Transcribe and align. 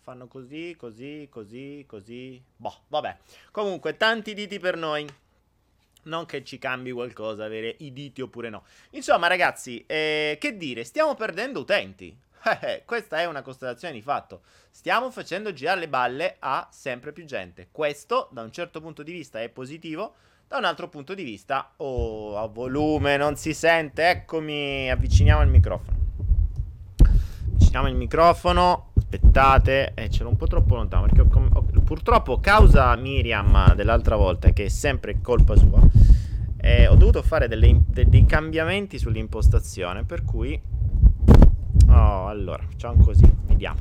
Fanno 0.00 0.26
così, 0.26 0.74
così, 0.76 1.28
così, 1.30 1.84
così. 1.86 2.42
Boh, 2.56 2.82
vabbè. 2.88 3.16
Comunque, 3.52 3.96
tanti 3.96 4.34
diti 4.34 4.58
per 4.58 4.76
noi. 4.76 5.06
Non 6.04 6.26
che 6.26 6.42
ci 6.44 6.58
cambi 6.58 6.90
qualcosa 6.90 7.44
avere 7.44 7.76
i 7.78 7.92
diti 7.92 8.22
oppure 8.22 8.50
no. 8.50 8.64
Insomma, 8.90 9.28
ragazzi, 9.28 9.84
eh, 9.86 10.36
che 10.40 10.56
dire, 10.56 10.84
stiamo 10.84 11.14
perdendo 11.14 11.60
utenti. 11.60 12.16
Eh, 12.44 12.58
eh, 12.60 12.82
questa 12.84 13.20
è 13.20 13.26
una 13.26 13.40
constatazione 13.40 13.94
di 13.94 14.02
fatto. 14.02 14.40
Stiamo 14.68 15.12
facendo 15.12 15.52
girare 15.52 15.78
le 15.78 15.88
balle 15.88 16.36
a 16.40 16.66
sempre 16.72 17.12
più 17.12 17.24
gente. 17.24 17.68
Questo, 17.70 18.28
da 18.32 18.42
un 18.42 18.50
certo 18.50 18.80
punto 18.80 19.04
di 19.04 19.12
vista, 19.12 19.40
è 19.40 19.48
positivo. 19.48 20.14
Da 20.48 20.58
un 20.58 20.64
altro 20.64 20.88
punto 20.88 21.14
di 21.14 21.22
vista, 21.22 21.72
oh, 21.76 22.36
a 22.36 22.46
volume, 22.48 23.16
non 23.16 23.36
si 23.36 23.54
sente. 23.54 24.08
Eccomi, 24.08 24.90
avviciniamo 24.90 25.40
il 25.42 25.48
microfono. 25.50 25.96
Avviciniamo 27.52 27.86
il 27.86 27.94
microfono. 27.94 28.91
Aspettate, 29.14 29.92
eh, 29.92 30.08
c'era 30.08 30.30
un 30.30 30.36
po' 30.36 30.46
troppo 30.46 30.74
lontano 30.74 31.02
perché 31.02 31.20
ho, 31.20 31.48
ho, 31.52 31.62
purtroppo 31.84 32.40
causa 32.40 32.96
Miriam 32.96 33.74
dell'altra 33.74 34.16
volta, 34.16 34.52
che 34.52 34.64
è 34.64 34.68
sempre 34.68 35.20
colpa 35.20 35.54
sua, 35.54 35.82
eh, 36.56 36.86
ho 36.86 36.94
dovuto 36.94 37.20
fare 37.20 37.46
delle, 37.46 37.82
de, 37.88 38.08
dei 38.08 38.24
cambiamenti 38.24 38.98
sull'impostazione, 38.98 40.04
per 40.04 40.24
cui... 40.24 40.58
Oh, 41.88 42.26
allora, 42.26 42.64
facciamo 42.66 43.04
così, 43.04 43.30
vediamo. 43.44 43.80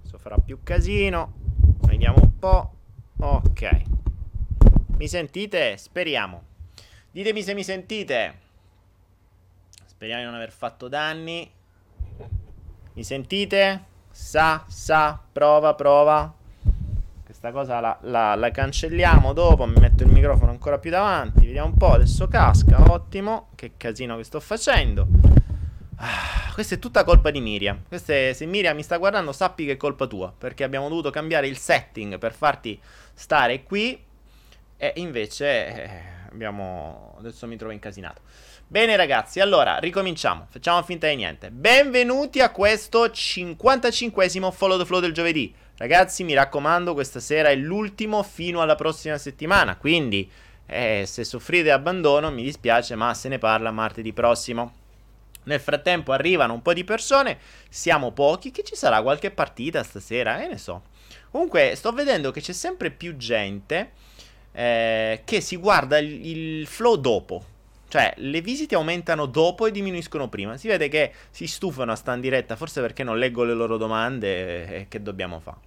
Adesso 0.00 0.18
farà 0.18 0.36
più 0.38 0.58
casino, 0.64 1.34
vediamo 1.86 2.22
un 2.22 2.38
po'. 2.40 2.74
Ok. 3.18 3.82
Mi 4.96 5.06
sentite? 5.06 5.76
Speriamo. 5.76 6.42
Ditemi 7.08 7.40
se 7.40 7.54
mi 7.54 7.62
sentite. 7.62 8.34
Speriamo 9.84 10.22
di 10.22 10.26
non 10.26 10.34
aver 10.34 10.50
fatto 10.50 10.88
danni. 10.88 11.48
Mi 12.94 13.04
sentite? 13.04 13.90
Sa, 14.12 14.64
sa, 14.68 15.18
prova, 15.32 15.74
prova. 15.74 16.32
Questa 17.24 17.50
cosa 17.50 17.80
la, 17.80 17.98
la, 18.02 18.34
la, 18.34 18.50
cancelliamo 18.50 19.32
dopo. 19.32 19.64
Mi 19.64 19.80
metto 19.80 20.02
il 20.02 20.10
microfono 20.10 20.50
ancora 20.50 20.78
più 20.78 20.90
davanti. 20.90 21.46
Vediamo 21.46 21.68
un 21.68 21.76
po'. 21.78 21.92
Adesso 21.92 22.28
casca. 22.28 22.92
Ottimo. 22.92 23.48
Che 23.54 23.72
casino 23.78 24.18
che 24.18 24.24
sto 24.24 24.38
facendo. 24.38 25.06
Ah, 25.96 26.52
questa 26.52 26.74
è 26.74 26.78
tutta 26.78 27.04
colpa 27.04 27.30
di 27.30 27.40
Miriam. 27.40 27.80
È, 27.88 27.96
se 27.96 28.46
Miriam 28.46 28.76
mi 28.76 28.82
sta 28.82 28.98
guardando, 28.98 29.32
sappi 29.32 29.64
che 29.64 29.72
è 29.72 29.76
colpa 29.78 30.06
tua. 30.06 30.30
Perché 30.36 30.62
abbiamo 30.62 30.88
dovuto 30.88 31.08
cambiare 31.08 31.48
il 31.48 31.56
setting 31.56 32.18
per 32.18 32.34
farti 32.34 32.78
stare 33.14 33.62
qui. 33.62 33.98
E 34.76 34.92
invece 34.96 35.66
eh, 35.66 35.90
abbiamo. 36.30 37.14
Adesso 37.18 37.46
mi 37.46 37.56
trovo 37.56 37.72
incasinato. 37.72 38.20
Bene 38.72 38.96
ragazzi, 38.96 39.38
allora 39.38 39.76
ricominciamo, 39.76 40.46
facciamo 40.48 40.82
finta 40.82 41.06
di 41.06 41.16
niente. 41.16 41.50
Benvenuti 41.50 42.40
a 42.40 42.48
questo 42.48 43.04
55esimo 43.04 44.50
Follow 44.50 44.78
the 44.78 44.86
Flow 44.86 44.98
del 44.98 45.12
giovedì. 45.12 45.54
Ragazzi, 45.76 46.24
mi 46.24 46.32
raccomando, 46.32 46.94
questa 46.94 47.20
sera 47.20 47.50
è 47.50 47.54
l'ultimo 47.54 48.22
fino 48.22 48.62
alla 48.62 48.74
prossima 48.74 49.18
settimana, 49.18 49.76
quindi 49.76 50.26
eh, 50.64 51.04
se 51.06 51.22
soffrite 51.22 51.70
abbandono 51.70 52.30
mi 52.30 52.42
dispiace, 52.42 52.94
ma 52.94 53.12
se 53.12 53.28
ne 53.28 53.36
parla 53.36 53.70
martedì 53.70 54.14
prossimo. 54.14 54.72
Nel 55.42 55.60
frattempo 55.60 56.12
arrivano 56.12 56.54
un 56.54 56.62
po' 56.62 56.72
di 56.72 56.84
persone, 56.84 57.40
siamo 57.68 58.12
pochi, 58.12 58.50
che 58.52 58.62
ci 58.62 58.74
sarà 58.74 59.02
qualche 59.02 59.30
partita 59.30 59.82
stasera, 59.82 60.42
eh 60.42 60.48
ne 60.48 60.56
so. 60.56 60.84
Comunque 61.30 61.74
sto 61.76 61.92
vedendo 61.92 62.30
che 62.30 62.40
c'è 62.40 62.54
sempre 62.54 62.90
più 62.90 63.18
gente 63.18 63.90
eh, 64.52 65.20
che 65.26 65.42
si 65.42 65.56
guarda 65.56 65.98
il, 65.98 66.26
il 66.26 66.66
flow 66.66 66.96
dopo. 66.96 67.50
Cioè, 67.92 68.14
le 68.16 68.40
visite 68.40 68.74
aumentano 68.74 69.26
dopo 69.26 69.66
e 69.66 69.70
diminuiscono 69.70 70.30
prima. 70.30 70.56
Si 70.56 70.66
vede 70.66 70.88
che 70.88 71.12
si 71.30 71.46
stufano 71.46 71.92
a 71.92 71.94
sta 71.94 72.14
in 72.14 72.22
diretta, 72.22 72.56
forse 72.56 72.80
perché 72.80 73.04
non 73.04 73.18
leggo 73.18 73.44
le 73.44 73.52
loro 73.52 73.76
domande 73.76 74.66
e 74.66 74.86
che 74.88 75.02
dobbiamo 75.02 75.40
fare. 75.40 75.58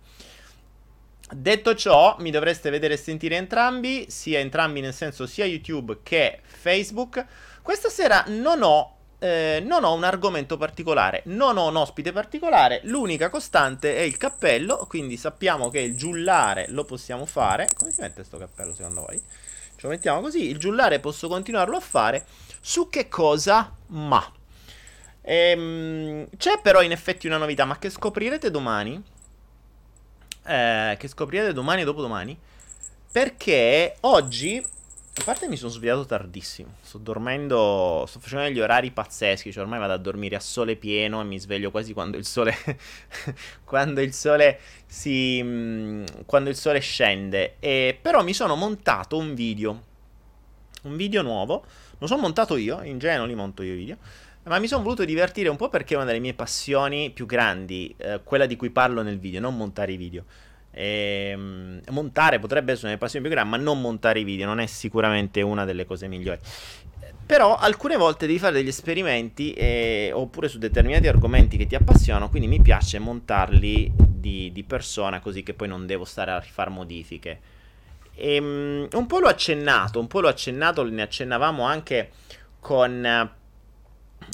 Detto 1.32 1.76
ciò, 1.76 2.16
mi 2.18 2.32
dovreste 2.32 2.72
vedere 2.72 2.96
e 2.96 2.98
sentire 2.98 3.36
entrambi, 3.36 4.08
sia 4.10 4.40
entrambi 4.40 4.82
nel 4.82 4.96
senso 4.96 5.28
sia 5.28 5.46
YouTube 5.46 6.00
che 6.02 6.40
Facebook. 6.42 7.24
Questa 7.62 7.90
sera 7.90 8.24
non 8.30 8.64
ho, 8.64 8.96
eh, 9.20 9.62
non 9.64 9.84
ho 9.84 9.94
un 9.94 10.04
argomento 10.04 10.58
particolare, 10.58 11.22
non 11.26 11.58
ho 11.58 11.68
un 11.68 11.76
ospite 11.76 12.12
particolare, 12.12 12.80
l'unica 12.86 13.30
costante 13.30 13.98
è 13.98 14.02
il 14.02 14.18
cappello, 14.18 14.88
quindi 14.90 15.16
sappiamo 15.16 15.70
che 15.70 15.82
il 15.82 15.96
giullare 15.96 16.66
lo 16.70 16.86
possiamo 16.86 17.28
fare. 17.28 17.68
Come 17.78 17.92
si 17.92 18.02
mette 18.02 18.16
questo 18.16 18.40
cappello 18.40 18.74
secondo 18.74 19.06
voi? 19.06 19.22
Lo 19.86 19.92
mettiamo 19.92 20.20
così. 20.20 20.50
Il 20.50 20.58
giullare 20.58 21.00
posso 21.00 21.28
continuarlo 21.28 21.78
a 21.78 21.80
fare. 21.80 22.26
Su 22.60 22.90
che 22.90 23.08
cosa? 23.08 23.72
Ma. 23.88 24.32
Ehm, 25.22 26.28
c'è 26.38 26.60
però 26.60 26.82
in 26.82 26.92
effetti 26.92 27.28
una 27.28 27.38
novità, 27.38 27.66
ma 27.66 27.78
che 27.78 27.92
scoprirete 27.92 28.50
domani. 28.50 29.02
Eh, 30.44 30.96
che 30.98 31.08
scoprirete 31.08 31.54
domani 31.54 31.82
e 31.82 31.86
dopodomani. 31.86 32.38
Perché 33.12 33.98
oggi 34.02 34.64
a 35.18 35.24
parte 35.24 35.48
mi 35.48 35.56
sono 35.56 35.72
svegliato 35.72 36.06
tardissimo, 36.06 36.76
sto 36.82 36.98
dormendo, 36.98 38.04
sto 38.06 38.20
facendo 38.20 38.46
degli 38.46 38.60
orari 38.60 38.92
pazzeschi, 38.92 39.50
cioè 39.50 39.64
ormai 39.64 39.80
vado 39.80 39.94
a 39.94 39.98
dormire 39.98 40.36
a 40.36 40.42
sole 40.42 40.76
pieno 40.76 41.22
e 41.22 41.24
mi 41.24 41.40
sveglio 41.40 41.72
quasi 41.72 41.94
quando 41.94 42.18
il 42.18 42.26
sole, 42.26 42.54
quando 43.64 44.02
il 44.02 44.14
sole 44.14 44.60
si, 44.86 45.42
mm, 45.42 46.04
quando 46.26 46.50
il 46.50 46.58
sole 46.58 46.80
scende. 46.80 47.56
E, 47.60 47.98
però 48.00 48.24
mi 48.24 48.34
sono 48.34 48.56
montato 48.56 49.18
un 49.18 49.34
video, 49.36 49.84
un 50.84 50.98
video 50.98 51.22
nuovo, 51.22 51.66
lo 51.98 52.08
sono 52.08 52.22
montato 52.22 52.58
io, 52.58 52.84
in 52.84 53.00
genere 53.00 53.20
non 53.20 53.30
li 53.30 53.36
monto 53.36 53.64
io 53.64 53.72
i 53.72 53.78
video, 53.78 53.98
ma 54.44 54.60
mi 54.60 54.68
sono 54.68 54.84
voluto 54.84 55.06
divertire 55.06 55.48
un 55.48 55.56
po' 55.56 55.70
perché 55.70 55.94
è 55.94 55.98
una 55.98 56.06
delle 56.06 56.20
mie 56.20 56.34
passioni 56.34 57.10
più 57.12 57.26
grandi, 57.26 57.96
eh, 57.98 58.20
quella 58.22 58.46
di 58.46 58.58
cui 58.58 58.70
parlo 58.70 59.02
nel 59.02 59.18
video, 59.18 59.40
non 59.40 59.56
montare 59.56 59.94
i 59.94 59.98
video. 59.98 60.26
E, 60.78 61.30
ehm, 61.32 61.82
montare 61.92 62.40
potrebbe 62.40 62.74
essere 62.74 62.90
una 62.90 62.98
passione 62.98 63.26
più 63.26 63.34
grande, 63.34 63.58
ma 63.58 63.64
non 63.64 63.80
montare 63.80 64.20
i 64.20 64.24
video 64.26 64.46
non 64.46 64.60
è 64.60 64.66
sicuramente 64.66 65.42
una 65.42 65.64
delle 65.64 65.86
cose 65.86 66.08
migliori. 66.08 66.40
Però 67.26 67.56
alcune 67.56 67.96
volte 67.96 68.28
devi 68.28 68.38
fare 68.38 68.54
degli 68.54 68.68
esperimenti 68.68 69.54
eh, 69.54 70.12
oppure 70.14 70.48
su 70.48 70.60
determinati 70.60 71.08
argomenti 71.08 71.58
che 71.58 71.66
ti 71.66 71.74
appassionano, 71.74 72.30
quindi 72.30 72.48
mi 72.48 72.62
piace 72.62 73.00
montarli 73.00 73.92
di, 73.96 74.52
di 74.52 74.64
persona 74.64 75.20
così 75.22 75.42
che 75.42 75.54
poi 75.54 75.68
non 75.68 75.88
devo 75.88 76.04
stare 76.04 76.32
a 76.32 76.40
rifare 76.40 76.70
modifiche. 76.70 77.40
E, 78.14 78.38
um, 78.38 78.88
un 78.92 79.06
po' 79.08 79.20
l'ho 79.20 79.28
accennato, 79.28 80.00
un 80.00 80.08
po' 80.08 80.20
l'ho 80.20 80.28
accennato, 80.28 80.84
ne 80.84 81.02
accennavamo 81.02 81.64
anche 81.64 82.12
con 82.60 83.32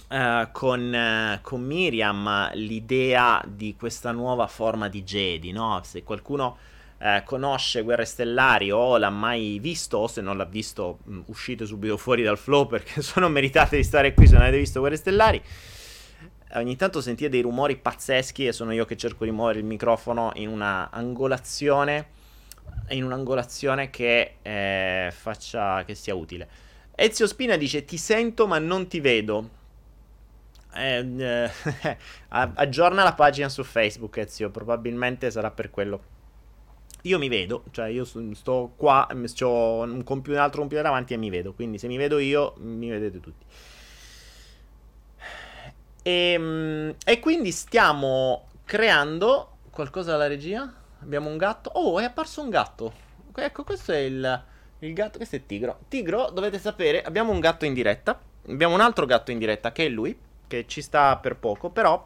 Uh, 0.10 0.50
con, 0.52 0.94
uh, 0.94 1.42
con, 1.42 1.64
Miriam 1.64 2.52
l'idea 2.54 3.42
di 3.48 3.76
questa 3.78 4.12
nuova 4.12 4.48
forma 4.48 4.88
di 4.90 5.04
Jedi, 5.04 5.52
no? 5.52 5.82
Se 5.84 6.04
qualcuno 6.04 6.58
uh, 6.98 7.24
conosce 7.24 7.82
Guerre 7.82 8.06
Stellari 8.06 8.72
o 8.72 8.98
l'ha 8.98 9.10
mai 9.10 9.60
visto, 9.60 9.98
o 9.98 10.08
se 10.08 10.22
non 10.22 10.38
l'ha 10.38 10.46
visto, 10.46 11.00
mh, 11.04 11.14
mm, 11.14 11.22
uscite 11.28 11.66
subito 11.66 11.98
fuori 11.98 12.24
dal 12.24 12.38
flow 12.38 12.68
perché 12.68 13.02
sono 13.04 13.30
meritate 13.30 13.78
di 13.78 13.84
stare 13.84 14.14
qui 14.14 14.28
se 14.28 14.34
non 14.34 14.44
avete 14.44 14.58
visto 14.58 14.80
Guerre 14.80 14.98
Stellari. 14.98 15.42
Ogni 16.54 16.76
tanto 16.76 17.00
sentite 17.00 17.30
dei 17.30 17.42
rumori 17.42 17.78
pazzeschi 17.78 18.48
e 18.48 18.52
sono 18.52 18.74
io 18.74 18.86
che 18.86 18.98
cerco 18.98 19.24
di 19.24 19.32
muovere 19.32 19.60
il 19.60 19.66
microfono 19.66 20.32
in 20.36 20.50
una 20.50 20.90
angolazione 20.92 22.20
in 22.90 23.04
un'angolazione 23.04 23.90
che 23.90 24.36
eh, 24.42 25.12
faccia 25.14 25.84
che 25.86 25.96
sia 25.96 26.16
utile. 26.16 26.48
Ezio 26.96 27.28
Spina 27.28 27.56
dice: 27.56 27.86
Ti 27.86 27.98
sento, 27.98 28.48
ma 28.48 28.60
non 28.60 28.88
ti 28.88 29.00
vedo. 29.00 29.60
Eh, 30.74 31.50
eh, 31.84 31.98
aggiorna 32.30 33.04
la 33.04 33.14
pagina 33.14 33.50
su 33.50 33.64
Facebook, 33.64 34.18
Ezio. 34.18 34.50
Probabilmente 34.50 35.32
sarà 35.32 35.52
per 35.52 35.70
quello. 35.70 36.20
Io 37.04 37.18
mi 37.18 37.30
vedo, 37.30 37.64
cioè 37.72 37.88
io 37.88 38.06
sto 38.06 38.74
qua, 38.76 39.08
ho 39.10 39.82
un, 39.82 40.04
computer, 40.04 40.38
un 40.38 40.44
altro 40.44 40.60
computer 40.60 40.84
davanti 40.84 41.14
e 41.14 41.18
mi 41.18 41.30
vedo. 41.32 41.54
Quindi 41.54 41.80
se 41.80 41.88
mi 41.88 41.98
vedo 41.98 42.20
io, 42.20 42.54
mi 42.58 42.90
vedete 42.90 43.20
tutti. 43.20 43.46
E, 46.04 46.12
ehm, 46.12 46.96
e 47.04 47.20
quindi 47.20 47.52
stiamo 47.52 48.48
creando 48.66 49.58
qualcosa 49.72 50.12
dalla 50.12 50.28
regia. 50.28 50.72
Abbiamo 51.02 51.30
un 51.30 51.38
gatto. 51.38 51.72
Oh, 51.74 52.00
è 52.00 52.04
apparso 52.04 52.42
un 52.42 52.50
gatto. 52.50 52.94
Ecco, 53.34 53.64
questo 53.64 53.92
è 53.94 53.98
il, 53.98 54.44
il 54.80 54.94
gatto. 54.94 55.18
Questo 55.18 55.38
è 55.38 55.46
Tigro. 55.46 55.80
Tigro, 55.88 56.30
dovete 56.30 56.60
sapere, 56.60 57.02
abbiamo 57.02 57.32
un 57.32 57.40
gatto 57.40 57.66
in 57.66 57.74
diretta. 57.74 58.20
Abbiamo 58.48 58.76
un 58.76 58.82
altro 58.82 59.06
gatto 59.06 59.32
in 59.32 59.40
diretta 59.40 59.72
che 59.72 59.86
è 59.86 59.90
lui, 59.90 60.18
che 60.52 60.66
ci 60.68 60.82
sta 60.82 61.16
per 61.16 61.38
poco, 61.38 61.70
però 61.70 62.06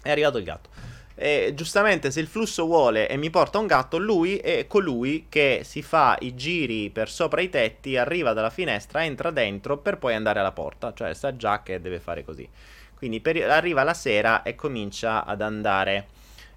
è 0.00 0.10
arrivato 0.10 0.38
il 0.38 0.44
gatto. 0.44 0.68
E 1.16 1.52
giustamente, 1.54 2.10
se 2.10 2.20
il 2.20 2.26
flusso 2.28 2.66
vuole 2.66 3.08
e 3.08 3.16
mi 3.16 3.30
porta 3.30 3.58
un 3.58 3.66
gatto, 3.66 3.98
lui 3.98 4.36
è 4.36 4.66
colui 4.66 5.26
che 5.28 5.62
si 5.64 5.82
fa 5.82 6.16
i 6.20 6.34
giri 6.34 6.90
per 6.90 7.08
sopra 7.08 7.40
i 7.40 7.48
tetti, 7.48 7.96
arriva 7.96 8.32
dalla 8.32 8.50
finestra, 8.50 9.04
entra 9.04 9.30
dentro 9.30 9.78
per 9.78 9.98
poi 9.98 10.14
andare 10.14 10.38
alla 10.38 10.52
porta. 10.52 10.92
Cioè, 10.92 11.14
sa 11.14 11.36
già 11.36 11.62
che 11.62 11.80
deve 11.80 11.98
fare 11.98 12.24
così. 12.24 12.48
Quindi 12.94 13.20
per, 13.20 13.48
arriva 13.50 13.82
la 13.82 13.94
sera 13.94 14.42
e 14.42 14.54
comincia 14.54 15.24
ad 15.24 15.40
andare 15.40 16.06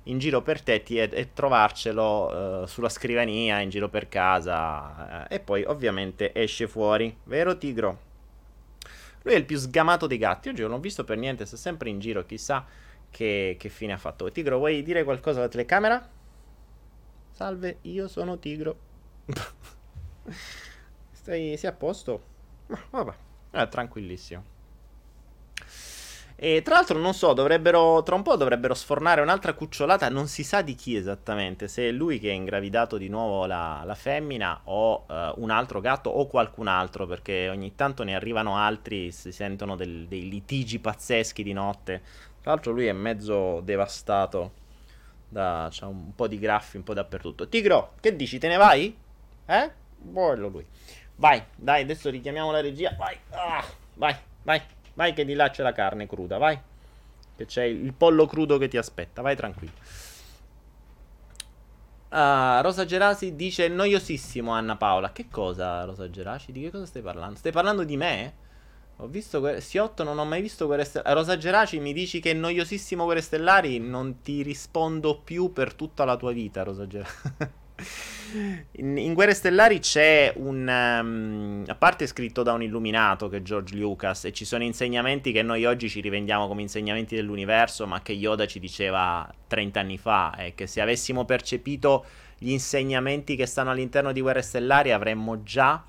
in 0.03 0.19
giro 0.19 0.41
per 0.41 0.61
tetti 0.61 0.97
e, 0.97 1.09
e 1.11 1.33
trovarcelo 1.33 2.61
uh, 2.61 2.65
sulla 2.65 2.89
scrivania, 2.89 3.59
in 3.59 3.69
giro 3.69 3.89
per 3.89 4.07
casa. 4.07 5.25
Uh, 5.29 5.33
e 5.33 5.39
poi 5.39 5.63
ovviamente 5.65 6.31
esce 6.33 6.67
fuori. 6.67 7.15
Vero 7.25 7.57
Tigro? 7.57 8.06
Lui 9.27 9.35
è 9.35 9.39
il 9.39 9.45
più 9.45 9.57
sgamato 9.57 10.07
dei 10.07 10.17
gatti. 10.17 10.47
Oggi 10.47 10.61
non 10.61 10.71
l'ho 10.71 10.79
visto 10.79 11.03
per 11.03 11.17
niente, 11.17 11.45
sta 11.45 11.57
sempre 11.57 11.89
in 11.89 11.99
giro, 11.99 12.25
chissà 12.25 12.65
che, 13.09 13.57
che 13.59 13.67
fine 13.67 13.91
ha 13.91 13.97
fatto. 13.97 14.31
Tigro, 14.31 14.57
vuoi 14.57 14.81
dire 14.83 15.03
qualcosa 15.03 15.39
alla 15.39 15.49
telecamera? 15.49 16.09
Salve, 17.31 17.79
io 17.81 18.07
sono 18.07 18.39
Tigro. 18.39 18.79
Stai, 21.11 21.57
sei 21.57 21.69
a 21.69 21.73
posto? 21.73 22.23
Ma 22.67 22.79
vabbè, 22.89 23.13
è 23.51 23.67
tranquillissimo. 23.67 24.43
E 26.39 26.61
tra 26.61 26.75
l'altro 26.75 26.99
non 26.99 27.15
so, 27.15 27.33
dovrebbero, 27.33 28.03
tra 28.03 28.13
un 28.13 28.21
po' 28.21 28.35
dovrebbero 28.35 28.75
sfornare 28.75 29.21
un'altra 29.21 29.53
cucciolata, 29.53 30.07
non 30.09 30.27
si 30.27 30.43
sa 30.43 30.61
di 30.61 30.75
chi 30.75 30.95
esattamente, 30.95 31.67
se 31.67 31.89
è 31.89 31.91
lui 31.91 32.19
che 32.19 32.29
ha 32.29 32.33
ingravidato 32.33 32.97
di 32.97 33.09
nuovo 33.09 33.47
la, 33.47 33.81
la 33.83 33.95
femmina 33.95 34.61
o 34.65 35.05
uh, 35.07 35.41
un 35.41 35.49
altro 35.49 35.81
gatto 35.81 36.11
o 36.11 36.27
qualcun 36.27 36.67
altro, 36.67 37.07
perché 37.07 37.49
ogni 37.49 37.73
tanto 37.73 38.03
ne 38.03 38.13
arrivano 38.13 38.55
altri, 38.55 39.11
si 39.11 39.31
sentono 39.31 39.75
del, 39.75 40.05
dei 40.07 40.29
litigi 40.29 40.77
pazzeschi 40.77 41.41
di 41.41 41.53
notte. 41.53 42.03
Tra 42.39 42.51
l'altro 42.51 42.71
lui 42.71 42.85
è 42.85 42.93
mezzo 42.93 43.59
devastato, 43.61 44.51
da, 45.27 45.69
c'ha 45.71 45.87
un 45.87 46.13
po' 46.13 46.27
di 46.27 46.37
graffi 46.37 46.77
un 46.77 46.83
po' 46.83 46.93
dappertutto. 46.93 47.47
Tigro, 47.49 47.93
che 47.99 48.15
dici, 48.15 48.37
te 48.37 48.47
ne 48.47 48.57
vai? 48.57 48.95
Eh? 49.47 49.71
Bello 49.97 50.49
lui. 50.49 50.65
Vai, 51.15 51.43
dai, 51.55 51.81
adesso 51.81 52.11
richiamiamo 52.11 52.51
la 52.51 52.61
regia, 52.61 52.93
vai, 52.95 53.17
ah, 53.31 53.65
vai, 53.95 54.15
vai. 54.43 54.61
Vai 54.97 55.13
che 55.13 55.25
di 55.25 55.35
là 55.35 55.51
c'è 55.51 55.61
la 55.61 55.73
carne 55.73 56.07
cruda, 56.07 56.39
vai. 56.39 56.59
Che 57.35 57.45
c'è 57.45 57.65
il 57.65 57.93
pollo 57.93 58.25
crudo 58.25 58.57
che 58.57 58.67
ti 58.67 58.77
aspetta, 58.77 59.21
vai 59.21 59.35
tranquillo. 59.35 59.73
Uh, 62.09 62.61
Rosa 62.61 62.83
Gerasi 62.83 63.35
dice 63.35 63.67
noiosissimo 63.67 64.51
Anna 64.51 64.75
Paola. 64.75 65.11
Che 65.11 65.27
cosa 65.29 65.83
Rosa 65.85 66.09
Gerasi? 66.09 66.51
Di 66.51 66.61
che 66.61 66.71
cosa 66.71 66.87
stai 66.87 67.03
parlando? 67.03 67.37
Stai 67.37 67.51
parlando 67.51 67.83
di 67.83 67.95
me? 67.95 68.33
Ho 68.95 69.05
visto 69.05 69.39
que- 69.39 69.61
Siotto, 69.61 70.03
non 70.03 70.17
ho 70.17 70.25
mai 70.25 70.41
visto 70.41 70.65
Guerre 70.65 70.83
Stellari. 70.83 71.13
Rosa 71.13 71.37
Geraci 71.37 71.79
mi 71.79 71.93
dici 71.93 72.19
che 72.19 72.31
è 72.31 72.33
noiosissimo 72.33 73.03
Guerre 73.03 73.21
Stellari? 73.21 73.77
Non 73.77 74.21
ti 74.23 74.41
rispondo 74.41 75.19
più 75.19 75.53
per 75.53 75.75
tutta 75.75 76.05
la 76.05 76.17
tua 76.17 76.31
vita, 76.31 76.63
Rosa 76.63 76.87
Geraci. 76.87 77.11
In, 78.73 78.97
in, 78.97 79.13
Guerre 79.13 79.33
Stellari 79.33 79.79
c'è 79.79 80.33
un. 80.35 80.67
Um, 80.67 81.63
a 81.67 81.75
parte 81.75 82.07
scritto 82.07 82.43
da 82.43 82.53
un 82.53 82.63
illuminato 82.63 83.29
che 83.29 83.37
è 83.37 83.41
George 83.41 83.75
Lucas, 83.75 84.25
e 84.25 84.33
ci 84.33 84.45
sono 84.45 84.63
insegnamenti 84.63 85.31
che 85.31 85.41
noi 85.41 85.65
oggi 85.65 85.89
ci 85.89 86.01
rivendiamo 86.01 86.47
come 86.47 86.61
insegnamenti 86.61 87.15
dell'universo, 87.15 87.87
ma 87.87 88.01
che 88.01 88.13
Yoda 88.13 88.45
ci 88.45 88.59
diceva 88.59 89.31
30 89.47 89.79
anni 89.79 89.97
fa. 89.97 90.35
E 90.37 90.55
che 90.55 90.67
se 90.67 90.81
avessimo 90.81 91.25
percepito 91.25 92.05
gli 92.37 92.51
insegnamenti 92.51 93.35
che 93.35 93.45
stanno 93.45 93.71
all'interno 93.71 94.11
di 94.11 94.21
Guerre 94.21 94.41
Stellari 94.41 94.91
avremmo 94.91 95.43
già. 95.43 95.83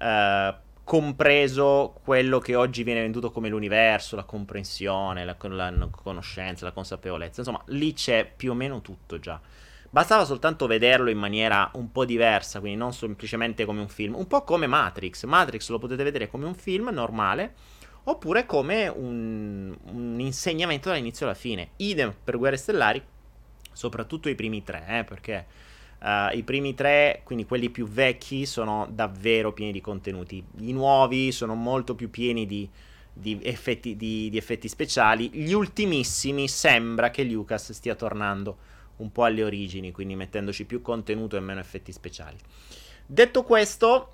Uh, 0.00 0.66
compreso 0.88 2.00
quello 2.02 2.38
che 2.38 2.54
oggi 2.54 2.82
viene 2.82 3.02
venduto 3.02 3.30
come 3.30 3.50
l'universo, 3.50 4.16
la 4.16 4.24
comprensione, 4.24 5.22
la, 5.22 5.36
la 5.38 5.88
conoscenza, 5.90 6.64
la 6.64 6.72
consapevolezza. 6.72 7.40
Insomma, 7.40 7.62
lì 7.66 7.92
c'è 7.92 8.26
più 8.34 8.52
o 8.52 8.54
meno 8.54 8.80
tutto 8.80 9.18
già. 9.18 9.38
Bastava 9.90 10.26
soltanto 10.26 10.66
vederlo 10.66 11.08
in 11.08 11.18
maniera 11.18 11.70
un 11.74 11.90
po' 11.90 12.04
diversa, 12.04 12.60
quindi 12.60 12.78
non 12.78 12.92
semplicemente 12.92 13.64
come 13.64 13.80
un 13.80 13.88
film, 13.88 14.14
un 14.16 14.26
po' 14.26 14.42
come 14.42 14.66
Matrix. 14.66 15.24
Matrix 15.24 15.70
lo 15.70 15.78
potete 15.78 16.04
vedere 16.04 16.28
come 16.28 16.44
un 16.44 16.54
film 16.54 16.90
normale, 16.90 17.54
oppure 18.04 18.44
come 18.44 18.88
un, 18.88 19.74
un 19.84 20.20
insegnamento 20.20 20.90
dall'inizio 20.90 21.24
alla 21.24 21.34
fine. 21.34 21.70
Idem 21.76 22.14
per 22.22 22.36
Guerre 22.36 22.58
Stellari, 22.58 23.02
soprattutto 23.72 24.28
i 24.28 24.34
primi 24.34 24.62
tre, 24.62 24.84
eh, 24.88 25.04
perché 25.04 25.46
uh, 26.00 26.36
i 26.36 26.42
primi 26.42 26.74
tre, 26.74 27.22
quindi 27.24 27.46
quelli 27.46 27.70
più 27.70 27.86
vecchi, 27.88 28.44
sono 28.44 28.86
davvero 28.90 29.54
pieni 29.54 29.72
di 29.72 29.80
contenuti. 29.80 30.44
I 30.58 30.72
nuovi 30.72 31.32
sono 31.32 31.54
molto 31.54 31.94
più 31.94 32.10
pieni 32.10 32.44
di, 32.44 32.68
di, 33.10 33.40
effetti, 33.42 33.96
di, 33.96 34.28
di 34.28 34.36
effetti 34.36 34.68
speciali. 34.68 35.30
Gli 35.32 35.52
ultimissimi 35.52 36.46
sembra 36.46 37.10
che 37.10 37.24
Lucas 37.24 37.72
stia 37.72 37.94
tornando 37.94 38.76
un 38.98 39.10
po' 39.10 39.24
alle 39.24 39.42
origini, 39.42 39.90
quindi 39.92 40.14
mettendoci 40.14 40.64
più 40.64 40.80
contenuto 40.80 41.36
e 41.36 41.40
meno 41.40 41.60
effetti 41.60 41.92
speciali. 41.92 42.36
Detto 43.06 43.42
questo, 43.42 44.12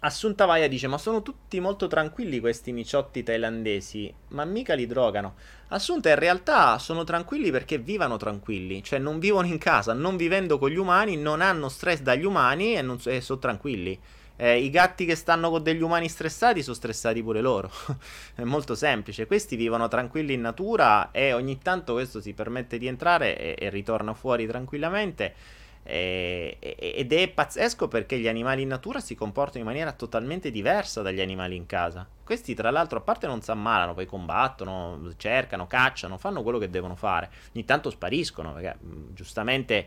Assunta 0.00 0.44
Vaia 0.44 0.68
dice: 0.68 0.88
Ma 0.88 0.98
sono 0.98 1.22
tutti 1.22 1.58
molto 1.58 1.86
tranquilli 1.86 2.38
questi 2.38 2.70
miciotti 2.70 3.22
thailandesi, 3.22 4.12
ma 4.28 4.44
mica 4.44 4.74
li 4.74 4.86
drogano. 4.86 5.34
Assunta, 5.68 6.10
in 6.10 6.16
realtà 6.16 6.78
sono 6.78 7.02
tranquilli 7.02 7.50
perché 7.50 7.78
vivono 7.78 8.18
tranquilli, 8.18 8.82
cioè 8.82 8.98
non 8.98 9.18
vivono 9.18 9.46
in 9.46 9.58
casa, 9.58 9.94
non 9.94 10.16
vivendo 10.16 10.58
con 10.58 10.70
gli 10.70 10.76
umani, 10.76 11.16
non 11.16 11.40
hanno 11.40 11.70
stress 11.70 12.00
dagli 12.00 12.24
umani 12.24 12.76
e, 12.76 12.84
so, 12.98 13.10
e 13.10 13.20
sono 13.22 13.38
tranquilli. 13.38 13.98
Eh, 14.36 14.62
I 14.62 14.70
gatti 14.70 15.06
che 15.06 15.14
stanno 15.14 15.48
con 15.50 15.62
degli 15.62 15.82
umani 15.82 16.08
stressati 16.08 16.62
sono 16.62 16.76
stressati 16.76 17.22
pure 17.22 17.40
loro. 17.40 17.70
è 18.36 18.42
molto 18.42 18.74
semplice. 18.74 19.26
Questi 19.26 19.56
vivono 19.56 19.88
tranquilli 19.88 20.34
in 20.34 20.42
natura 20.42 21.10
e 21.10 21.32
ogni 21.32 21.58
tanto 21.58 21.94
questo 21.94 22.20
si 22.20 22.34
permette 22.34 22.78
di 22.78 22.86
entrare 22.86 23.38
e, 23.38 23.56
e 23.58 23.70
ritorna 23.70 24.12
fuori 24.14 24.46
tranquillamente. 24.46 25.34
E, 25.88 26.56
ed 26.60 27.12
è 27.12 27.28
pazzesco 27.28 27.86
perché 27.86 28.18
gli 28.18 28.26
animali 28.26 28.62
in 28.62 28.68
natura 28.68 28.98
si 28.98 29.14
comportano 29.14 29.60
in 29.60 29.66
maniera 29.66 29.92
totalmente 29.92 30.50
diversa 30.50 31.00
dagli 31.00 31.20
animali 31.20 31.56
in 31.56 31.64
casa. 31.64 32.06
Questi, 32.24 32.54
tra 32.54 32.70
l'altro, 32.70 32.98
a 32.98 33.02
parte 33.02 33.28
non 33.28 33.40
si 33.40 33.52
ammalano, 33.52 33.94
poi 33.94 34.04
combattono, 34.04 35.12
cercano, 35.16 35.66
cacciano, 35.68 36.18
fanno 36.18 36.42
quello 36.42 36.58
che 36.58 36.68
devono 36.68 36.96
fare. 36.96 37.30
Ogni 37.54 37.64
tanto 37.64 37.88
spariscono 37.90 38.52
perché 38.52 38.76
giustamente 39.14 39.86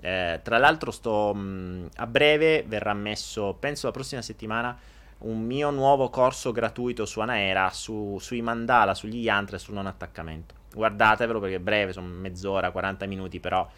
eh, 0.00 0.40
tra 0.42 0.58
l'altro, 0.58 0.90
sto, 0.90 1.34
mh, 1.34 1.88
a 1.96 2.06
breve 2.06 2.64
verrà 2.66 2.94
messo, 2.94 3.56
penso 3.58 3.86
la 3.86 3.92
prossima 3.92 4.22
settimana, 4.22 4.76
un 5.18 5.42
mio 5.42 5.70
nuovo 5.70 6.08
corso 6.08 6.52
gratuito 6.52 7.04
su 7.04 7.20
Anaera 7.20 7.70
su, 7.70 8.16
sui 8.20 8.40
mandala, 8.40 8.94
sugli 8.94 9.18
yantra 9.18 9.56
e 9.56 9.58
sul 9.58 9.74
non 9.74 9.86
attaccamento. 9.86 10.54
Guardatevelo 10.72 11.40
perché 11.40 11.56
è 11.56 11.60
breve, 11.60 11.92
sono 11.92 12.06
mezz'ora, 12.06 12.70
40 12.70 13.06
minuti, 13.06 13.40
però 13.40 13.68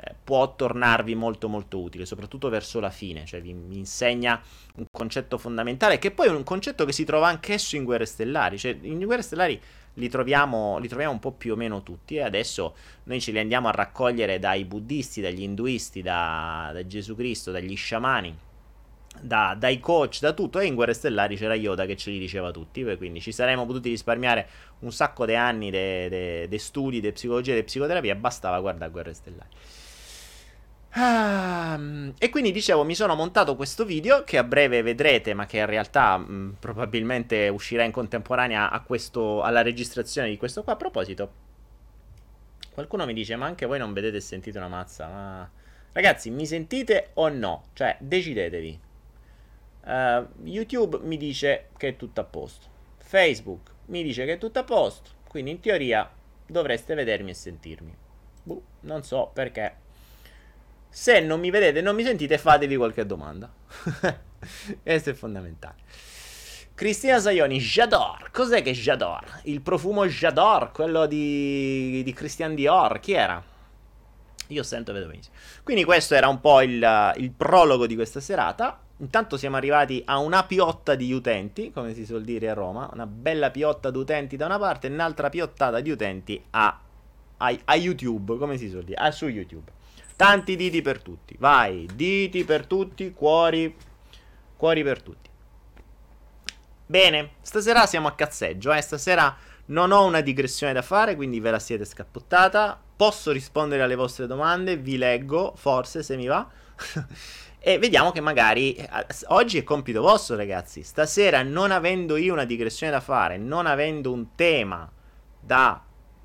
eh, 0.00 0.14
può 0.24 0.54
tornarvi 0.54 1.14
molto 1.14 1.48
molto 1.48 1.80
utile, 1.80 2.06
soprattutto 2.06 2.48
verso 2.48 2.80
la 2.80 2.90
fine, 2.90 3.24
cioè 3.26 3.40
vi, 3.40 3.52
vi, 3.52 3.78
insegna 3.78 4.40
un 4.76 4.86
concetto 4.90 5.38
fondamentale, 5.38 5.98
che 5.98 6.10
poi 6.10 6.28
è 6.28 6.30
un 6.30 6.44
concetto 6.44 6.84
che 6.84 6.92
si 6.92 7.04
trova 7.04 7.28
anch'esso 7.28 7.76
in 7.76 7.84
Guerre 7.84 8.06
Stellari, 8.06 8.58
cioè 8.58 8.76
in 8.80 9.04
Guerre 9.04 9.22
Stellari 9.22 9.60
li 9.98 10.08
troviamo, 10.08 10.78
li 10.78 10.88
troviamo 10.88 11.12
un 11.12 11.18
po' 11.18 11.32
più 11.32 11.52
o 11.52 11.56
meno 11.56 11.82
tutti 11.82 12.16
e 12.16 12.22
adesso 12.22 12.74
noi 13.04 13.20
ce 13.20 13.32
li 13.32 13.38
andiamo 13.38 13.68
a 13.68 13.72
raccogliere 13.72 14.38
dai 14.38 14.64
buddisti, 14.64 15.20
dagli 15.20 15.42
induisti, 15.42 16.02
da, 16.02 16.70
da 16.72 16.86
Gesù 16.86 17.14
Cristo, 17.16 17.50
dagli 17.50 17.76
sciamani, 17.76 18.36
da, 19.20 19.56
dai 19.58 19.80
coach, 19.80 20.20
da 20.20 20.32
tutto. 20.32 20.60
E 20.60 20.66
in 20.66 20.74
Guerre 20.74 20.94
Stellari 20.94 21.36
c'era 21.36 21.54
Yoda 21.54 21.84
che 21.84 21.96
ce 21.96 22.10
li 22.10 22.18
diceva 22.18 22.50
tutti. 22.52 22.84
Quindi 22.96 23.20
ci 23.20 23.32
saremmo 23.32 23.66
potuti 23.66 23.90
risparmiare 23.90 24.48
un 24.80 24.92
sacco 24.92 25.26
di 25.26 25.34
anni 25.34 25.70
di 25.70 26.58
studi, 26.58 27.00
di 27.00 27.12
psicologia 27.12 27.52
e 27.52 27.56
di 27.56 27.64
psicoterapia. 27.64 28.14
Bastava 28.14 28.60
guardare 28.60 28.90
Guerre 28.90 29.14
Stellari. 29.14 29.48
Ah, 30.90 31.78
e 32.18 32.28
quindi 32.30 32.50
dicevo, 32.50 32.84
mi 32.84 32.94
sono 32.94 33.14
montato 33.14 33.56
questo 33.56 33.84
video 33.84 34.24
che 34.24 34.38
a 34.38 34.44
breve 34.44 34.82
vedrete, 34.82 35.34
ma 35.34 35.46
che 35.46 35.58
in 35.58 35.66
realtà 35.66 36.16
mh, 36.16 36.56
probabilmente 36.58 37.48
uscirà 37.48 37.84
in 37.84 37.92
contemporanea 37.92 38.70
questo, 38.86 39.42
alla 39.42 39.62
registrazione 39.62 40.28
di 40.28 40.36
questo 40.36 40.62
qua. 40.62 40.72
A 40.72 40.76
proposito, 40.76 41.32
qualcuno 42.72 43.04
mi 43.06 43.14
dice, 43.14 43.36
ma 43.36 43.46
anche 43.46 43.66
voi 43.66 43.78
non 43.78 43.92
vedete 43.92 44.16
e 44.16 44.20
sentite 44.20 44.58
una 44.58 44.68
mazza, 44.68 45.06
ma 45.08 45.50
Ragazzi, 45.98 46.30
mi 46.30 46.46
sentite 46.46 47.10
o 47.14 47.28
no? 47.28 47.64
Cioè, 47.72 47.96
decidetevi. 47.98 48.80
Uh, 49.84 50.28
YouTube 50.44 50.98
mi 51.02 51.16
dice 51.16 51.70
che 51.76 51.88
è 51.88 51.96
tutto 51.96 52.20
a 52.20 52.24
posto. 52.24 52.66
Facebook 52.98 53.72
mi 53.86 54.02
dice 54.02 54.24
che 54.24 54.34
è 54.34 54.38
tutto 54.38 54.60
a 54.60 54.64
posto. 54.64 55.10
Quindi 55.26 55.50
in 55.50 55.60
teoria 55.60 56.08
dovreste 56.46 56.94
vedermi 56.94 57.30
e 57.30 57.34
sentirmi. 57.34 57.96
Buh, 58.44 58.62
non 58.82 59.02
so 59.02 59.30
perché. 59.32 59.86
Se 60.98 61.20
non 61.20 61.38
mi 61.38 61.50
vedete 61.50 61.78
e 61.78 61.80
non 61.80 61.94
mi 61.94 62.02
sentite, 62.02 62.38
fatevi 62.38 62.74
qualche 62.74 63.06
domanda. 63.06 63.48
Questo 64.82 65.10
è 65.10 65.14
fondamentale. 65.14 65.76
Cristina 66.74 67.20
Saioni, 67.20 67.60
Jador. 67.60 68.32
Cos'è 68.32 68.62
che 68.62 68.72
Jador? 68.72 69.42
Il 69.44 69.60
profumo 69.60 70.06
Jador, 70.06 70.72
quello 70.72 71.06
di, 71.06 72.02
di 72.02 72.12
Christian 72.12 72.56
Dior. 72.56 72.98
Chi 72.98 73.12
era? 73.12 73.40
Io 74.48 74.62
sento 74.64 74.92
vedo 74.92 75.06
benissimo. 75.06 75.36
Quindi 75.62 75.84
questo 75.84 76.16
era 76.16 76.26
un 76.26 76.40
po' 76.40 76.62
il, 76.62 77.12
il 77.18 77.30
prologo 77.30 77.86
di 77.86 77.94
questa 77.94 78.18
serata. 78.18 78.80
Intanto 78.96 79.36
siamo 79.36 79.54
arrivati 79.54 80.02
a 80.04 80.18
una 80.18 80.42
piotta 80.42 80.96
di 80.96 81.12
utenti, 81.12 81.70
come 81.70 81.94
si 81.94 82.04
suol 82.04 82.24
dire 82.24 82.50
a 82.50 82.54
Roma. 82.54 82.90
Una 82.92 83.06
bella 83.06 83.52
piotta 83.52 83.92
di 83.92 83.98
utenti 83.98 84.36
da 84.36 84.46
una 84.46 84.58
parte 84.58 84.88
e 84.88 84.90
un'altra 84.90 85.28
piottata 85.28 85.78
di 85.78 85.90
utenti 85.90 86.42
a, 86.50 86.76
a, 87.36 87.56
a 87.66 87.76
YouTube, 87.76 88.36
come 88.36 88.56
si 88.58 88.68
suol 88.68 88.82
dire, 88.82 89.00
ah, 89.00 89.12
su 89.12 89.28
YouTube. 89.28 89.76
Tanti 90.18 90.56
diti 90.56 90.82
per 90.82 91.00
tutti. 91.00 91.36
Vai, 91.38 91.88
diti 91.94 92.42
per 92.42 92.66
tutti, 92.66 93.12
cuori, 93.12 93.72
cuori 94.56 94.82
per 94.82 95.00
tutti. 95.00 95.30
Bene, 96.86 97.34
stasera 97.40 97.86
siamo 97.86 98.08
a 98.08 98.14
cazzeggio, 98.16 98.72
eh. 98.72 98.80
Stasera 98.80 99.36
non 99.66 99.92
ho 99.92 100.04
una 100.04 100.20
digressione 100.20 100.72
da 100.72 100.82
fare, 100.82 101.14
quindi 101.14 101.38
ve 101.38 101.52
la 101.52 101.60
siete 101.60 101.84
scappottata. 101.84 102.82
Posso 102.96 103.30
rispondere 103.30 103.84
alle 103.84 103.94
vostre 103.94 104.26
domande, 104.26 104.76
vi 104.76 104.96
leggo, 104.96 105.54
forse, 105.54 106.02
se 106.02 106.16
mi 106.16 106.26
va. 106.26 106.48
e 107.60 107.78
vediamo 107.78 108.10
che 108.10 108.20
magari 108.20 108.74
eh, 108.74 108.88
oggi 109.28 109.58
è 109.58 109.62
compito 109.62 110.00
vostro, 110.00 110.34
ragazzi. 110.34 110.82
Stasera, 110.82 111.44
non 111.44 111.70
avendo 111.70 112.16
io 112.16 112.32
una 112.32 112.44
digressione 112.44 112.90
da 112.90 113.00
fare, 113.00 113.36
non 113.36 113.66
avendo 113.66 114.10
un 114.10 114.34
tema 114.34 114.90
da 115.38 115.80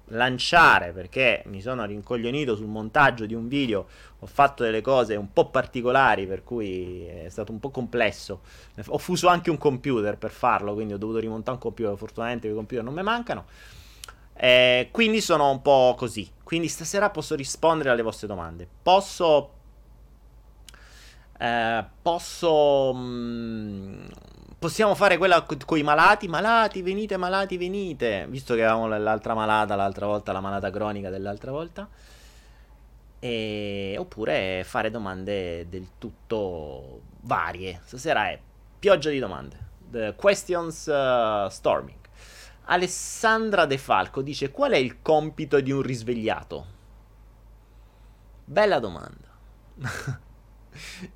lanciare 0.08 0.92
perché 0.92 1.44
mi 1.48 1.62
sono 1.62 1.86
rincoglionito 1.86 2.56
sul 2.56 2.68
montaggio 2.68 3.26
di 3.26 3.34
un 3.34 3.48
video, 3.48 3.88
ho 4.20 4.26
fatto 4.26 4.64
delle 4.64 4.82
cose 4.82 5.16
un 5.16 5.32
po' 5.32 5.50
particolari 5.50 6.28
per 6.28 6.44
cui 6.44 7.06
è 7.06 7.30
stato 7.30 7.52
un 7.52 7.60
po' 7.60 7.70
complesso. 7.70 8.42
Ho 8.88 8.98
fuso 8.98 9.28
anche 9.28 9.50
un 9.50 9.58
computer 9.58 10.18
per 10.18 10.32
farlo, 10.32 10.74
quindi 10.74 10.94
ho 10.94 10.98
dovuto 10.98 11.20
rimontare 11.20 11.58
un 11.58 11.62
computer, 11.62 11.98
fortunatamente 11.98 12.48
i 12.48 12.54
computer 12.54 12.84
non 12.84 12.94
mi 12.94 13.04
mancano. 13.04 13.46
Eh, 14.36 14.90
quindi 14.92 15.22
sono 15.22 15.50
un 15.50 15.62
po' 15.62 15.96
così. 15.98 16.30
Quindi 16.44 16.68
stasera 16.68 17.10
posso 17.10 17.36
rispondere 17.36 17.90
alle 17.90 18.02
vostre 18.02 18.28
domande. 18.28 18.68
Posso 18.82 19.62
eh, 21.44 21.86
posso 22.02 22.94
mh, 22.94 23.00
mm, 23.00 24.06
Possiamo 24.64 24.96
fare 24.96 25.18
quella 25.18 25.42
con 25.42 25.78
i 25.78 25.84
malati, 25.84 26.30
malati, 26.30 26.82
venite, 26.82 27.18
malati, 27.18 27.58
venite. 27.58 28.26
Visto 28.30 28.56
che 28.56 28.64
avevamo 28.64 28.88
l'altra 28.88 29.34
malata 29.34 29.76
l'altra 29.76 30.06
volta, 30.06 30.32
la 30.32 30.40
malata 30.40 30.72
cronica 30.72 31.10
dell'altra 31.10 31.52
volta. 31.52 31.86
E... 33.20 33.94
Oppure 34.00 34.64
fare 34.64 34.90
domande 34.90 35.68
del 35.68 35.90
tutto 35.98 37.02
varie. 37.24 37.82
Stasera 37.84 38.30
è 38.30 38.40
pioggia 38.80 39.10
di 39.10 39.20
domande. 39.20 39.58
The 39.92 40.14
questions 40.16 40.86
uh, 40.86 41.50
storming. 41.50 42.00
Alessandra 42.68 43.66
De 43.66 43.78
Falco 43.78 44.22
dice: 44.22 44.50
Qual 44.50 44.72
è 44.72 44.78
il 44.78 45.02
compito 45.02 45.60
di 45.60 45.72
un 45.72 45.82
risvegliato? 45.82 46.66
Bella 48.46 48.80
domanda. 48.80 49.28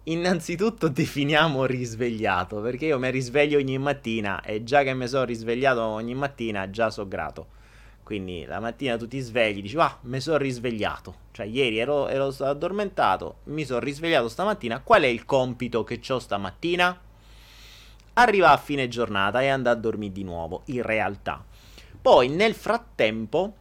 Innanzitutto 0.03 0.87
definiamo 0.87 1.65
risvegliato, 1.65 2.61
perché 2.61 2.85
io 2.85 2.99
mi 2.99 3.09
risveglio 3.11 3.57
ogni 3.57 3.77
mattina 3.77 4.41
e 4.41 4.63
già 4.63 4.83
che 4.83 4.93
mi 4.93 5.07
sono 5.07 5.23
risvegliato 5.23 5.81
ogni 5.81 6.13
mattina 6.13 6.69
già 6.69 6.89
so 6.89 7.07
grato. 7.07 7.55
Quindi 8.03 8.45
la 8.45 8.61
mattina 8.61 8.95
tu 8.95 9.05
ti 9.05 9.19
svegli, 9.19 9.61
dici, 9.61 9.75
ah, 9.77 9.97
mi 10.03 10.21
sono 10.21 10.37
risvegliato. 10.37 11.15
Cioè, 11.31 11.45
ieri 11.45 11.77
ero, 11.77 12.07
ero 12.07 12.33
addormentato, 12.39 13.39
mi 13.45 13.65
sono 13.65 13.79
risvegliato 13.79 14.29
stamattina. 14.29 14.79
Qual 14.79 15.01
è 15.01 15.07
il 15.07 15.25
compito 15.25 15.83
che 15.83 15.99
ho 16.07 16.19
stamattina? 16.19 16.97
Arriva 18.13 18.51
a 18.51 18.57
fine 18.57 18.87
giornata 18.87 19.41
e 19.41 19.49
andare 19.49 19.77
a 19.77 19.79
dormire 19.79 20.13
di 20.13 20.23
nuovo, 20.23 20.61
in 20.67 20.83
realtà. 20.83 21.43
Poi, 22.01 22.29
nel 22.29 22.53
frattempo, 22.55 23.53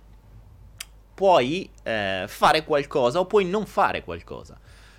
puoi 1.12 1.68
eh, 1.82 2.26
fare 2.28 2.64
qualcosa 2.64 3.18
o 3.18 3.26
puoi 3.26 3.46
non 3.46 3.66
fare 3.66 4.04
qualcosa. 4.04 4.56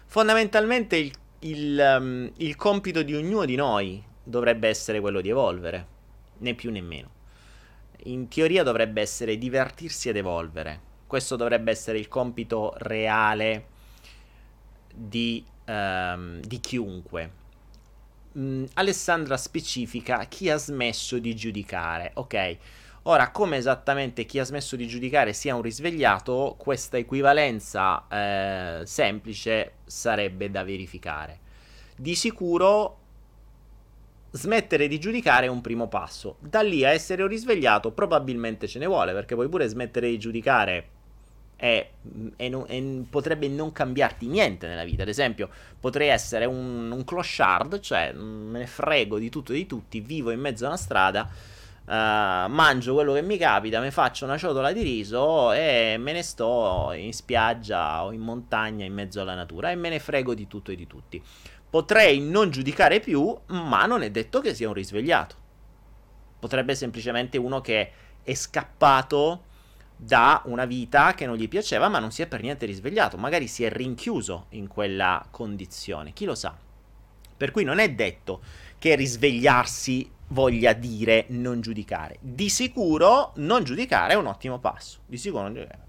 Fondamentalmente 0.09 0.95
il, 0.95 1.11
il, 1.39 1.97
um, 1.99 2.31
il 2.37 2.55
compito 2.55 3.03
di 3.03 3.13
ognuno 3.13 3.43
di 3.43 3.55
noi 3.55 4.01
dovrebbe 4.23 4.69
essere 4.69 5.01
quello 5.01 5.19
di 5.19 5.29
evolvere, 5.29 5.87
né 6.37 6.53
più 6.53 6.71
né 6.71 6.81
meno. 6.81 7.09
In 8.03 8.29
teoria 8.29 8.63
dovrebbe 8.63 9.01
essere 9.01 9.37
divertirsi 9.37 10.07
ed 10.07 10.15
evolvere. 10.15 10.79
Questo 11.05 11.35
dovrebbe 11.35 11.71
essere 11.71 11.97
il 11.97 12.07
compito 12.07 12.73
reale 12.77 13.65
di, 14.93 15.45
um, 15.65 16.39
di 16.39 16.59
chiunque. 16.61 17.31
Mm, 18.37 18.63
Alessandra 18.75 19.35
specifica 19.35 20.23
chi 20.25 20.49
ha 20.49 20.55
smesso 20.57 21.19
di 21.19 21.35
giudicare. 21.35 22.11
Ok, 22.13 22.57
Ora, 23.09 23.31
come 23.31 23.55
esattamente 23.55 24.25
chi 24.25 24.37
ha 24.37 24.43
smesso 24.43 24.75
di 24.75 24.85
giudicare 24.85 25.31
sia 25.31 25.55
un 25.55 25.61
risvegliato, 25.61 26.55
questa 26.57 26.97
equivalenza 26.97 28.05
eh, 28.09 28.85
semplice 28.85 29.75
sarebbe 29.85 30.51
da 30.51 30.65
verificare. 30.65 31.39
Di 31.95 32.15
sicuro 32.15 32.97
smettere 34.31 34.89
di 34.89 34.99
giudicare 34.99 35.45
è 35.45 35.49
un 35.49 35.61
primo 35.61 35.87
passo. 35.87 36.35
Da 36.39 36.61
lì 36.61 36.83
a 36.83 36.89
essere 36.89 37.21
un 37.21 37.29
risvegliato 37.29 37.91
probabilmente 37.91 38.67
ce 38.67 38.77
ne 38.77 38.87
vuole, 38.87 39.13
perché 39.13 39.35
puoi 39.35 39.47
pure 39.47 39.69
smettere 39.69 40.09
di 40.09 40.19
giudicare 40.19 40.87
e, 41.55 41.91
e, 42.35 42.63
e, 42.67 43.03
potrebbe 43.09 43.47
non 43.47 43.71
cambiarti 43.71 44.27
niente 44.27 44.67
nella 44.67 44.83
vita. 44.83 45.03
Ad 45.03 45.07
esempio, 45.07 45.49
potrei 45.79 46.09
essere 46.09 46.43
un, 46.43 46.91
un 46.91 47.05
clochard, 47.05 47.79
cioè 47.79 48.11
me 48.11 48.59
ne 48.59 48.67
frego 48.67 49.17
di 49.17 49.29
tutto 49.29 49.53
e 49.53 49.55
di 49.55 49.65
tutti, 49.65 50.01
vivo 50.01 50.31
in 50.31 50.41
mezzo 50.41 50.65
a 50.65 50.67
una 50.67 50.77
strada 50.77 51.55
Uh, 51.87 52.49
mangio 52.49 52.93
quello 52.93 53.13
che 53.13 53.21
mi 53.21 53.37
capita, 53.37 53.79
mi 53.79 53.91
faccio 53.91 54.25
una 54.25 54.37
ciotola 54.37 54.73
di 54.73 54.81
riso 54.81 55.53
e 55.53 55.95
me 55.97 56.11
ne 56.11 56.21
sto 56.21 56.91
in 56.93 57.13
spiaggia 57.13 58.03
o 58.03 58.11
in 58.11 58.19
montagna 58.19 58.83
in 58.83 58.93
mezzo 58.93 59.21
alla 59.21 59.35
natura 59.35 59.71
e 59.71 59.75
me 59.75 59.87
ne 59.87 59.99
frego 59.99 60.33
di 60.33 60.47
tutto 60.47 60.71
e 60.71 60.75
di 60.75 60.85
tutti. 60.85 61.23
Potrei 61.69 62.19
non 62.19 62.49
giudicare 62.49 62.99
più, 62.99 63.33
ma 63.47 63.85
non 63.85 64.01
è 64.01 64.11
detto 64.11 64.41
che 64.41 64.53
sia 64.53 64.67
un 64.67 64.73
risvegliato. 64.73 65.35
Potrebbe 66.39 66.75
semplicemente 66.75 67.37
uno 67.37 67.61
che 67.61 67.91
è 68.21 68.33
scappato 68.33 69.43
da 69.95 70.41
una 70.45 70.65
vita 70.65 71.13
che 71.13 71.25
non 71.25 71.37
gli 71.37 71.47
piaceva, 71.47 71.87
ma 71.87 71.99
non 71.99 72.11
si 72.11 72.21
è 72.21 72.27
per 72.27 72.41
niente 72.41 72.65
risvegliato. 72.65 73.15
Magari 73.15 73.47
si 73.47 73.63
è 73.63 73.71
rinchiuso 73.71 74.47
in 74.49 74.67
quella 74.67 75.25
condizione. 75.31 76.11
Chi 76.11 76.25
lo 76.25 76.35
sa? 76.35 76.53
Per 77.37 77.51
cui 77.51 77.63
non 77.63 77.79
è 77.79 77.93
detto 77.93 78.41
che 78.77 78.95
risvegliarsi 78.95 80.15
voglia 80.29 80.73
dire 80.73 81.25
non 81.29 81.61
giudicare. 81.61 82.17
Di 82.19 82.49
sicuro 82.49 83.33
non 83.35 83.63
giudicare 83.63 84.13
è 84.13 84.15
un 84.15 84.27
ottimo 84.27 84.59
passo. 84.59 84.99
Di 85.05 85.17
sicuro 85.17 85.43
non 85.43 85.53
giudicare. 85.53 85.85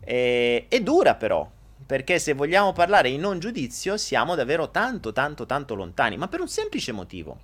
E, 0.00 0.66
è 0.68 0.80
dura 0.80 1.14
però, 1.14 1.48
perché 1.84 2.18
se 2.18 2.32
vogliamo 2.32 2.72
parlare 2.72 3.10
di 3.10 3.18
non 3.18 3.38
giudizio 3.38 3.96
siamo 3.96 4.34
davvero 4.34 4.70
tanto, 4.70 5.12
tanto, 5.12 5.46
tanto 5.46 5.74
lontani, 5.74 6.16
ma 6.16 6.28
per 6.28 6.40
un 6.40 6.48
semplice 6.48 6.92
motivo. 6.92 7.40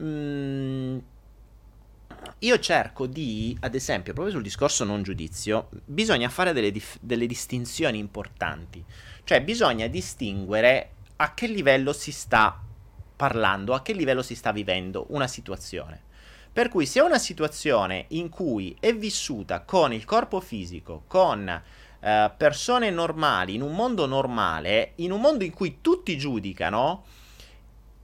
Mm, 0.00 0.98
io 2.40 2.58
cerco 2.58 3.06
di, 3.06 3.56
ad 3.60 3.74
esempio, 3.74 4.12
proprio 4.12 4.34
sul 4.34 4.42
discorso 4.42 4.84
non 4.84 5.02
giudizio, 5.02 5.68
bisogna 5.84 6.28
fare 6.28 6.52
delle, 6.52 6.70
dif- 6.70 6.98
delle 7.00 7.26
distinzioni 7.26 7.98
importanti. 7.98 8.84
Cioè 9.24 9.42
bisogna 9.42 9.86
distinguere 9.86 10.90
a 11.16 11.34
che 11.34 11.46
livello 11.46 11.92
si 11.92 12.12
sta 12.12 12.62
parlando, 13.18 13.74
a 13.74 13.82
che 13.82 13.92
livello 13.92 14.22
si 14.22 14.36
sta 14.36 14.52
vivendo 14.52 15.06
una 15.08 15.26
situazione. 15.26 16.02
Per 16.52 16.68
cui 16.68 16.86
se 16.86 17.00
è 17.00 17.02
una 17.02 17.18
situazione 17.18 18.06
in 18.10 18.28
cui 18.28 18.76
è 18.78 18.94
vissuta 18.94 19.62
con 19.62 19.92
il 19.92 20.04
corpo 20.04 20.40
fisico, 20.40 21.02
con 21.08 21.48
eh, 21.48 22.30
persone 22.36 22.90
normali, 22.90 23.56
in 23.56 23.62
un 23.62 23.74
mondo 23.74 24.06
normale, 24.06 24.92
in 24.96 25.10
un 25.10 25.20
mondo 25.20 25.42
in 25.42 25.52
cui 25.52 25.78
tutti 25.80 26.16
giudicano 26.16 27.04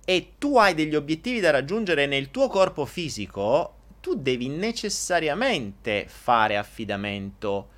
e 0.05 0.33
tu 0.37 0.59
hai 0.59 0.75
degli 0.75 0.97
obiettivi 0.97 1.39
da 1.41 1.53
raggiungere 1.53 2.07
nel 2.07 2.31
tuo 2.31 2.49
corpo 2.49 2.85
fisico, 2.85 3.77
tu 4.01 4.17
devi 4.17 4.49
necessariamente 4.49 6.07
fare 6.09 6.57
affidamento, 6.57 7.69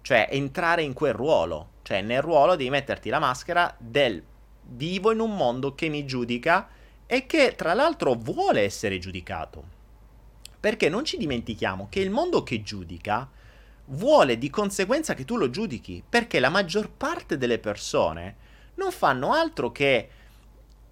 cioè 0.00 0.28
entrare 0.30 0.82
in 0.82 0.94
quel 0.94 1.12
ruolo. 1.12 1.74
Cioè 1.82 2.00
nel 2.00 2.22
ruolo 2.22 2.56
devi 2.56 2.70
metterti 2.70 3.10
la 3.10 3.20
maschera 3.20 3.72
del 3.78 4.22
vivo 4.68 5.12
in 5.12 5.20
un 5.20 5.36
mondo 5.36 5.74
che 5.74 5.88
mi 5.88 6.04
giudica 6.04 6.68
e 7.06 7.26
che 7.26 7.54
tra 7.56 7.74
l'altro 7.74 8.14
vuole 8.14 8.62
essere 8.62 8.98
giudicato. 8.98 9.74
Perché 10.58 10.88
non 10.88 11.04
ci 11.04 11.16
dimentichiamo 11.16 11.86
che 11.88 12.00
il 12.00 12.10
mondo 12.10 12.42
che 12.42 12.62
giudica 12.62 13.28
vuole 13.86 14.38
di 14.38 14.50
conseguenza 14.50 15.14
che 15.14 15.24
tu 15.24 15.36
lo 15.36 15.50
giudichi, 15.50 16.02
perché 16.08 16.40
la 16.40 16.48
maggior 16.48 16.90
parte 16.90 17.38
delle 17.38 17.58
persone 17.58 18.36
non 18.74 18.90
fanno 18.90 19.32
altro 19.32 19.70
che 19.70 20.08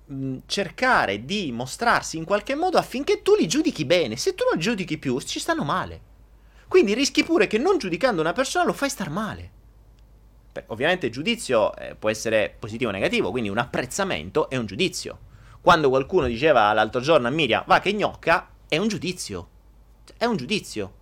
mh, 0.06 0.36
cercare 0.46 1.24
di 1.24 1.50
mostrarsi 1.50 2.16
in 2.16 2.24
qualche 2.24 2.54
modo 2.54 2.78
affinché 2.78 3.22
tu 3.22 3.34
li 3.34 3.48
giudichi 3.48 3.84
bene. 3.84 4.16
Se 4.16 4.34
tu 4.34 4.44
non 4.48 4.60
giudichi 4.60 4.98
più, 4.98 5.20
ci 5.20 5.40
stanno 5.40 5.64
male. 5.64 6.12
Quindi 6.68 6.94
rischi 6.94 7.24
pure 7.24 7.46
che 7.46 7.58
non 7.58 7.78
giudicando 7.78 8.20
una 8.20 8.32
persona 8.32 8.64
lo 8.64 8.72
fai 8.72 8.90
star 8.90 9.10
male. 9.10 9.50
Beh, 10.52 10.64
ovviamente 10.68 11.06
il 11.06 11.12
giudizio 11.12 11.74
eh, 11.76 11.96
può 11.96 12.10
essere 12.10 12.54
positivo 12.56 12.90
o 12.90 12.92
negativo, 12.92 13.30
quindi 13.32 13.48
un 13.48 13.58
apprezzamento 13.58 14.48
è 14.48 14.56
un 14.56 14.66
giudizio. 14.66 15.18
Quando 15.64 15.88
qualcuno 15.88 16.26
diceva 16.26 16.70
l'altro 16.74 17.00
giorno 17.00 17.26
a 17.26 17.30
Miriam, 17.30 17.64
va 17.66 17.80
che 17.80 17.94
gnocca, 17.94 18.50
è 18.68 18.76
un 18.76 18.88
giudizio. 18.88 19.48
È 20.14 20.26
un 20.26 20.36
giudizio 20.36 20.92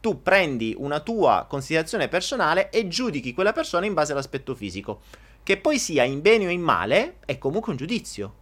tu 0.00 0.22
prendi 0.22 0.74
una 0.78 1.00
tua 1.00 1.44
considerazione 1.46 2.08
personale 2.08 2.70
e 2.70 2.88
giudichi 2.88 3.34
quella 3.34 3.52
persona 3.52 3.84
in 3.84 3.92
base 3.92 4.12
all'aspetto 4.12 4.54
fisico. 4.54 5.00
Che 5.42 5.58
poi 5.58 5.78
sia 5.78 6.04
in 6.04 6.22
bene 6.22 6.46
o 6.46 6.50
in 6.50 6.62
male, 6.62 7.16
è 7.26 7.36
comunque 7.36 7.72
un 7.72 7.76
giudizio. 7.76 8.34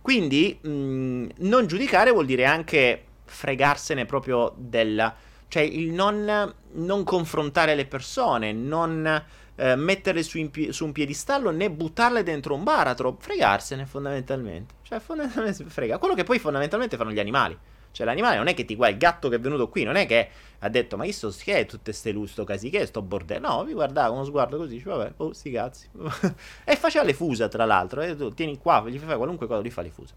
Quindi 0.00 0.56
mh, 0.58 0.68
mm, 0.70 1.28
non 1.38 1.66
giudicare 1.66 2.12
vuol 2.12 2.24
dire 2.24 2.46
anche 2.46 3.04
fregarsene 3.26 4.06
proprio 4.06 4.54
del... 4.56 5.14
cioè 5.48 5.62
il 5.62 5.92
non, 5.92 6.54
non 6.72 7.04
confrontare 7.04 7.74
le 7.74 7.84
persone, 7.84 8.52
non 8.52 9.22
eh, 9.56 9.76
metterle 9.76 10.22
su, 10.22 10.50
pie- 10.50 10.72
su, 10.72 10.84
un 10.84 10.92
piedistallo 10.92 11.50
né 11.50 11.70
buttarle 11.70 12.22
dentro 12.22 12.54
un 12.54 12.64
baratro, 12.64 13.16
fregarsene 13.18 13.86
fondamentalmente. 13.86 14.74
Cioè 14.82 15.00
fondamentalmente 15.00 15.64
frega. 15.68 15.98
Quello 15.98 16.14
che 16.14 16.24
poi 16.24 16.38
fondamentalmente 16.38 16.96
fanno 16.96 17.12
gli 17.12 17.20
animali. 17.20 17.58
Cioè, 17.94 18.04
l'animale 18.04 18.36
non 18.36 18.48
è 18.48 18.54
che 18.54 18.64
ti 18.64 18.74
guarda, 18.74 18.94
il 18.94 19.00
gatto 19.00 19.28
che 19.28 19.36
è 19.36 19.38
venuto 19.38 19.68
qui, 19.68 19.84
non 19.84 19.94
è 19.94 20.04
che 20.04 20.28
ha 20.58 20.68
detto, 20.68 20.96
ma 20.96 21.04
io 21.04 21.12
sto, 21.12 21.32
che 21.38 21.58
è 21.58 21.66
tutte 21.66 21.92
ste 21.92 22.10
lusto 22.10 22.42
casi, 22.42 22.68
che 22.68 22.80
è 22.80 22.86
sto 22.86 23.02
bordello? 23.02 23.46
No, 23.46 23.64
vi 23.64 23.72
guardava 23.72 24.08
con 24.08 24.16
uno 24.16 24.26
sguardo 24.26 24.56
così, 24.56 24.74
dice, 24.74 24.88
vabbè, 24.88 25.12
oh, 25.18 25.32
sti 25.32 25.50
cazzi. 25.52 25.88
e 26.64 26.74
faceva 26.74 27.04
le 27.04 27.14
fusa, 27.14 27.46
tra 27.46 27.64
l'altro, 27.64 28.00
e 28.00 28.16
tu 28.16 28.34
tieni 28.34 28.58
qua, 28.58 28.82
gli 28.88 28.98
fai 28.98 29.16
qualunque 29.16 29.46
cosa, 29.46 29.62
gli 29.62 29.70
fa 29.70 29.82
le 29.82 29.90
fusa. 29.90 30.12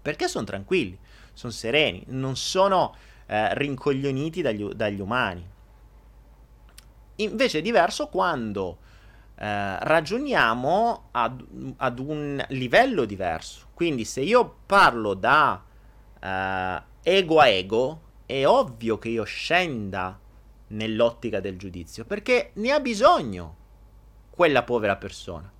Perché 0.00 0.26
sono 0.26 0.46
tranquilli, 0.46 0.98
sono 1.34 1.52
sereni, 1.52 2.02
non 2.06 2.34
sono 2.34 2.94
eh, 3.26 3.54
rincoglioniti 3.54 4.40
dagli, 4.40 4.64
dagli, 4.68 5.00
umani. 5.00 5.46
Invece 7.16 7.58
è 7.58 7.62
diverso 7.62 8.08
quando 8.08 8.78
eh, 9.38 9.78
ragioniamo 9.80 11.08
ad, 11.12 11.44
ad 11.76 11.98
un 11.98 12.42
livello 12.48 13.04
diverso. 13.04 13.66
Quindi 13.74 14.04
se 14.04 14.22
io 14.22 14.56
parlo 14.64 15.12
da 15.14 15.62
uh, 15.62 16.82
ego 17.02 17.40
a 17.40 17.46
ego, 17.46 18.00
è 18.24 18.46
ovvio 18.46 18.98
che 18.98 19.10
io 19.10 19.24
scenda 19.24 20.18
nell'ottica 20.68 21.40
del 21.40 21.58
giudizio, 21.58 22.04
perché 22.04 22.52
ne 22.54 22.72
ha 22.72 22.80
bisogno 22.80 23.56
quella 24.30 24.62
povera 24.62 24.96
persona. 24.96 25.52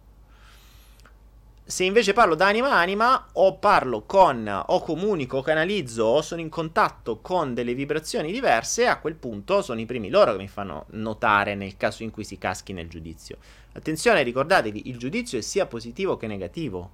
Se 1.69 1.83
invece 1.83 2.13
parlo 2.13 2.37
da 2.37 2.47
anima 2.47 2.71
a 2.71 2.79
anima, 2.79 3.27
o 3.33 3.59
parlo 3.59 4.03
con, 4.03 4.47
o 4.67 4.81
comunico, 4.83 5.39
o 5.39 5.43
canalizzo, 5.43 6.05
o 6.05 6.23
sono 6.23 6.41
in 6.41 6.49
contatto 6.49 7.19
con 7.21 7.55
delle 7.55 7.75
vibrazioni 7.75 8.31
diverse, 8.31 8.87
a 8.87 9.01
quel 9.01 9.17
punto 9.17 9.63
sono 9.63 9.81
i 9.81 9.85
primi 9.85 10.09
loro 10.09 10.31
che 10.31 10.39
mi 10.39 10.47
fanno 10.47 10.87
notare 10.91 11.57
nel 11.57 11.77
caso 11.77 12.05
in 12.05 12.13
cui 12.13 12.23
si 12.23 12.39
caschi 12.39 12.73
nel 12.73 12.89
giudizio. 12.89 13.39
Attenzione, 13.73 14.23
ricordatevi, 14.23 14.89
il 14.89 14.97
giudizio 14.97 15.39
è 15.39 15.41
sia 15.41 15.67
positivo 15.67 16.17
che 16.17 16.29
negativo. 16.29 16.91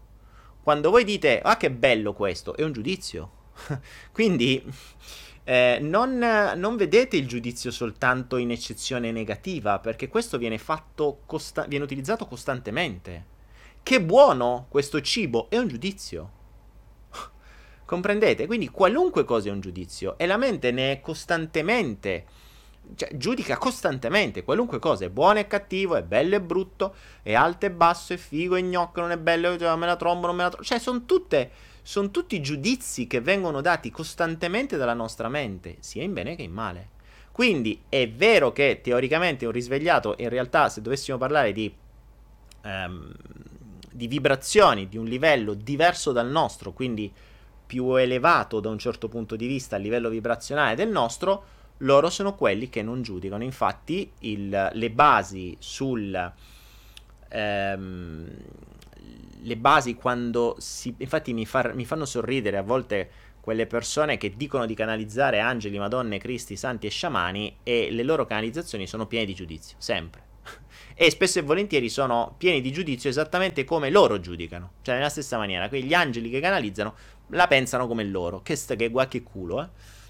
Quando 0.62 0.88
voi 0.88 1.04
dite, 1.04 1.42
ah 1.42 1.58
che 1.58 1.70
bello 1.70 2.14
questo, 2.14 2.56
è 2.56 2.62
un 2.62 2.72
giudizio. 2.72 3.30
Quindi 4.10 4.64
eh, 5.44 5.80
non, 5.82 6.16
non, 6.16 6.76
vedete 6.76 7.18
il 7.18 7.28
giudizio 7.28 7.70
soltanto 7.70 8.38
in 8.38 8.50
eccezione 8.50 9.12
negativa, 9.12 9.80
perché 9.80 10.08
questo 10.08 10.38
viene 10.38 10.58
costa- 11.26 11.66
viene 11.66 11.84
utilizzato 11.84 12.24
costantemente. 12.24 13.31
Che 13.82 14.00
buono 14.00 14.66
questo 14.68 15.00
cibo 15.00 15.48
è 15.50 15.58
un 15.58 15.68
giudizio. 15.68 16.30
Comprendete? 17.84 18.46
Quindi 18.46 18.68
qualunque 18.68 19.24
cosa 19.24 19.48
è 19.48 19.52
un 19.52 19.60
giudizio 19.60 20.16
e 20.18 20.26
la 20.26 20.36
mente 20.36 20.70
ne 20.70 20.92
è 20.92 21.00
costantemente 21.00 22.26
cioè, 22.96 23.16
giudica 23.16 23.58
costantemente 23.58 24.42
qualunque 24.42 24.78
cosa, 24.78 25.04
è 25.04 25.10
buono 25.10 25.38
e 25.38 25.46
cattivo, 25.46 25.94
è 25.94 26.02
bello 26.02 26.34
e 26.34 26.40
brutto, 26.40 26.94
è 27.22 27.32
alto 27.34 27.66
e 27.66 27.70
basso, 27.70 28.12
è 28.12 28.16
figo 28.16 28.56
e 28.56 28.62
gnocco, 28.62 29.00
non 29.00 29.12
è 29.12 29.18
bello, 29.18 29.56
cioè, 29.56 29.76
me 29.76 29.86
la 29.86 29.96
trombo, 29.96 30.26
non 30.26 30.36
me 30.36 30.42
la 30.42 30.48
trombo. 30.48 30.66
Cioè, 30.66 30.78
sono 30.78 31.04
tutte 31.04 31.50
sono 31.82 32.12
tutti 32.12 32.40
giudizi 32.40 33.08
che 33.08 33.20
vengono 33.20 33.60
dati 33.60 33.90
costantemente 33.90 34.76
dalla 34.76 34.94
nostra 34.94 35.28
mente, 35.28 35.76
sia 35.80 36.02
in 36.02 36.12
bene 36.12 36.36
che 36.36 36.42
in 36.42 36.52
male. 36.52 36.90
Quindi 37.32 37.82
è 37.88 38.08
vero 38.08 38.52
che 38.52 38.80
teoricamente 38.82 39.46
un 39.46 39.52
risvegliato, 39.52 40.14
in 40.18 40.28
realtà 40.28 40.68
se 40.68 40.80
dovessimo 40.80 41.18
parlare 41.18 41.52
di, 41.52 41.74
um, 42.64 43.12
di 43.92 44.06
vibrazioni 44.06 44.88
di 44.88 44.96
un 44.96 45.04
livello 45.04 45.54
diverso 45.54 46.12
dal 46.12 46.30
nostro, 46.30 46.72
quindi 46.72 47.12
più 47.66 47.94
elevato 47.94 48.60
da 48.60 48.68
un 48.68 48.78
certo 48.78 49.08
punto 49.08 49.36
di 49.36 49.46
vista 49.46 49.76
a 49.76 49.78
livello 49.78 50.08
vibrazionale 50.08 50.74
del 50.74 50.90
nostro, 50.90 51.44
loro 51.78 52.10
sono 52.10 52.34
quelli 52.34 52.68
che 52.68 52.82
non 52.82 53.02
giudicano. 53.02 53.42
Infatti 53.42 54.10
il, 54.20 54.70
le 54.72 54.90
basi 54.90 55.56
sul... 55.58 56.32
Um, 57.32 58.28
le 59.44 59.56
basi 59.56 59.94
quando 59.94 60.54
si... 60.58 60.94
Infatti 60.98 61.32
mi, 61.32 61.46
fa, 61.46 61.72
mi 61.74 61.84
fanno 61.84 62.04
sorridere 62.04 62.58
a 62.58 62.62
volte 62.62 63.10
quelle 63.40 63.66
persone 63.66 64.16
che 64.18 64.34
dicono 64.36 64.66
di 64.66 64.74
canalizzare 64.74 65.40
angeli, 65.40 65.78
madonne, 65.78 66.18
cristi, 66.18 66.56
santi 66.56 66.86
e 66.86 66.90
sciamani 66.90 67.56
e 67.64 67.90
le 67.90 68.04
loro 68.04 68.24
canalizzazioni 68.24 68.86
sono 68.86 69.06
piene 69.06 69.26
di 69.26 69.34
giudizio, 69.34 69.76
sempre. 69.80 70.31
E 70.94 71.10
spesso 71.10 71.38
e 71.38 71.42
volentieri 71.42 71.88
sono 71.88 72.34
pieni 72.36 72.60
di 72.60 72.72
giudizio 72.72 73.08
esattamente 73.08 73.64
come 73.64 73.90
loro 73.90 74.20
giudicano, 74.20 74.72
cioè 74.82 74.96
nella 74.96 75.08
stessa 75.08 75.38
maniera, 75.38 75.68
quegli 75.68 75.94
angeli 75.94 76.30
che 76.30 76.40
canalizzano 76.40 76.94
la 77.28 77.46
pensano 77.46 77.86
come 77.86 78.04
loro, 78.04 78.42
che, 78.42 78.56
sta, 78.56 78.74
che 78.74 78.90
qualche 78.90 79.22
culo, 79.22 79.62
eh. 79.62 80.00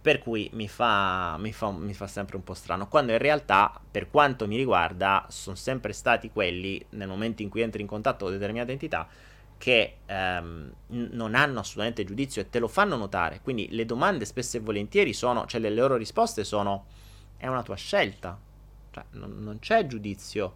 Per 0.00 0.18
cui 0.18 0.50
mi 0.52 0.68
fa, 0.68 1.36
mi, 1.38 1.50
fa, 1.50 1.70
mi 1.70 1.94
fa, 1.94 2.06
sempre 2.06 2.36
un 2.36 2.44
po' 2.44 2.52
strano. 2.52 2.88
Quando 2.88 3.12
in 3.12 3.18
realtà, 3.18 3.80
per 3.90 4.10
quanto 4.10 4.46
mi 4.46 4.56
riguarda, 4.56 5.24
sono 5.30 5.56
sempre 5.56 5.94
stati 5.94 6.30
quelli, 6.30 6.84
nel 6.90 7.08
momento 7.08 7.40
in 7.40 7.48
cui 7.48 7.62
entri 7.62 7.80
in 7.80 7.86
contatto 7.86 8.24
con 8.24 8.34
determinate 8.34 8.72
entità, 8.72 9.08
che 9.56 9.98
ehm, 10.04 10.72
non 10.88 11.34
hanno 11.34 11.60
assolutamente 11.60 12.04
giudizio 12.04 12.42
e 12.42 12.50
te 12.50 12.58
lo 12.58 12.68
fanno 12.68 12.96
notare. 12.96 13.40
Quindi 13.40 13.68
le 13.70 13.86
domande 13.86 14.26
spesso 14.26 14.58
e 14.58 14.60
volentieri 14.60 15.14
sono, 15.14 15.46
cioè 15.46 15.58
le 15.58 15.70
loro 15.70 15.96
risposte 15.96 16.44
sono, 16.44 16.84
è 17.38 17.46
una 17.46 17.62
tua 17.62 17.76
scelta. 17.76 18.38
Cioè, 18.94 19.04
non, 19.10 19.36
non 19.40 19.58
c'è 19.58 19.86
giudizio. 19.86 20.54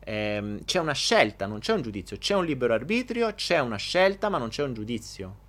Ehm, 0.00 0.64
c'è 0.64 0.80
una 0.80 0.92
scelta, 0.92 1.44
non 1.46 1.58
c'è 1.58 1.74
un 1.74 1.82
giudizio. 1.82 2.16
C'è 2.16 2.34
un 2.34 2.46
libero 2.46 2.72
arbitrio, 2.72 3.34
c'è 3.34 3.60
una 3.60 3.76
scelta, 3.76 4.30
ma 4.30 4.38
non 4.38 4.48
c'è 4.48 4.62
un 4.62 4.72
giudizio 4.72 5.42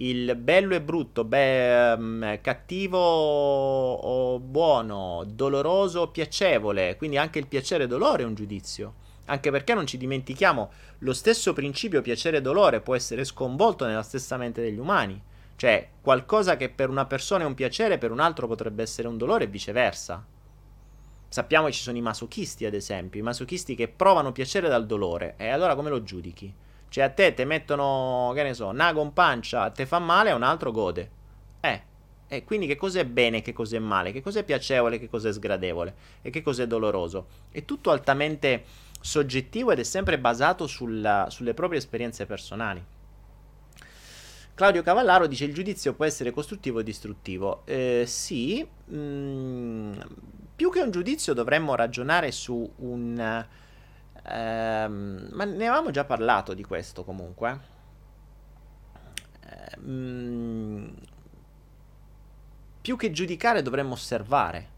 il 0.00 0.36
bello 0.36 0.74
e 0.74 0.80
brutto, 0.80 1.24
be- 1.24 1.94
um, 1.96 2.38
cattivo 2.40 2.98
o 2.98 4.38
buono, 4.38 5.24
doloroso 5.26 6.02
o 6.02 6.08
piacevole, 6.08 6.96
quindi 6.96 7.16
anche 7.16 7.38
il 7.38 7.46
piacere 7.46 7.84
e 7.84 7.86
dolore 7.86 8.22
è 8.22 8.26
un 8.26 8.34
giudizio. 8.34 9.06
Anche 9.26 9.50
perché 9.50 9.74
non 9.74 9.86
ci 9.86 9.98
dimentichiamo, 9.98 10.70
lo 10.98 11.12
stesso 11.12 11.52
principio 11.52 12.00
piacere 12.00 12.38
e 12.38 12.42
dolore 12.42 12.80
può 12.80 12.94
essere 12.94 13.24
sconvolto 13.24 13.86
nella 13.86 14.02
stessa 14.02 14.36
mente 14.36 14.62
degli 14.62 14.78
umani. 14.78 15.20
Cioè, 15.56 15.88
qualcosa 16.00 16.56
che 16.56 16.68
per 16.68 16.88
una 16.88 17.04
persona 17.04 17.42
è 17.42 17.46
un 17.46 17.54
piacere, 17.54 17.98
per 17.98 18.12
un 18.12 18.20
altro 18.20 18.46
potrebbe 18.46 18.82
essere 18.82 19.08
un 19.08 19.18
dolore 19.18 19.44
e 19.44 19.48
viceversa. 19.48 20.24
Sappiamo 21.28 21.66
che 21.66 21.72
ci 21.72 21.82
sono 21.82 21.98
i 21.98 22.02
masochisti, 22.02 22.64
ad 22.64 22.74
esempio, 22.74 23.20
i 23.20 23.22
masochisti 23.22 23.74
che 23.74 23.88
provano 23.88 24.32
piacere 24.32 24.68
dal 24.68 24.86
dolore. 24.86 25.34
E 25.36 25.48
allora 25.48 25.74
come 25.74 25.90
lo 25.90 26.02
giudichi? 26.02 26.52
Cioè 26.88 27.04
a 27.04 27.10
te 27.10 27.34
ti 27.34 27.44
mettono, 27.44 28.32
che 28.34 28.42
ne 28.42 28.54
so, 28.54 28.72
nago 28.72 29.02
in 29.02 29.12
pancia, 29.12 29.70
te 29.70 29.84
fa 29.84 29.98
male, 29.98 30.30
a 30.30 30.34
un 30.34 30.42
altro 30.42 30.72
gode. 30.72 31.10
Eh, 31.60 31.82
e 32.28 32.44
quindi 32.44 32.66
che 32.66 32.76
cos'è 32.76 33.04
bene, 33.04 33.42
che 33.42 33.52
cos'è 33.52 33.78
male, 33.78 34.10
che 34.12 34.22
cos'è 34.22 34.42
piacevole, 34.42 34.98
che 34.98 35.08
cos'è 35.08 35.32
sgradevole 35.32 35.94
e 36.22 36.30
che 36.30 36.42
cos'è 36.42 36.66
doloroso. 36.66 37.26
È 37.50 37.64
tutto 37.64 37.90
altamente 37.90 38.64
soggettivo 39.00 39.70
ed 39.70 39.80
è 39.80 39.84
sempre 39.84 40.18
basato 40.18 40.66
sulla, 40.66 41.26
sulle 41.28 41.52
proprie 41.52 41.78
esperienze 41.78 42.24
personali. 42.24 42.82
Claudio 44.54 44.82
Cavallaro 44.82 45.26
dice 45.26 45.44
il 45.44 45.54
giudizio 45.54 45.94
può 45.94 46.04
essere 46.04 46.32
costruttivo 46.32 46.80
o 46.80 46.82
distruttivo. 46.82 47.62
Eh, 47.64 48.04
sì, 48.06 48.66
mh, 48.86 48.96
mm, 48.96 49.92
più 50.58 50.72
che 50.72 50.80
un 50.80 50.90
giudizio 50.90 51.34
dovremmo 51.34 51.76
ragionare 51.76 52.32
su 52.32 52.68
un 52.78 53.46
Ehm, 54.30 55.28
ma 55.32 55.44
ne 55.44 55.66
avevamo 55.66 55.90
già 55.90 56.04
parlato 56.04 56.54
di 56.54 56.62
questo 56.62 57.04
comunque. 57.04 57.60
Ehm, 59.50 60.94
più 62.80 62.96
che 62.96 63.10
giudicare 63.10 63.62
dovremmo 63.62 63.94
osservare. 63.94 64.76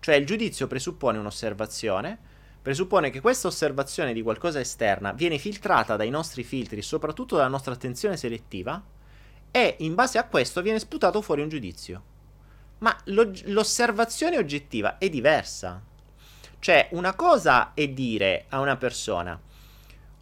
Cioè 0.00 0.14
il 0.16 0.26
giudizio 0.26 0.66
presuppone 0.66 1.18
un'osservazione, 1.18 2.18
presuppone 2.60 3.10
che 3.10 3.20
questa 3.20 3.48
osservazione 3.48 4.12
di 4.12 4.22
qualcosa 4.22 4.60
esterna 4.60 5.12
viene 5.12 5.38
filtrata 5.38 5.96
dai 5.96 6.10
nostri 6.10 6.44
filtri, 6.44 6.82
soprattutto 6.82 7.36
dalla 7.36 7.48
nostra 7.48 7.72
attenzione 7.72 8.16
selettiva, 8.16 8.82
e 9.50 9.76
in 9.80 9.94
base 9.94 10.18
a 10.18 10.26
questo 10.26 10.60
viene 10.62 10.78
sputato 10.78 11.22
fuori 11.22 11.42
un 11.42 11.48
giudizio. 11.48 12.14
Ma 12.78 12.96
lo, 13.04 13.30
l'osservazione 13.44 14.36
oggettiva 14.36 14.98
è 14.98 15.08
diversa. 15.08 15.82
Cioè, 16.58 16.88
una 16.92 17.14
cosa 17.14 17.72
è 17.74 17.88
dire 17.88 18.46
a 18.48 18.60
una 18.60 18.76
persona: 18.76 19.40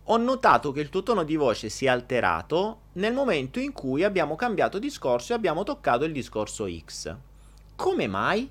Ho 0.05 0.17
notato 0.17 0.73
che 0.73 0.81
il 0.81 0.91
tuo 0.91 1.03
tono 1.03 1.25
di 1.25 1.37
voce 1.37 1.69
si 1.69 1.87
è 1.87 1.89
alterato 1.89 2.83
nel 2.95 3.13
momento 3.13 3.59
in 3.59 3.73
cui 3.73 4.05
abbiamo 4.05 4.37
cambiato 4.37 4.79
discorso 4.79 5.33
e 5.33 5.37
abbiamo 5.37 5.65
toccato 5.65 6.05
il 6.05 6.13
discorso 6.13 6.69
X. 6.69 7.17
Come 7.75 8.07
mai? 8.07 8.49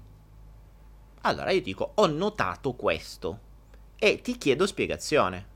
Allora 1.22 1.52
io 1.52 1.62
dico: 1.62 1.92
Ho 1.96 2.08
notato 2.08 2.74
questo 2.74 3.40
e 3.96 4.20
ti 4.22 4.38
chiedo 4.38 4.66
spiegazione. 4.66 5.52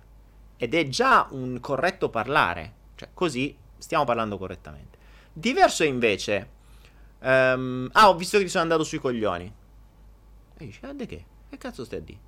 Ed 0.56 0.74
è 0.74 0.88
già 0.88 1.28
un 1.32 1.60
corretto 1.60 2.10
parlare. 2.10 2.74
Cioè, 2.96 3.10
così 3.14 3.56
stiamo 3.78 4.06
parlando 4.06 4.38
correttamente. 4.38 4.98
Diverso 5.34 5.84
è 5.84 5.88
invece. 5.88 6.56
Um, 7.20 7.90
ah, 7.94 8.10
ho 8.10 8.16
visto 8.16 8.38
che 8.38 8.44
ti 8.44 8.50
sono 8.50 8.64
andato 8.64 8.84
sui 8.84 9.00
coglioni. 9.00 9.54
E 10.58 10.66
dici, 10.66 10.80
ah, 10.84 10.94
che? 10.96 11.26
Che 11.50 11.58
cazzo 11.58 11.86
stai 11.86 12.00
a 12.00 12.02
dire? 12.02 12.20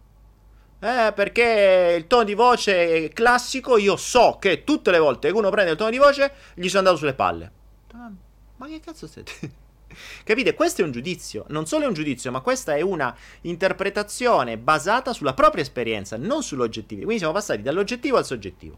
Eh, 0.82 1.12
perché 1.13 1.95
il 1.97 2.08
tono 2.08 2.23
di 2.23 2.34
voce 2.34 3.06
è 3.06 3.10
classico, 3.10 3.78
io 3.78 3.97
so 3.97 4.38
che 4.39 4.63
tutte 4.63 4.91
le 4.91 4.99
volte 4.99 5.30
che 5.30 5.38
uno 5.38 5.49
prende 5.49 5.71
il 5.71 5.78
tono 5.78 5.89
di 5.89 5.97
voce, 5.97 6.32
gli 6.54 6.67
sono 6.67 6.80
andato 6.80 6.97
sulle 6.97 7.13
palle. 7.13 7.52
Ma 8.56 8.67
che 8.67 8.80
cazzo 8.80 9.08
stai 9.08 9.23
a 9.23 9.32
dire? 9.39 9.54
Capite? 10.23 10.54
Questo 10.54 10.82
è 10.82 10.86
un 10.86 10.91
giudizio, 10.91 11.45
non 11.49 11.65
solo 11.65 11.84
è 11.84 11.88
un 11.88 11.93
giudizio, 11.93 12.32
ma 12.32 12.39
questa 12.41 12.75
è 12.75 12.82
una 12.82 13.15
interpretazione 13.41 14.58
basata 14.58 15.12
sulla 15.12 15.34
propria 15.34 15.63
esperienza, 15.63 16.15
non 16.15 16.43
sull'oggettivo. 16.43 17.02
Quindi 17.02 17.17
siamo 17.17 17.34
passati 17.34 17.62
dall'oggettivo 17.62 18.17
al 18.17 18.25
soggettivo. 18.25 18.78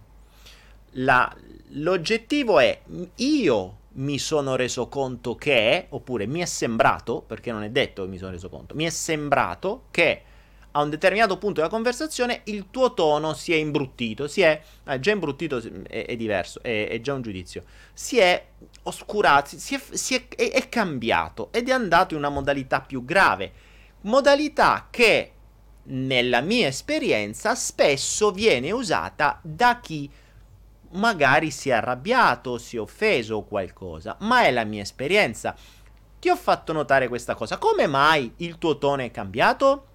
La, 0.96 1.34
l'oggettivo 1.70 2.60
è 2.60 2.82
io 3.16 3.78
mi 3.94 4.18
sono 4.18 4.56
reso 4.56 4.88
conto 4.88 5.36
che, 5.36 5.88
oppure 5.90 6.26
mi 6.26 6.40
è 6.40 6.46
sembrato, 6.46 7.22
perché 7.22 7.52
non 7.52 7.64
è 7.64 7.70
detto 7.70 8.04
che 8.04 8.10
mi 8.10 8.18
sono 8.18 8.32
reso 8.32 8.50
conto, 8.50 8.76
mi 8.76 8.86
è 8.86 8.90
sembrato 8.90 9.86
che 9.92 10.24
a 10.72 10.82
un 10.82 10.90
determinato 10.90 11.38
punto 11.38 11.60
della 11.60 11.72
conversazione 11.72 12.42
il 12.46 12.68
tuo 12.72 12.94
tono 12.94 13.34
si 13.34 13.52
è 13.52 13.58
imbruttito, 13.58 14.28
si 14.28 14.42
è 14.42 14.62
eh, 14.86 15.00
già 15.00 15.12
imbruttito 15.12 15.62
è, 15.88 16.06
è 16.06 16.16
diverso, 16.16 16.62
è, 16.62 16.88
è, 16.90 17.02
già 17.02 17.14
un 17.14 17.22
giudizio, 17.22 17.64
si 17.94 18.20
è 18.20 18.46
oscurato, 18.84 19.58
si, 19.58 19.76
è, 19.76 19.82
si 19.92 20.16
è, 20.16 20.28
è 20.28 20.70
cambiato 20.70 21.50
ed 21.52 21.68
è 21.68 21.72
andato 21.74 22.14
in 22.14 22.20
una 22.22 22.30
modalità 22.30 22.80
più 22.80 23.04
grave, 23.04 23.52
modalità 24.02 24.88
che 24.90 25.32
nella 25.84 26.42
mia 26.42 26.68
esperienza 26.68 27.56
spesso 27.56 28.32
viene 28.32 28.72
usata 28.72 29.40
da 29.42 29.80
chi 29.82 30.10
magari 30.94 31.52
si 31.52 31.70
è 31.70 31.74
arrabbiato, 31.74 32.58
si 32.58 32.78
è 32.78 32.80
offeso 32.80 33.38
o 33.38 33.46
qualcosa, 33.46 34.18
ma 34.22 34.44
è 34.44 34.52
la 34.52 34.64
mia 34.64 34.82
esperienza. 34.82 35.56
Ti 36.20 36.30
ho 36.30 36.36
fatto 36.36 36.74
notare 36.74 37.08
questa 37.08 37.36
cosa. 37.36 37.58
Come 37.58 37.88
mai 37.88 38.32
il 38.38 38.58
tuo 38.58 38.78
tono 38.78 39.02
è 39.02 39.12
cambiato? 39.12 39.88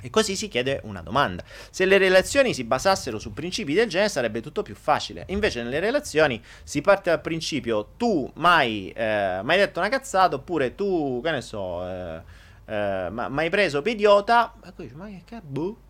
E 0.00 0.08
così 0.08 0.34
si 0.34 0.48
chiede 0.48 0.80
una 0.84 1.02
domanda. 1.02 1.44
Se 1.70 1.84
le 1.84 1.98
relazioni 1.98 2.54
si 2.54 2.64
basassero 2.64 3.18
su 3.18 3.32
principi 3.32 3.74
del 3.74 3.88
genere 3.88 4.08
sarebbe 4.08 4.40
tutto 4.40 4.62
più 4.62 4.74
facile. 4.74 5.24
Invece 5.28 5.62
nelle 5.62 5.80
relazioni 5.80 6.42
si 6.64 6.80
parte 6.80 7.10
dal 7.10 7.20
principio 7.20 7.90
tu 7.96 8.30
mai, 8.36 8.90
eh, 8.90 9.40
mai 9.42 9.58
detto 9.58 9.78
una 9.78 9.90
cazzata 9.90 10.36
oppure 10.36 10.74
tu, 10.74 11.20
che 11.22 11.30
ne 11.30 11.42
so, 11.42 11.86
eh, 11.86 12.22
eh, 12.64 13.08
ma, 13.10 13.28
mai 13.28 13.50
preso 13.50 13.82
per 13.82 13.92
idiota. 13.92 14.54
E 14.78 14.90
ma 14.94 15.08
che? 15.24 15.40
Boh. 15.42 15.88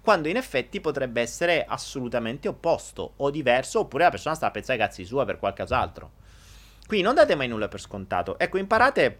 Quando 0.00 0.28
in 0.28 0.36
effetti 0.36 0.80
potrebbe 0.80 1.20
essere 1.20 1.64
assolutamente 1.64 2.48
opposto 2.48 3.14
o 3.16 3.30
diverso, 3.30 3.80
oppure 3.80 4.04
la 4.04 4.10
persona 4.10 4.34
sta 4.34 4.46
a 4.46 4.50
pensare 4.50 4.80
ai 4.80 4.86
cazzi 4.86 5.04
sua 5.04 5.24
per 5.24 5.38
qualcos'altro. 5.38 6.12
Quindi 6.86 7.04
non 7.04 7.14
date 7.14 7.34
mai 7.34 7.48
nulla 7.48 7.68
per 7.68 7.80
scontato. 7.80 8.38
Ecco, 8.38 8.58
imparate 8.58 9.18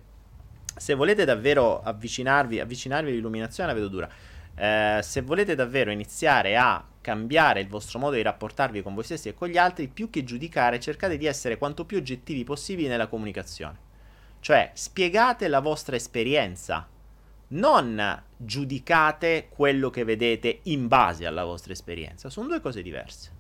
se 0.77 0.95
volete 0.95 1.25
davvero 1.25 1.83
avvicinarvi, 1.83 2.61
avvicinarvi 2.61 3.11
all'illuminazione, 3.11 3.69
la 3.69 3.75
vedo 3.75 3.89
dura. 3.89 4.09
Eh, 4.55 5.01
se 5.03 5.23
volete 5.23 5.55
davvero 5.55 5.91
iniziare 5.91 6.57
a 6.57 6.85
cambiare 7.01 7.61
il 7.61 7.69
vostro 7.69 7.99
modo 7.99 8.17
di 8.17 8.23
rapportarvi 8.23 8.83
con 8.83 8.95
voi 8.95 9.05
stessi 9.05 9.29
e 9.29 9.35
con 9.35 9.49
gli 9.49 9.59
altri, 9.59 9.89
più 9.89 10.11
che 10.11 10.25
giudicare, 10.25 10.81
cercate 10.81 11.17
di 11.17 11.27
essere 11.27 11.59
quanto 11.59 11.85
più 11.85 11.99
oggettivi 11.99 12.45
possibili 12.45 12.89
nella 12.89 13.07
comunicazione. 13.07 13.91
Cioè, 14.41 14.71
spiegate 14.75 15.49
la 15.49 15.61
vostra 15.61 15.97
esperienza, 15.97 16.89
non 17.49 18.23
giudicate 18.45 19.49
quello 19.49 19.91
che 19.91 20.05
vedete 20.05 20.61
in 20.65 20.89
base 20.89 21.27
alla 21.27 21.45
vostra 21.45 21.73
esperienza. 21.73 22.31
Sono 22.31 22.49
due 22.49 22.61
cose 22.61 22.83
diverse. 22.83 23.31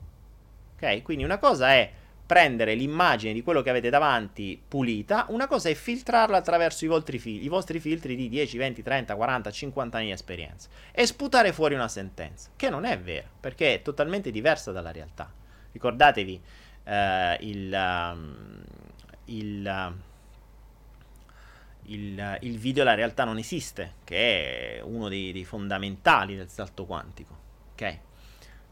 Ok? 0.75 1.03
Quindi 1.03 1.25
una 1.25 1.39
cosa 1.39 1.73
è 1.73 1.91
prendere 2.33 2.75
l'immagine 2.75 3.35
di 3.35 3.43
quello 3.43 3.61
che 3.61 3.69
avete 3.69 3.91
davanti 3.91 4.59
pulita, 4.67 5.27
una 5.29 5.47
cosa 5.47 5.69
è 5.69 5.75
filtrarla 5.75 6.39
attraverso 6.39 6.87
i 6.87 6.89
vostri, 6.89 7.19
fil- 7.19 7.45
i 7.45 7.49
vostri 7.49 7.79
filtri 7.79 8.17
di 8.17 8.31
10, 8.31 8.57
20, 8.57 8.83
30, 8.83 9.15
40, 9.15 9.51
50 9.51 9.97
anni 9.99 10.07
di 10.07 10.13
esperienza 10.13 10.71
e 10.93 11.05
sputare 11.05 11.53
fuori 11.53 11.75
una 11.75 11.89
sentenza, 11.89 12.49
che 12.57 12.71
non 12.71 12.87
è 12.87 12.99
vera, 12.99 13.29
perché 13.39 13.75
è 13.75 13.83
totalmente 13.83 14.31
diversa 14.31 14.73
dalla 14.73 14.93
realtà. 14.93 15.31
Ricordatevi 15.73 16.41
eh, 16.85 17.37
il, 17.41 17.73
um, 17.75 18.63
il, 19.27 19.95
il, 21.87 22.39
il, 22.43 22.59
video 22.59 22.85
La 22.85 22.95
realtà 22.95 23.25
non 23.25 23.39
esiste, 23.39 23.95
che 24.05 24.79
è 24.79 24.81
uno 24.83 25.09
dei, 25.09 25.33
dei 25.33 25.45
fondamentali 25.45 26.37
del 26.37 26.49
salto 26.49 26.85
quantico. 26.85 27.39
Ok? 27.73 27.99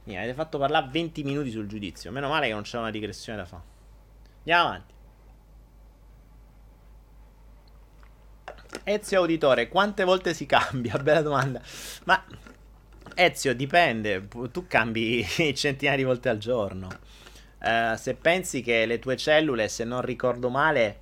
Mi 0.04 0.16
avete 0.16 0.34
fatto 0.34 0.58
parlare 0.58 0.88
20 0.90 1.22
minuti 1.22 1.50
sul 1.50 1.66
giudizio. 1.66 2.10
Meno 2.10 2.28
male 2.28 2.46
che 2.46 2.52
non 2.52 2.62
c'è 2.62 2.78
una 2.78 2.90
digressione 2.90 3.38
da 3.38 3.44
fare. 3.44 3.62
Andiamo 4.38 4.68
avanti. 4.68 4.94
Ezio 8.84 9.18
Auditore, 9.18 9.68
quante 9.68 10.04
volte 10.04 10.32
si 10.32 10.46
cambia? 10.46 10.96
Bella 11.02 11.22
domanda. 11.22 11.60
Ma 12.04 12.24
Ezio, 13.14 13.54
dipende. 13.54 14.26
Tu 14.50 14.66
cambi 14.66 15.24
centinaia 15.54 15.96
di 15.96 16.04
volte 16.04 16.28
al 16.28 16.38
giorno. 16.38 16.88
Uh, 17.60 17.94
se 17.96 18.14
pensi 18.14 18.62
che 18.62 18.86
le 18.86 18.98
tue 18.98 19.16
cellule, 19.16 19.68
se 19.68 19.84
non 19.84 20.00
ricordo 20.00 20.48
male, 20.48 21.00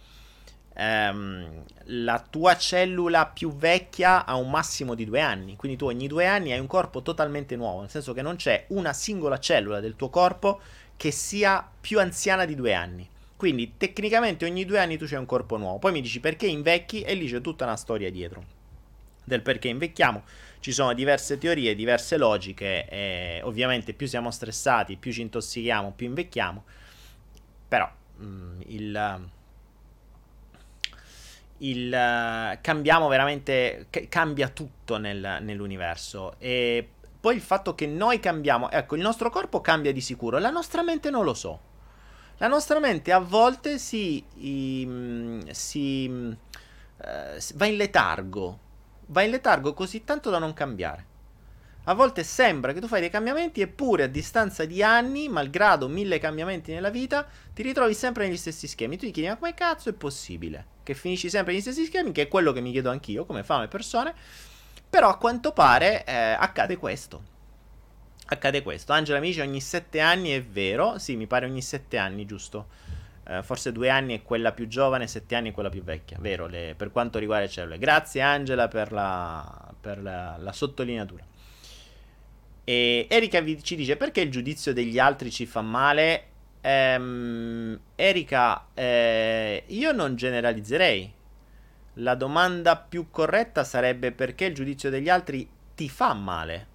um, 0.79 1.65
la 1.85 2.25
tua 2.29 2.57
cellula 2.57 3.27
più 3.27 3.55
vecchia 3.55 4.25
ha 4.25 4.37
un 4.37 4.51
massimo 4.51 4.95
di 4.95 5.05
due 5.05 5.21
anni. 5.21 5.57
Quindi 5.57 5.77
tu 5.77 5.87
ogni 5.87 6.07
due 6.07 6.27
anni 6.27 6.53
hai 6.53 6.61
un 6.61 6.67
corpo 6.67 7.03
totalmente 7.03 7.57
nuovo, 7.57 7.81
nel 7.81 7.91
senso 7.91 8.13
che 8.13 8.23
non 8.23 8.37
c'è 8.37 8.65
una 8.69 8.93
singola 8.93 9.39
cellula 9.39 9.81
del 9.81 9.97
tuo 9.97 10.09
corpo 10.09 10.61
che 10.97 11.11
sia 11.11 11.69
più 11.81 12.01
anziana 12.01 12.45
di 12.45 12.55
due 12.55 12.75
anni. 12.75 13.09
Quindi 13.37 13.75
tecnicamente 13.77 14.45
ogni 14.45 14.65
due 14.65 14.81
anni 14.81 14.97
tu 14.97 15.07
c'hai 15.07 15.19
un 15.19 15.27
corpo 15.27 15.57
nuovo. 15.57 15.79
Poi 15.79 15.93
mi 15.93 16.01
dici 16.01 16.21
perché 16.21 16.47
invecchi 16.47 17.03
e 17.03 17.15
lì 17.15 17.29
c'è 17.29 17.41
tutta 17.41 17.65
una 17.65 17.77
storia 17.77 18.11
dietro 18.11 18.57
del 19.25 19.43
perché 19.43 19.69
invecchiamo. 19.69 20.25
Ci 20.61 20.73
sono 20.73 20.93
diverse 20.93 21.39
teorie, 21.39 21.77
diverse 21.77 22.17
logiche 22.17 22.89
e 22.89 23.41
ovviamente 23.45 23.93
più 23.93 24.09
siamo 24.09 24.33
stressati, 24.33 24.97
più 24.97 25.13
ci 25.13 25.21
intossichiamo, 25.21 25.93
più 25.95 26.07
invecchiamo. 26.07 26.65
Però 27.69 27.89
mh, 28.17 28.25
mm, 28.25 28.61
il 28.67 29.29
il, 31.59 31.87
uh, 31.93 32.59
cambiamo 32.61 33.09
veramente, 33.09 33.87
c- 33.91 34.09
cambia 34.09 34.49
tutto 34.49 34.97
nel, 34.99 35.39
nell'universo. 35.41 36.35
E 36.39 36.89
poi 37.21 37.35
il 37.35 37.41
fatto 37.41 37.75
che 37.75 37.87
noi 37.87 38.21
cambiamo, 38.21 38.71
ecco, 38.71 38.97
il 38.97 39.03
nostro 39.03 39.31
corpo 39.31 39.61
cambia 39.61 39.93
di 39.93 40.01
sicuro, 40.01 40.39
la 40.39 40.51
nostra 40.51 40.83
mente 40.83 41.11
non 41.11 41.25
lo 41.25 41.35
so. 41.35 41.61
La 42.39 42.47
nostra 42.47 42.79
mente 42.79 43.11
a 43.11 43.19
volte 43.19 43.79
si, 43.79 44.25
i, 44.37 45.43
si 45.51 46.07
uh, 46.09 47.55
va 47.55 47.67
in 47.67 47.77
letargo, 47.77 48.59
va 49.07 49.23
in 49.23 49.31
letargo 49.31 49.75
così 49.75 50.05
tanto 50.05 50.31
da 50.31 50.39
non 50.39 50.55
cambiare. 50.55 51.07
A 51.89 51.95
volte 51.95 52.23
sembra 52.23 52.75
che 52.75 52.81
tu 52.81 52.87
fai 52.87 53.01
dei 53.01 53.09
cambiamenti 53.09 53.63
eppure 53.63 54.03
a 54.03 54.09
distanza 54.09 54.67
di 54.67 54.83
anni, 54.83 55.27
malgrado 55.31 55.89
mille 55.89 56.19
cambiamenti 56.19 56.71
nella 56.71 56.91
vita, 56.91 57.27
ti 57.55 57.63
ritrovi 57.63 57.95
sempre 57.95 58.27
negli 58.27 58.37
stessi 58.37 58.67
schemi. 58.67 58.99
Tu 58.99 59.07
ti 59.07 59.11
chiedi 59.11 59.31
ma 59.31 59.39
come 59.39 59.55
cazzo 59.55 59.89
è 59.89 59.95
possibile? 59.95 60.67
Che 60.83 60.93
finisci 60.93 61.31
sempre 61.31 61.55
negli 61.55 61.63
stessi 61.63 61.87
schemi, 61.87 62.13
che 62.13 62.23
è 62.23 62.29
quello 62.29 62.53
che 62.53 62.61
mi 62.61 62.73
chiedo 62.73 62.91
anch'io 62.91 63.25
come 63.25 63.43
fame 63.43 63.69
persone. 63.69 64.13
Però 64.91 65.09
a 65.09 65.17
quanto 65.17 65.53
pare 65.53 66.05
eh, 66.05 66.13
accade 66.15 66.77
questo. 66.77 67.23
Accade 68.27 68.63
questo. 68.63 68.93
Angela 68.93 69.19
mi 69.19 69.29
dice 69.29 69.41
ogni 69.41 69.63
sette 69.63 70.01
anni 70.01 70.33
è 70.33 70.43
vero. 70.43 70.99
Sì, 70.99 71.17
mi 71.17 71.27
pare 71.27 71.47
ogni 71.47 71.63
sette 71.63 71.97
anni, 71.97 72.27
giusto? 72.27 72.67
Eh, 73.27 73.43
forse 73.43 73.73
due 73.73 73.89
anni 73.89 74.15
è 74.15 74.23
quella 74.23 74.53
più 74.53 74.69
giovane, 74.69 75.07
sette 75.07 75.37
anni 75.37 75.49
è 75.49 75.53
quella 75.55 75.71
più 75.71 75.83
vecchia. 75.83 76.19
Vero, 76.21 76.49
le, 76.49 76.75
per 76.77 76.93
quanto 76.93 77.19
riguarda 77.19 77.47
le 77.47 77.51
cellule. 77.51 77.79
Grazie 77.79 78.21
Angela 78.21 78.69
per 78.69 78.93
la, 78.93 79.73
per 79.81 80.03
la, 80.03 80.37
la 80.39 80.53
sottolineatura. 80.53 81.25
E 82.69 83.07
Erika 83.09 83.43
ci 83.63 83.77
dice 83.77 83.97
perché 83.97 84.21
il 84.21 84.31
giudizio 84.31 84.75
degli 84.75 84.99
altri 84.99 85.31
ci 85.31 85.47
fa 85.47 85.63
male? 85.63 86.25
Ehm, 86.61 87.81
Erika, 87.95 88.67
eh, 88.75 89.63
io 89.69 89.93
non 89.93 90.17
generalizzerei. 90.17 91.11
La 91.95 92.15
domanda 92.15 92.77
più 92.77 93.09
corretta 93.11 93.65
sarebbe 93.65 94.13
perché 94.13 94.45
il 94.45 94.55
giudizio 94.55 94.91
degli 94.91 95.09
altri 95.09 95.49
ti 95.75 95.89
fa 95.89 96.13
male? 96.13 96.67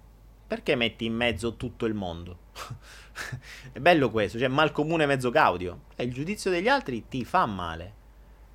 Perché 0.48 0.74
metti 0.74 1.04
in 1.04 1.14
mezzo 1.14 1.54
tutto 1.54 1.86
il 1.86 1.94
mondo? 1.94 2.38
È 3.72 3.78
bello 3.78 4.10
questo, 4.10 4.36
cioè 4.36 4.48
mal 4.48 4.72
comune 4.72 5.06
mezzo 5.06 5.30
gaudio. 5.30 5.82
E 5.94 6.02
il 6.02 6.12
giudizio 6.12 6.50
degli 6.50 6.66
altri 6.66 7.06
ti 7.06 7.24
fa 7.24 7.46
male. 7.46 7.92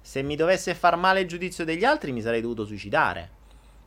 se 0.01 0.21
mi 0.23 0.35
dovesse 0.35 0.75
far 0.75 0.97
male 0.97 1.21
il 1.21 1.27
giudizio 1.29 1.63
degli 1.63 1.85
altri 1.85 2.11
mi 2.11 2.21
sarei 2.21 2.41
dovuto 2.41 2.65
suicidare. 2.65 3.37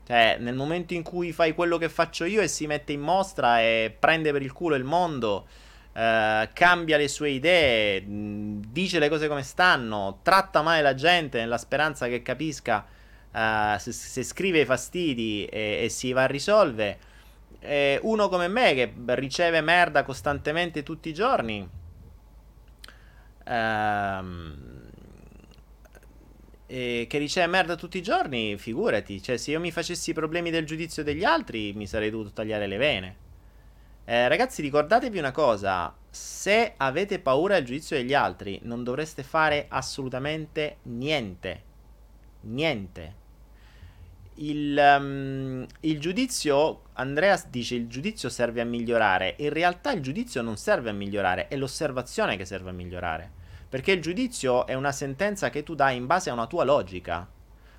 Cioè, 0.05 0.37
nel 0.41 0.55
momento 0.55 0.95
in 0.95 1.03
cui 1.03 1.33
fai 1.33 1.55
quello 1.55 1.79
che 1.79 1.89
faccio 1.89 2.25
io 2.25 2.41
e 2.41 2.49
si 2.49 2.67
mette 2.67 2.93
in 2.93 3.01
mostra 3.01 3.61
e 3.61 3.95
prende 3.97 4.33
per 4.33 4.43
il 4.43 4.53
culo 4.53 4.75
il 4.75 4.85
mondo, 4.85 5.47
eh, 5.93 6.51
cambia 6.53 6.97
le 6.97 7.09
sue 7.09 7.31
idee, 7.31 8.03
dice 8.07 8.99
le 8.99 9.09
cose 9.09 9.29
come 9.29 9.43
stanno, 9.43 10.19
tratta 10.23 10.63
male 10.63 10.83
la 10.83 10.95
gente 10.95 11.39
nella 11.39 11.59
speranza 11.59 12.09
che 12.09 12.21
capisca 12.23 12.85
eh, 13.33 13.77
se, 13.79 13.93
se, 13.93 14.25
scrive 14.25 14.61
i 14.61 14.65
fastidi 14.65 15.45
e, 15.45 15.85
e 15.85 15.89
si 15.89 16.13
va 16.13 16.25
a 16.25 16.27
risolvere. 16.27 16.99
Eh, 17.61 18.01
uno 18.03 18.29
come 18.29 18.49
me 18.49 18.75
che 18.75 18.93
riceve 19.15 19.61
merda 19.61 20.03
costantemente 20.03 20.83
tutti 20.83 21.11
i 21.11 21.15
giorni. 21.15 21.69
Ehm 23.45 24.72
e 26.73 27.07
che 27.07 27.19
riceve 27.19 27.49
merda 27.49 27.77
tutti 27.77 27.99
i 27.99 28.03
giorni, 28.03 28.57
figurati. 28.57 29.23
Cioè, 29.23 29.37
se 29.37 29.51
io 29.51 29.61
mi 29.61 29.71
facessi 29.71 30.09
i 30.09 30.15
problemi 30.15 30.51
del 30.51 30.65
giudizio 30.65 31.03
degli 31.03 31.23
altri, 31.23 31.75
mi 31.75 31.87
sarei 31.87 32.09
dovuto 32.09 32.31
tagliare 32.31 32.67
le 32.67 32.77
vene. 32.79 33.17
Eh, 34.07 34.27
ragazzi, 34.27 34.63
ricordatevi 34.63 35.19
una 35.19 35.33
cosa: 35.33 35.95
se 36.09 36.73
avete 36.79 37.19
paura 37.19 37.57
del 37.57 37.67
giudizio 37.67 37.99
degli 37.99 38.15
altri, 38.15 38.59
non 38.63 38.85
dovreste 38.85 39.23
fare 39.23 39.67
assolutamente 39.69 40.79
niente. 40.85 41.63
Niente. 42.41 43.21
Il, 44.37 44.97
um, 44.99 45.67
il 45.81 46.01
giudizio, 46.01 46.85
Andreas 46.95 47.49
dice: 47.49 47.75
il 47.75 47.87
giudizio 47.87 48.31
serve 48.31 48.63
a 48.63 48.65
migliorare. 48.65 49.35
In 49.41 49.51
realtà, 49.51 49.93
il 49.93 50.01
giudizio 50.01 50.41
non 50.41 50.57
serve 50.57 50.89
a 50.89 50.95
migliorare, 50.95 51.49
è 51.49 51.57
l'osservazione 51.57 52.39
che 52.39 52.47
serve 52.47 52.71
a 52.71 52.73
migliorare. 52.73 53.41
Perché 53.73 53.93
il 53.93 54.03
giudizio 54.03 54.67
è 54.67 54.75
una 54.75 54.93
sentenza 54.93 55.49
che 55.49 55.63
tu 55.63 55.75
dai 55.75 55.97
in 55.97 56.05
base 56.05 56.29
a 56.29 56.35
una 56.35 56.47
tua 56.47 56.63
logica. 56.63 57.27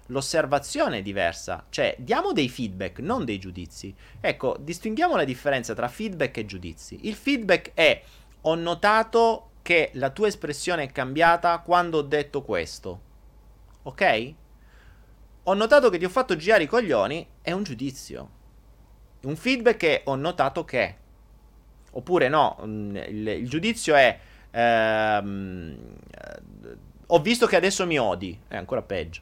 L'osservazione 0.08 0.98
è 0.98 1.02
diversa, 1.04 1.68
cioè 1.70 1.96
diamo 2.00 2.34
dei 2.34 2.50
feedback, 2.50 2.98
non 2.98 3.26
dei 3.26 3.38
giudizi. 3.38 3.94
Ecco, 4.20 4.58
distinguiamo 4.60 5.16
la 5.16 5.24
differenza 5.24 5.76
tra 5.76 5.88
feedback 5.88 6.38
e 6.38 6.46
giudizi. 6.48 6.98
Il 7.04 7.14
feedback 7.14 7.74
è 7.76 8.02
ho 8.42 8.56
notato 8.56 9.52
che 9.62 9.92
la 9.94 10.10
tua 10.10 10.30
espressione 10.30 10.82
è 10.82 10.92
cambiata 10.92 11.60
quando 11.60 12.00
ho 12.00 12.02
detto 12.02 12.42
questo. 12.42 13.02
Ok? 13.84 14.34
Ho 15.44 15.54
notato 15.54 15.92
che 15.92 16.00
ti 16.00 16.06
ho 16.06 16.10
fatto 16.10 16.36
girare 16.36 16.64
i 16.64 16.68
coglioni, 16.68 17.28
è 17.40 17.52
un 17.52 17.62
giudizio. 17.62 18.30
Un 19.26 19.36
feedback 19.36 19.84
è 19.84 20.02
ho 20.06 20.16
notato 20.16 20.66
che. 20.66 20.96
Oppure 21.92 22.30
no, 22.30 22.58
mm, 22.66 22.96
il, 22.96 23.28
il 23.28 23.48
giudizio 23.48 23.94
è 23.94 24.20
Ehm, 24.56 25.76
ho 27.08 27.20
visto 27.20 27.46
che 27.48 27.56
adesso 27.56 27.86
mi 27.86 27.98
odi. 28.00 28.40
È 28.48 28.56
ancora 28.56 28.82
peggio. 28.82 29.22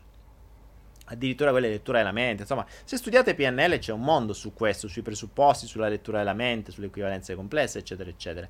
Addirittura 1.05 1.51
quelle 1.51 1.69
letture 1.69 1.97
della 1.99 2.11
mente. 2.11 2.43
Insomma, 2.43 2.65
se 2.83 2.97
studiate 2.97 3.33
PNL 3.33 3.79
c'è 3.79 3.91
un 3.91 4.01
mondo 4.01 4.33
su 4.33 4.53
questo, 4.53 4.87
sui 4.87 5.01
presupposti, 5.01 5.65
sulla 5.67 5.87
lettura 5.89 6.19
della 6.19 6.33
mente, 6.33 6.71
sulle 6.71 6.87
equivalenze 6.87 7.35
complesse, 7.35 7.79
eccetera, 7.79 8.09
eccetera. 8.09 8.47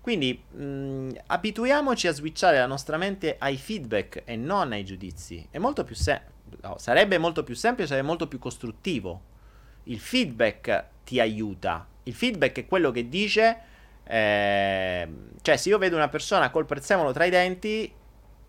Quindi 0.00 0.42
mh, 0.50 1.10
abituiamoci 1.26 2.06
a 2.06 2.12
switchare 2.12 2.58
la 2.58 2.66
nostra 2.66 2.96
mente 2.96 3.36
ai 3.38 3.56
feedback 3.56 4.22
e 4.24 4.34
non 4.36 4.72
ai 4.72 4.84
giudizi. 4.84 5.46
È 5.50 5.58
molto 5.58 5.84
più 5.84 5.94
sem- 5.94 6.22
no, 6.62 6.78
sarebbe 6.78 7.18
molto 7.18 7.44
più 7.44 7.54
semplice, 7.54 7.88
sarebbe 7.88 8.06
molto 8.06 8.26
più 8.26 8.38
costruttivo. 8.38 9.20
Il 9.84 10.00
feedback 10.00 10.84
ti 11.04 11.20
aiuta. 11.20 11.86
Il 12.04 12.14
feedback 12.14 12.60
è 12.60 12.66
quello 12.66 12.90
che 12.90 13.08
dice 13.08 13.58
eh, 14.10 15.08
cioè, 15.40 15.56
se 15.56 15.68
io 15.68 15.78
vedo 15.78 15.94
una 15.94 16.08
persona 16.08 16.50
col 16.50 16.66
prezzemolo 16.66 17.12
tra 17.12 17.24
i 17.24 17.30
denti, 17.30 17.92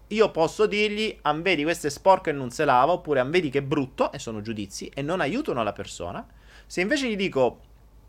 io 0.08 0.32
posso 0.32 0.65
dirgli, 0.65 1.15
vedi 1.36 1.63
questo 1.63 1.86
è 1.86 1.89
sporco 1.91 2.30
e 2.30 2.34
non 2.34 2.50
se 2.50 2.65
lava, 2.65 2.93
oppure 2.93 3.24
vedi 3.26 3.52
che 3.52 3.60
è 3.60 3.62
brutto, 3.62 4.12
e 4.12 4.17
sono 4.17 4.41
giudizi, 4.41 4.89
e 4.93 5.04
non 5.04 5.21
aiutano 5.21 5.62
la 5.62 5.71
persona. 5.71 6.26
Se 6.65 6.82
invece 6.82 7.08
gli 7.08 7.15
dico, 7.15 7.60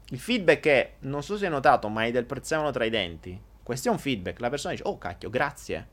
il 0.09 0.19
feedback 0.19 0.67
è, 0.67 0.93
non 1.01 1.23
so 1.23 1.37
se 1.37 1.45
hai 1.45 1.51
notato, 1.51 1.89
ma 1.89 2.01
hai 2.01 2.11
del 2.11 2.25
prezzemolo 2.25 2.71
tra 2.71 2.85
i 2.85 2.91
denti. 2.91 3.39
Questo 3.63 3.89
è 3.89 3.91
un 3.93 3.99
feedback. 3.99 4.41
La 4.41 4.49
persona 4.51 4.73
dice, 4.73 4.87
oh 4.87 4.97
cacchio, 4.97 5.29
grazie. 5.29 5.89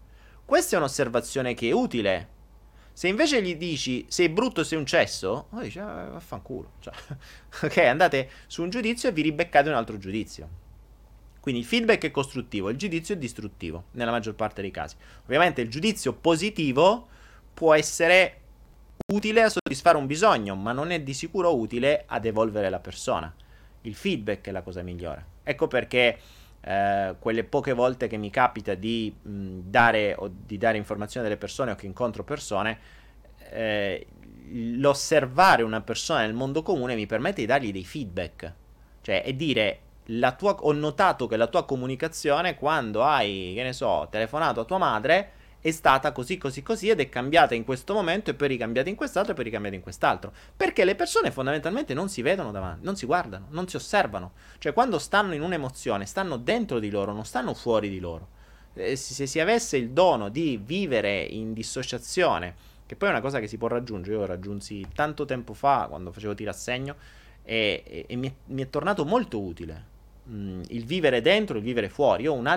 Questa 0.45 0.75
è 0.75 0.79
un'osservazione 0.79 1.53
che 1.53 1.67
è 1.67 1.73
utile. 1.73 2.37
Se 2.93 3.07
invece 3.07 3.41
gli 3.41 3.55
dici 3.55 4.05
sei 4.09 4.29
brutto, 4.29 4.63
sei 4.63 4.77
un 4.77 4.85
cesso, 4.85 5.47
oh, 5.51 5.61
dice 5.61 5.79
ah, 5.79 6.09
vaffanculo. 6.09 6.71
Cioè, 6.79 6.93
ok, 7.63 7.77
andate 7.77 8.29
su 8.47 8.63
un 8.63 8.69
giudizio 8.69 9.09
e 9.09 9.11
vi 9.11 9.21
ribeccate 9.21 9.69
un 9.69 9.75
altro 9.75 9.97
giudizio. 9.97 10.58
Quindi 11.49 11.65
il 11.65 11.71
feedback 11.73 12.05
è 12.05 12.11
costruttivo, 12.11 12.69
il 12.69 12.77
giudizio 12.77 13.15
è 13.15 13.17
distruttivo, 13.17 13.85
nella 13.93 14.11
maggior 14.11 14.35
parte 14.35 14.61
dei 14.61 14.69
casi. 14.69 14.95
Ovviamente 15.23 15.61
il 15.61 15.69
giudizio 15.71 16.13
positivo 16.13 17.07
può 17.55 17.73
essere 17.73 18.41
utile 19.11 19.41
a 19.41 19.49
soddisfare 19.49 19.97
un 19.97 20.05
bisogno, 20.05 20.53
ma 20.53 20.73
non 20.73 20.91
è 20.91 21.01
di 21.01 21.11
sicuro 21.15 21.57
utile 21.57 22.03
ad 22.05 22.25
evolvere 22.25 22.69
la 22.69 22.77
persona. 22.77 23.33
Il 23.81 23.95
feedback 23.95 24.49
è 24.49 24.51
la 24.51 24.61
cosa 24.61 24.83
migliore. 24.83 25.25
Ecco 25.41 25.65
perché 25.65 26.19
eh, 26.61 27.15
quelle 27.17 27.43
poche 27.45 27.73
volte 27.73 28.05
che 28.05 28.17
mi 28.17 28.29
capita 28.29 28.75
di, 28.75 29.11
mh, 29.19 29.61
dare, 29.63 30.15
di 30.45 30.59
dare 30.59 30.77
informazioni 30.77 31.25
alle 31.25 31.37
persone 31.37 31.71
o 31.71 31.75
che 31.75 31.87
incontro 31.87 32.23
persone, 32.23 32.77
eh, 33.49 34.05
l'osservare 34.51 35.63
una 35.63 35.81
persona 35.81 36.19
nel 36.19 36.35
mondo 36.35 36.61
comune 36.61 36.93
mi 36.93 37.07
permette 37.07 37.41
di 37.41 37.47
dargli 37.47 37.71
dei 37.71 37.85
feedback. 37.85 38.53
Cioè, 39.01 39.23
e 39.25 39.35
dire 39.35 39.79
tua, 40.37 40.55
ho 40.59 40.71
notato 40.71 41.27
che 41.27 41.37
la 41.37 41.47
tua 41.47 41.65
comunicazione 41.65 42.55
quando 42.55 43.03
hai, 43.03 43.53
che 43.55 43.63
ne 43.63 43.73
so, 43.73 44.07
telefonato 44.09 44.61
a 44.61 44.65
tua 44.65 44.77
madre 44.77 45.31
è 45.61 45.71
stata 45.71 46.13
così 46.13 46.37
così 46.37 46.63
così 46.63 46.89
ed 46.89 47.01
è 47.01 47.09
cambiata 47.09 47.53
in 47.53 47.65
questo 47.65 47.93
momento 47.93 48.29
e 48.29 48.33
poi 48.33 48.47
ricambiata 48.47 48.87
in 48.89 48.95
quest'altro 48.95 49.33
e 49.33 49.35
poi 49.35 49.43
ricambiata 49.43 49.75
in 49.75 49.81
quest'altro. 49.81 50.31
Perché 50.55 50.85
le 50.85 50.95
persone 50.95 51.31
fondamentalmente 51.31 51.93
non 51.93 52.09
si 52.09 52.21
vedono 52.21 52.51
davanti, 52.51 52.85
non 52.85 52.95
si 52.95 53.05
guardano, 53.05 53.47
non 53.49 53.67
si 53.67 53.75
osservano. 53.75 54.31
Cioè 54.57 54.73
quando 54.73 54.99
stanno 54.99 55.33
in 55.33 55.41
un'emozione, 55.41 56.05
stanno 56.05 56.37
dentro 56.37 56.79
di 56.79 56.89
loro, 56.89 57.13
non 57.13 57.25
stanno 57.25 57.53
fuori 57.53 57.89
di 57.89 57.99
loro. 57.99 58.37
Eh, 58.73 58.95
se 58.95 59.27
si 59.27 59.39
avesse 59.39 59.77
il 59.77 59.91
dono 59.91 60.29
di 60.29 60.59
vivere 60.63 61.21
in 61.21 61.53
dissociazione, 61.53 62.55
che 62.85 62.95
poi 62.95 63.09
è 63.09 63.11
una 63.11 63.21
cosa 63.21 63.39
che 63.39 63.47
si 63.47 63.57
può 63.57 63.67
raggiungere, 63.67 64.15
io 64.15 64.21
lo 64.21 64.27
raggiunsi 64.27 64.85
tanto 64.95 65.25
tempo 65.25 65.53
fa 65.53 65.87
quando 65.89 66.11
facevo 66.11 66.33
tirassegno 66.33 66.95
e, 67.43 67.83
e, 67.85 68.05
e 68.07 68.15
mi, 68.15 68.29
è, 68.29 68.33
mi 68.45 68.61
è 68.63 68.69
tornato 68.69 69.05
molto 69.05 69.39
utile 69.41 69.97
mh, 70.29 70.61
il 70.69 70.85
vivere 70.85 71.21
dentro 71.21 71.57
il 71.57 71.63
vivere 71.63 71.89
fuori. 71.89 72.23
Io 72.23 72.33
ho 72.33 72.35
un, 72.35 72.47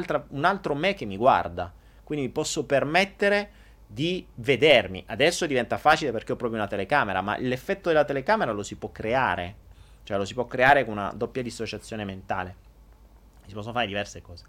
altro 0.44 0.74
me 0.74 0.94
che 0.94 1.04
mi 1.04 1.16
guarda, 1.16 1.72
quindi 2.04 2.26
mi 2.26 2.32
posso 2.32 2.64
permettere 2.64 3.50
di 3.87 4.26
vedermi. 4.35 5.04
Adesso 5.06 5.46
diventa 5.46 5.78
facile 5.78 6.12
perché 6.12 6.32
ho 6.32 6.37
proprio 6.37 6.58
una 6.58 6.68
telecamera, 6.68 7.20
ma 7.20 7.37
l'effetto 7.38 7.88
della 7.88 8.04
telecamera 8.04 8.52
lo 8.52 8.62
si 8.62 8.76
può 8.76 8.90
creare, 8.90 9.56
cioè 10.04 10.16
lo 10.16 10.24
si 10.24 10.35
può 10.35 10.46
creare 10.46 10.85
con 10.85 10.94
una 10.94 11.12
doppia 11.14 11.42
dissociazione 11.42 12.04
mentale. 12.04 12.56
Si 13.46 13.54
possono 13.54 13.74
fare 13.74 13.87
diverse 13.87 14.22
cose. 14.22 14.44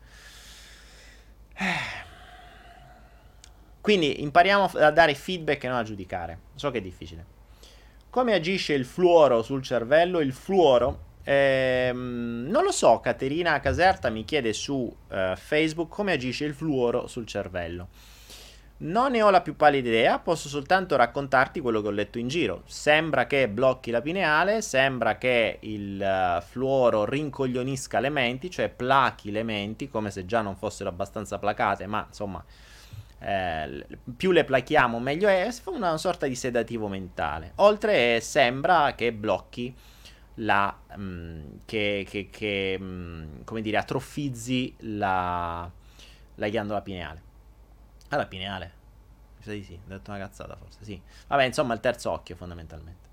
Quindi 3.81 4.21
impariamo 4.21 4.71
a 4.75 4.91
dare 4.91 5.13
feedback 5.13 5.63
e 5.63 5.67
non 5.67 5.77
a 5.77 5.83
giudicare. 5.83 6.39
So 6.55 6.71
che 6.71 6.77
è 6.77 6.81
difficile. 6.81 7.25
Come 8.09 8.33
agisce 8.33 8.73
il 8.73 8.85
fluoro 8.85 9.41
sul 9.41 9.61
cervello? 9.61 10.19
Il 10.19 10.31
fluoro 10.31 11.11
Ehm, 11.23 12.47
non 12.49 12.63
lo 12.63 12.71
so, 12.71 12.99
Caterina 12.99 13.59
Caserta 13.59 14.09
mi 14.09 14.25
chiede 14.25 14.53
su 14.53 14.73
uh, 14.75 15.35
Facebook 15.35 15.89
come 15.89 16.11
agisce 16.11 16.45
il 16.45 16.53
fluoro 16.53 17.07
sul 17.07 17.25
cervello. 17.25 17.87
Non 18.75 19.11
ne 19.11 19.21
ho 19.21 19.29
la 19.29 19.41
più 19.41 19.55
pallida 19.55 19.87
idea, 19.87 20.19
posso 20.19 20.49
soltanto 20.49 20.97
raccontarti 20.97 21.61
quello 21.61 21.81
che 21.81 21.87
ho 21.87 21.91
letto 21.91 22.17
in 22.17 22.27
giro. 22.27 22.63
Sembra 22.65 23.27
che 23.27 23.47
blocchi 23.47 23.91
la 23.91 24.01
pineale, 24.01 24.61
sembra 24.61 25.17
che 25.17 25.59
il 25.61 26.01
uh, 26.01 26.41
fluoro 26.41 27.05
rincoglionisca 27.05 27.99
le 28.01 28.09
menti, 28.09 28.49
cioè 28.49 28.67
plachi 28.67 29.31
le 29.31 29.43
menti, 29.43 29.87
come 29.87 30.11
se 30.11 30.25
già 30.25 30.41
non 30.41 30.57
fossero 30.57 30.89
abbastanza 30.89 31.39
placate, 31.39 31.87
ma 31.87 32.03
insomma, 32.05 32.43
eh, 33.19 33.85
più 34.17 34.31
le 34.31 34.43
plachiamo 34.43 34.99
meglio 34.99 35.29
è, 35.29 35.47
una 35.67 35.97
sorta 35.97 36.27
di 36.27 36.35
sedativo 36.35 36.89
mentale. 36.89 37.53
Oltre 37.57 38.19
sembra 38.19 38.95
che 38.95 39.13
blocchi 39.13 39.73
la, 40.35 40.75
mh, 40.95 41.01
mm, 41.01 41.41
che, 41.65 42.05
che, 42.09 42.29
che 42.29 42.77
mh, 42.79 42.83
mm, 42.83 43.43
come 43.43 43.61
dire, 43.61 43.77
atrofizzi 43.77 44.75
la, 44.79 45.69
la 46.35 46.49
ghiandola 46.49 46.81
pineale. 46.81 47.21
Ah, 48.09 48.17
la 48.17 48.25
pineale. 48.25 48.71
Mi 49.37 49.43
sa 49.43 49.51
di 49.51 49.63
sì, 49.63 49.73
ho 49.73 49.87
detto 49.87 50.11
una 50.11 50.19
cazzata 50.19 50.55
forse, 50.55 50.83
sì. 50.83 50.99
Vabbè, 51.27 51.43
insomma, 51.43 51.73
il 51.73 51.79
terzo 51.79 52.11
occhio 52.11 52.35
fondamentalmente. 52.35 53.11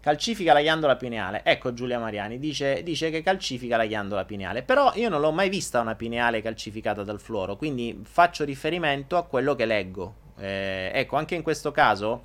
Calcifica 0.00 0.52
la 0.52 0.60
ghiandola 0.60 0.96
pineale. 0.96 1.44
Ecco 1.44 1.72
Giulia 1.72 1.98
Mariani, 1.98 2.40
dice, 2.40 2.82
dice, 2.82 3.10
che 3.10 3.22
calcifica 3.22 3.76
la 3.76 3.86
ghiandola 3.86 4.24
pineale. 4.24 4.62
Però 4.62 4.92
io 4.96 5.08
non 5.08 5.20
l'ho 5.20 5.30
mai 5.30 5.48
vista 5.48 5.80
una 5.80 5.94
pineale 5.94 6.42
calcificata 6.42 7.04
dal 7.04 7.20
fluoro, 7.20 7.56
quindi 7.56 8.00
faccio 8.02 8.44
riferimento 8.44 9.16
a 9.16 9.24
quello 9.24 9.54
che 9.54 9.64
leggo. 9.64 10.14
Eh, 10.38 10.90
ecco, 10.92 11.16
anche 11.16 11.36
in 11.36 11.42
questo 11.42 11.70
caso 11.70 12.24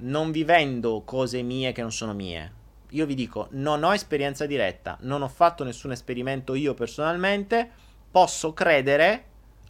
non 0.00 0.30
vivendo 0.30 1.02
cose 1.04 1.40
mie 1.42 1.72
che 1.72 1.80
non 1.80 1.90
sono 1.90 2.12
mie 2.12 2.57
io 2.90 3.06
vi 3.06 3.14
dico, 3.14 3.48
non 3.52 3.82
ho 3.82 3.92
esperienza 3.92 4.46
diretta, 4.46 4.96
non 5.00 5.22
ho 5.22 5.28
fatto 5.28 5.64
nessun 5.64 5.92
esperimento 5.92 6.54
io 6.54 6.74
personalmente, 6.74 7.70
posso 8.10 8.52
credere 8.52 9.24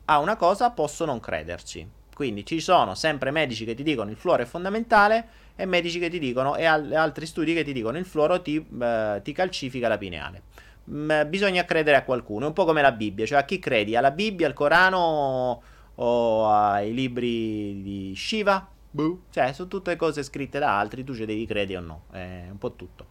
a 0.06 0.18
una 0.18 0.36
cosa, 0.36 0.70
posso 0.70 1.04
non 1.04 1.20
crederci. 1.20 1.96
Quindi 2.14 2.44
ci 2.44 2.60
sono 2.60 2.94
sempre 2.94 3.30
medici 3.30 3.64
che 3.64 3.74
ti 3.74 3.82
dicono 3.84 4.10
il 4.10 4.16
fluoro 4.16 4.42
è 4.42 4.46
fondamentale 4.46 5.28
e 5.54 5.66
medici 5.66 6.00
che 6.00 6.08
ti 6.08 6.18
dicono 6.18 6.56
e 6.56 6.64
al- 6.64 6.92
altri 6.92 7.26
studi 7.26 7.54
che 7.54 7.62
ti 7.62 7.72
dicono 7.72 7.96
il 7.96 8.04
fluoro 8.06 8.42
ti, 8.42 8.56
eh, 8.56 9.20
ti 9.22 9.32
calcifica 9.32 9.86
la 9.86 9.98
pineale. 9.98 10.42
Mm, 10.90 11.28
bisogna 11.28 11.64
credere 11.64 11.96
a 11.96 12.02
qualcuno, 12.02 12.44
è 12.44 12.48
un 12.48 12.54
po' 12.54 12.64
come 12.64 12.82
la 12.82 12.92
Bibbia, 12.92 13.26
cioè 13.26 13.38
a 13.38 13.44
chi 13.44 13.58
credi? 13.58 13.94
Alla 13.94 14.10
Bibbia, 14.10 14.46
al 14.46 14.52
Corano 14.52 15.62
o 15.94 16.48
ai 16.48 16.92
libri 16.94 17.82
di 17.82 18.14
Shiva? 18.16 18.66
Buh. 18.90 19.24
Cioè, 19.30 19.52
sono 19.52 19.68
tutte 19.68 19.94
cose 19.96 20.22
scritte 20.22 20.58
da 20.58 20.78
altri, 20.78 21.04
tu 21.04 21.14
ci 21.14 21.26
devi 21.26 21.44
credere 21.46 21.78
o 21.78 21.82
no, 21.82 22.02
è 22.10 22.46
un 22.50 22.58
po' 22.58 22.74
tutto. 22.74 23.07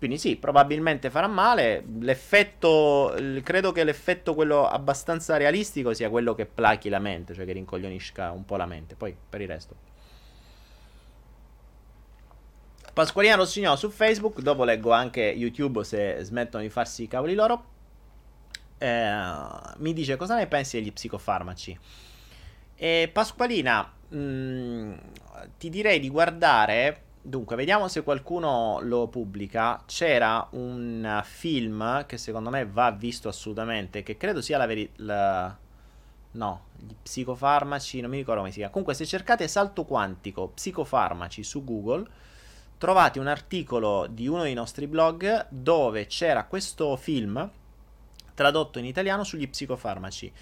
Quindi 0.00 0.16
sì, 0.16 0.36
probabilmente 0.36 1.10
farà 1.10 1.26
male. 1.26 1.84
L'effetto, 2.00 3.14
credo 3.42 3.70
che 3.70 3.84
l'effetto 3.84 4.34
quello 4.34 4.66
abbastanza 4.66 5.36
realistico 5.36 5.92
sia 5.92 6.08
quello 6.08 6.34
che 6.34 6.46
plachi 6.46 6.88
la 6.88 6.98
mente, 6.98 7.34
cioè 7.34 7.44
che 7.44 7.52
rincoglionisca 7.52 8.30
un 8.30 8.46
po' 8.46 8.56
la 8.56 8.64
mente. 8.64 8.94
Poi 8.94 9.14
per 9.28 9.42
il 9.42 9.48
resto. 9.48 9.76
Pasqualina 12.94 13.34
Rossignò 13.34 13.76
su 13.76 13.90
Facebook, 13.90 14.40
dopo 14.40 14.64
leggo 14.64 14.90
anche 14.90 15.20
YouTube 15.20 15.84
se 15.84 16.16
smettono 16.22 16.62
di 16.62 16.70
farsi 16.70 17.02
i 17.02 17.06
cavoli 17.06 17.34
loro. 17.34 17.64
Eh, 18.78 19.22
mi 19.76 19.92
dice 19.92 20.16
cosa 20.16 20.34
ne 20.34 20.46
pensi 20.46 20.78
degli 20.78 20.94
psicofarmaci? 20.94 21.78
E 22.74 23.10
Pasqualina, 23.12 23.92
mh, 24.08 24.16
mm, 24.16 24.92
ti 25.58 25.68
direi 25.68 26.00
di 26.00 26.08
guardare 26.08 27.02
Dunque, 27.22 27.54
vediamo 27.54 27.86
se 27.88 28.02
qualcuno 28.02 28.78
lo 28.80 29.08
pubblica. 29.08 29.82
C'era 29.86 30.46
un 30.52 31.20
film 31.24 32.06
che 32.06 32.16
secondo 32.16 32.48
me 32.48 32.64
va 32.64 32.90
visto 32.92 33.28
assolutamente, 33.28 34.02
che 34.02 34.16
credo 34.16 34.40
sia 34.40 34.58
la 34.58 34.66
verità... 34.66 35.58
No, 36.32 36.64
gli 36.78 36.94
psicofarmaci, 37.02 38.00
non 38.00 38.10
mi 38.10 38.18
ricordo 38.18 38.40
come 38.40 38.52
si 38.52 38.58
chiama. 38.58 38.72
Comunque, 38.72 38.94
se 38.94 39.04
cercate 39.04 39.48
salto 39.48 39.84
quantico 39.84 40.48
psicofarmaci 40.48 41.42
su 41.42 41.62
Google, 41.64 42.06
trovate 42.78 43.18
un 43.18 43.26
articolo 43.26 44.06
di 44.08 44.26
uno 44.26 44.42
dei 44.42 44.54
nostri 44.54 44.86
blog 44.86 45.48
dove 45.50 46.06
c'era 46.06 46.44
questo 46.44 46.96
film 46.96 47.50
tradotto 48.32 48.78
in 48.78 48.86
italiano 48.86 49.24
sugli 49.24 49.48
psicofarmaci. 49.48 50.32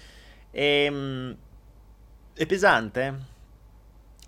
E, 0.51 0.63
ehm, 0.85 1.37
è 2.33 2.45
pesante 2.45 3.37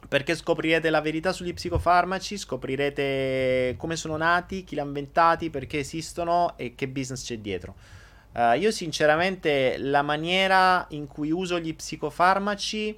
perché 0.07 0.35
scoprirete 0.35 0.89
la 0.89 1.01
verità 1.01 1.31
sugli 1.31 1.53
psicofarmaci, 1.53 2.37
scoprirete 2.37 3.75
come 3.77 3.95
sono 3.95 4.17
nati, 4.17 4.63
chi 4.63 4.75
li 4.75 4.81
ha 4.81 4.85
inventati, 4.85 5.49
perché 5.49 5.79
esistono 5.79 6.53
e 6.57 6.75
che 6.75 6.87
business 6.87 7.23
c'è 7.23 7.37
dietro. 7.37 7.75
Uh, 8.33 8.57
io 8.57 8.71
sinceramente 8.71 9.77
la 9.77 10.01
maniera 10.01 10.85
in 10.91 11.07
cui 11.07 11.31
uso 11.31 11.59
gli 11.59 11.75
psicofarmaci 11.75 12.97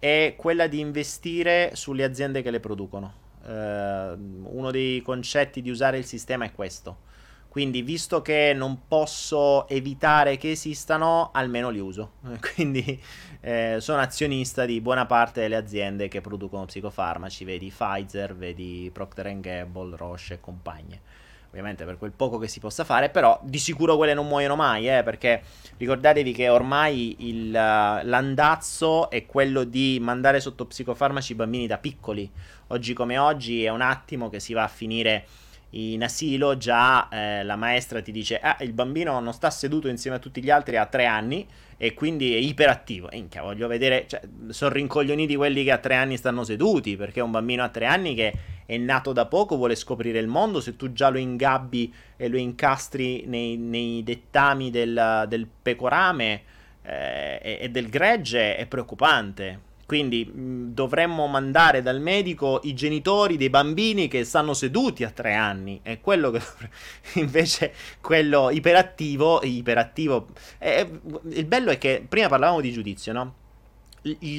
è 0.00 0.34
quella 0.36 0.66
di 0.66 0.80
investire 0.80 1.70
sulle 1.74 2.02
aziende 2.02 2.42
che 2.42 2.50
le 2.50 2.58
producono. 2.58 3.20
Uh, 3.44 3.48
uno 3.48 4.70
dei 4.70 5.00
concetti 5.02 5.62
di 5.62 5.70
usare 5.70 5.98
il 5.98 6.04
sistema 6.04 6.44
è 6.44 6.52
questo. 6.52 7.10
Quindi, 7.52 7.82
visto 7.82 8.22
che 8.22 8.54
non 8.56 8.88
posso 8.88 9.68
evitare 9.68 10.38
che 10.38 10.52
esistano, 10.52 11.30
almeno 11.34 11.68
li 11.68 11.80
uso. 11.80 12.12
Quindi, 12.54 12.98
eh, 13.44 13.78
sono 13.80 14.00
azionista 14.00 14.64
di 14.64 14.80
buona 14.80 15.04
parte 15.04 15.40
delle 15.40 15.56
aziende 15.56 16.06
che 16.06 16.20
producono 16.20 16.64
psicofarmaci. 16.64 17.44
Vedi 17.44 17.72
Pfizer, 17.76 18.36
vedi 18.36 18.88
Procter 18.92 19.40
Gamble, 19.40 19.96
Roche 19.96 20.34
e 20.34 20.40
compagnie. 20.40 21.00
Ovviamente 21.48 21.84
per 21.84 21.98
quel 21.98 22.12
poco 22.12 22.38
che 22.38 22.46
si 22.48 22.60
possa 22.60 22.84
fare, 22.84 23.10
però 23.10 23.38
di 23.42 23.58
sicuro 23.58 23.96
quelle 23.96 24.14
non 24.14 24.26
muoiono 24.26 24.56
mai, 24.56 24.88
eh, 24.88 25.02
perché 25.02 25.42
ricordatevi 25.76 26.32
che 26.32 26.48
ormai 26.48 27.28
il, 27.28 27.48
uh, 27.48 28.06
l'andazzo 28.06 29.10
è 29.10 29.26
quello 29.26 29.64
di 29.64 29.98
mandare 30.00 30.40
sotto 30.40 30.64
psicofarmaci 30.64 31.32
i 31.32 31.34
bambini 31.34 31.66
da 31.66 31.76
piccoli. 31.76 32.30
Oggi 32.68 32.94
come 32.94 33.18
oggi 33.18 33.64
è 33.64 33.68
un 33.68 33.82
attimo 33.82 34.30
che 34.30 34.40
si 34.40 34.54
va 34.54 34.62
a 34.62 34.68
finire 34.68 35.26
in 35.74 36.02
asilo 36.02 36.56
già 36.56 37.08
eh, 37.08 37.42
la 37.44 37.56
maestra 37.56 38.02
ti 38.02 38.12
dice 38.12 38.38
ah 38.38 38.58
il 38.60 38.74
bambino 38.74 39.18
non 39.20 39.32
sta 39.32 39.48
seduto 39.48 39.88
insieme 39.88 40.18
a 40.18 40.20
tutti 40.20 40.42
gli 40.42 40.50
altri 40.50 40.76
a 40.76 40.84
tre 40.84 41.06
anni 41.06 41.48
e 41.82 41.94
quindi 41.94 42.32
è 42.32 42.38
iperattivo. 42.38 43.08
Inchia, 43.10 43.42
voglio 43.42 43.66
vedere 43.66 44.04
cioè, 44.06 44.20
sono 44.50 44.72
rincoglioniti 44.72 45.34
quelli 45.34 45.64
che 45.64 45.72
a 45.72 45.78
tre 45.78 45.96
anni 45.96 46.16
stanno 46.16 46.44
seduti 46.44 46.94
perché 46.94 47.20
un 47.20 47.32
bambino 47.32 47.64
a 47.64 47.70
tre 47.70 47.86
anni 47.86 48.14
che 48.14 48.32
è 48.64 48.76
nato 48.76 49.12
da 49.12 49.26
poco 49.26 49.56
vuole 49.56 49.74
scoprire 49.74 50.20
il 50.20 50.28
mondo 50.28 50.60
se 50.60 50.76
tu 50.76 50.92
già 50.92 51.08
lo 51.08 51.18
ingabbi 51.18 51.92
e 52.16 52.28
lo 52.28 52.36
incastri 52.36 53.24
nei, 53.26 53.56
nei 53.56 54.04
dettami 54.04 54.70
del, 54.70 55.24
del 55.26 55.48
pecorame 55.60 56.42
eh, 56.82 57.40
e, 57.42 57.58
e 57.62 57.68
del 57.70 57.88
gregge 57.88 58.54
è 58.54 58.64
preoccupante 58.66 59.70
quindi 59.86 60.24
mh, 60.24 60.72
dovremmo 60.72 61.26
mandare 61.26 61.82
dal 61.82 62.00
medico 62.00 62.60
i 62.64 62.74
genitori 62.74 63.36
dei 63.36 63.50
bambini 63.50 64.08
che 64.08 64.24
stanno 64.24 64.54
seduti 64.54 65.04
a 65.04 65.10
tre 65.10 65.34
anni. 65.34 65.80
È 65.82 66.00
quello 66.00 66.30
che 66.30 66.40
invece 67.20 67.74
quello 68.00 68.50
iperattivo. 68.50 69.42
iperattivo 69.42 70.28
è, 70.58 70.88
il 71.30 71.44
bello 71.44 71.70
è 71.70 71.78
che 71.78 72.04
prima 72.08 72.28
parlavamo 72.28 72.60
di 72.60 72.72
giudizio, 72.72 73.12
no? 73.12 73.34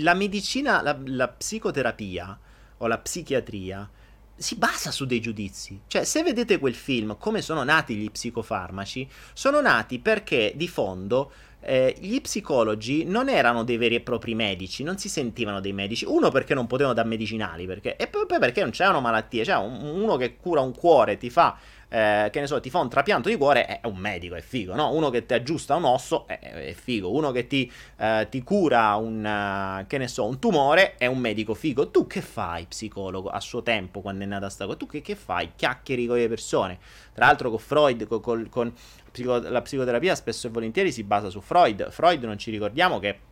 La 0.02 0.14
medicina, 0.14 0.82
la, 0.82 0.98
la 1.06 1.28
psicoterapia 1.30 2.38
o 2.78 2.88
la 2.88 2.98
psichiatria 2.98 3.90
si 4.36 4.56
basa 4.56 4.92
su 4.92 5.06
dei 5.06 5.22
giudizi. 5.22 5.82
Cioè, 5.88 6.04
se 6.04 6.24
vedete 6.24 6.58
quel 6.58 6.76
film, 6.76 7.18
come 7.18 7.42
sono 7.42 7.64
nati 7.64 7.96
gli 7.96 8.10
psicofarmaci, 8.10 9.08
sono 9.34 9.62
nati 9.62 10.00
perché 10.00 10.54
di 10.56 10.68
fondo 10.68 11.32
eh, 11.66 11.96
gli 12.00 12.20
psicologi 12.22 13.06
non 13.06 13.30
erano 13.30 13.64
dei 13.64 13.78
veri 13.78 13.96
e 13.96 14.02
propri 14.02 14.36
medici, 14.36 14.84
non 14.84 14.98
si 14.98 15.10
sentivano 15.10 15.60
dei 15.60 15.74
medici. 15.74 16.06
Uno 16.06 16.30
perché 16.30 16.54
non 16.54 16.68
potevano 16.68 16.94
dare 16.94 17.08
medicinali, 17.08 17.66
perché, 17.66 17.96
e 17.96 18.08
poi 18.08 18.26
perché 18.28 18.62
non 18.62 18.72
c'erano 18.72 19.02
malattie. 19.02 19.44
Cioè, 19.46 19.58
un, 19.58 19.80
uno 19.82 20.16
che 20.18 20.36
cura 20.36 20.62
un 20.62 20.76
cuore, 20.76 21.18
ti 21.18 21.30
fa, 21.30 21.58
eh, 21.90 22.30
che 22.32 22.40
ne 22.40 22.48
so, 22.48 22.60
ti 22.60 22.70
fa 22.70 22.80
un 22.80 22.90
trapianto 22.90 23.30
di 23.30 23.38
cuore, 23.38 23.66
è 23.66 23.80
un 23.86 23.98
medico, 23.98 24.36
è 24.36 24.42
figo, 24.42 24.74
no? 24.74 24.92
Uno 24.94 25.10
che 25.10 25.26
ti 25.26 25.34
aggiusta 25.34 25.76
un 25.76 25.86
osso, 25.86 26.28
è, 26.28 26.40
è 26.40 26.74
figo. 26.74 27.12
Uno 27.12 27.32
che 27.32 27.48
ti, 27.48 27.72
eh, 27.98 28.28
ti 28.30 28.44
cura 28.44 28.96
un, 28.96 29.24
uh, 29.24 29.86
che 29.88 29.98
ne 29.98 30.08
so, 30.08 30.26
un 30.26 30.40
tumore, 30.40 30.96
è 30.98 31.06
un 31.06 31.20
medico 31.20 31.54
figo. 31.54 31.92
Tu 31.92 32.08
che 32.08 32.22
fai, 32.22 32.66
psicologo, 32.66 33.30
a 33.30 33.40
suo 33.40 33.62
tempo, 33.62 34.02
quando 34.02 34.24
è 34.24 34.28
nata 34.28 34.50
sta 34.50 34.66
cosa? 34.66 34.78
Tu 34.78 34.88
che, 34.88 35.02
che 35.02 35.16
fai? 35.16 35.52
Chiacchieri 35.56 36.08
con 36.08 36.18
le 36.18 36.28
persone. 36.28 36.80
Tra 37.14 37.28
l'altro 37.28 37.52
con 37.52 37.60
Freud, 37.60 38.08
con, 38.08 38.22
con, 38.22 38.50
con 38.50 38.74
psico- 39.14 39.40
la 39.40 39.62
psicoterapia 39.62 40.16
spesso 40.16 40.48
e 40.48 40.50
volentieri 40.50 40.92
si 40.92 41.04
basa 41.04 41.30
su 41.30 41.40
Freud. 41.40 41.92
Freud 41.92 42.24
non 42.24 42.38
ci 42.38 42.52
ricordiamo 42.52 43.00
che 43.00 43.32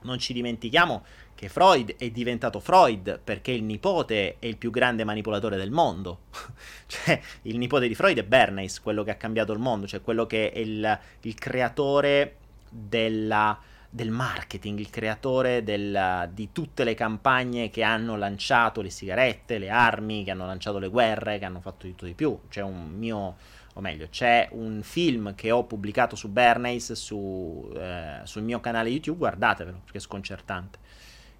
non 0.00 0.18
ci 0.18 0.32
dimentichiamo 0.32 1.04
che 1.34 1.48
Freud 1.48 1.96
è 1.96 2.10
diventato 2.10 2.60
Freud 2.60 3.20
perché 3.22 3.50
il 3.50 3.64
nipote 3.64 4.36
è 4.38 4.46
il 4.46 4.56
più 4.56 4.70
grande 4.70 5.04
manipolatore 5.04 5.56
del 5.56 5.70
mondo. 5.70 6.22
cioè, 6.86 7.20
il 7.42 7.58
nipote 7.58 7.88
di 7.88 7.94
Freud 7.94 8.18
è 8.18 8.24
Bernays, 8.24 8.80
quello 8.80 9.02
che 9.02 9.10
ha 9.10 9.16
cambiato 9.16 9.52
il 9.52 9.58
mondo, 9.58 9.86
cioè 9.86 10.00
quello 10.00 10.26
che 10.26 10.52
è 10.52 10.58
il, 10.58 10.98
il 11.22 11.34
creatore 11.34 12.36
della, 12.68 13.58
del 13.88 14.10
marketing, 14.10 14.78
il 14.78 14.90
creatore 14.90 15.62
del, 15.62 16.28
di 16.32 16.50
tutte 16.52 16.84
le 16.84 16.94
campagne 16.94 17.70
che 17.70 17.82
hanno 17.82 18.16
lanciato 18.16 18.82
le 18.82 18.90
sigarette, 18.90 19.58
le 19.58 19.70
armi, 19.70 20.24
che 20.24 20.32
hanno 20.32 20.46
lanciato 20.46 20.78
le 20.78 20.88
guerre, 20.88 21.38
che 21.38 21.44
hanno 21.44 21.60
fatto 21.60 21.86
di 21.86 21.92
tutto 21.92 22.06
di 22.06 22.14
più. 22.14 22.38
C'è 22.48 22.62
un 22.62 22.90
mio 22.96 23.36
o 23.78 23.80
meglio, 23.80 24.08
c'è 24.10 24.48
un 24.52 24.80
film 24.82 25.36
che 25.36 25.52
ho 25.52 25.64
pubblicato 25.64 26.16
su 26.16 26.28
Bernays 26.28 26.92
su, 26.92 27.70
eh, 27.76 28.20
sul 28.24 28.42
mio 28.42 28.58
canale 28.58 28.88
YouTube, 28.88 29.18
guardatevelo 29.18 29.82
perché 29.84 29.98
è 29.98 30.00
sconcertante. 30.00 30.78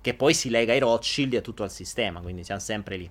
Che 0.00 0.14
poi 0.14 0.32
si 0.34 0.48
lega 0.48 0.72
ai 0.72 0.78
Rothschild 0.78 1.34
e 1.34 1.36
a 1.38 1.40
tutto 1.40 1.64
il 1.64 1.70
sistema, 1.70 2.20
quindi 2.20 2.44
siamo 2.44 2.60
sempre 2.60 2.96
lì. 2.96 3.10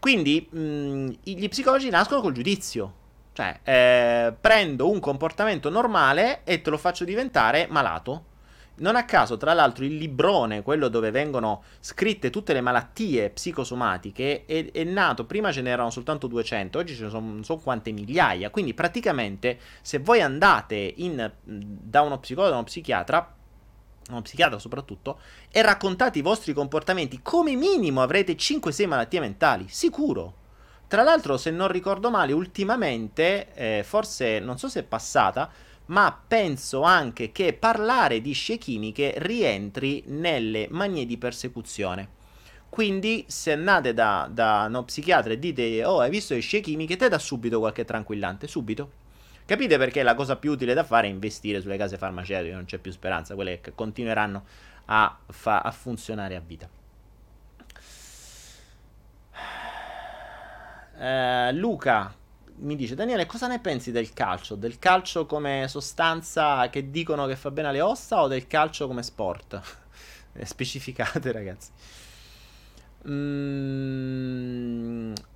Quindi 0.00 0.48
mh, 0.50 1.10
gli 1.22 1.48
psicologi 1.48 1.88
nascono 1.88 2.20
col 2.20 2.32
giudizio. 2.32 3.02
Cioè, 3.32 3.60
eh, 3.62 4.34
prendo 4.40 4.90
un 4.90 4.98
comportamento 4.98 5.70
normale 5.70 6.42
e 6.42 6.60
te 6.60 6.70
lo 6.70 6.76
faccio 6.76 7.04
diventare 7.04 7.68
malato 7.70 8.24
non 8.76 8.96
a 8.96 9.04
caso, 9.04 9.36
tra 9.36 9.52
l'altro, 9.52 9.84
il 9.84 9.96
librone, 9.96 10.62
quello 10.62 10.88
dove 10.88 11.10
vengono 11.10 11.62
scritte 11.78 12.30
tutte 12.30 12.52
le 12.52 12.60
malattie 12.60 13.30
psicosomatiche, 13.30 14.44
è, 14.46 14.72
è 14.72 14.84
nato, 14.84 15.26
prima 15.26 15.52
ce 15.52 15.62
n'erano 15.62 15.90
soltanto 15.90 16.26
200, 16.26 16.78
oggi 16.78 16.94
ce 16.94 17.04
ne 17.04 17.10
sono 17.10 17.26
non 17.26 17.44
so 17.44 17.56
quante 17.58 17.92
migliaia, 17.92 18.50
quindi 18.50 18.74
praticamente 18.74 19.58
se 19.80 19.98
voi 19.98 20.20
andate 20.22 20.94
in, 20.96 21.30
da 21.44 22.00
uno 22.00 22.18
psicologo, 22.18 22.50
da 22.50 22.58
uno 22.58 22.66
psichiatra, 22.66 23.34
uno 24.10 24.22
psichiatra 24.22 24.58
soprattutto, 24.58 25.20
e 25.50 25.62
raccontate 25.62 26.18
i 26.18 26.22
vostri 26.22 26.52
comportamenti, 26.52 27.20
come 27.22 27.54
minimo 27.54 28.02
avrete 28.02 28.34
5-6 28.34 28.86
malattie 28.88 29.20
mentali, 29.20 29.66
sicuro. 29.68 30.42
Tra 30.86 31.02
l'altro, 31.02 31.38
se 31.38 31.50
non 31.50 31.68
ricordo 31.68 32.10
male, 32.10 32.32
ultimamente, 32.32 33.52
eh, 33.54 33.82
forse 33.84 34.38
non 34.38 34.58
so 34.58 34.68
se 34.68 34.80
è 34.80 34.82
passata, 34.84 35.50
ma 35.86 36.18
penso 36.26 36.82
anche 36.82 37.32
che 37.32 37.52
parlare 37.52 38.20
di 38.20 38.32
scie 38.32 38.56
chimiche 38.56 39.14
rientri 39.18 40.02
nelle 40.06 40.66
manie 40.70 41.06
di 41.06 41.18
persecuzione. 41.18 42.22
Quindi, 42.68 43.24
se 43.28 43.52
andate 43.52 43.94
da, 43.94 44.28
da 44.30 44.64
uno 44.66 44.84
psichiatra 44.84 45.32
e 45.32 45.38
dite, 45.38 45.84
oh, 45.84 46.00
hai 46.00 46.10
visto 46.10 46.34
le 46.34 46.40
scie 46.40 46.60
chimiche, 46.60 46.96
te 46.96 47.08
dà 47.08 47.18
subito 47.18 47.60
qualche 47.60 47.84
tranquillante, 47.84 48.48
subito. 48.48 49.02
Capite 49.46 49.76
perché 49.78 50.02
la 50.02 50.14
cosa 50.14 50.36
più 50.36 50.52
utile 50.52 50.74
da 50.74 50.82
fare 50.82 51.06
è 51.06 51.10
investire 51.10 51.60
sulle 51.60 51.76
case 51.76 51.98
farmaceutiche, 51.98 52.54
non 52.54 52.64
c'è 52.64 52.78
più 52.78 52.90
speranza, 52.90 53.34
quelle 53.34 53.60
che 53.60 53.74
continueranno 53.74 54.44
a, 54.86 55.18
fa- 55.26 55.60
a 55.60 55.70
funzionare 55.70 56.34
a 56.34 56.40
vita. 56.40 56.68
Uh, 60.96 61.52
Luca 61.52 62.14
mi 62.56 62.76
dice 62.76 62.94
Daniele 62.94 63.26
cosa 63.26 63.46
ne 63.46 63.58
pensi 63.58 63.90
del 63.90 64.12
calcio? 64.12 64.54
Del 64.54 64.78
calcio 64.78 65.26
come 65.26 65.66
sostanza 65.68 66.68
che 66.70 66.90
dicono 66.90 67.26
che 67.26 67.36
fa 67.36 67.50
bene 67.50 67.68
alle 67.68 67.80
ossa 67.80 68.22
o 68.22 68.28
del 68.28 68.46
calcio 68.46 68.86
come 68.86 69.02
sport? 69.02 69.60
Specificate 70.42 71.32
ragazzi. 71.32 71.70
Mm, 73.06 73.92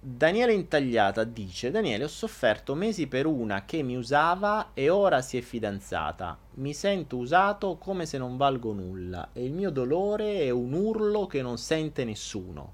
Daniele 0.01 0.55
Intagliata 0.55 1.25
dice: 1.25 1.71
Daniele, 1.71 2.05
ho 2.05 2.09
sofferto 2.09 2.75
mesi 2.75 3.07
per 3.09 3.27
una 3.27 3.67
che 3.67 3.83
mi 3.83 3.95
usava 3.95 4.71
e 4.73 4.89
ora 4.89 5.21
si 5.21 5.37
è 5.37 5.43
fidanzata. 5.43 6.39
Mi 6.55 6.73
sento 6.73 7.19
usato 7.19 7.77
come 7.77 8.07
se 8.07 8.17
non 8.17 8.39
valgo 8.39 8.73
nulla 8.73 9.29
e 9.35 9.45
il 9.45 9.53
mio 9.53 9.71
dolore 9.71 10.41
è 10.41 10.51
un 10.51 10.73
urlo 10.73 11.27
che 11.27 11.43
non 11.43 11.59
sente 11.59 12.05
nessuno. 12.05 12.73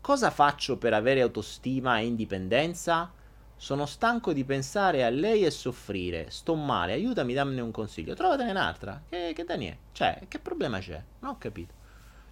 Cosa 0.00 0.30
faccio 0.30 0.76
per 0.78 0.94
avere 0.94 1.20
autostima 1.20 1.98
e 1.98 2.06
indipendenza? 2.06 3.12
Sono 3.60 3.86
stanco 3.86 4.32
di 4.32 4.44
pensare 4.44 5.04
a 5.04 5.10
lei 5.10 5.44
e 5.44 5.50
soffrire. 5.50 6.30
Sto 6.30 6.54
male, 6.54 6.92
aiutami, 6.92 7.34
dammi 7.34 7.60
un 7.60 7.72
consiglio. 7.72 8.14
Trovatene 8.14 8.52
un'altra. 8.52 9.02
Che, 9.08 9.32
che 9.34 9.44
Daniele? 9.44 9.78
Cioè, 9.92 10.20
che 10.28 10.38
problema 10.38 10.78
c'è? 10.78 11.02
Non 11.18 11.32
ho 11.32 11.38
capito. 11.38 11.74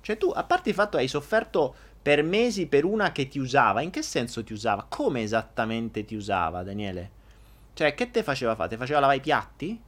Cioè, 0.01 0.17
tu, 0.17 0.31
a 0.33 0.45
parte 0.45 0.69
il 0.69 0.75
fatto 0.77 0.97
che 0.97 1.03
hai 1.03 1.09
sofferto 1.09 1.75
per 2.01 2.23
mesi 2.23 2.69
per 2.69 2.85
una 2.85 3.11
che 3.11 3.27
ti 3.27 3.41
usava. 3.41 3.81
In 3.81 3.91
che 3.91 4.03
senso 4.03 4.45
ti 4.45 4.53
usava? 4.53 4.87
Come 4.89 5.23
esattamente 5.23 6.05
ti 6.05 6.15
usava, 6.15 6.63
Daniele? 6.63 7.11
Cioè, 7.75 7.95
che 7.95 8.13
te 8.13 8.23
faceva 8.23 8.55
fare? 8.55 8.69
Te 8.69 8.77
faceva 8.77 9.01
lavare 9.01 9.19
i 9.19 9.23
piatti? 9.23 9.83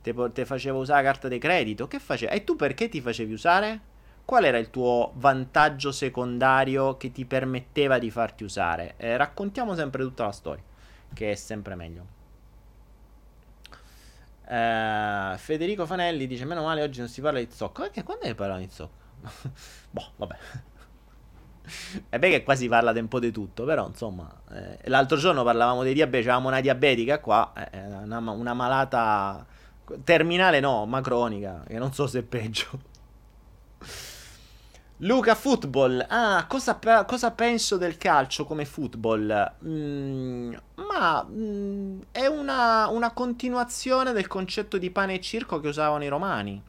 Te, 0.00 0.14
te 0.32 0.44
faceva 0.44 0.78
usare 0.78 1.02
la 1.02 1.10
carta 1.10 1.26
di 1.26 1.38
credito? 1.38 1.88
Che 1.88 1.98
faceva? 1.98 2.30
E 2.30 2.44
tu 2.44 2.54
perché 2.54 2.88
ti 2.88 3.00
facevi 3.00 3.32
usare? 3.32 3.80
Qual 4.26 4.44
era 4.44 4.58
il 4.58 4.70
tuo 4.70 5.12
vantaggio 5.14 5.92
secondario 5.92 6.96
che 6.96 7.12
ti 7.12 7.24
permetteva 7.24 7.98
di 8.00 8.10
farti 8.10 8.42
usare? 8.42 8.94
Eh, 8.96 9.16
raccontiamo 9.16 9.76
sempre 9.76 10.02
tutta 10.02 10.24
la 10.24 10.32
storia, 10.32 10.64
che 11.14 11.32
è 11.32 11.34
sempre 11.34 11.74
meglio. 11.74 12.14
Uh, 14.48 15.36
Federico 15.36 15.86
Fanelli 15.86 16.26
dice: 16.26 16.44
Meno 16.44 16.62
male 16.62 16.82
oggi 16.82 17.00
non 17.00 17.08
si 17.08 17.20
parla 17.20 17.38
di 17.38 17.48
zocco. 17.50 17.82
Perché 17.82 18.02
quando 18.02 18.26
ne 18.26 18.34
parlano 18.34 18.60
di 18.60 18.68
zocco? 18.70 18.94
boh, 19.90 20.10
vabbè. 20.16 20.36
È 22.08 22.18
vero 22.18 22.32
che 22.32 22.44
qua 22.44 22.54
si 22.54 22.68
parla 22.68 22.92
di 22.92 23.06
di 23.08 23.32
tutto, 23.32 23.64
però 23.64 23.88
insomma, 23.88 24.28
eh, 24.52 24.78
l'altro 24.84 25.16
giorno 25.16 25.42
parlavamo 25.42 25.82
di 25.82 25.92
diabete, 25.92 26.28
avevamo 26.28 26.48
una 26.48 26.60
diabetica 26.60 27.18
qua, 27.18 27.52
eh, 27.70 27.86
una, 27.86 28.18
una, 28.18 28.54
malata 28.54 29.44
terminale 30.04 30.60
no, 30.60 30.86
ma 30.86 31.00
cronica, 31.00 31.64
che 31.66 31.78
non 31.78 31.92
so 31.92 32.06
se 32.06 32.20
è 32.20 32.22
peggio. 32.22 32.94
Luca 35.00 35.34
Football, 35.34 36.06
ah, 36.08 36.46
cosa, 36.48 36.78
cosa 37.04 37.30
penso 37.30 37.76
del 37.76 37.98
calcio 37.98 38.46
come 38.46 38.64
football? 38.64 39.56
Mm, 39.62 40.54
ma 40.76 41.22
mm, 41.22 42.00
è 42.10 42.24
una, 42.24 42.88
una 42.88 43.12
continuazione 43.12 44.12
del 44.12 44.26
concetto 44.26 44.78
di 44.78 44.90
pane 44.90 45.16
e 45.16 45.20
circo 45.20 45.60
che 45.60 45.68
usavano 45.68 46.02
i 46.02 46.08
romani. 46.08 46.62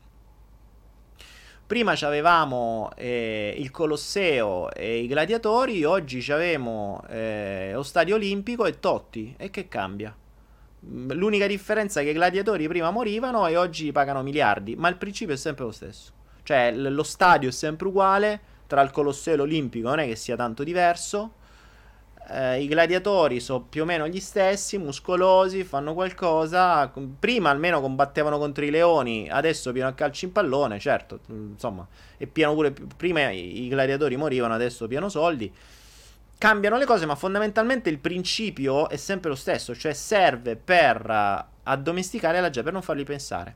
Prima 1.66 1.94
avevamo 2.02 2.90
eh, 2.98 3.56
il 3.58 3.72
Colosseo 3.72 4.74
e 4.74 5.04
i 5.04 5.08
gladiatori, 5.08 5.86
oggi 5.86 6.30
abbiamo 6.30 7.02
eh, 7.08 7.72
lo 7.74 7.84
stadio 7.84 8.16
olimpico 8.16 8.66
e 8.66 8.82
Totti. 8.82 9.36
E 9.38 9.50
che 9.50 9.70
cambia? 9.70 10.14
L'unica 10.82 11.48
differenza 11.48 12.02
è 12.02 12.04
che 12.04 12.10
i 12.10 12.14
gladiatori 12.14 12.68
prima 12.68 12.92
morivano 12.92 13.48
e 13.48 13.56
oggi 13.56 13.94
pagano 13.94 14.22
miliardi, 14.22 14.76
ma 14.76 14.90
il 14.90 14.98
principio 14.98 15.34
è 15.34 15.38
sempre 15.38 15.64
lo 15.64 15.72
stesso. 15.72 16.17
Cioè 16.48 16.72
l- 16.72 16.94
lo 16.94 17.04
stadio 17.04 17.50
è 17.50 17.52
sempre 17.52 17.88
uguale 17.88 18.40
tra 18.68 18.82
il 18.82 18.92
Colosseo 18.92 19.34
e 19.34 19.38
l'Olimpico, 19.38 19.90
non 19.90 20.00
è 20.00 20.08
che 20.08 20.16
sia 20.16 20.38
tanto 20.38 20.64
diverso 20.64 21.34
eh, 22.30 22.62
i 22.62 22.68
gladiatori 22.68 23.40
sono 23.40 23.62
più 23.62 23.84
o 23.84 23.86
meno 23.86 24.08
gli 24.08 24.20
stessi, 24.20 24.78
muscolosi, 24.78 25.64
fanno 25.64 25.94
qualcosa. 25.94 26.92
Prima 27.20 27.50
almeno 27.50 27.80
combattevano 27.82 28.38
contro 28.38 28.66
i 28.66 28.70
leoni, 28.70 29.30
adesso 29.30 29.72
pieno 29.72 29.88
a 29.88 29.94
calci 29.94 30.26
in 30.26 30.32
pallone, 30.32 30.80
certo, 30.80 31.20
mm, 31.32 31.52
insomma, 31.52 31.88
e 32.18 32.28
piano 32.28 32.54
pure 32.54 32.74
prima 32.96 33.30
i 33.30 33.68
gladiatori 33.70 34.16
morivano, 34.18 34.54
adesso 34.54 34.88
pieno 34.88 35.10
soldi. 35.10 35.52
Cambiano 36.38 36.78
le 36.78 36.86
cose, 36.86 37.06
ma 37.06 37.16
fondamentalmente 37.16 37.90
il 37.90 37.98
principio 37.98 38.90
è 38.90 38.98
sempre 38.98 39.30
lo 39.30 39.36
stesso, 39.36 39.74
cioè 39.76 39.94
serve 39.94 40.56
per 40.56 41.04
uh, 41.10 41.44
addomesticare 41.64 42.40
la 42.40 42.48
gente, 42.50 42.64
per 42.64 42.74
non 42.74 42.82
farli 42.84 43.04
pensare. 43.04 43.56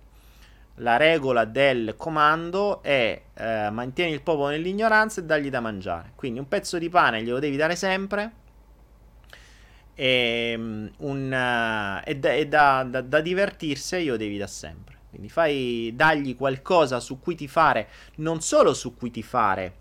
La 0.76 0.98
regola 0.98 1.46
del 1.46 1.96
comando 1.98 2.82
è 2.82 3.22
eh, 3.34 3.70
mantieni 3.70 4.14
il 4.14 4.22
popolo 4.22 4.48
nell'ignoranza 4.48 5.22
e 5.22 5.26
dagli 5.26 5.50
da 5.50 5.60
mangiare. 5.60 6.14
Quindi 6.16 6.40
un 6.40 6.48
pezzo 6.48 6.78
di 6.78 6.90
pane 6.90 7.24
glielo 7.24 7.40
devi 7.40 7.58
dare 7.58 7.76
sempre 7.76 8.40
e, 9.94 10.54
um, 10.58 10.90
un, 10.98 11.32
uh, 11.32 12.02
e, 12.04 12.16
da, 12.18 12.32
e 12.32 12.48
da, 12.48 12.84
da, 12.90 13.02
da, 13.02 13.22
divertirsi 13.22 13.98
io 13.98 14.18
devi 14.18 14.38
da 14.38 14.48
sempre. 14.48 15.00
Quindi 15.10 15.30
fai, 15.30 15.92
dagli 15.94 16.36
qualcosa 16.36 17.00
su 17.00 17.20
cui 17.20 17.36
ti 17.36 17.48
fare, 17.48 17.90
non 18.16 18.42
solo 18.42 18.74
su 18.74 18.96
cui 18.96 19.12
ti 19.12 19.22
fare, 19.22 19.76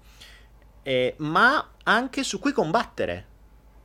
eh, 0.83 1.15
ma 1.19 1.71
anche 1.85 2.23
su 2.25 2.39
cui 2.39 2.53
combattere. 2.53 3.27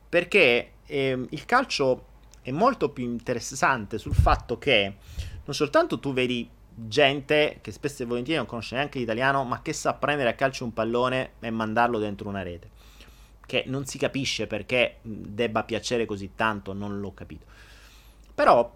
Perché 0.08 0.72
eh, 0.84 1.26
il 1.30 1.44
calcio 1.44 2.06
è 2.42 2.50
molto 2.50 2.90
più 2.90 3.04
interessante 3.04 3.98
sul 3.98 4.14
fatto 4.14 4.58
che 4.58 4.96
non 5.44 5.54
soltanto 5.54 5.98
tu 5.98 6.12
vedi 6.12 6.48
gente 6.78 7.58
che 7.62 7.72
spesso 7.72 8.02
e 8.02 8.06
volentieri 8.06 8.38
non 8.38 8.46
conosce 8.46 8.74
neanche 8.74 8.98
l'italiano, 8.98 9.44
ma 9.44 9.62
che 9.62 9.72
sa 9.72 9.94
prendere 9.94 10.28
a 10.28 10.34
calcio 10.34 10.64
un 10.64 10.72
pallone 10.72 11.32
e 11.40 11.50
mandarlo 11.50 11.98
dentro 11.98 12.28
una 12.28 12.42
rete 12.42 12.70
che 13.46 13.62
non 13.66 13.86
si 13.86 13.96
capisce 13.96 14.46
perché 14.46 14.98
debba 15.02 15.62
piacere 15.62 16.04
così 16.04 16.32
tanto, 16.34 16.72
non 16.72 16.98
l'ho 17.00 17.14
capito. 17.14 17.46
Però 18.34 18.74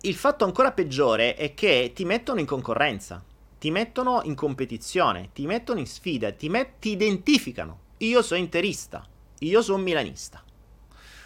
il 0.00 0.14
fatto 0.14 0.44
ancora 0.44 0.72
peggiore 0.72 1.36
è 1.36 1.52
che 1.52 1.92
ti 1.94 2.06
mettono 2.06 2.40
in 2.40 2.46
concorrenza, 2.46 3.22
ti 3.58 3.70
mettono 3.70 4.22
in 4.24 4.34
competizione, 4.34 5.28
ti 5.34 5.46
mettono 5.46 5.78
in 5.78 5.86
sfida, 5.86 6.32
ti, 6.32 6.48
met- 6.48 6.78
ti 6.80 6.90
identificano. 6.92 7.88
Io 7.98 8.22
sono 8.22 8.40
interista, 8.40 9.06
io 9.40 9.60
sono 9.60 9.82
milanista. 9.82 10.42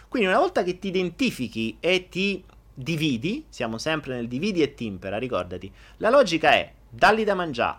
Quindi 0.08 0.28
una 0.28 0.38
volta 0.38 0.64
che 0.64 0.78
ti 0.80 0.88
identifichi 0.88 1.76
e 1.78 2.08
ti 2.08 2.44
dividi, 2.75 3.47
siamo 3.49 3.79
sempre 3.79 4.14
nel 4.16 4.29
dividi 4.29 4.61
e 4.61 4.75
timpera, 4.75 5.16
ricordati, 5.16 5.72
la 5.99 6.11
logica 6.11 6.51
è 6.51 6.72
dalli 6.91 7.25
da 7.25 7.35
mangiare, 7.35 7.79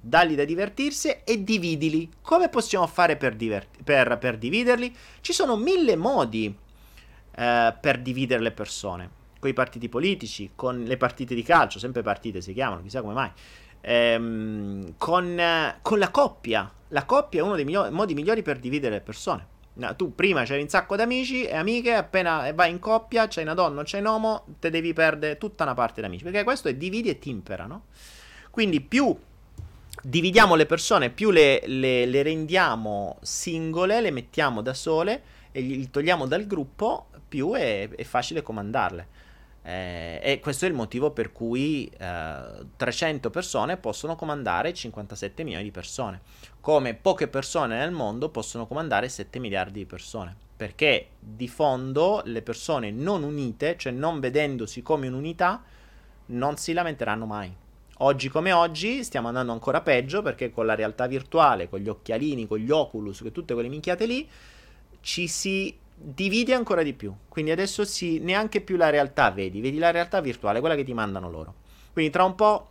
dalli 0.00 0.34
da 0.34 0.44
divertirsi 0.44 1.18
e 1.24 1.44
dividili. 1.44 2.10
Come 2.22 2.48
possiamo 2.48 2.86
fare 2.86 3.16
per, 3.16 3.36
divert- 3.36 3.82
per, 3.82 4.18
per 4.18 4.38
dividerli? 4.38 4.94
Ci 5.20 5.32
sono 5.32 5.56
mille 5.56 5.96
modi 5.96 6.54
eh, 7.34 7.74
per 7.80 8.00
dividere 8.00 8.42
le 8.42 8.52
persone. 8.52 9.20
Con 9.38 9.50
i 9.50 9.54
partiti 9.54 9.88
politici, 9.88 10.52
con 10.54 10.84
le 10.84 10.96
partite 10.96 11.34
di 11.34 11.42
calcio, 11.42 11.78
sempre 11.78 12.02
partite 12.02 12.40
si 12.40 12.52
chiamano, 12.52 12.82
chissà 12.82 13.00
come 13.00 13.14
mai. 13.14 13.30
Ehm, 13.80 14.94
con, 14.96 15.74
con, 15.82 15.98
la 15.98 16.10
coppia. 16.10 16.70
La 16.88 17.04
coppia 17.04 17.40
è 17.40 17.42
uno 17.42 17.56
dei 17.56 17.64
migliori, 17.64 17.90
modi 17.90 18.14
migliori 18.14 18.42
per 18.42 18.58
dividere 18.58 18.94
le 18.94 19.00
persone. 19.00 19.46
No, 19.74 19.96
tu 19.96 20.14
prima 20.14 20.44
c'hai 20.44 20.60
un 20.60 20.68
sacco 20.68 20.96
di 20.96 21.02
amici 21.02 21.44
e 21.44 21.56
amiche, 21.56 21.94
appena 21.94 22.52
vai 22.52 22.70
in 22.70 22.78
coppia, 22.78 23.26
c'hai 23.26 23.44
una 23.44 23.54
donna, 23.54 23.82
c'hai 23.84 24.00
un 24.00 24.06
uomo, 24.06 24.44
te 24.60 24.68
devi 24.68 24.92
perdere 24.92 25.38
tutta 25.38 25.64
una 25.64 25.74
parte 25.74 26.00
di 26.00 26.06
amici. 26.06 26.24
Perché 26.24 26.44
questo 26.44 26.68
è 26.68 26.74
dividi 26.74 27.08
e 27.08 27.18
timpera, 27.18 27.64
no? 27.64 27.84
Quindi 28.50 28.82
più 28.82 29.16
dividiamo 30.02 30.54
le 30.56 30.66
persone, 30.66 31.10
più 31.10 31.30
le, 31.30 31.62
le, 31.64 32.04
le, 32.04 32.22
rendiamo 32.22 33.18
singole, 33.22 34.00
le 34.00 34.10
mettiamo 34.10 34.60
da 34.60 34.74
sole 34.74 35.22
e 35.52 35.60
li 35.60 35.90
togliamo 35.90 36.26
dal 36.26 36.46
gruppo, 36.46 37.06
più 37.26 37.52
è, 37.52 37.88
è 37.88 38.04
facile 38.04 38.42
comandarle. 38.42 39.20
Eh, 39.64 40.18
e 40.20 40.40
questo 40.40 40.64
è 40.64 40.68
il 40.68 40.74
motivo 40.74 41.12
per 41.12 41.30
cui 41.30 41.90
eh, 41.96 42.66
300 42.76 43.30
persone 43.30 43.76
possono 43.76 44.16
comandare 44.16 44.74
57 44.74 45.44
milioni 45.44 45.62
di 45.62 45.70
persone, 45.70 46.22
come 46.60 46.94
poche 46.94 47.28
persone 47.28 47.78
nel 47.78 47.92
mondo 47.92 48.28
possono 48.28 48.66
comandare 48.66 49.08
7 49.08 49.38
miliardi 49.38 49.80
di 49.80 49.86
persone. 49.86 50.36
Perché 50.56 51.10
di 51.18 51.48
fondo 51.48 52.22
le 52.24 52.42
persone 52.42 52.90
non 52.90 53.22
unite, 53.22 53.76
cioè 53.76 53.92
non 53.92 54.20
vedendosi 54.20 54.82
come 54.82 55.08
un'unità, 55.08 55.62
non 56.26 56.56
si 56.56 56.72
lamenteranno 56.72 57.26
mai. 57.26 57.52
Oggi 57.98 58.28
come 58.28 58.52
oggi 58.52 59.04
stiamo 59.04 59.28
andando 59.28 59.52
ancora 59.52 59.80
peggio 59.80 60.22
perché 60.22 60.50
con 60.50 60.66
la 60.66 60.74
realtà 60.74 61.06
virtuale, 61.06 61.68
con 61.68 61.78
gli 61.80 61.88
occhialini, 61.88 62.46
con 62.46 62.58
gli 62.58 62.70
Oculus, 62.70 63.20
con 63.20 63.32
tutte 63.32 63.54
quelle 63.54 63.68
minchiate 63.68 64.06
lì, 64.06 64.28
ci 65.00 65.28
si 65.28 65.76
divide 66.02 66.54
ancora 66.54 66.82
di 66.82 66.92
più. 66.92 67.14
Quindi 67.28 67.50
adesso 67.50 67.84
si, 67.84 68.18
neanche 68.18 68.60
più 68.60 68.76
la 68.76 68.90
realtà 68.90 69.30
vedi, 69.30 69.60
vedi 69.60 69.78
la 69.78 69.90
realtà 69.90 70.20
virtuale, 70.20 70.60
quella 70.60 70.74
che 70.74 70.84
ti 70.84 70.94
mandano 70.94 71.30
loro. 71.30 71.54
Quindi 71.92 72.10
tra 72.10 72.24
un 72.24 72.34
po' 72.34 72.68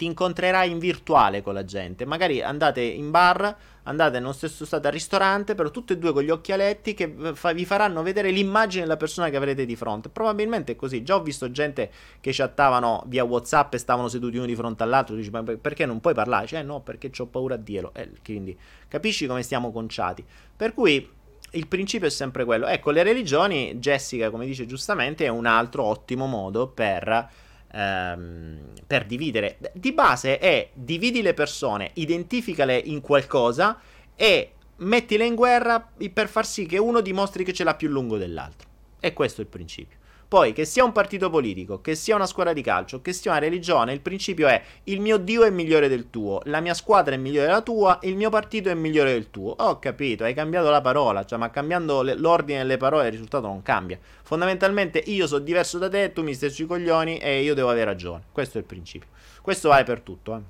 ti 0.00 0.06
incontrerai 0.06 0.70
in 0.70 0.78
virtuale 0.78 1.42
con 1.42 1.52
la 1.52 1.62
gente. 1.62 2.06
Magari 2.06 2.40
andate 2.40 2.80
in 2.80 3.10
bar, 3.10 3.54
andate 3.82 4.18
nello 4.18 4.32
stesso 4.32 4.64
stato 4.64 4.86
al 4.86 4.94
ristorante, 4.94 5.54
però 5.54 5.70
tutte 5.70 5.92
e 5.92 5.98
due 5.98 6.14
con 6.14 6.22
gli 6.22 6.30
occhialetti 6.30 6.94
che 6.94 7.14
fa- 7.34 7.52
vi 7.52 7.66
faranno 7.66 8.02
vedere 8.02 8.30
l'immagine 8.30 8.84
della 8.84 8.96
persona 8.96 9.28
che 9.28 9.36
avrete 9.36 9.66
di 9.66 9.76
fronte. 9.76 10.08
Probabilmente 10.08 10.72
è 10.72 10.76
così. 10.76 11.02
Già 11.02 11.16
ho 11.16 11.22
visto 11.22 11.50
gente 11.50 11.90
che 12.20 12.30
chattavano 12.32 13.04
via 13.08 13.24
WhatsApp 13.24 13.74
e 13.74 13.78
stavano 13.78 14.08
seduti 14.08 14.38
uno 14.38 14.46
di 14.46 14.54
fronte 14.54 14.82
all'altro. 14.84 15.14
Dici, 15.14 15.28
ma 15.28 15.42
perché 15.42 15.84
non 15.84 16.00
puoi 16.00 16.14
parlare? 16.14 16.46
Cioè, 16.46 16.62
no, 16.62 16.80
perché 16.80 17.10
ho 17.18 17.26
paura 17.26 17.56
a 17.56 17.58
dirlo. 17.58 17.92
Eh, 17.92 18.10
quindi 18.24 18.58
capisci 18.88 19.26
come 19.26 19.42
stiamo 19.42 19.70
conciati. 19.70 20.24
Per 20.56 20.72
cui 20.72 21.06
il 21.52 21.66
principio 21.66 22.06
è 22.06 22.10
sempre 22.10 22.44
quello. 22.44 22.66
Ecco, 22.66 22.90
le 22.90 23.02
religioni, 23.02 23.74
Jessica, 23.76 24.30
come 24.30 24.46
dice 24.46 24.66
giustamente, 24.66 25.24
è 25.24 25.28
un 25.28 25.46
altro 25.46 25.84
ottimo 25.84 26.26
modo 26.26 26.68
per 26.68 27.28
ehm, 27.72 28.72
per 28.86 29.06
dividere. 29.06 29.58
Di 29.72 29.92
base 29.92 30.38
è 30.38 30.70
dividi 30.72 31.22
le 31.22 31.34
persone, 31.34 31.90
identificale 31.94 32.76
in 32.76 33.00
qualcosa 33.00 33.78
e 34.16 34.52
mettile 34.76 35.26
in 35.26 35.34
guerra 35.34 35.90
per 36.12 36.28
far 36.28 36.46
sì 36.46 36.66
che 36.66 36.78
uno 36.78 37.00
dimostri 37.00 37.44
che 37.44 37.52
ce 37.52 37.64
l'ha 37.64 37.74
più 37.74 37.88
lungo 37.88 38.16
dell'altro. 38.16 38.68
E 39.00 39.12
questo 39.12 39.40
è 39.40 39.44
il 39.44 39.50
principio. 39.50 39.98
Poi, 40.30 40.52
che 40.52 40.64
sia 40.64 40.84
un 40.84 40.92
partito 40.92 41.28
politico, 41.28 41.80
che 41.80 41.96
sia 41.96 42.14
una 42.14 42.24
squadra 42.24 42.52
di 42.52 42.62
calcio, 42.62 43.02
che 43.02 43.12
sia 43.12 43.32
una 43.32 43.40
religione, 43.40 43.92
il 43.92 44.00
principio 44.00 44.46
è 44.46 44.62
il 44.84 45.00
mio 45.00 45.16
Dio 45.16 45.42
è 45.42 45.50
migliore 45.50 45.88
del 45.88 46.08
tuo, 46.08 46.40
la 46.44 46.60
mia 46.60 46.72
squadra 46.72 47.16
è 47.16 47.18
migliore 47.18 47.48
della 47.48 47.62
tua, 47.62 47.98
il 48.02 48.14
mio 48.14 48.30
partito 48.30 48.68
è 48.68 48.74
migliore 48.74 49.10
del 49.10 49.28
tuo. 49.30 49.56
Ho 49.58 49.80
capito, 49.80 50.22
hai 50.22 50.32
cambiato 50.32 50.70
la 50.70 50.80
parola, 50.80 51.24
cioè, 51.24 51.36
ma 51.36 51.50
cambiando 51.50 52.02
le, 52.02 52.14
l'ordine 52.14 52.58
delle 52.58 52.76
parole 52.76 53.06
il 53.06 53.10
risultato 53.10 53.48
non 53.48 53.60
cambia. 53.62 53.98
Fondamentalmente 54.22 55.02
io 55.04 55.26
sono 55.26 55.42
diverso 55.42 55.78
da 55.78 55.88
te, 55.88 56.12
tu 56.12 56.22
mi 56.22 56.32
stai 56.32 56.50
sui 56.50 56.66
coglioni 56.66 57.18
e 57.18 57.42
io 57.42 57.54
devo 57.54 57.70
avere 57.70 57.86
ragione. 57.86 58.22
Questo 58.30 58.58
è 58.58 58.60
il 58.60 58.68
principio. 58.68 59.08
Questo 59.42 59.68
vale 59.68 59.82
per 59.82 60.00
tutto, 60.00 60.36
eh. 60.36 60.40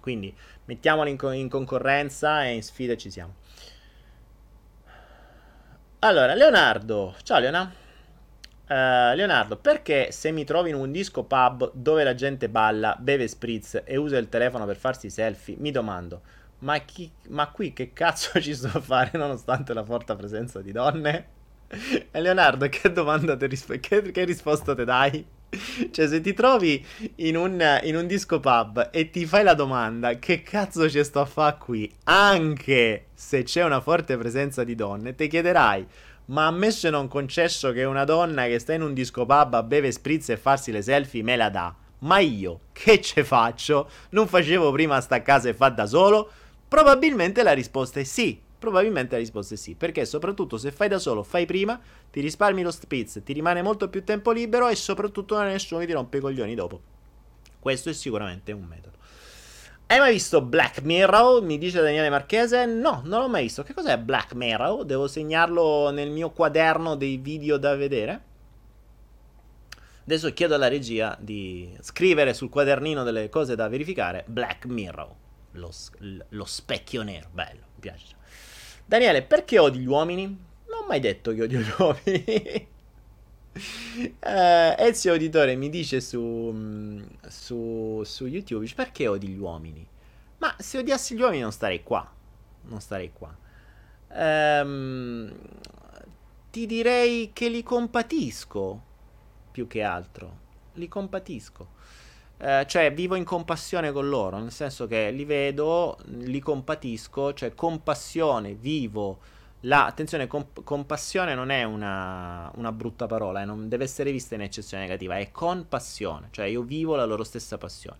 Quindi 0.00 0.34
mettiamoli 0.66 1.08
in, 1.08 1.16
co- 1.16 1.30
in 1.30 1.48
concorrenza 1.48 2.44
e 2.44 2.52
in 2.52 2.62
sfida 2.62 2.94
ci 2.94 3.10
siamo. 3.10 3.36
Allora, 6.00 6.34
Leonardo. 6.34 7.14
Ciao 7.22 7.38
Leonardo. 7.38 7.81
Uh, 8.72 9.14
Leonardo, 9.14 9.58
perché 9.58 10.12
se 10.12 10.30
mi 10.30 10.44
trovi 10.44 10.70
in 10.70 10.76
un 10.76 10.90
disco 10.90 11.24
pub 11.24 11.72
dove 11.74 12.04
la 12.04 12.14
gente 12.14 12.48
balla, 12.48 12.96
beve 12.98 13.28
spritz 13.28 13.82
e 13.84 13.98
usa 13.98 14.16
il 14.16 14.30
telefono 14.30 14.64
per 14.64 14.78
farsi 14.78 15.10
selfie, 15.10 15.56
mi 15.58 15.70
domando, 15.70 16.22
ma, 16.60 16.78
chi, 16.78 17.10
ma 17.28 17.48
qui 17.48 17.74
che 17.74 17.92
cazzo 17.92 18.40
ci 18.40 18.54
sto 18.54 18.70
a 18.72 18.80
fare 18.80 19.10
nonostante 19.18 19.74
la 19.74 19.84
forte 19.84 20.16
presenza 20.16 20.62
di 20.62 20.72
donne? 20.72 21.26
E 22.10 22.18
Leonardo, 22.18 22.66
che 22.70 22.90
domanda 22.90 23.36
ti 23.36 23.46
risp- 23.46 23.78
che, 23.78 24.10
che 24.10 24.24
risposta 24.24 24.74
ti 24.74 24.84
dai? 24.84 25.26
Cioè, 25.90 26.08
se 26.08 26.22
ti 26.22 26.32
trovi 26.32 26.82
in 27.16 27.36
un, 27.36 27.62
in 27.82 27.94
un, 27.94 28.06
disco 28.06 28.40
pub 28.40 28.88
e 28.90 29.10
ti 29.10 29.26
fai 29.26 29.42
la 29.44 29.52
domanda 29.52 30.18
che 30.18 30.42
cazzo 30.42 30.88
ci 30.88 31.04
sto 31.04 31.20
a 31.20 31.26
fare 31.26 31.58
qui, 31.58 31.92
anche 32.04 33.08
se 33.12 33.42
c'è 33.42 33.62
una 33.62 33.82
forte 33.82 34.16
presenza 34.16 34.64
di 34.64 34.74
donne, 34.74 35.14
ti 35.14 35.28
chiederai 35.28 35.86
ma 36.26 36.46
ammesso 36.46 36.86
e 36.86 36.90
non 36.90 37.08
concesso 37.08 37.72
che 37.72 37.84
una 37.84 38.04
donna 38.04 38.46
che 38.46 38.58
sta 38.58 38.72
in 38.72 38.82
un 38.82 38.94
disco 38.94 39.26
pub 39.26 39.64
beve 39.64 39.90
spritz 39.90 40.30
e 40.30 40.36
farsi 40.36 40.70
le 40.72 40.82
selfie 40.82 41.22
me 41.22 41.36
la 41.36 41.50
dà. 41.50 41.74
Ma 41.98 42.18
io 42.18 42.60
che 42.72 43.00
ce 43.00 43.24
faccio? 43.24 43.88
Non 44.10 44.26
facevo 44.26 44.72
prima 44.72 45.00
sta 45.00 45.22
casa 45.22 45.48
e 45.48 45.54
fa 45.54 45.68
da 45.68 45.86
solo? 45.86 46.30
Probabilmente 46.68 47.42
la 47.42 47.52
risposta 47.52 48.00
è 48.00 48.04
sì. 48.04 48.40
Probabilmente 48.62 49.16
la 49.16 49.20
risposta 49.20 49.54
è 49.54 49.56
sì, 49.56 49.74
perché 49.74 50.04
soprattutto 50.04 50.56
se 50.56 50.70
fai 50.70 50.86
da 50.86 51.00
solo, 51.00 51.24
fai 51.24 51.46
prima, 51.46 51.80
ti 52.12 52.20
risparmi 52.20 52.62
lo 52.62 52.70
spritz, 52.70 53.20
ti 53.24 53.32
rimane 53.32 53.60
molto 53.60 53.88
più 53.88 54.04
tempo 54.04 54.30
libero 54.30 54.68
e 54.68 54.76
soprattutto 54.76 55.34
non 55.34 55.46
è 55.46 55.50
nessuno 55.50 55.80
che 55.80 55.86
ti 55.86 55.92
rompe 55.92 56.18
i 56.18 56.20
coglioni 56.20 56.54
dopo. 56.54 56.80
Questo 57.58 57.90
è 57.90 57.92
sicuramente 57.92 58.52
un 58.52 58.62
metodo. 58.62 58.98
Hai 59.92 59.98
mai 59.98 60.12
visto 60.12 60.40
Black 60.40 60.80
Mirror? 60.80 61.42
Mi 61.42 61.58
dice 61.58 61.82
Daniele 61.82 62.08
Marchese. 62.08 62.64
No, 62.64 63.02
non 63.04 63.20
l'ho 63.20 63.28
mai 63.28 63.42
visto. 63.42 63.62
Che 63.62 63.74
cos'è 63.74 63.98
Black 63.98 64.32
Mirror? 64.32 64.86
Devo 64.86 65.06
segnarlo 65.06 65.90
nel 65.90 66.08
mio 66.08 66.30
quaderno 66.30 66.94
dei 66.94 67.18
video 67.18 67.58
da 67.58 67.76
vedere. 67.76 68.22
Adesso 70.04 70.32
chiedo 70.32 70.54
alla 70.54 70.68
regia 70.68 71.14
di 71.20 71.76
scrivere 71.82 72.32
sul 72.32 72.48
quadernino 72.48 73.02
delle 73.02 73.28
cose 73.28 73.54
da 73.54 73.68
verificare. 73.68 74.24
Black 74.26 74.64
Mirror. 74.64 75.14
Lo, 75.50 75.70
lo 76.30 76.44
specchio 76.46 77.02
nero. 77.02 77.28
Bello, 77.30 77.60
mi 77.74 77.80
piace. 77.80 78.16
Daniele, 78.86 79.20
perché 79.20 79.58
odi 79.58 79.80
gli 79.80 79.86
uomini? 79.86 80.24
Non 80.24 80.84
ho 80.84 80.86
mai 80.86 81.00
detto 81.00 81.34
che 81.34 81.42
odio 81.42 81.60
gli 81.60 81.68
uomini. 81.76 82.68
Uh, 83.54 84.74
Ezio 84.78 85.12
Auditore 85.12 85.56
mi 85.56 85.68
dice 85.68 86.00
su, 86.00 87.04
su, 87.28 88.02
su 88.02 88.26
YouTube 88.26 88.66
perché 88.74 89.06
odi 89.06 89.28
gli 89.28 89.38
uomini? 89.38 89.86
Ma 90.38 90.54
se 90.58 90.78
odiassi 90.78 91.14
gli 91.14 91.20
uomini 91.20 91.42
non 91.42 91.52
starei 91.52 91.82
qua. 91.82 92.10
Non 92.62 92.80
starei 92.80 93.12
qua. 93.12 93.36
Um, 94.08 95.32
ti 96.50 96.66
direi 96.66 97.30
che 97.32 97.48
li 97.48 97.62
compatisco 97.62 98.82
più 99.50 99.66
che 99.66 99.82
altro. 99.82 100.40
Li 100.74 100.88
compatisco. 100.88 101.68
Uh, 102.38 102.64
cioè, 102.64 102.92
vivo 102.92 103.14
in 103.14 103.24
compassione 103.24 103.92
con 103.92 104.08
loro, 104.08 104.38
nel 104.38 104.50
senso 104.50 104.86
che 104.86 105.10
li 105.12 105.24
vedo, 105.24 105.98
li 106.06 106.40
compatisco, 106.40 107.34
cioè 107.34 107.54
compassione, 107.54 108.54
vivo 108.54 109.20
la, 109.62 109.86
attenzione, 109.86 110.26
comp- 110.26 110.62
compassione 110.64 111.34
non 111.34 111.50
è 111.50 111.62
una, 111.64 112.50
una 112.56 112.72
brutta 112.72 113.06
parola, 113.06 113.42
eh, 113.42 113.44
non 113.44 113.68
deve 113.68 113.84
essere 113.84 114.10
vista 114.10 114.34
in 114.34 114.42
eccezione 114.42 114.82
negativa, 114.82 115.18
è 115.18 115.30
compassione, 115.30 116.28
cioè 116.30 116.46
io 116.46 116.62
vivo 116.62 116.96
la 116.96 117.04
loro 117.04 117.24
stessa 117.24 117.58
passione. 117.58 117.98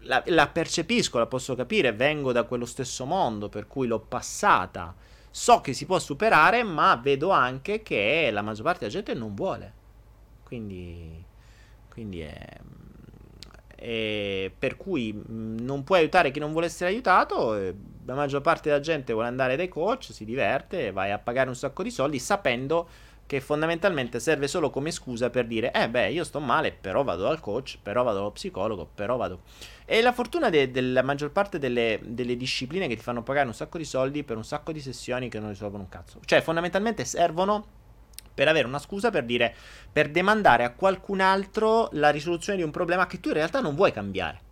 La, 0.00 0.22
la, 0.26 0.46
percepisco, 0.46 1.18
la 1.18 1.26
posso 1.26 1.54
capire, 1.54 1.92
vengo 1.92 2.32
da 2.32 2.44
quello 2.44 2.66
stesso 2.66 3.06
mondo 3.06 3.48
per 3.48 3.66
cui 3.66 3.86
l'ho 3.86 4.00
passata, 4.00 4.94
so 5.30 5.60
che 5.60 5.72
si 5.72 5.86
può 5.86 5.98
superare, 5.98 6.62
ma 6.62 6.94
vedo 6.96 7.30
anche 7.30 7.82
che 7.82 8.28
la 8.30 8.42
maggior 8.42 8.64
parte 8.64 8.80
della 8.80 8.92
gente 8.92 9.14
non 9.14 9.34
vuole. 9.34 9.72
Quindi, 10.44 11.24
quindi 11.88 12.20
è, 12.20 12.60
e 13.76 14.52
per 14.58 14.76
cui 14.76 15.12
mh, 15.12 15.56
non 15.60 15.84
puoi 15.84 16.00
aiutare 16.00 16.30
chi 16.30 16.40
non 16.40 16.52
vuole 16.52 16.66
essere 16.66 16.90
aiutato. 16.90 17.54
La 18.06 18.14
maggior 18.14 18.40
parte 18.40 18.68
della 18.68 18.80
gente 18.80 19.12
vuole 19.12 19.28
andare 19.28 19.56
dai 19.56 19.68
coach, 19.68 20.12
si 20.12 20.24
diverte, 20.24 20.92
vai 20.92 21.10
a 21.10 21.18
pagare 21.18 21.48
un 21.48 21.56
sacco 21.56 21.82
di 21.82 21.90
soldi 21.90 22.18
sapendo 22.18 22.88
che 23.26 23.40
fondamentalmente 23.40 24.20
serve 24.20 24.46
solo 24.46 24.70
come 24.70 24.92
scusa 24.92 25.30
per 25.30 25.48
dire 25.48 25.72
eh 25.72 25.90
beh 25.90 26.12
io 26.12 26.22
sto 26.22 26.38
male 26.38 26.70
però 26.70 27.02
vado 27.02 27.24
dal 27.24 27.40
coach, 27.40 27.78
però 27.82 28.04
vado 28.04 28.18
dallo 28.18 28.30
psicologo, 28.30 28.88
però 28.94 29.16
vado... 29.16 29.40
E 29.84 30.00
la 30.00 30.12
fortuna 30.12 30.50
de- 30.50 30.70
della 30.70 31.02
maggior 31.02 31.32
parte 31.32 31.58
delle, 31.58 32.00
delle, 32.04 32.36
discipline 32.36 32.86
che 32.86 32.96
ti 32.96 33.02
fanno 33.02 33.22
pagare 33.24 33.48
un 33.48 33.54
sacco 33.54 33.78
di 33.78 33.84
soldi 33.84 34.22
per 34.22 34.36
un 34.36 34.44
sacco 34.44 34.70
di 34.70 34.80
sessioni 34.80 35.28
che 35.28 35.40
non 35.40 35.48
risolvono 35.48 35.82
un 35.82 35.88
cazzo. 35.88 36.20
Cioè 36.24 36.40
fondamentalmente 36.40 37.04
servono 37.04 37.66
per 38.32 38.46
avere 38.48 38.68
una 38.68 38.78
scusa 38.78 39.10
per 39.10 39.24
dire, 39.24 39.54
per 39.90 40.10
demandare 40.10 40.62
a 40.62 40.70
qualcun 40.70 41.20
altro 41.20 41.88
la 41.92 42.10
risoluzione 42.10 42.58
di 42.58 42.64
un 42.64 42.70
problema 42.70 43.06
che 43.06 43.18
tu 43.18 43.28
in 43.28 43.34
realtà 43.34 43.60
non 43.60 43.74
vuoi 43.74 43.92
cambiare. 43.92 44.45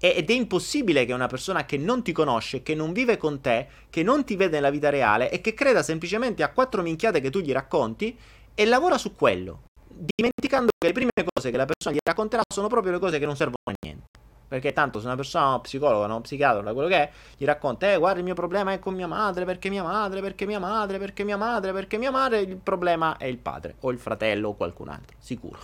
Ed 0.00 0.30
è 0.30 0.32
impossibile 0.32 1.04
che 1.04 1.12
una 1.12 1.26
persona 1.26 1.64
che 1.64 1.76
non 1.76 2.02
ti 2.02 2.12
conosce, 2.12 2.62
che 2.62 2.74
non 2.74 2.92
vive 2.92 3.16
con 3.16 3.40
te, 3.40 3.66
che 3.90 4.04
non 4.04 4.24
ti 4.24 4.36
vede 4.36 4.56
nella 4.56 4.70
vita 4.70 4.90
reale 4.90 5.30
e 5.30 5.40
che 5.40 5.54
creda 5.54 5.82
semplicemente 5.82 6.42
a 6.44 6.52
quattro 6.52 6.82
minchiate 6.82 7.20
che 7.20 7.30
tu 7.30 7.40
gli 7.40 7.52
racconti 7.52 8.16
e 8.54 8.64
lavora 8.64 8.96
su 8.96 9.14
quello, 9.14 9.62
dimenticando 9.88 10.70
che 10.78 10.86
le 10.86 10.92
prime 10.92 11.10
cose 11.32 11.50
che 11.50 11.56
la 11.56 11.64
persona 11.64 11.94
gli 11.94 11.98
racconterà 12.04 12.42
sono 12.52 12.68
proprio 12.68 12.92
le 12.92 12.98
cose 12.98 13.18
che 13.18 13.26
non 13.26 13.36
servono 13.36 13.58
a 13.64 13.72
niente. 13.82 14.06
Perché 14.48 14.72
tanto 14.72 14.98
se 14.98 15.06
una 15.06 15.14
persona, 15.14 15.48
uno 15.48 15.60
psicologo, 15.60 16.04
uno 16.04 16.22
psichiatra, 16.22 16.72
quello 16.72 16.88
che 16.88 16.96
è, 16.96 17.10
gli 17.36 17.44
racconta, 17.44 17.92
eh 17.92 17.98
guarda 17.98 18.18
il 18.18 18.24
mio 18.24 18.34
problema 18.34 18.72
è 18.72 18.78
con 18.78 18.94
mia 18.94 19.06
madre, 19.06 19.44
perché 19.44 19.68
mia 19.68 19.82
madre, 19.82 20.22
perché 20.22 20.46
mia 20.46 20.58
madre, 20.58 20.98
perché 20.98 21.22
mia 21.22 21.36
madre, 21.36 21.70
perché 21.70 21.98
mia 21.98 22.10
madre, 22.10 22.40
il 22.40 22.56
problema 22.56 23.18
è 23.18 23.26
il 23.26 23.36
padre, 23.36 23.74
o 23.80 23.90
il 23.90 23.98
fratello, 23.98 24.48
o 24.48 24.54
qualcun 24.54 24.88
altro, 24.88 25.16
sicuro. 25.18 25.58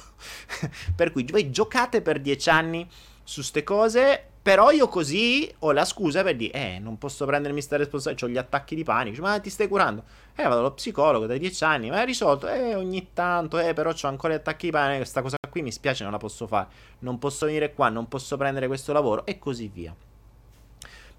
per 0.94 1.12
cui 1.12 1.24
voi 1.24 1.50
giocate 1.50 2.02
per 2.02 2.20
dieci 2.20 2.50
anni 2.50 2.86
su 3.24 3.42
ste 3.42 3.62
cose 3.64 4.28
però 4.44 4.70
io 4.70 4.88
così 4.88 5.50
ho 5.60 5.72
la 5.72 5.86
scusa 5.86 6.22
per 6.22 6.36
dire, 6.36 6.52
eh, 6.52 6.78
non 6.78 6.98
posso 6.98 7.24
prendermi 7.24 7.62
sta 7.62 7.78
responsabilità, 7.78 8.26
ho 8.26 8.28
gli 8.28 8.36
attacchi 8.36 8.74
di 8.74 8.84
panico, 8.84 9.22
ma 9.22 9.40
ti 9.40 9.48
stai 9.48 9.68
curando? 9.68 10.04
Eh, 10.34 10.42
vado 10.42 10.58
allo 10.58 10.72
psicologo 10.72 11.24
da 11.24 11.38
dieci 11.38 11.64
anni, 11.64 11.88
ma 11.88 12.02
è 12.02 12.04
risolto? 12.04 12.46
Eh, 12.46 12.74
ogni 12.74 13.08
tanto, 13.14 13.58
eh, 13.58 13.72
però 13.72 13.92
ho 13.92 14.06
ancora 14.06 14.34
gli 14.34 14.36
attacchi 14.36 14.66
di 14.66 14.72
panico, 14.72 14.98
questa 14.98 15.22
cosa 15.22 15.38
qui 15.48 15.62
mi 15.62 15.72
spiace, 15.72 16.02
non 16.02 16.12
la 16.12 16.18
posso 16.18 16.46
fare, 16.46 16.68
non 16.98 17.18
posso 17.18 17.46
venire 17.46 17.72
qua, 17.72 17.88
non 17.88 18.06
posso 18.06 18.36
prendere 18.36 18.66
questo 18.66 18.92
lavoro 18.92 19.24
e 19.24 19.38
così 19.38 19.70
via. 19.72 19.96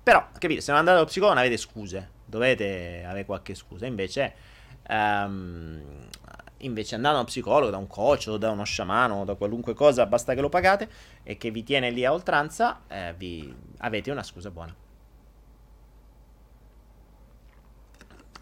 Però, 0.03 0.27
capite, 0.37 0.61
se 0.61 0.69
non 0.69 0.81
andate 0.81 0.97
allo 0.97 1.07
psicologo 1.07 1.33
non 1.33 1.47
avete 1.47 1.59
scuse, 1.59 2.09
dovete 2.25 3.03
avere 3.07 3.25
qualche 3.25 3.55
scusa, 3.55 3.87
invece... 3.87 4.53
Um, 4.87 5.81
Invece 6.59 6.95
andando 6.95 7.17
da 7.17 7.23
uno 7.23 7.31
psicologo, 7.31 7.71
da 7.71 7.77
un 7.77 7.87
coach 7.87 8.27
o 8.27 8.37
da 8.37 8.49
uno 8.49 8.63
sciamano 8.63 9.25
da 9.25 9.35
qualunque 9.35 9.73
cosa, 9.73 10.05
basta 10.05 10.33
che 10.33 10.41
lo 10.41 10.49
pagate 10.49 10.89
e 11.23 11.37
che 11.37 11.51
vi 11.51 11.63
tiene 11.63 11.89
lì 11.89 12.05
a 12.05 12.13
oltranza, 12.13 12.81
eh, 12.87 13.13
vi 13.17 13.53
avete 13.79 14.11
una 14.11 14.23
scusa 14.23 14.49
buona. 14.49 14.73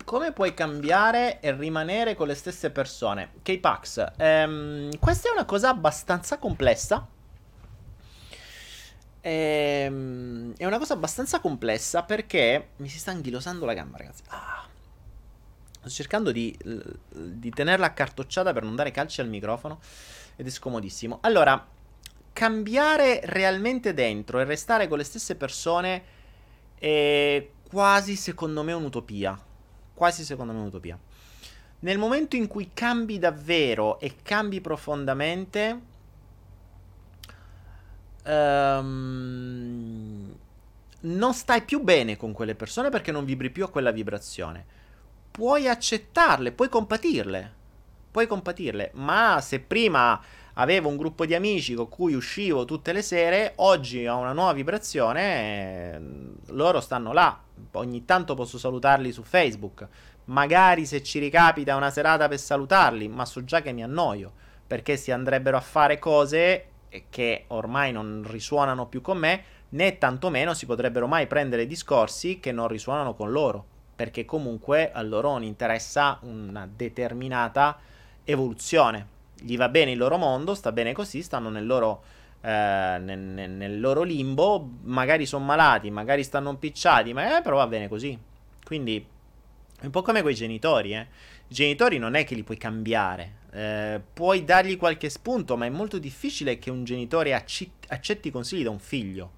Come 0.05 0.31
puoi 0.31 0.53
cambiare 0.53 1.39
e 1.39 1.53
rimanere 1.53 2.13
con 2.13 2.27
le 2.27 2.35
stesse 2.35 2.69
persone? 2.69 3.31
K-Pax, 3.41 4.11
ehm, 4.17 4.99
questa 4.99 5.29
è 5.29 5.31
una 5.31 5.45
cosa 5.45 5.69
abbastanza 5.69 6.37
complessa. 6.37 7.07
Ehm, 9.21 10.53
è 10.57 10.65
una 10.65 10.77
cosa 10.77 10.93
abbastanza 10.93 11.39
complessa 11.39 12.03
perché 12.03 12.71
mi 12.77 12.89
si 12.89 12.99
sta 12.99 13.11
anghilosando 13.11 13.65
la 13.65 13.73
gamba, 13.73 13.97
ragazzi. 13.97 14.21
Ah. 14.27 14.72
Sto 15.83 15.91
cercando 15.91 16.31
di, 16.31 16.57
di 17.09 17.49
tenerla 17.49 17.87
accartocciata 17.87 18.53
per 18.53 18.63
non 18.63 18.73
dare 18.73 18.91
calci 18.91 19.19
al 19.19 19.27
microfono 19.27 19.81
ed 20.37 20.47
è 20.47 20.49
scomodissimo. 20.49 21.17
Allora, 21.23 21.67
cambiare 22.31 23.19
realmente 23.25 23.93
dentro 23.93 24.39
e 24.39 24.45
restare 24.45 24.87
con 24.87 24.97
le 24.97 25.03
stesse 25.03 25.35
persone 25.35 26.03
è 26.75 27.45
quasi 27.69 28.15
secondo 28.15 28.63
me 28.63 28.71
un'utopia. 28.71 29.37
Quasi 29.93 30.23
secondo 30.23 30.53
me 30.53 30.59
un'utopia. 30.59 30.97
Nel 31.79 31.97
momento 31.97 32.37
in 32.37 32.47
cui 32.47 32.71
cambi 32.73 33.19
davvero 33.19 33.99
e 33.99 34.15
cambi 34.23 34.61
profondamente, 34.61 35.81
um, 38.23 40.33
non 41.01 41.33
stai 41.33 41.63
più 41.63 41.81
bene 41.81 42.15
con 42.15 42.31
quelle 42.31 42.55
persone 42.55 42.89
perché 42.89 43.11
non 43.11 43.25
vibri 43.25 43.49
più 43.49 43.65
a 43.65 43.69
quella 43.69 43.91
vibrazione. 43.91 44.82
Puoi 45.33 45.67
accettarle, 45.67 46.51
puoi 46.51 46.69
compatirle. 46.69 47.53
Puoi 48.11 48.27
compatirle, 48.27 48.91
ma 48.93 49.39
se 49.41 49.59
prima 49.59 50.21
avevo 50.53 50.89
un 50.89 50.95
gruppo 50.95 51.25
di 51.25 51.33
amici 51.33 51.73
con 51.73 51.89
cui 51.89 52.13
uscivo 52.13 52.65
tutte 52.65 52.93
le 52.93 53.01
sere, 53.01 53.53
oggi 53.55 54.05
ho 54.05 54.19
una 54.19 54.33
nuova 54.33 54.53
vibrazione, 54.53 55.99
loro 56.49 56.79
stanno 56.79 57.13
là. 57.13 57.41
Ogni 57.71 58.05
tanto 58.05 58.35
posso 58.35 58.59
salutarli 58.59 59.11
su 59.11 59.23
Facebook, 59.23 59.87
Magari 60.25 60.85
se 60.85 61.03
ci 61.03 61.19
ricapita 61.19 61.75
una 61.75 61.89
serata 61.89 62.27
per 62.27 62.39
salutarli, 62.39 63.07
ma 63.07 63.25
so 63.25 63.43
già 63.43 63.61
che 63.61 63.73
mi 63.73 63.83
annoio, 63.83 64.31
perché 64.65 64.95
si 64.95 65.11
andrebbero 65.11 65.57
a 65.57 65.61
fare 65.61 65.99
cose 65.99 66.67
che 67.09 67.45
ormai 67.47 67.91
non 67.91 68.23
risuonano 68.25 68.85
più 68.85 69.01
con 69.01 69.17
me, 69.17 69.43
né 69.69 69.97
tantomeno 69.97 70.53
si 70.53 70.65
potrebbero 70.65 71.07
mai 71.07 71.27
prendere 71.27 71.65
discorsi 71.65 72.39
che 72.39 72.51
non 72.51 72.67
risuonano 72.67 73.15
con 73.15 73.31
loro, 73.31 73.65
perché 73.95 74.25
comunque 74.25 74.91
a 74.91 75.01
loro 75.01 75.31
non 75.31 75.43
interessa 75.43 76.19
una 76.21 76.67
determinata 76.73 77.79
evoluzione. 78.23 79.07
Gli 79.39 79.57
va 79.57 79.69
bene 79.69 79.91
il 79.91 79.97
loro 79.97 80.17
mondo, 80.17 80.55
sta 80.55 80.71
bene 80.71 80.93
così, 80.93 81.21
stanno 81.21 81.49
nel 81.49 81.65
loro, 81.65 82.03
eh, 82.41 82.97
nel, 82.99 83.19
nel 83.19 83.79
loro 83.79 84.03
limbo, 84.03 84.69
magari 84.83 85.25
sono 85.25 85.45
malati, 85.45 85.91
magari 85.91 86.23
stanno 86.23 86.49
impicciati, 86.49 87.13
ma 87.13 87.37
eh, 87.37 87.41
però 87.41 87.57
va 87.57 87.67
bene 87.67 87.87
così. 87.87 88.17
Quindi 88.63 89.05
è 89.79 89.85
un 89.85 89.91
po' 89.91 90.01
come 90.01 90.21
quei 90.21 90.35
genitori, 90.35 90.93
eh. 90.95 91.07
I 91.47 91.53
genitori 91.53 91.97
non 91.97 92.15
è 92.15 92.23
che 92.23 92.35
li 92.35 92.43
puoi 92.43 92.57
cambiare. 92.57 93.41
Eh, 93.51 94.01
puoi 94.13 94.45
dargli 94.45 94.77
qualche 94.77 95.09
spunto, 95.09 95.57
ma 95.57 95.65
è 95.65 95.69
molto 95.69 95.99
difficile 95.99 96.57
che 96.57 96.71
un 96.71 96.83
genitore 96.83 97.33
acci- 97.33 97.69
accetti 97.89 98.31
consigli 98.31 98.63
da 98.63 98.69
un 98.69 98.79
figlio. 98.79 99.31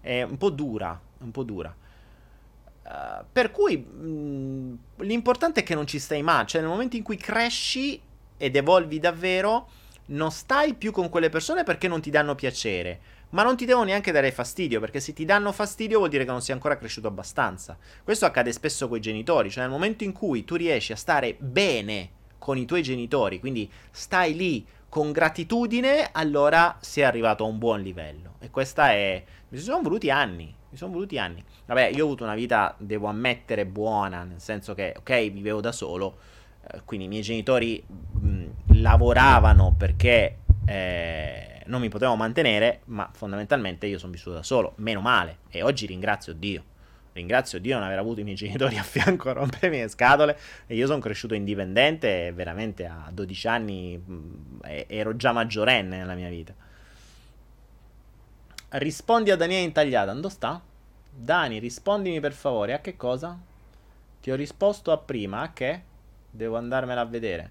È 0.00 0.22
un 0.22 0.36
po' 0.36 0.50
dura, 0.50 1.00
un 1.18 1.30
po' 1.30 1.44
dura. 1.44 1.74
Uh, 2.84 3.24
per 3.32 3.50
cui 3.50 3.78
mh, 3.78 4.06
mm, 4.06 4.74
l'importante 4.98 5.60
è 5.60 5.62
che 5.62 5.74
non 5.74 5.86
ci 5.86 5.98
stai 5.98 6.22
mai. 6.22 6.46
Cioè, 6.46 6.60
nel 6.60 6.70
momento 6.70 6.96
in 6.96 7.02
cui 7.02 7.16
cresci 7.16 8.00
ed 8.36 8.56
evolvi 8.56 8.98
davvero, 9.00 9.68
non 10.06 10.30
stai 10.30 10.74
più 10.74 10.92
con 10.92 11.08
quelle 11.08 11.30
persone 11.30 11.62
perché 11.62 11.88
non 11.88 12.00
ti 12.00 12.10
danno 12.10 12.34
piacere 12.34 13.00
ma 13.34 13.42
non 13.42 13.56
ti 13.56 13.64
devono 13.64 13.86
neanche 13.86 14.12
dare 14.12 14.30
fastidio, 14.30 14.78
perché 14.78 15.00
se 15.00 15.12
ti 15.12 15.24
danno 15.24 15.50
fastidio 15.50 15.98
vuol 15.98 16.08
dire 16.08 16.24
che 16.24 16.30
non 16.30 16.40
sei 16.40 16.54
ancora 16.54 16.78
cresciuto 16.78 17.08
abbastanza. 17.08 17.76
Questo 18.02 18.26
accade 18.26 18.52
spesso 18.52 18.88
con 18.88 18.96
i 18.96 19.00
genitori, 19.00 19.50
cioè 19.50 19.64
nel 19.64 19.72
momento 19.72 20.04
in 20.04 20.12
cui 20.12 20.44
tu 20.44 20.54
riesci 20.54 20.92
a 20.92 20.96
stare 20.96 21.34
bene 21.38 22.10
con 22.38 22.56
i 22.56 22.64
tuoi 22.64 22.82
genitori, 22.82 23.40
quindi 23.40 23.68
stai 23.90 24.36
lì 24.36 24.64
con 24.88 25.10
gratitudine, 25.10 26.10
allora 26.12 26.78
sei 26.80 27.02
arrivato 27.02 27.42
a 27.42 27.48
un 27.48 27.58
buon 27.58 27.80
livello. 27.80 28.34
E 28.38 28.50
questa 28.50 28.90
è... 28.92 29.24
Mi 29.48 29.58
sono 29.58 29.82
voluti 29.82 30.10
anni, 30.10 30.54
mi 30.70 30.76
sono 30.76 30.92
voluti 30.92 31.18
anni. 31.18 31.44
Vabbè, 31.66 31.86
io 31.94 32.02
ho 32.02 32.06
avuto 32.06 32.24
una 32.24 32.34
vita, 32.34 32.74
devo 32.78 33.06
ammettere, 33.06 33.64
buona, 33.66 34.24
nel 34.24 34.40
senso 34.40 34.74
che, 34.74 34.94
ok, 34.96 35.30
vivevo 35.30 35.60
da 35.60 35.72
solo, 35.72 36.18
eh, 36.70 36.82
quindi 36.84 37.06
i 37.06 37.08
miei 37.08 37.22
genitori 37.22 37.82
mh, 37.86 38.44
lavoravano 38.80 39.74
perché... 39.76 40.38
Eh, 40.66 41.54
non 41.66 41.80
mi 41.80 41.88
potevo 41.88 42.14
mantenere, 42.16 42.80
ma 42.86 43.08
fondamentalmente 43.12 43.86
io 43.86 43.98
sono 43.98 44.12
vissuto 44.12 44.36
da 44.36 44.42
solo, 44.42 44.72
meno 44.76 45.00
male, 45.00 45.38
e 45.48 45.62
oggi 45.62 45.86
ringrazio 45.86 46.32
Dio. 46.34 46.72
Ringrazio 47.12 47.60
Dio 47.60 47.74
di 47.74 47.78
non 47.78 47.86
aver 47.86 47.98
avuto 47.98 48.20
i 48.20 48.24
miei 48.24 48.36
genitori 48.36 48.76
a 48.76 48.82
fianco 48.82 49.30
a 49.30 49.34
rompermi 49.34 49.78
le 49.78 49.88
scatole 49.88 50.36
e 50.66 50.74
io 50.74 50.86
sono 50.86 50.98
cresciuto 50.98 51.34
indipendente 51.34 52.26
e 52.26 52.32
veramente 52.32 52.86
a 52.86 53.08
12 53.12 53.48
anni 53.48 53.96
mh, 53.96 54.58
ero 54.88 55.16
già 55.16 55.32
maggiorenne 55.32 55.96
nella 55.96 56.14
mia 56.14 56.28
vita. 56.28 56.54
Rispondi 58.70 59.30
a 59.30 59.36
Daniele 59.36 59.62
intagliata, 59.62 60.12
dove 60.12 60.28
sta? 60.30 60.60
Dani, 61.16 61.58
rispondimi 61.60 62.18
per 62.18 62.32
favore, 62.32 62.72
a 62.72 62.80
che 62.80 62.96
cosa? 62.96 63.38
Ti 64.20 64.30
ho 64.30 64.34
risposto 64.34 64.90
a 64.90 64.98
prima, 64.98 65.42
a 65.42 65.52
che? 65.52 65.82
Devo 66.28 66.56
andarmela 66.56 67.02
a 67.02 67.04
vedere. 67.04 67.50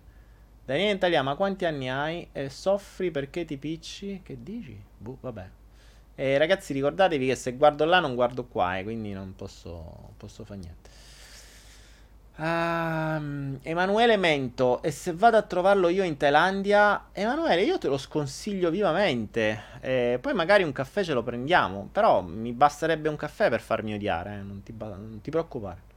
Daniele 0.66 0.96
Italia, 0.96 1.24
ma 1.24 1.36
quanti 1.36 1.66
anni 1.66 1.90
hai? 1.90 2.28
E 2.34 2.50
soffri 2.50 3.10
perché 3.10 3.46
ti 3.46 3.58
picci? 3.58 4.22
Che 4.22 4.38
dici? 4.44 4.78
Buh, 4.98 5.18
vabbè. 5.20 5.50
E 6.16 6.38
ragazzi, 6.38 6.74
ricordatevi 6.74 7.28
che 7.28 7.36
se 7.36 7.54
guardo 7.54 7.86
là 7.86 8.00
non 8.00 8.16
guardo 8.16 8.46
qua, 8.46 8.78
eh, 8.78 8.84
quindi 8.84 9.14
non 9.14 9.34
posso, 9.36 10.12
posso 10.18 10.44
fare 10.44 10.60
niente. 10.60 10.90
Um, 12.36 13.60
Emanuele 13.62 14.18
Mento, 14.18 14.82
e 14.82 14.90
se 14.90 15.14
vado 15.14 15.38
a 15.38 15.44
trovarlo 15.44 15.88
io 15.90 16.04
in 16.04 16.18
Thailandia? 16.18 17.10
Emanuele, 17.12 17.62
io 17.62 17.78
te 17.78 17.88
lo 17.88 17.98
sconsiglio 17.98 18.72
vivamente. 18.72 19.64
E 19.82 20.18
poi 20.20 20.34
magari 20.34 20.64
un 20.64 20.72
caffè 20.72 21.04
ce 21.04 21.14
lo 21.14 21.22
prendiamo. 21.22 21.90
Però 21.92 22.22
mi 22.22 22.52
basterebbe 22.52 23.08
un 23.08 23.16
caffè 23.16 23.50
per 23.50 23.62
farmi 23.62 23.94
odiare, 23.94 24.34
eh, 24.34 24.42
non, 24.42 24.64
ti, 24.64 24.74
non 24.76 25.20
ti 25.22 25.30
preoccupare. 25.30 25.92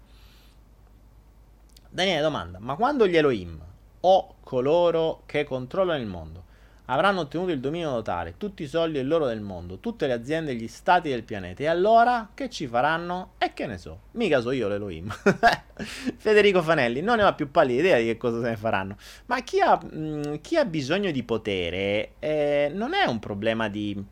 Daniele 1.89 2.21
domanda, 2.21 2.59
ma 2.59 2.75
quando 2.75 3.07
gli 3.07 3.17
Elohim 3.17 3.59
o 4.01 4.35
coloro 4.43 5.23
che 5.25 5.45
controllano 5.45 6.01
il 6.01 6.07
mondo 6.07 6.45
avranno 6.87 7.21
ottenuto 7.21 7.51
il 7.51 7.61
dominio 7.61 7.91
totale, 7.91 8.35
tutti 8.37 8.63
i 8.63 8.67
soldi 8.67 8.99
e 8.99 9.03
l'oro 9.03 9.27
del 9.27 9.41
mondo, 9.41 9.79
tutte 9.79 10.07
le 10.07 10.13
aziende 10.13 10.53
e 10.53 10.55
gli 10.55 10.69
stati 10.69 11.09
del 11.09 11.23
pianeta. 11.23 11.63
E 11.63 11.67
allora 11.67 12.31
che 12.35 12.51
ci 12.51 12.67
faranno? 12.67 13.33
E 13.39 13.53
che 13.55 13.67
ne 13.67 13.79
so, 13.79 14.01
mica 14.13 14.41
so 14.41 14.51
io 14.51 14.69
l'Elohim. 14.69 15.09
Federico 16.17 16.63
Fanelli 16.63 17.01
non 17.01 17.17
ne 17.17 17.23
ha 17.23 17.33
più 17.33 17.51
pallida 17.51 17.81
idea 17.81 17.99
di 17.99 18.05
che 18.05 18.17
cosa 18.17 18.41
se 18.41 18.51
ne 18.51 18.57
faranno. 18.57 18.97
Ma 19.27 19.41
chi 19.43 19.61
ha, 19.61 19.79
mh, 19.83 19.99
mm, 19.99 20.35
chi 20.41 20.57
ha 20.57 20.65
bisogno 20.65 21.11
di 21.11 21.23
potere 21.23 22.13
eh, 22.19 22.71
non 22.73 22.95
è 22.95 23.05
un 23.05 23.19
problema 23.19 23.69
di 23.69 24.03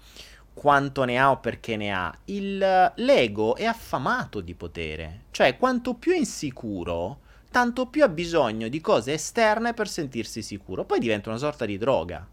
quanto 0.52 1.04
ne 1.04 1.18
ha 1.18 1.30
o 1.30 1.38
perché 1.38 1.76
ne 1.76 1.92
ha. 1.92 2.16
Il, 2.26 2.92
l'ego 2.96 3.56
è 3.56 3.64
affamato 3.64 4.40
di 4.40 4.54
potere. 4.54 5.22
Cioè, 5.30 5.56
quanto 5.56 5.94
più 5.94 6.12
è 6.12 6.16
insicuro 6.16 7.20
tanto 7.54 7.86
più 7.86 8.02
ha 8.02 8.08
bisogno 8.08 8.66
di 8.66 8.80
cose 8.80 9.12
esterne 9.12 9.74
per 9.74 9.88
sentirsi 9.88 10.42
sicuro. 10.42 10.84
Poi 10.84 10.98
diventa 10.98 11.28
una 11.28 11.38
sorta 11.38 11.64
di 11.64 11.78
droga. 11.78 12.26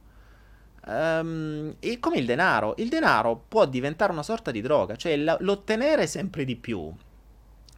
Um, 0.86 1.76
e 1.80 2.00
come 2.00 2.18
il 2.18 2.26
denaro, 2.26 2.74
il 2.78 2.90
denaro 2.90 3.44
può 3.48 3.66
diventare 3.66 4.12
una 4.12 4.24
sorta 4.24 4.52
di 4.52 4.62
droga, 4.62 4.96
cioè 4.96 5.16
l'ottenere 5.16 6.08
sempre 6.08 6.44
di 6.44 6.56
più 6.56 6.92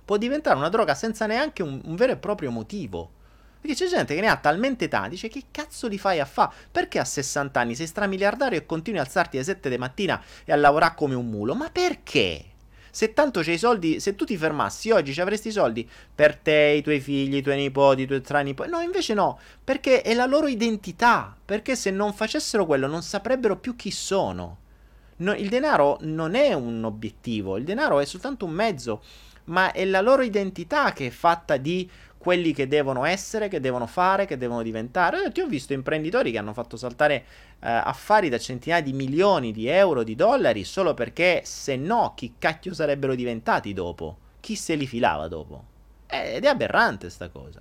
può 0.05 0.17
diventare 0.17 0.57
una 0.57 0.69
droga 0.69 0.95
senza 0.95 1.25
neanche 1.25 1.63
un, 1.63 1.81
un 1.83 1.95
vero 1.95 2.13
e 2.13 2.17
proprio 2.17 2.51
motivo. 2.51 3.21
Perché 3.59 3.77
c'è 3.77 3.87
gente 3.87 4.13
che 4.13 4.21
ne 4.21 4.27
ha 4.27 4.35
talmente 4.35 4.89
tanti, 4.89 5.11
dice 5.11 5.29
che 5.29 5.45
cazzo 5.49 5.87
li 5.87 5.97
fai 5.97 6.19
a 6.19 6.25
fa? 6.25 6.51
Perché 6.69 6.99
a 6.99 7.05
60 7.05 7.59
anni 7.59 7.75
sei 7.75 7.87
stramiliardario 7.87 8.57
e 8.57 8.65
continui 8.65 8.99
a 8.99 9.03
alzarti 9.03 9.37
alle 9.37 9.45
7 9.45 9.69
di 9.69 9.77
mattina 9.77 10.21
e 10.43 10.51
a 10.51 10.57
lavorare 10.57 10.95
come 10.95 11.15
un 11.15 11.29
mulo? 11.29 11.55
Ma 11.55 11.69
perché? 11.69 12.52
Se 12.95 13.11
tanto 13.11 13.41
c'hai 13.41 13.55
i 13.55 13.57
soldi, 13.57 13.99
se 13.99 14.13
tu 14.13 14.23
ti 14.23 14.37
fermassi 14.37 14.91
oggi 14.91 15.13
ci 15.13 15.21
avresti 15.21 15.47
i 15.47 15.51
soldi 15.51 15.89
per 16.13 16.35
te, 16.35 16.75
i 16.77 16.83
tuoi 16.83 16.99
figli, 16.99 17.37
i 17.37 17.41
tuoi 17.41 17.55
nipoti, 17.55 18.03
i 18.03 18.05
tuoi 18.05 18.21
tre 18.21 18.43
nipoti. 18.43 18.69
No, 18.69 18.81
invece 18.81 19.15
no, 19.15 19.39
perché 19.63 20.03
è 20.03 20.13
la 20.13 20.27
loro 20.27 20.45
identità. 20.45 21.35
Perché 21.43 21.75
se 21.75 21.89
non 21.89 22.13
facessero 22.13 22.67
quello 22.67 22.85
non 22.85 23.01
saprebbero 23.01 23.57
più 23.57 23.75
chi 23.75 23.89
sono. 23.89 24.59
No, 25.17 25.33
il 25.33 25.49
denaro 25.49 25.97
non 26.01 26.35
è 26.35 26.53
un 26.53 26.83
obiettivo, 26.83 27.57
il 27.57 27.63
denaro 27.63 27.99
è 27.99 28.05
soltanto 28.05 28.45
un 28.45 28.51
mezzo, 28.51 29.01
ma 29.45 29.71
è 29.71 29.85
la 29.85 30.01
loro 30.01 30.21
identità 30.21 30.93
che 30.93 31.07
è 31.07 31.09
fatta 31.09 31.57
di 31.57 31.89
quelli 32.23 32.53
che 32.53 32.69
devono 32.69 33.03
essere, 33.03 33.49
che 33.49 33.59
devono 33.59 33.85
fare, 33.85 34.25
che 34.25 34.37
devono 34.37 34.63
diventare. 34.63 35.29
Ti 35.33 35.41
ho 35.41 35.45
visto 35.45 35.73
imprenditori 35.73 36.31
che 36.31 36.37
hanno 36.37 36.53
fatto 36.53 36.77
saltare 36.77 37.15
eh, 37.59 37.69
affari 37.69 38.29
da 38.29 38.37
centinaia 38.37 38.81
di 38.81 38.93
milioni 38.93 39.51
di 39.51 39.67
euro, 39.67 40.03
di 40.03 40.15
dollari, 40.15 40.63
solo 40.63 40.93
perché 40.93 41.41
se 41.43 41.75
no 41.75 42.13
chi 42.15 42.35
cacchio 42.39 42.73
sarebbero 42.73 43.13
diventati 43.13 43.73
dopo? 43.73 44.17
Chi 44.39 44.55
se 44.55 44.75
li 44.75 44.87
filava 44.87 45.27
dopo? 45.27 45.65
Eh, 46.07 46.35
ed 46.35 46.45
è 46.45 46.47
aberrante 46.47 47.09
sta 47.09 47.27
cosa. 47.27 47.59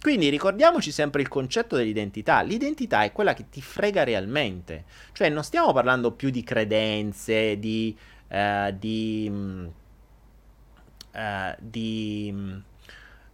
Quindi 0.00 0.30
ricordiamoci 0.30 0.90
sempre 0.90 1.22
il 1.22 1.28
concetto 1.28 1.76
dell'identità. 1.76 2.40
L'identità 2.40 3.04
è 3.04 3.12
quella 3.12 3.34
che 3.34 3.48
ti 3.50 3.62
frega 3.62 4.02
realmente. 4.02 4.82
Cioè 5.12 5.28
non 5.28 5.44
stiamo 5.44 5.72
parlando 5.72 6.10
più 6.10 6.30
di 6.30 6.42
credenze, 6.42 7.56
di... 7.56 7.96
Uh, 8.28 8.74
di, 8.76 9.30
uh, 11.12 11.54
di 11.60 12.62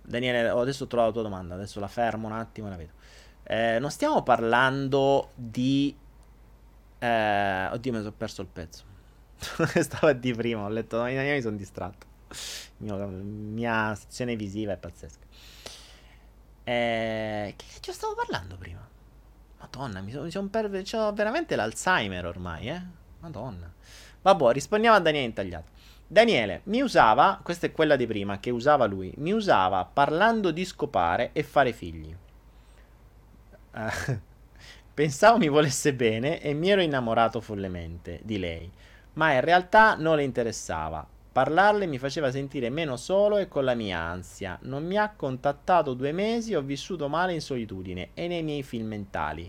Daniele, 0.08 0.48
adesso 0.48 0.84
ho 0.84 0.86
trovato 0.86 1.08
la 1.08 1.20
tua 1.20 1.22
domanda, 1.22 1.54
adesso 1.54 1.80
la 1.80 1.88
fermo 1.88 2.26
un 2.26 2.32
attimo 2.32 2.66
e 2.66 2.70
la 2.70 2.76
vedo. 2.76 2.92
Eh, 3.42 3.78
non 3.78 3.90
stiamo 3.90 4.22
parlando 4.22 5.30
di... 5.34 5.94
Eh, 6.98 7.68
oddio, 7.70 7.92
mi 7.92 7.98
sono 7.98 8.12
perso 8.12 8.40
il 8.40 8.48
pezzo. 8.48 8.84
Stavo 9.80 10.12
di 10.12 10.32
prima, 10.32 10.64
ho 10.64 10.68
letto 10.68 11.02
mi 11.02 11.42
sono 11.42 11.56
distratto. 11.56 12.06
Mio, 12.78 12.96
mia 13.06 13.94
sezione 13.94 14.34
visiva 14.34 14.72
è 14.72 14.76
pazzesca. 14.78 15.26
Eh, 16.64 17.54
che 17.56 17.64
cazzo 17.74 17.92
stavo 17.92 18.14
parlando 18.14 18.56
prima? 18.56 18.86
Madonna, 19.58 20.00
mi 20.00 20.10
sono, 20.10 20.28
son 20.30 20.48
per... 20.50 20.70
C'ho 20.82 21.12
veramente 21.12 21.54
l'Alzheimer 21.54 22.24
ormai, 22.24 22.68
eh? 22.68 22.82
Madonna. 23.20 23.70
Vabbè, 24.22 24.52
rispondiamo 24.52 24.96
a 24.96 25.00
Daniele 25.00 25.26
intagliato. 25.26 25.70
Daniele 26.10 26.62
mi 26.64 26.80
usava, 26.80 27.38
questa 27.42 27.66
è 27.66 27.72
quella 27.72 27.94
di 27.94 28.06
prima 28.06 28.40
che 28.40 28.48
usava 28.48 28.86
lui, 28.86 29.12
mi 29.18 29.32
usava 29.32 29.84
parlando 29.84 30.50
di 30.50 30.64
scopare 30.64 31.30
e 31.34 31.42
fare 31.42 31.74
figli. 31.74 32.16
Uh, 33.74 34.18
pensavo 34.94 35.36
mi 35.36 35.48
volesse 35.48 35.92
bene 35.92 36.40
e 36.40 36.54
mi 36.54 36.70
ero 36.70 36.80
innamorato 36.80 37.42
follemente 37.42 38.20
di 38.22 38.38
lei, 38.38 38.70
ma 39.14 39.34
in 39.34 39.42
realtà 39.42 39.96
non 39.96 40.16
le 40.16 40.22
interessava. 40.22 41.06
Parlarle 41.30 41.84
mi 41.84 41.98
faceva 41.98 42.30
sentire 42.30 42.70
meno 42.70 42.96
solo 42.96 43.36
e 43.36 43.46
con 43.46 43.64
la 43.64 43.74
mia 43.74 44.00
ansia. 44.00 44.58
Non 44.62 44.86
mi 44.86 44.96
ha 44.96 45.12
contattato 45.14 45.92
due 45.92 46.12
mesi, 46.12 46.54
ho 46.54 46.62
vissuto 46.62 47.08
male 47.08 47.34
in 47.34 47.42
solitudine 47.42 48.10
e 48.14 48.28
nei 48.28 48.42
miei 48.42 48.62
film 48.62 48.86
mentali. 48.86 49.48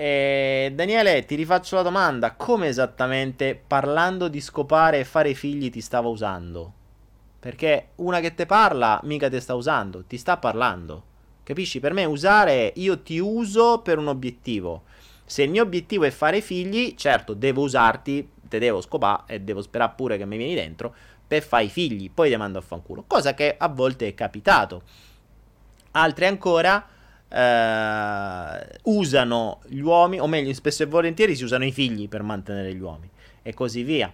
E 0.00 0.70
Daniele, 0.76 1.24
ti 1.24 1.34
rifaccio 1.34 1.74
la 1.74 1.82
domanda: 1.82 2.34
come 2.36 2.68
esattamente 2.68 3.60
parlando 3.66 4.28
di 4.28 4.40
scopare 4.40 5.00
e 5.00 5.04
fare 5.04 5.34
figli 5.34 5.70
ti 5.70 5.80
stava 5.80 6.06
usando? 6.06 6.72
Perché 7.40 7.88
una 7.96 8.20
che 8.20 8.32
te 8.32 8.46
parla 8.46 9.00
mica 9.02 9.28
ti 9.28 9.40
sta 9.40 9.56
usando, 9.56 10.04
ti 10.04 10.16
sta 10.16 10.36
parlando. 10.36 11.02
Capisci? 11.42 11.80
Per 11.80 11.92
me 11.94 12.04
usare, 12.04 12.72
io 12.76 13.00
ti 13.00 13.18
uso 13.18 13.80
per 13.80 13.98
un 13.98 14.06
obiettivo. 14.06 14.84
Se 15.24 15.42
il 15.42 15.50
mio 15.50 15.64
obiettivo 15.64 16.04
è 16.04 16.10
fare 16.10 16.40
figli, 16.42 16.94
certo, 16.94 17.34
devo 17.34 17.62
usarti, 17.62 18.30
te 18.48 18.60
devo 18.60 18.80
scopare 18.80 19.24
e 19.26 19.40
devo 19.40 19.62
sperare 19.62 19.94
pure 19.96 20.16
che 20.16 20.26
mi 20.26 20.36
vieni 20.36 20.54
dentro 20.54 20.94
per 21.26 21.42
fare 21.42 21.64
i 21.64 21.68
figli, 21.68 22.08
poi 22.08 22.30
ti 22.30 22.36
mando 22.36 22.58
a 22.58 22.62
fanculo. 22.62 23.02
Cosa 23.04 23.34
che 23.34 23.56
a 23.58 23.66
volte 23.66 24.06
è 24.06 24.14
capitato. 24.14 24.82
Altri 25.90 26.26
ancora 26.26 26.86
eh, 27.28 28.78
usano 28.84 29.60
gli 29.66 29.80
uomini, 29.80 30.20
o 30.20 30.26
meglio, 30.26 30.52
spesso 30.54 30.82
e 30.82 30.86
volentieri 30.86 31.36
si 31.36 31.44
usano 31.44 31.64
i 31.64 31.72
figli 31.72 32.08
per 32.08 32.22
mantenere 32.22 32.74
gli 32.74 32.80
uomini 32.80 33.10
e 33.42 33.54
così 33.54 33.82
via. 33.82 34.12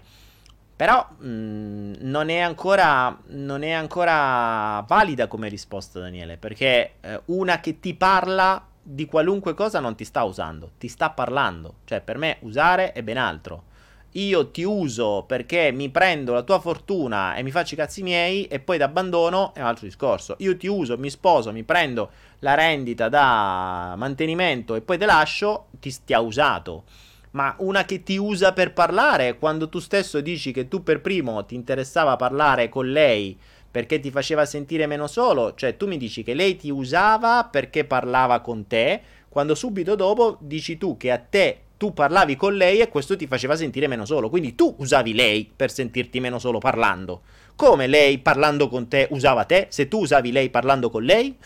Però 0.77 1.09
mh, 1.19 1.27
mm, 1.29 1.93
non, 2.01 2.29
è 2.29 2.39
ancora, 2.39 3.17
non, 3.29 3.63
è 3.63 3.71
ancora, 3.71 4.85
valida 4.87 5.29
come 5.29 5.49
risposta, 5.49 6.01
Daniele, 6.01 6.37
perché 6.37 6.95
eh, 7.01 7.21
una 7.27 7.61
che 7.61 7.79
ti 7.79 7.95
parla 7.95 8.67
di 8.83 9.07
qualunque 9.07 9.55
cosa 9.55 9.81
non 9.81 9.95
ti 9.95 10.05
sta 10.05 10.25
usando, 10.25 10.73
ti 10.79 10.89
sta 10.89 11.11
parlando. 11.11 11.77
Cioè, 11.85 12.01
per 12.01 12.19
me 12.19 12.39
usare 12.41 12.93
è 12.93 13.03
ben 13.03 13.19
altro 13.19 13.73
io 14.17 14.51
ti 14.51 14.63
uso 14.63 15.25
perché 15.27 15.73
mi 15.73 15.89
prendo 15.89 16.33
la 16.33 16.43
tua 16.43 16.61
fortuna 16.61 17.35
e 17.35 17.43
mi 17.43 17.51
faccio 17.51 17.75
i 17.75 17.77
cazzi 17.77 18.03
miei 18.03 18.45
e 18.45 18.61
poi 18.61 18.77
ti 18.77 18.83
abbandono 18.83 19.55
è 19.55 19.61
un 19.61 19.67
altro 19.67 19.87
discorso. 19.87 20.37
Io 20.39 20.57
ti 20.57 20.67
uso, 20.67 20.97
mi 20.99 21.11
sposo, 21.11 21.53
mi 21.53 21.65
prendo 21.65 22.11
la 22.45 22.55
rendita 22.55 23.09
da 23.09 23.95
mantenimento 23.97 24.75
e 24.75 24.83
poi 24.83 24.99
te 24.99 25.07
lascio, 25.07 25.69
ti, 25.81 25.93
ti 26.05 26.13
ha 26.13 26.21
usato. 26.21 26.85
Ma 27.31 27.57
una 27.61 27.85
che 27.87 28.03
ti 28.03 28.17
usa 28.19 28.53
per 28.53 28.75
parlare, 28.75 29.39
quando 29.39 29.71
tu 29.71 29.79
stesso 29.81 30.21
dici 30.21 30.53
che 30.53 30.69
tu 30.69 30.83
per 30.83 31.01
primo 31.01 31.45
ti 31.47 31.55
interessava 31.55 32.17
parlare 32.17 32.69
con 32.69 32.93
lei 32.93 33.37
perché 33.71 33.99
ti 33.99 34.11
faceva 34.11 34.45
sentire 34.45 34.87
meno 34.87 35.09
solo, 35.09 35.55
cioè 35.55 35.77
tu 35.77 35.89
mi 35.89 35.97
dici 35.97 36.23
che 36.23 36.35
lei 36.35 36.55
ti 36.55 36.71
usava 36.71 37.49
perché 37.51 37.87
parlava 37.87 38.39
con 38.41 38.69
te, 38.69 39.01
quando 39.29 39.57
subito 39.57 39.97
dopo 39.97 40.37
dici 40.41 40.77
tu 40.77 40.97
che 40.97 41.11
a 41.11 41.19
te 41.19 41.61
tu 41.77 41.93
parlavi 41.93 42.37
con 42.37 42.55
lei 42.55 42.81
e 42.81 42.89
questo 42.89 43.17
ti 43.17 43.27
faceva 43.27 43.57
sentire 43.57 43.89
meno 43.89 44.05
solo. 44.05 44.29
Quindi 44.29 44.55
tu 44.55 44.73
usavi 44.79 45.13
lei 45.13 45.51
per 45.55 45.73
sentirti 45.73 46.21
meno 46.21 46.39
solo 46.39 46.59
parlando. 46.59 47.23
Come 47.57 47.87
lei 47.87 48.19
parlando 48.19 48.69
con 48.69 48.87
te 48.87 49.09
usava 49.11 49.45
te? 49.45 49.67
Se 49.71 49.89
tu 49.89 50.01
usavi 50.01 50.31
lei 50.31 50.51
parlando 50.51 50.89
con 50.89 51.03
lei? 51.03 51.37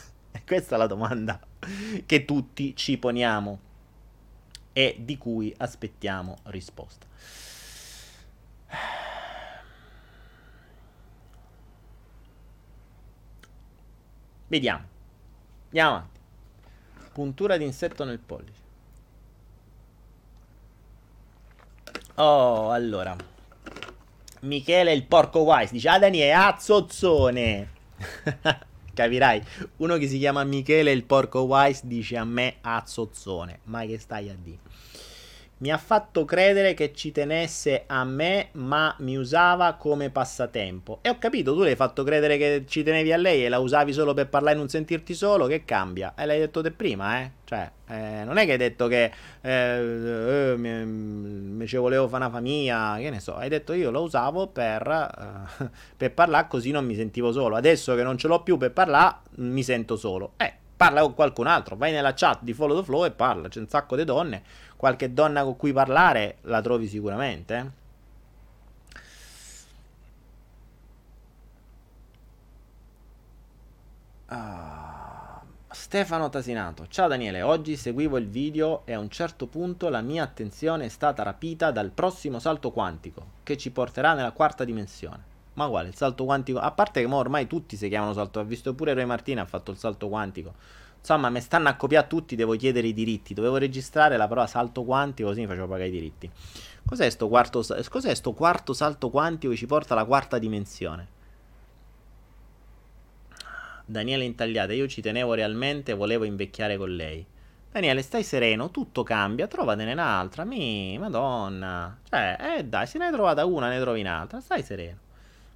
Questa 0.47 0.74
è 0.74 0.78
la 0.78 0.86
domanda 0.86 1.41
che 2.07 2.24
tutti 2.24 2.74
ci 2.76 2.99
poniamo 2.99 3.61
e 4.72 4.97
di 5.01 5.18
cui 5.18 5.53
aspettiamo 5.57 6.39
risposta. 6.45 7.07
Vediamo. 14.47 14.86
Andiamo 15.66 15.91
avanti. 15.91 16.20
Puntura 17.12 17.57
di 17.57 17.64
insetto 17.64 18.05
nel 18.05 18.18
pollice. 18.18 18.66
Oh, 22.14 22.70
allora. 22.70 23.16
Michele 24.41 24.93
il 24.93 25.05
porco 25.05 25.41
wise 25.41 25.72
dice: 25.72 25.89
Ah, 25.89 25.99
Daniele, 25.99 26.32
azzozzone. 26.32 27.70
Capirai, 28.99 29.40
uno 29.76 29.96
che 29.96 30.09
si 30.09 30.18
chiama 30.18 30.42
Michele 30.42 30.90
il 30.90 31.05
porco 31.05 31.42
wise 31.42 31.82
dice 31.84 32.16
a 32.16 32.24
me 32.24 32.57
azzozzone. 32.61 33.61
Ma 33.64 33.86
che 33.86 33.96
stai 33.96 34.28
a 34.28 34.34
dire? 34.36 34.59
Mi 35.61 35.72
ha 35.72 35.76
fatto 35.76 36.24
credere 36.24 36.72
che 36.72 36.92
ci 36.94 37.11
tenesse 37.11 37.82
a 37.88 38.04
me, 38.04 38.50
ma 38.52 38.94
mi 38.98 39.16
usava 39.16 39.72
come 39.72 40.09
passatempo. 40.09 41.00
E 41.02 41.09
ho 41.09 41.18
capito, 41.18 41.52
tu 41.52 41.62
l'hai 41.62 41.74
fatto 41.74 42.04
credere 42.04 42.36
che 42.36 42.64
ci 42.68 42.84
tenevi 42.84 43.12
a 43.12 43.16
lei 43.16 43.44
e 43.44 43.48
la 43.48 43.59
usavi 43.59 43.92
solo 43.92 44.14
per 44.14 44.28
parlare 44.28 44.54
e 44.54 44.59
non 44.59 44.68
sentirti 44.68 45.14
solo. 45.14 45.46
Che 45.46 45.64
cambia? 45.64 46.14
E 46.16 46.26
l'hai 46.26 46.38
detto 46.38 46.62
te 46.62 46.70
prima, 46.70 47.22
eh? 47.22 47.32
Cioè, 47.44 47.68
eh, 47.88 48.22
non 48.24 48.36
è 48.36 48.44
che 48.44 48.52
hai 48.52 48.56
detto 48.59 48.86
che 48.86 49.11
eh, 49.40 49.50
eh, 49.50 50.54
mi, 50.56 50.84
mi 50.84 51.66
ci 51.66 51.76
volevo 51.76 52.06
fare 52.06 52.24
una 52.24 52.32
famiglia, 52.32 52.96
che 52.98 53.11
ne 53.11 53.18
so. 53.18 53.34
Hai 53.34 53.48
detto 53.48 53.72
io 53.72 53.90
lo 53.90 54.02
usavo 54.02 54.46
per, 54.46 54.86
eh, 55.59 55.70
per 55.96 56.14
parlare 56.14 56.46
così 56.46 56.70
non 56.70 56.84
mi 56.84 56.94
sentivo 56.94 57.32
solo. 57.32 57.56
Adesso 57.56 57.96
che 57.96 58.04
non 58.04 58.16
ce 58.16 58.28
l'ho 58.28 58.44
più 58.44 58.59
per 58.59 58.70
parlare, 58.70 59.16
mi 59.38 59.64
sento 59.64 59.96
solo. 59.96 60.34
Eh, 60.36 60.54
parla 60.76 61.00
con 61.00 61.14
qualcun 61.14 61.48
altro. 61.48 61.74
Vai 61.74 61.90
nella 61.90 62.14
chat 62.14 62.42
di 62.42 62.54
Follow 62.54 62.78
the 62.78 62.84
Flow 62.84 63.04
e 63.04 63.11
parla. 63.11 63.48
C'è 63.48 63.59
un 63.59 63.68
sacco 63.68 63.96
di 63.96 64.04
donne 64.04 64.42
qualche 64.79 65.12
donna 65.12 65.43
con 65.43 65.57
cui 65.57 65.72
parlare 65.72 66.37
la 66.43 66.62
trovi 66.62 66.87
sicuramente. 66.87 67.72
Ah, 74.26 75.43
Stefano 75.68 76.29
Tasinato. 76.29 76.87
Ciao 76.87 77.09
Daniele, 77.09 77.43
oggi 77.43 77.76
seguivo 77.76 78.18
il 78.18 78.29
video 78.29 78.83
e 78.85 78.93
a 78.93 79.01
un 79.01 79.11
certo 79.11 79.47
punto 79.49 79.89
la 79.89 80.01
mia 80.01 80.22
attenzione 80.22 80.85
è 80.85 80.89
stata 80.89 81.24
rapita 81.24 81.72
dal 81.72 81.91
prossimo 81.91 82.39
salto 82.39 82.70
quantico 82.70 83.26
che 83.43 83.57
ci 83.57 83.72
porterà 83.72 84.14
nella 84.14 84.31
quarta 84.31 84.62
dimensione. 84.62 85.24
Ma 85.55 85.66
quale? 85.66 85.89
Il 85.89 85.97
salto 85.97 86.24
quantico? 86.24 86.61
A 86.61 86.70
parte 86.70 87.05
che 87.05 87.12
ormai 87.12 87.49
tutti 87.49 87.76
si 87.76 87.89
chiamano 87.89 88.12
salto. 88.12 88.39
Ha 88.39 88.45
visto 88.45 88.74
pure 88.74 88.95
Roy 88.95 89.07
Martina 89.07 89.43
ha 89.43 89.47
fatto 89.47 89.72
il 89.72 89.76
salto 89.76 90.09
quantico. 90.09 90.55
Insomma, 90.99 91.30
mi 91.30 91.40
stanno 91.40 91.68
a 91.68 91.74
copiare 91.74 92.07
tutti, 92.07 92.36
devo 92.36 92.55
chiedere 92.57 92.88
i 92.88 92.92
diritti. 92.92 93.34
Dovevo 93.34 93.57
registrare 93.57 94.16
la 94.16 94.28
parola 94.28 94.46
salto 94.46 94.84
quantico, 94.84 95.28
così 95.28 95.40
mi 95.40 95.46
facevo 95.46 95.66
pagare 95.66 95.88
i 95.88 95.92
diritti. 95.92 96.30
Cos'è 96.84 97.09
sto 97.11 97.28
quarto, 97.28 97.64
cos'è 97.88 98.14
sto 98.14 98.32
quarto 98.32 98.72
salto 98.72 99.11
quantico 99.11 99.53
che 99.53 99.59
ci 99.59 99.66
porta 99.66 99.94
alla 99.94 100.05
quarta 100.05 100.38
dimensione? 100.38 101.16
Daniele 103.84 104.24
intagliata, 104.24 104.74
io 104.74 104.86
ci 104.86 105.01
tenevo 105.01 105.32
realmente, 105.32 105.94
volevo 105.94 106.24
invecchiare 106.24 106.76
con 106.76 106.94
lei. 106.94 107.24
Daniele, 107.70 108.03
stai 108.03 108.22
sereno, 108.22 108.70
tutto 108.70 109.03
cambia, 109.03 109.46
trovatene 109.46 109.92
un'altra. 109.92 110.44
Mi, 110.44 110.99
madonna. 110.99 111.99
Cioè, 112.09 112.57
eh 112.59 112.64
dai, 112.64 112.86
se 112.86 112.99
ne 112.99 113.07
hai 113.07 113.12
trovata 113.12 113.44
una, 113.44 113.68
ne 113.68 113.78
trovi 113.80 114.01
un'altra. 114.01 114.40
Stai 114.40 114.62
sereno. 114.62 114.99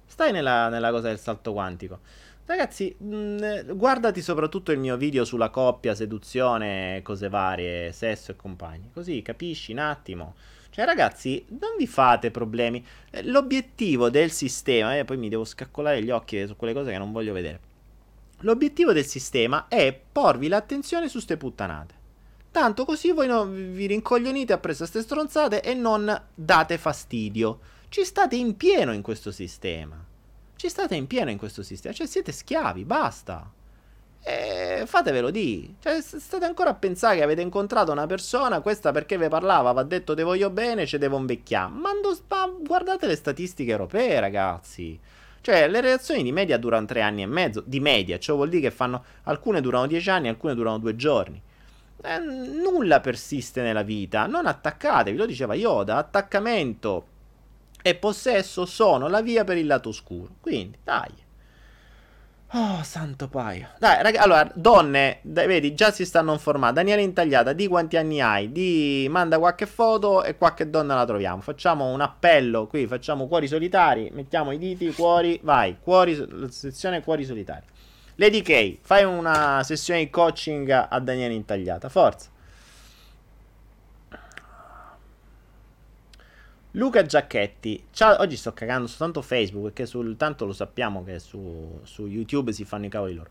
Stai 0.05 0.31
nella, 0.31 0.69
nella 0.69 0.91
cosa 0.91 1.07
del 1.07 1.19
salto 1.19 1.53
quantico. 1.53 1.99
Ragazzi, 2.45 2.93
mh, 2.97 3.15
mm, 3.15 3.71
guardati 3.77 4.21
soprattutto 4.21 4.73
il 4.73 4.79
mio 4.79 4.97
video 4.97 5.23
sulla 5.23 5.49
coppia, 5.49 5.95
seduzione, 5.95 7.01
cose 7.01 7.29
varie, 7.29 7.93
sesso 7.93 8.31
e 8.31 8.35
compagni. 8.35 8.89
Così 8.93 9.21
capisci 9.21 9.71
un 9.71 9.79
attimo. 9.79 10.35
Cioè, 10.69 10.85
ragazzi, 10.85 11.45
non 11.49 11.75
vi 11.77 11.87
fate 11.87 12.31
problemi. 12.31 12.85
Eh, 13.11 13.23
l'obiettivo 13.23 14.09
del 14.09 14.31
sistema, 14.31 14.95
e 14.95 14.99
eh, 14.99 15.05
poi 15.05 15.17
mi 15.17 15.29
devo 15.29 15.45
scaccolare 15.45 16.03
gli 16.03 16.09
occhi 16.09 16.45
su 16.45 16.55
quelle 16.57 16.73
cose 16.73 16.91
che 16.91 16.97
non 16.97 17.11
voglio 17.13 17.31
vedere. 17.31 17.59
L'obiettivo 18.39 18.91
del 18.91 19.05
sistema 19.05 19.67
è 19.69 19.97
porvi 20.11 20.49
l'attenzione 20.49 21.07
su 21.07 21.19
ste 21.19 21.37
puttanate. 21.37 22.01
Tanto 22.51 22.83
così 22.83 23.11
voi 23.11 23.27
non 23.27 23.73
vi 23.73 23.85
rincoglionite 23.85 24.51
appresso 24.51 24.83
a 24.83 24.87
ste 24.87 25.01
stronzate 25.01 25.61
e 25.61 25.73
non 25.73 26.21
date 26.35 26.77
fastidio. 26.77 27.59
Ci 27.87 28.03
state 28.03 28.35
in 28.35 28.57
pieno 28.57 28.91
in 28.91 29.01
questo 29.01 29.31
sistema. 29.31 30.11
Ci 30.63 30.69
state 30.69 30.95
in 30.95 31.07
pieno 31.07 31.29
in 31.29 31.37
questo 31.37 31.61
sistema, 31.61 31.93
cioè 31.93 32.07
siete 32.07 32.31
schiavi, 32.31 32.85
basta. 32.85 33.51
E 34.23 34.83
fatevelo 34.85 35.29
di. 35.29 35.75
Cioè, 35.77 35.99
state 35.99 36.45
ancora 36.45 36.69
a 36.69 36.73
pensare 36.73 37.17
che 37.17 37.23
avete 37.23 37.41
incontrato 37.41 37.91
una 37.91 38.05
persona, 38.05 38.61
questa 38.61 38.93
perché 38.93 39.17
vi 39.17 39.27
parlava, 39.27 39.73
vi 39.73 39.79
ha 39.79 39.83
detto 39.83 40.15
te 40.15 40.23
voglio 40.23 40.49
bene, 40.51 40.85
ci 40.85 40.97
devo 40.97 41.17
invecchiare. 41.17 41.69
Mando, 41.69 42.17
ma 42.29 42.49
guardate 42.61 43.07
le 43.07 43.17
statistiche 43.17 43.71
europee, 43.71 44.21
ragazzi. 44.21 44.97
Cioè, 45.41 45.67
le 45.67 45.81
relazioni 45.81 46.23
di 46.23 46.31
media 46.31 46.57
durano 46.57 46.85
tre 46.85 47.01
anni 47.01 47.23
e 47.23 47.27
mezzo, 47.27 47.61
di 47.65 47.81
media, 47.81 48.17
ciò 48.17 48.35
vuol 48.35 48.47
dire 48.47 48.61
che 48.61 48.71
fanno, 48.71 49.03
alcune 49.23 49.59
durano 49.59 49.85
dieci 49.85 50.09
anni, 50.09 50.29
alcune 50.29 50.55
durano 50.55 50.77
due 50.77 50.95
giorni. 50.95 51.41
Eh, 52.01 52.19
nulla 52.19 53.01
persiste 53.01 53.61
nella 53.61 53.83
vita, 53.83 54.27
non 54.27 54.45
attaccatevi, 54.45 55.17
lo 55.17 55.25
diceva 55.25 55.55
Yoda, 55.55 55.97
attaccamento 55.97 57.07
e 57.83 57.93
possesso 57.93 58.65
sono 58.65 59.07
la 59.07 59.21
via 59.21 59.43
per 59.43 59.57
il 59.57 59.67
lato 59.67 59.89
oscuro. 59.89 60.31
Quindi, 60.41 60.79
dai. 60.83 61.11
Oh, 62.55 62.83
santo 62.83 63.27
paio. 63.29 63.69
Dai, 63.79 64.03
ragazzi, 64.03 64.23
allora, 64.23 64.47
donne, 64.53 65.17
dai, 65.23 65.47
vedi, 65.47 65.73
già 65.73 65.89
si 65.89 66.05
stanno 66.05 66.33
informando. 66.33 66.75
Daniele 66.75 67.01
Intagliata, 67.01 67.51
di 67.51 67.67
quanti 67.67 67.97
anni 67.97 68.21
hai? 68.21 68.51
Di 68.51 69.07
manda 69.09 69.39
qualche 69.39 69.65
foto 69.65 70.23
e 70.23 70.37
qualche 70.37 70.69
donna 70.69 70.93
la 70.93 71.03
troviamo. 71.03 71.41
Facciamo 71.41 71.87
un 71.91 71.99
appello 72.01 72.67
qui, 72.67 72.85
facciamo 72.85 73.27
cuori 73.27 73.47
solitari, 73.47 74.11
mettiamo 74.13 74.51
i 74.51 74.59
diti, 74.59 74.93
cuori, 74.93 75.39
vai, 75.41 75.77
cuori, 75.81 76.47
sezione 76.49 77.01
cuori 77.01 77.25
solitari. 77.25 77.65
Lady 78.17 78.43
K, 78.43 78.77
fai 78.81 79.03
una 79.03 79.63
sessione 79.63 80.01
di 80.01 80.11
coaching 80.11 80.69
a 80.69 80.99
Daniele 80.99 81.33
Intagliata, 81.33 81.89
forza. 81.89 82.29
Luca 86.75 87.05
Giacchetti, 87.05 87.85
ciao, 87.91 88.19
oggi 88.19 88.35
sto 88.35 88.51
cagando 88.51 88.87
soltanto 88.87 89.21
Facebook 89.21 89.65
perché 89.65 89.85
sul, 89.85 90.17
tanto 90.17 90.43
lo 90.43 90.53
sappiamo 90.53 91.03
che 91.03 91.19
su, 91.19 91.79
su, 91.83 92.07
YouTube 92.07 92.51
si 92.51 92.65
fanno 92.65 92.87
i 92.87 92.89
cavoli 92.89 93.13
loro. 93.13 93.29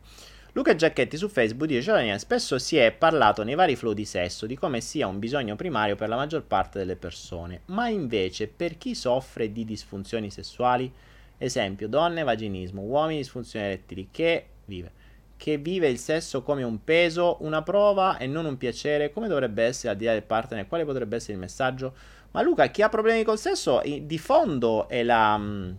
Luca 0.52 0.76
Giacchetti 0.76 1.16
su 1.16 1.26
Facebook 1.28 1.66
dice, 1.66 1.82
ciao 1.82 1.96
Daniele, 1.96 2.20
spesso 2.20 2.56
si 2.60 2.76
è 2.76 2.92
parlato 2.92 3.42
nei 3.42 3.56
vari 3.56 3.74
flow 3.74 3.94
di 3.94 4.04
sesso 4.04 4.46
di 4.46 4.56
come 4.56 4.80
sia 4.80 5.08
un 5.08 5.18
bisogno 5.18 5.56
primario 5.56 5.96
per 5.96 6.08
la 6.08 6.14
maggior 6.14 6.44
parte 6.44 6.78
delle 6.78 6.94
persone, 6.94 7.62
ma 7.66 7.88
invece 7.88 8.46
per 8.46 8.78
chi 8.78 8.94
soffre 8.94 9.50
di 9.50 9.64
disfunzioni 9.64 10.30
sessuali, 10.30 10.92
esempio 11.36 11.88
donne 11.88 12.22
vaginismo, 12.22 12.82
uomini 12.82 13.18
disfunzioni 13.18 13.64
erettili, 13.64 14.06
che 14.12 14.46
vive? 14.66 14.92
Che 15.36 15.56
vive 15.58 15.88
il 15.88 15.98
sesso 15.98 16.42
come 16.42 16.62
un 16.62 16.84
peso, 16.84 17.38
una 17.40 17.62
prova 17.62 18.18
e 18.18 18.28
non 18.28 18.44
un 18.44 18.56
piacere, 18.56 19.10
come 19.10 19.26
dovrebbe 19.26 19.64
essere 19.64 19.88
al 19.88 19.96
di 19.96 20.04
là 20.04 20.12
del 20.12 20.22
partner, 20.22 20.68
quale 20.68 20.84
potrebbe 20.84 21.16
essere 21.16 21.32
il 21.32 21.40
messaggio? 21.40 22.20
Ma 22.32 22.42
Luca, 22.42 22.66
chi 22.68 22.82
ha 22.82 22.88
problemi 22.88 23.24
col 23.24 23.38
sesso, 23.38 23.80
di 23.84 24.18
fondo 24.18 24.88
è 24.88 25.02
la... 25.02 25.38
Mm, 25.38 25.72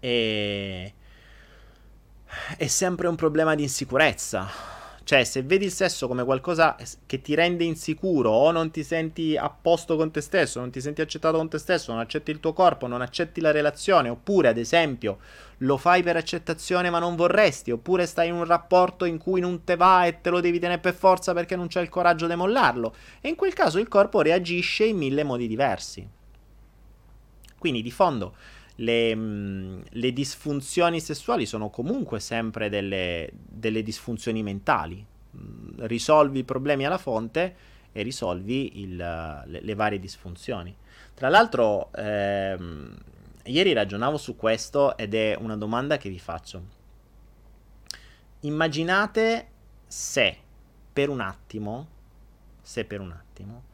è, 0.00 0.92
è 2.56 2.66
sempre 2.66 3.06
un 3.06 3.16
problema 3.16 3.54
di 3.54 3.62
insicurezza. 3.62 4.48
Cioè, 5.02 5.24
se 5.24 5.42
vedi 5.42 5.64
il 5.64 5.72
sesso 5.72 6.06
come 6.06 6.24
qualcosa 6.24 6.76
che 7.04 7.20
ti 7.20 7.34
rende 7.34 7.64
insicuro 7.64 8.30
o 8.30 8.50
non 8.52 8.70
ti 8.70 8.84
senti 8.84 9.36
a 9.36 9.50
posto 9.50 9.96
con 9.96 10.10
te 10.10 10.20
stesso, 10.20 10.60
non 10.60 10.70
ti 10.70 10.80
senti 10.80 11.00
accettato 11.00 11.36
con 11.36 11.48
te 11.48 11.58
stesso, 11.58 11.90
non 11.90 12.00
accetti 12.00 12.30
il 12.30 12.38
tuo 12.38 12.52
corpo, 12.52 12.86
non 12.86 13.02
accetti 13.02 13.40
la 13.40 13.50
relazione, 13.50 14.08
oppure 14.08 14.48
ad 14.48 14.56
esempio 14.56 15.18
lo 15.62 15.76
fai 15.76 16.02
per 16.02 16.16
accettazione 16.16 16.90
ma 16.90 16.98
non 16.98 17.16
vorresti, 17.16 17.70
oppure 17.70 18.06
stai 18.06 18.28
in 18.28 18.34
un 18.34 18.44
rapporto 18.44 19.04
in 19.04 19.18
cui 19.18 19.40
non 19.40 19.64
te 19.64 19.76
va 19.76 20.06
e 20.06 20.20
te 20.20 20.30
lo 20.30 20.40
devi 20.40 20.58
tenere 20.58 20.80
per 20.80 20.94
forza 20.94 21.32
perché 21.32 21.56
non 21.56 21.66
c'è 21.66 21.80
il 21.80 21.88
coraggio 21.88 22.26
di 22.26 22.34
mollarlo, 22.34 22.94
e 23.20 23.28
in 23.28 23.36
quel 23.36 23.52
caso 23.52 23.78
il 23.78 23.88
corpo 23.88 24.20
reagisce 24.22 24.84
in 24.84 24.96
mille 24.96 25.24
modi 25.24 25.46
diversi. 25.46 26.08
Quindi 27.58 27.82
di 27.82 27.90
fondo 27.90 28.34
le, 28.76 29.14
mm, 29.14 29.80
le 29.90 30.12
disfunzioni 30.12 31.00
sessuali 31.00 31.46
sono 31.46 31.70
comunque 31.70 32.20
sempre 32.20 32.68
delle, 32.68 33.30
delle 33.32 33.82
disfunzioni 33.82 34.42
mentali. 34.42 35.04
Mm, 35.36 35.84
risolvi 35.86 36.40
i 36.40 36.44
problemi 36.44 36.86
alla 36.86 36.98
fonte 36.98 37.54
e 37.92 38.02
risolvi 38.02 38.80
il, 38.80 38.96
le, 38.96 39.60
le, 39.60 39.74
varie 39.74 39.98
disfunzioni. 39.98 40.74
Tra 41.14 41.28
l'altro, 41.28 41.90
ehm, 41.94 42.96
Ieri 43.50 43.72
ragionavo 43.72 44.16
su 44.16 44.36
questo 44.36 44.96
ed 44.96 45.12
è 45.12 45.36
una 45.36 45.56
domanda 45.56 45.96
che 45.96 46.08
vi 46.08 46.20
faccio. 46.20 46.78
Immaginate 48.40 49.48
se 49.88 50.38
per 50.92 51.08
un 51.08 51.20
attimo, 51.20 51.88
se 52.62 52.84
per 52.84 53.00
un 53.00 53.10
attimo, 53.10 53.64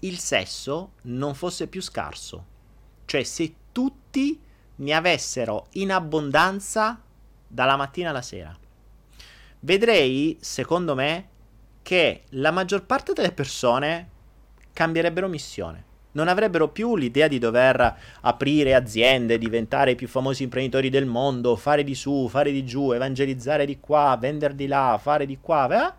il 0.00 0.18
sesso 0.18 0.92
non 1.02 1.34
fosse 1.34 1.66
più 1.66 1.82
scarso. 1.82 2.46
Cioè 3.04 3.22
se 3.24 3.54
tutti 3.72 4.40
ne 4.76 4.92
avessero 4.94 5.66
in 5.72 5.92
abbondanza 5.92 6.98
dalla 7.46 7.76
mattina 7.76 8.08
alla 8.08 8.22
sera. 8.22 8.56
Vedrei, 9.60 10.38
secondo 10.40 10.94
me, 10.94 11.28
che 11.82 12.24
la 12.30 12.50
maggior 12.50 12.86
parte 12.86 13.12
delle 13.12 13.32
persone 13.32 14.10
cambierebbero 14.72 15.28
missione 15.28 15.92
non 16.14 16.28
avrebbero 16.28 16.68
più 16.68 16.96
l'idea 16.96 17.28
di 17.28 17.38
dover 17.38 17.96
aprire 18.22 18.74
aziende, 18.74 19.38
diventare 19.38 19.92
i 19.92 19.94
più 19.94 20.08
famosi 20.08 20.42
imprenditori 20.42 20.90
del 20.90 21.06
mondo, 21.06 21.56
fare 21.56 21.84
di 21.84 21.94
su, 21.94 22.28
fare 22.28 22.50
di 22.50 22.64
giù, 22.64 22.92
evangelizzare 22.92 23.66
di 23.66 23.78
qua, 23.78 24.16
vendere 24.18 24.54
di 24.54 24.66
là, 24.66 24.98
fare 25.00 25.26
di 25.26 25.38
qua. 25.40 25.88
Eh? 25.88 25.94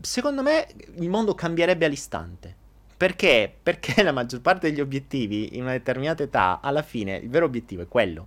Secondo 0.00 0.42
me 0.42 0.66
il 0.98 1.08
mondo 1.08 1.34
cambierebbe 1.34 1.86
all'istante. 1.86 2.56
Perché? 2.96 3.50
Perché 3.62 4.02
la 4.02 4.12
maggior 4.12 4.40
parte 4.40 4.68
degli 4.68 4.80
obiettivi 4.80 5.56
in 5.56 5.62
una 5.62 5.72
determinata 5.72 6.22
età, 6.22 6.60
alla 6.62 6.82
fine, 6.82 7.16
il 7.16 7.30
vero 7.30 7.46
obiettivo 7.46 7.82
è 7.82 7.88
quello. 7.88 8.26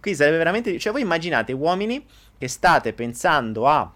Qui 0.00 0.14
sarebbe 0.14 0.38
veramente... 0.38 0.78
Cioè 0.78 0.92
voi 0.92 1.02
immaginate 1.02 1.52
uomini 1.52 2.04
che 2.38 2.48
state 2.48 2.92
pensando 2.92 3.66
a... 3.66 3.92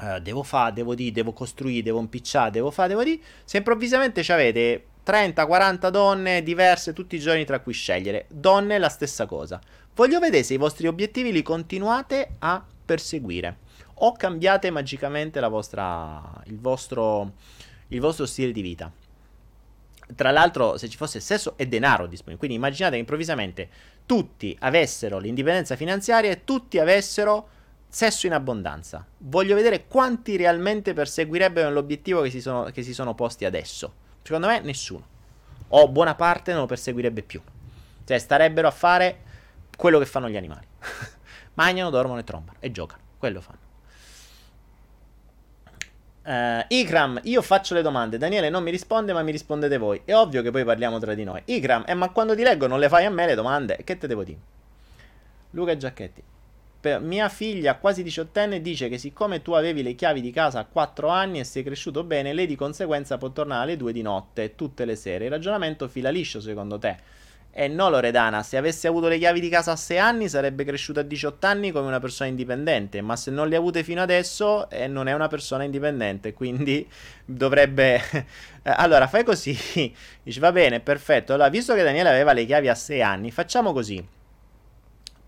Uh, 0.00 0.20
devo 0.20 0.44
fare, 0.44 0.72
devo 0.72 0.94
dire, 0.94 1.10
devo 1.10 1.32
costruire, 1.32 1.82
devo 1.82 1.98
impicciare, 1.98 2.52
devo 2.52 2.70
fare, 2.70 2.90
devo 2.90 3.02
dire. 3.02 3.18
Se 3.44 3.56
improvvisamente 3.56 4.20
avete 4.32 4.84
30-40 5.08 5.88
donne 5.88 6.42
diverse 6.42 6.92
tutti 6.92 7.16
i 7.16 7.18
giorni 7.18 7.46
tra 7.46 7.60
cui 7.60 7.72
scegliere. 7.72 8.26
Donne 8.28 8.76
la 8.76 8.90
stessa 8.90 9.24
cosa. 9.24 9.58
Voglio 9.94 10.20
vedere 10.20 10.42
se 10.42 10.52
i 10.52 10.58
vostri 10.58 10.86
obiettivi 10.86 11.32
li 11.32 11.42
continuate 11.42 12.34
a 12.40 12.62
perseguire 12.84 13.56
o 14.00 14.12
cambiate 14.12 14.70
magicamente 14.70 15.40
vostra, 15.48 16.42
il, 16.44 16.58
vostro, 16.60 17.32
il 17.88 18.00
vostro 18.00 18.26
stile 18.26 18.52
di 18.52 18.60
vita. 18.60 18.92
Tra 20.14 20.30
l'altro, 20.30 20.76
se 20.76 20.88
ci 20.88 20.96
fosse 20.96 21.20
sesso 21.20 21.54
e 21.56 21.66
denaro 21.66 22.06
disponibile, 22.06 22.38
quindi 22.38 22.56
immaginate 22.56 22.94
che 22.94 23.00
improvvisamente 23.00 23.68
tutti 24.04 24.56
avessero 24.60 25.18
l'indipendenza 25.18 25.74
finanziaria 25.74 26.30
e 26.30 26.44
tutti 26.44 26.78
avessero 26.78 27.48
sesso 27.88 28.26
in 28.26 28.34
abbondanza. 28.34 29.04
Voglio 29.18 29.54
vedere 29.54 29.86
quanti 29.86 30.36
realmente 30.36 30.92
perseguirebbero 30.92 31.70
l'obiettivo 31.70 32.20
che 32.20 32.30
si 32.30 32.40
sono, 32.40 32.64
che 32.64 32.82
si 32.82 32.92
sono 32.92 33.14
posti 33.14 33.46
adesso. 33.46 34.06
Secondo 34.28 34.48
me 34.48 34.60
nessuno. 34.60 35.06
O 35.68 35.88
buona 35.88 36.14
parte 36.14 36.52
non 36.52 36.60
lo 36.60 36.66
perseguirebbe 36.66 37.22
più. 37.22 37.40
Cioè, 38.04 38.18
starebbero 38.18 38.68
a 38.68 38.70
fare 38.70 39.22
quello 39.74 39.98
che 39.98 40.04
fanno 40.04 40.28
gli 40.28 40.36
animali. 40.36 40.66
Mangiano, 41.54 41.88
dormono 41.88 42.20
e 42.20 42.24
trombano. 42.24 42.58
E 42.60 42.70
giocano. 42.70 43.00
Quello 43.16 43.40
fanno. 43.40 43.58
Uh, 46.24 46.62
Ikram, 46.68 47.20
io 47.22 47.40
faccio 47.40 47.72
le 47.72 47.80
domande. 47.80 48.18
Daniele 48.18 48.50
non 48.50 48.62
mi 48.62 48.70
risponde, 48.70 49.14
ma 49.14 49.22
mi 49.22 49.32
rispondete 49.32 49.78
voi. 49.78 50.02
È 50.04 50.14
ovvio 50.14 50.42
che 50.42 50.50
poi 50.50 50.62
parliamo 50.62 50.98
tra 50.98 51.14
di 51.14 51.24
noi. 51.24 51.40
Ikram, 51.46 51.84
eh, 51.86 51.94
ma 51.94 52.10
quando 52.10 52.36
ti 52.36 52.42
leggo 52.42 52.66
non 52.66 52.80
le 52.80 52.90
fai 52.90 53.06
a 53.06 53.10
me 53.10 53.24
le 53.24 53.34
domande? 53.34 53.78
Che 53.82 53.96
te 53.96 54.06
devo 54.06 54.24
dire? 54.24 54.38
Luca 55.52 55.74
Giacchetti 55.74 56.22
per 56.88 57.00
mia 57.00 57.28
figlia, 57.28 57.76
quasi 57.76 58.02
diciottenne, 58.02 58.62
dice 58.62 58.88
che 58.88 58.96
siccome 58.96 59.42
tu 59.42 59.52
avevi 59.52 59.82
le 59.82 59.94
chiavi 59.94 60.22
di 60.22 60.30
casa 60.30 60.60
a 60.60 60.64
4 60.64 61.08
anni 61.08 61.38
e 61.38 61.44
sei 61.44 61.62
cresciuto 61.62 62.02
bene, 62.02 62.32
lei 62.32 62.46
di 62.46 62.56
conseguenza 62.56 63.18
può 63.18 63.30
tornare 63.30 63.64
alle 63.64 63.76
2 63.76 63.92
di 63.92 64.00
notte 64.00 64.54
tutte 64.54 64.86
le 64.86 64.96
sere. 64.96 65.26
Il 65.26 65.30
ragionamento 65.30 65.86
fila 65.86 66.08
liscio 66.08 66.40
secondo 66.40 66.78
te? 66.78 66.96
E 67.50 67.64
eh 67.64 67.68
no, 67.68 67.90
Loredana, 67.90 68.42
se 68.42 68.56
avesse 68.56 68.88
avuto 68.88 69.08
le 69.08 69.18
chiavi 69.18 69.40
di 69.40 69.48
casa 69.48 69.72
a 69.72 69.76
6 69.76 69.98
anni 69.98 70.28
sarebbe 70.28 70.64
cresciuta 70.64 71.00
a 71.00 71.02
18 71.02 71.46
anni 71.46 71.72
come 71.72 71.88
una 71.88 72.00
persona 72.00 72.30
indipendente, 72.30 73.00
ma 73.02 73.16
se 73.16 73.30
non 73.30 73.48
le 73.48 73.56
ha 73.56 73.58
avute 73.58 73.82
fino 73.82 74.00
adesso 74.00 74.70
eh, 74.70 74.86
non 74.86 75.08
è 75.08 75.12
una 75.12 75.28
persona 75.28 75.64
indipendente, 75.64 76.32
quindi 76.32 76.88
dovrebbe... 77.24 78.00
allora, 78.62 79.06
fai 79.08 79.24
così, 79.24 79.52
dici 80.22 80.38
va 80.38 80.52
bene, 80.52 80.80
perfetto, 80.80 81.34
allora 81.34 81.48
visto 81.50 81.74
che 81.74 81.82
Daniele 81.82 82.08
aveva 82.08 82.32
le 82.32 82.46
chiavi 82.46 82.68
a 82.68 82.74
6 82.74 83.02
anni, 83.02 83.30
facciamo 83.30 83.72
così 83.72 84.16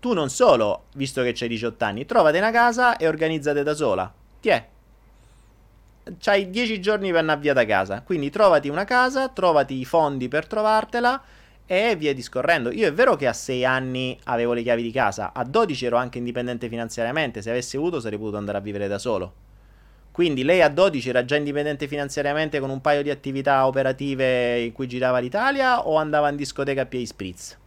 tu 0.01 0.13
non 0.13 0.31
solo, 0.31 0.85
visto 0.95 1.21
che 1.21 1.31
c'hai 1.31 1.47
18 1.47 1.85
anni, 1.85 2.05
trovate 2.05 2.39
una 2.39 2.49
casa 2.49 2.97
e 2.97 3.07
organizzate 3.07 3.61
da 3.61 3.75
sola. 3.75 4.11
Tiè. 4.39 4.67
C'hai 6.17 6.49
10 6.49 6.81
giorni 6.81 7.11
per 7.11 7.19
andare 7.19 7.39
via 7.39 7.53
da 7.53 7.63
casa. 7.65 8.01
Quindi 8.01 8.31
trovati 8.31 8.67
una 8.67 8.83
casa, 8.83 9.29
trovati 9.29 9.79
i 9.79 9.85
fondi 9.85 10.27
per 10.27 10.47
trovartela 10.47 11.21
e 11.67 11.95
via 11.95 12.15
discorrendo. 12.15 12.71
Io 12.71 12.87
è 12.87 12.91
vero 12.91 13.15
che 13.15 13.27
a 13.27 13.33
6 13.33 13.63
anni 13.63 14.19
avevo 14.23 14.53
le 14.53 14.63
chiavi 14.63 14.81
di 14.81 14.91
casa, 14.91 15.33
a 15.33 15.43
12 15.43 15.85
ero 15.85 15.97
anche 15.97 16.17
indipendente 16.17 16.67
finanziariamente, 16.67 17.43
se 17.43 17.51
avessi 17.51 17.77
avuto 17.77 17.99
sarei 17.99 18.17
potuto 18.17 18.37
andare 18.37 18.57
a 18.57 18.61
vivere 18.61 18.87
da 18.87 18.97
solo. 18.97 19.33
Quindi 20.11 20.43
lei 20.43 20.63
a 20.63 20.69
12 20.69 21.09
era 21.09 21.23
già 21.25 21.35
indipendente 21.35 21.87
finanziariamente 21.87 22.59
con 22.59 22.71
un 22.71 22.81
paio 22.81 23.03
di 23.03 23.11
attività 23.11 23.67
operative 23.67 24.61
in 24.61 24.71
cui 24.71 24.87
girava 24.87 25.19
l'Italia 25.19 25.87
o 25.87 25.95
andava 25.95 26.27
in 26.29 26.37
discoteca 26.37 26.81
a 26.81 26.85
piedi 26.87 27.05
spritz? 27.05 27.60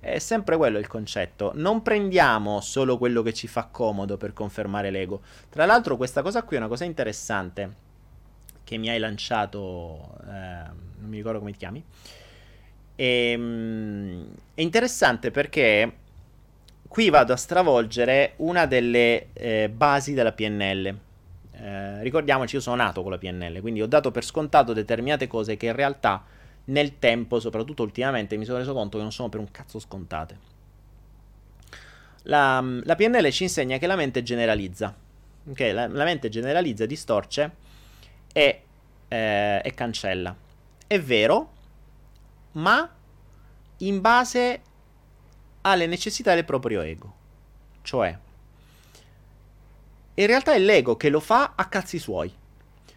È 0.00 0.18
sempre 0.18 0.56
quello 0.56 0.78
il 0.78 0.86
concetto. 0.86 1.52
Non 1.54 1.82
prendiamo 1.82 2.62
solo 2.62 2.96
quello 2.96 3.20
che 3.20 3.34
ci 3.34 3.46
fa 3.46 3.68
comodo 3.70 4.16
per 4.16 4.32
confermare 4.32 4.90
l'ego. 4.90 5.20
Tra 5.50 5.66
l'altro, 5.66 5.98
questa 5.98 6.22
cosa 6.22 6.42
qui 6.42 6.56
è 6.56 6.58
una 6.58 6.68
cosa 6.68 6.84
interessante 6.84 7.74
che 8.64 8.78
mi 8.78 8.88
hai 8.88 8.98
lanciato. 8.98 10.16
Eh, 10.22 10.28
non 11.00 11.08
mi 11.08 11.18
ricordo 11.18 11.38
come 11.38 11.52
ti 11.52 11.58
chiami. 11.58 11.84
E, 12.96 13.34
um, 13.36 14.26
è 14.54 14.62
interessante 14.62 15.30
perché 15.30 15.92
qui 16.88 17.10
vado 17.10 17.32
a 17.34 17.36
stravolgere 17.36 18.32
una 18.36 18.66
delle 18.66 19.28
eh, 19.34 19.68
basi 19.68 20.14
della 20.14 20.32
PNL. 20.32 20.98
Eh, 21.52 22.02
ricordiamoci, 22.02 22.56
io 22.56 22.62
sono 22.62 22.76
nato 22.76 23.02
con 23.02 23.10
la 23.10 23.18
PNL, 23.18 23.60
quindi 23.60 23.82
ho 23.82 23.86
dato 23.86 24.10
per 24.10 24.24
scontato 24.24 24.72
determinate 24.72 25.26
cose 25.26 25.56
che 25.56 25.66
in 25.66 25.74
realtà 25.74 26.24
nel 26.66 26.98
tempo, 26.98 27.40
soprattutto 27.40 27.82
ultimamente, 27.82 28.36
mi 28.36 28.44
sono 28.44 28.58
reso 28.58 28.72
conto 28.72 28.96
che 28.96 29.02
non 29.02 29.12
sono 29.12 29.28
per 29.28 29.40
un 29.40 29.50
cazzo 29.50 29.78
scontate. 29.78 30.48
La, 32.24 32.60
la 32.60 32.94
PNL 32.94 33.30
ci 33.30 33.44
insegna 33.44 33.78
che 33.78 33.86
la 33.86 33.96
mente 33.96 34.22
generalizza. 34.22 34.94
Okay? 35.48 35.72
La, 35.72 35.88
la, 35.88 36.04
mente 36.04 36.28
generalizza, 36.28 36.86
distorce 36.86 37.54
e, 38.32 38.62
eh, 39.08 39.60
e 39.64 39.74
cancella. 39.74 40.36
È 40.86 41.00
vero, 41.00 41.52
ma 42.52 42.88
in 43.78 44.00
base 44.00 44.60
alle 45.62 45.86
necessità 45.86 46.34
del 46.34 46.44
proprio 46.44 46.82
ego. 46.82 47.14
Cioè, 47.82 48.18
in 50.14 50.26
realtà 50.26 50.52
è 50.52 50.58
l'ego 50.58 50.96
che 50.96 51.08
lo 51.08 51.20
fa 51.20 51.54
a 51.56 51.66
cazzi 51.66 51.98
suoi. 51.98 52.32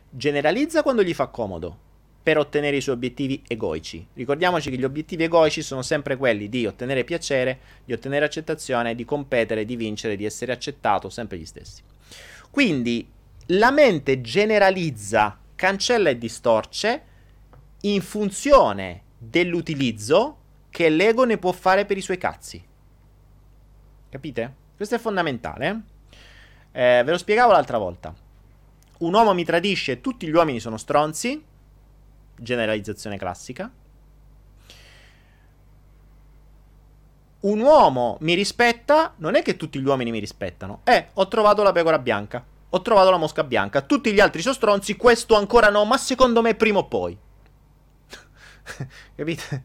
Generalizza 0.09 0.84
quando 0.84 1.01
gli 1.01 1.14
fa 1.14 1.28
comodo 1.28 1.83
per 2.24 2.38
ottenere 2.38 2.78
i 2.78 2.82
suoi 2.82 2.96
obiettivi 2.96 3.44
egoici. 3.46 4.08
Ricordiamoci 4.14 4.70
che 4.70 4.78
gli 4.78 4.86
obiettivi 4.86 5.24
egoici 5.24 5.62
sono 5.62 5.82
sempre 5.82 6.16
quelli 6.16 6.48
di 6.48 6.66
ottenere 6.66 7.04
piacere, 7.04 7.60
di 7.84 7.92
ottenere 7.92 8.24
accettazione, 8.24 8.96
di 8.96 9.04
competere, 9.04 9.66
di 9.66 9.76
vincere, 9.76 10.16
di 10.16 10.24
essere 10.24 10.54
accettato, 10.54 11.10
sempre 11.10 11.38
gli 11.38 11.46
stessi. 11.46 11.84
Quindi 12.50 13.06
la 13.48 13.72
mente 13.72 14.22
generalizza, 14.22 15.38
cancella 15.54 16.10
e 16.10 16.18
distorce 16.18 17.04
in 17.82 18.02
funzione 18.02 19.02
dell'utilizzo 19.18 20.38
che 20.70 20.88
l'ego 20.88 21.26
ne 21.26 21.38
può 21.38 21.52
fare 21.52 21.86
per 21.86 21.98
i 21.98 22.02
suoi 22.02 22.18
cazzi. 22.18 22.64
Capite? 24.10 24.54
Questo 24.78 24.96
è 24.96 24.98
fondamentale. 25.00 25.82
Eh, 26.72 27.02
ve 27.04 27.12
lo 27.12 27.18
spiegavo 27.18 27.52
l'altra 27.52 27.78
volta. 27.78 28.14
Un 29.00 29.14
uomo 29.14 29.34
mi 29.34 29.44
tradisce, 29.44 30.00
tutti 30.00 30.26
gli 30.26 30.34
uomini 30.34 30.62
sono 30.62 30.78
stronzi. 30.78 31.52
Generalizzazione 32.36 33.18
classica. 33.18 33.72
Un 37.42 37.60
uomo 37.60 38.18
mi 38.22 38.36
rispetta, 38.36 39.14
non 39.18 39.36
è 39.36 39.42
che 39.42 39.58
tutti 39.58 39.80
gli 39.80 39.86
uomini 39.86 40.12
mi 40.12 40.20
rispettano. 40.20 40.82
Eh, 40.86 41.08
ho 41.14 41.28
trovato 41.28 41.62
la 41.62 41.74
pecora 41.74 42.00
bianca. 42.00 42.44
Ho 42.70 42.82
trovato 42.82 43.12
la 43.12 43.18
mosca 43.18 43.44
bianca. 43.44 43.82
Tutti 43.82 44.14
gli 44.14 44.20
altri 44.20 44.42
sono 44.42 44.54
stronzi, 44.54 44.96
questo 44.96 45.36
ancora 45.36 45.70
no, 45.70 45.84
ma 45.84 45.98
secondo 45.98 46.42
me 46.42 46.56
prima 46.56 46.80
o 46.80 46.86
poi. 46.86 47.18
Capite? 49.16 49.64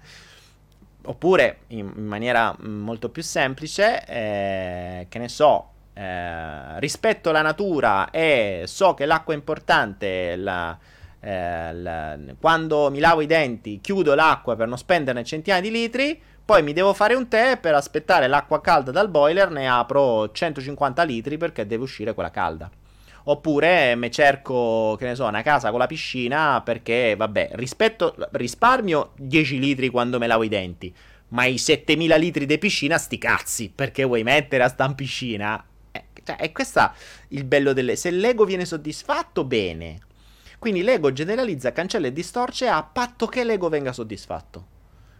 Oppure 1.04 1.60
in, 1.68 1.92
maniera 1.94 2.54
molto 2.58 3.08
più 3.08 3.22
semplice, 3.22 4.04
eh, 4.04 5.06
che 5.08 5.18
ne 5.18 5.28
so, 5.28 5.70
eh, 5.94 6.80
rispetto 6.80 7.30
la 7.30 7.42
natura 7.42 8.10
e 8.10 8.64
so 8.66 8.94
che 8.94 9.06
l'acqua 9.06 9.32
è 9.32 9.36
importante, 9.36 10.36
la, 10.36 10.76
eh, 11.20 11.74
la, 11.74 12.16
quando 12.40 12.90
mi 12.90 13.00
lavo 13.00 13.20
i 13.20 13.26
denti 13.26 13.80
chiudo 13.80 14.14
l'acqua 14.14 14.56
per 14.56 14.68
non 14.68 14.78
spenderne 14.78 15.24
centinaia 15.24 15.60
di 15.60 15.70
litri, 15.70 16.20
poi 16.44 16.62
mi 16.62 16.72
devo 16.72 16.94
fare 16.94 17.14
un 17.14 17.28
tè 17.28 17.58
per 17.58 17.74
aspettare 17.74 18.26
l'acqua 18.26 18.60
calda 18.60 18.90
dal 18.90 19.10
boiler, 19.10 19.50
ne 19.50 19.68
apro 19.68 20.30
150 20.30 21.02
litri 21.02 21.36
perché 21.36 21.66
deve 21.66 21.82
uscire 21.82 22.14
quella 22.14 22.30
calda. 22.30 22.70
Oppure 23.24 23.94
mi 23.96 24.10
cerco, 24.10 24.96
che 24.98 25.04
ne 25.04 25.14
so, 25.14 25.26
una 25.26 25.42
casa 25.42 25.68
con 25.68 25.78
la 25.78 25.86
piscina 25.86 26.62
perché, 26.64 27.14
vabbè, 27.14 27.50
rispetto, 27.52 28.14
risparmio 28.30 29.12
10 29.16 29.58
litri 29.58 29.88
quando 29.90 30.18
me 30.18 30.26
lavo 30.26 30.44
i 30.44 30.48
denti. 30.48 30.94
Ma 31.28 31.44
i 31.44 31.58
7000 31.58 32.16
litri 32.16 32.46
di 32.46 32.56
piscina, 32.56 32.96
sti 32.96 33.18
cazzi, 33.18 33.70
perché 33.74 34.04
vuoi 34.04 34.22
mettere 34.22 34.62
a 34.64 34.68
sta 34.68 34.86
in 34.86 34.94
piscina? 34.94 35.62
Eh, 35.92 36.04
cioè, 36.24 36.36
è 36.36 36.50
questo 36.52 36.90
il 37.28 37.44
bello 37.44 37.74
delle... 37.74 37.96
Se 37.96 38.10
l'ego 38.10 38.46
viene 38.46 38.64
soddisfatto, 38.64 39.44
bene. 39.44 39.98
Quindi 40.58 40.82
l'ego 40.82 41.12
generalizza, 41.12 41.72
cancella 41.72 42.08
e 42.08 42.12
distorce 42.12 42.68
a 42.68 42.82
patto 42.82 43.26
che 43.26 43.44
l'ego 43.44 43.68
venga 43.68 43.92
soddisfatto. 43.92 44.76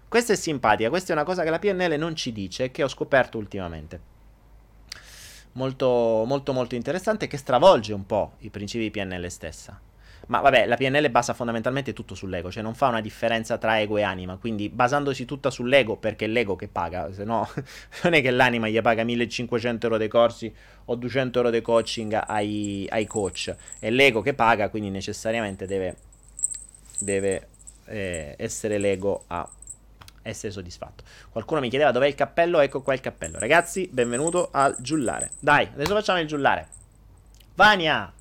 Questa 0.08 0.32
è 0.32 0.36
simpatica, 0.36 0.88
questa 0.88 1.12
è 1.12 1.16
una 1.16 1.24
cosa 1.24 1.42
che 1.42 1.50
la 1.50 1.58
PNL 1.58 1.96
non 1.98 2.16
ci 2.16 2.32
dice 2.32 2.70
che 2.70 2.82
ho 2.82 2.88
scoperto 2.88 3.38
ultimamente 3.38 4.16
molto, 5.58 6.24
molto, 6.24 6.52
molto 6.52 6.74
interessante 6.76 7.26
che 7.26 7.36
stravolge 7.36 7.92
un 7.92 8.06
po' 8.06 8.34
i 8.38 8.50
principi 8.50 8.84
di 8.84 8.90
PNL 8.90 9.28
stessa. 9.28 9.78
Ma 10.28 10.40
vabbè, 10.40 10.66
la 10.66 10.76
PNL 10.76 11.10
basa 11.10 11.32
fondamentalmente 11.32 11.94
tutto 11.94 12.14
sull'ego, 12.14 12.50
cioè 12.50 12.62
non 12.62 12.74
fa 12.74 12.88
una 12.88 13.00
differenza 13.00 13.56
tra 13.56 13.80
ego 13.80 13.96
e 13.96 14.02
anima, 14.02 14.36
quindi 14.36 14.68
basandosi 14.68 15.24
tutta 15.24 15.50
sull'ego 15.50 15.96
perché 15.96 16.26
è 16.26 16.28
l'ego 16.28 16.54
che 16.54 16.68
paga, 16.68 17.10
se 17.12 17.24
no 17.24 17.48
non 18.04 18.12
è 18.12 18.20
che 18.20 18.30
l'anima 18.30 18.68
gli 18.68 18.80
paga 18.82 19.04
1500 19.04 19.86
euro 19.86 19.98
dei 19.98 20.08
corsi 20.08 20.54
o 20.84 20.94
200 20.94 21.38
euro 21.38 21.50
dei 21.50 21.62
coaching 21.62 22.22
ai, 22.26 22.86
ai 22.90 23.06
coach, 23.06 23.54
è 23.78 23.88
l'ego 23.88 24.20
che 24.20 24.34
paga, 24.34 24.68
quindi 24.68 24.90
necessariamente 24.90 25.66
deve, 25.66 25.96
deve 26.98 27.46
eh, 27.86 28.34
essere 28.36 28.76
l'ego 28.76 29.24
a 29.28 29.48
essere 30.20 30.52
soddisfatto. 30.52 31.04
Qualcuno 31.30 31.60
mi 31.60 31.70
chiedeva 31.70 31.90
dov'è 31.90 32.06
il 32.06 32.14
cappello, 32.14 32.60
ecco 32.60 32.82
qua 32.82 32.92
il 32.92 33.00
cappello. 33.00 33.38
Ragazzi, 33.38 33.88
benvenuto 33.90 34.50
al 34.52 34.76
giullare. 34.78 35.30
Dai, 35.40 35.66
adesso 35.72 35.94
facciamo 35.94 36.20
il 36.20 36.26
giullare. 36.26 36.68
Vania! 37.54 38.12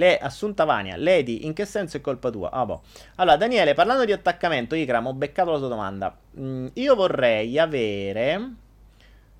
Le, 0.00 0.16
Assunta 0.16 0.64
Vania, 0.64 0.96
Lady, 0.96 1.44
in 1.44 1.52
che 1.52 1.66
senso 1.66 1.98
è 1.98 2.00
colpa 2.00 2.30
tua? 2.30 2.50
Ah, 2.50 2.64
boh. 2.64 2.80
Allora, 3.16 3.36
Daniele, 3.36 3.74
parlando 3.74 4.06
di 4.06 4.12
attaccamento, 4.12 4.74
Ikram, 4.74 5.08
ho 5.08 5.12
beccato 5.12 5.50
la 5.50 5.58
tua 5.58 5.68
domanda. 5.68 6.16
Mm, 6.38 6.68
io 6.72 6.94
vorrei 6.94 7.58
avere 7.58 8.52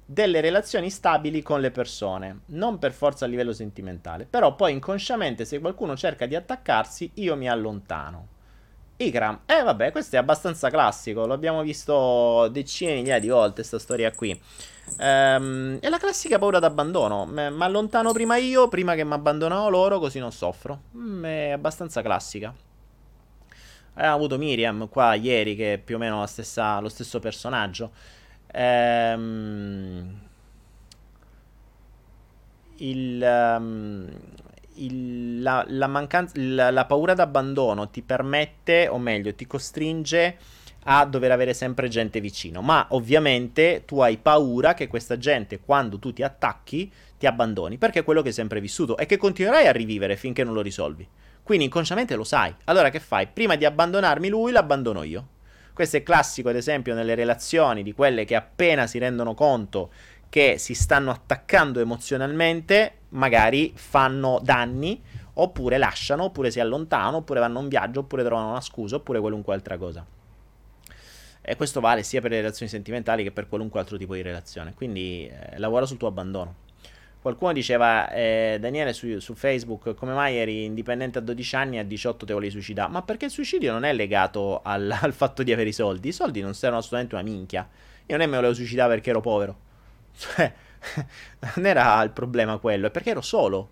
delle 0.04 0.42
relazioni 0.42 0.90
stabili 0.90 1.40
con 1.40 1.62
le 1.62 1.70
persone, 1.70 2.40
non 2.46 2.78
per 2.78 2.92
forza 2.92 3.24
a 3.24 3.28
livello 3.28 3.54
sentimentale, 3.54 4.26
però 4.28 4.54
poi 4.54 4.72
inconsciamente 4.72 5.46
se 5.46 5.61
qualcuno 5.61 5.96
cerca 5.96 6.26
di 6.26 6.34
attaccarsi, 6.34 7.11
io 7.14 7.36
mi 7.36 7.48
allontano. 7.48 8.26
Ikram. 9.03 9.40
Eh 9.46 9.62
vabbè, 9.62 9.92
questo 9.92 10.16
è 10.16 10.18
abbastanza 10.18 10.68
classico, 10.68 11.24
l'abbiamo 11.24 11.62
visto 11.62 12.48
decine 12.48 12.92
di 12.92 13.01
migliaia 13.01 13.18
di 13.18 13.28
volte, 13.28 13.55
questa 13.55 13.78
storia 13.78 14.11
qui. 14.12 14.38
Ehm, 14.98 15.78
è 15.78 15.88
la 15.88 15.96
classica 15.96 16.38
paura 16.38 16.59
d'abbandono. 16.59 17.24
Mi 17.24 17.62
allontano 17.64 18.12
prima 18.12 18.36
io, 18.36 18.68
prima 18.68 18.94
che 18.94 19.05
mi 19.05 19.14
abbandonano 19.14 19.70
loro, 19.70 19.98
così 19.98 20.18
non 20.18 20.32
soffro. 20.32 20.82
Mm, 20.96 21.24
è 21.24 21.51
abbastanza 21.51 22.03
classica. 22.03 22.53
Abbiamo 23.94 24.14
avuto 24.14 24.36
Miriam 24.36 24.88
qua 24.88 25.14
ieri, 25.14 25.57
che 25.57 25.74
è 25.74 25.78
più 25.78 25.96
o 25.96 25.98
meno 25.98 26.26
stessa, 26.26 26.78
lo 26.80 26.88
stesso 26.90 27.20
personaggio. 27.20 27.92
Ehm, 28.53 30.20
il, 32.76 33.22
um, 33.59 34.09
il, 34.74 35.42
la, 35.42 35.64
la, 35.68 35.86
mancanza, 35.86 36.34
la, 36.36 36.70
la 36.70 36.84
paura 36.84 37.14
d'abbandono 37.14 37.90
ti 37.90 38.02
permette, 38.02 38.88
o 38.88 38.98
meglio, 38.98 39.34
ti 39.34 39.46
costringe 39.46 40.36
a 40.84 41.04
dover 41.04 41.32
avere 41.32 41.54
sempre 41.54 41.88
gente 41.88 42.20
vicino. 42.20 42.62
Ma 42.62 42.86
ovviamente 42.90 43.82
tu 43.86 44.00
hai 44.00 44.16
paura 44.16 44.74
che 44.74 44.88
questa 44.88 45.18
gente, 45.18 45.60
quando 45.60 45.98
tu 45.98 46.12
ti 46.12 46.22
attacchi, 46.22 46.90
ti 47.18 47.26
abbandoni, 47.26 47.76
perché 47.76 48.00
è 48.00 48.04
quello 48.04 48.22
che 48.22 48.28
hai 48.28 48.34
sempre 48.34 48.60
vissuto 48.60 48.96
e 48.96 49.06
che 49.06 49.16
continuerai 49.16 49.66
a 49.66 49.72
rivivere 49.72 50.16
finché 50.16 50.44
non 50.44 50.54
lo 50.54 50.62
risolvi. 50.62 51.06
Quindi 51.42 51.64
inconsciamente 51.66 52.14
lo 52.14 52.24
sai. 52.24 52.54
Allora 52.64 52.90
che 52.90 53.00
fai? 53.00 53.26
Prima 53.26 53.56
di 53.56 53.64
abbandonarmi 53.64 54.28
lui, 54.28 54.52
l'abbandono 54.52 55.02
io. 55.02 55.26
Questo 55.72 55.96
è 55.96 56.02
classico, 56.02 56.48
ad 56.48 56.56
esempio, 56.56 56.94
nelle 56.94 57.14
relazioni 57.14 57.82
di 57.82 57.92
quelle 57.92 58.24
che 58.24 58.34
appena 58.34 58.86
si 58.86 58.98
rendono 58.98 59.34
conto 59.34 59.90
che 60.31 60.57
si 60.59 60.74
stanno 60.74 61.11
attaccando 61.11 61.81
emozionalmente, 61.81 62.99
magari 63.11 63.72
fanno 63.74 64.41
danni, 64.43 65.03
oppure 65.35 65.76
lasciano, 65.76 66.24
oppure 66.24 66.51
si 66.51 66.61
allontanano, 66.61 67.18
oppure 67.18 67.41
vanno 67.41 67.59
un 67.59 67.68
viaggio, 67.68 68.01
oppure 68.01 68.24
trovano 68.24 68.51
una 68.51 68.61
scusa, 68.61 68.97
oppure 68.97 69.20
qualunque 69.20 69.53
altra 69.53 69.76
cosa. 69.76 70.07
E 71.43 71.57
questo 71.57 71.81
vale 71.81 72.05
sia 72.05 72.20
per 72.20 72.31
le 72.31 72.37
relazioni 72.37 72.70
sentimentali 72.70 73.24
che 73.24 73.33
per 73.33 73.49
qualunque 73.49 73.81
altro 73.81 73.97
tipo 73.97 74.14
di 74.14 74.22
relazione. 74.22 74.72
Quindi 74.74 75.26
eh, 75.26 75.59
lavora 75.59 75.85
sul 75.85 75.97
tuo 75.97 76.09
abbandono. 76.09 76.68
Qualcuno 77.20 77.53
diceva, 77.53 78.11
eh, 78.11 78.59
Daniele, 78.61 78.93
su, 78.93 79.18
su, 79.18 79.35
Facebook, 79.35 79.95
come 79.95 80.12
mai 80.12 80.37
eri 80.37 80.64
indipendente 80.64 81.18
a 81.18 81.20
12 81.20 81.57
anni 81.57 81.76
e 81.76 81.81
a 81.81 81.83
18 81.83 82.24
te 82.24 82.33
volevi 82.33 82.53
suicidare? 82.53 82.91
Ma 82.91 83.03
perché 83.03 83.26
il 83.26 83.31
suicidio 83.31 83.72
non 83.72 83.85
è 83.85 83.93
legato 83.93 84.61
al, 84.62 84.95
al 85.01 85.12
fatto 85.12 85.43
di 85.43 85.53
avere 85.53 85.70
i 85.70 85.72
soldi. 85.72 86.09
I 86.09 86.12
soldi 86.12 86.41
non 86.41 86.55
servono 86.55 86.81
assolutamente 86.81 87.16
una 87.16 87.24
minchia. 87.24 87.68
Io 88.07 88.16
non 88.16 88.20
è 88.20 88.26
mi 88.26 88.37
volevo 88.37 88.55
suicidare 88.55 88.95
perché 88.95 89.11
ero 89.11 89.20
povero. 89.20 89.68
Cioè, 90.20 90.52
non 91.56 91.66
era 91.66 92.02
il 92.02 92.10
problema 92.10 92.58
quello, 92.58 92.88
è 92.88 92.90
perché 92.90 93.10
ero 93.10 93.22
solo. 93.22 93.70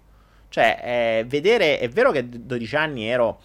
Cioè, 0.48 0.80
eh, 0.82 1.24
vedere, 1.26 1.78
è 1.78 1.88
vero 1.90 2.10
che 2.10 2.20
a 2.20 2.22
12 2.22 2.76
anni 2.76 3.06
ero, 3.06 3.40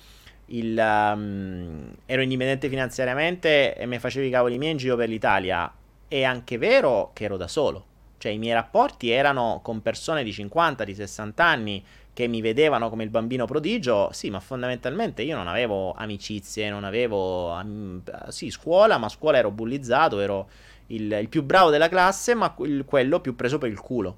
il, 0.47 0.77
um, 0.77 1.93
ero 2.05 2.21
indipendente 2.21 2.69
finanziariamente 2.69 3.75
e 3.75 3.85
mi 3.85 3.99
facevo 3.99 4.25
i 4.25 4.29
cavoli 4.29 4.57
miei 4.57 4.71
in 4.71 4.77
giro 4.77 4.95
per 4.95 5.09
l'Italia. 5.09 5.71
È 6.07 6.23
anche 6.23 6.57
vero 6.57 7.11
che 7.13 7.25
ero 7.25 7.35
da 7.35 7.49
solo. 7.49 7.85
Cioè, 8.17 8.31
i 8.31 8.37
miei 8.37 8.53
rapporti 8.53 9.09
erano 9.09 9.59
con 9.61 9.81
persone 9.81 10.23
di 10.23 10.31
50, 10.31 10.85
di 10.85 10.95
60 10.95 11.43
anni 11.43 11.83
che 12.13 12.27
mi 12.27 12.39
vedevano 12.39 12.89
come 12.89 13.03
il 13.03 13.09
bambino 13.09 13.45
prodigio. 13.45 14.09
Sì, 14.13 14.29
ma 14.29 14.39
fondamentalmente 14.39 15.23
io 15.23 15.35
non 15.35 15.49
avevo 15.49 15.91
amicizie, 15.91 16.69
non 16.69 16.85
avevo... 16.85 17.51
Um, 17.51 18.01
sì, 18.29 18.49
scuola, 18.49 18.97
ma 18.97 19.07
a 19.07 19.09
scuola 19.09 19.39
ero 19.39 19.51
bullizzato, 19.51 20.21
ero 20.21 20.47
il, 20.87 21.11
il 21.11 21.29
più 21.29 21.43
bravo 21.43 21.69
della 21.69 21.89
classe, 21.89 22.33
ma 22.33 22.53
il, 22.59 22.83
quello 22.85 23.19
più 23.19 23.35
preso 23.35 23.57
per 23.57 23.69
il 23.69 23.79
culo. 23.79 24.17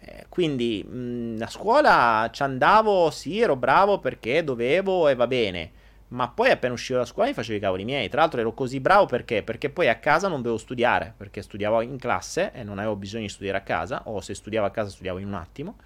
Eh, 0.00 0.26
quindi 0.28 0.84
mh, 0.84 1.42
a 1.42 1.48
scuola 1.48 2.28
ci 2.32 2.42
andavo, 2.42 3.10
sì, 3.10 3.40
ero 3.40 3.56
bravo 3.56 3.98
perché 3.98 4.44
dovevo 4.44 5.08
e 5.08 5.14
va 5.14 5.26
bene. 5.26 5.84
Ma 6.08 6.28
poi 6.28 6.50
appena 6.50 6.72
uscivo 6.72 7.00
da 7.00 7.04
scuola 7.04 7.28
mi 7.28 7.34
facevo 7.34 7.56
i 7.56 7.60
cavoli 7.60 7.84
miei. 7.84 8.08
Tra 8.08 8.20
l'altro 8.20 8.38
ero 8.40 8.54
così 8.54 8.78
bravo 8.78 9.06
perché? 9.06 9.42
Perché 9.42 9.70
poi 9.70 9.88
a 9.88 9.96
casa 9.96 10.28
non 10.28 10.38
dovevo 10.38 10.58
studiare, 10.58 11.12
perché 11.16 11.42
studiavo 11.42 11.80
in 11.80 11.98
classe 11.98 12.52
e 12.52 12.62
non 12.62 12.78
avevo 12.78 12.94
bisogno 12.94 13.24
di 13.24 13.28
studiare 13.28 13.58
a 13.58 13.62
casa, 13.62 14.02
o 14.04 14.20
se 14.20 14.34
studiavo 14.34 14.66
a 14.66 14.70
casa 14.70 14.90
studiavo 14.90 15.18
in 15.18 15.26
un 15.26 15.34
attimo. 15.34 15.76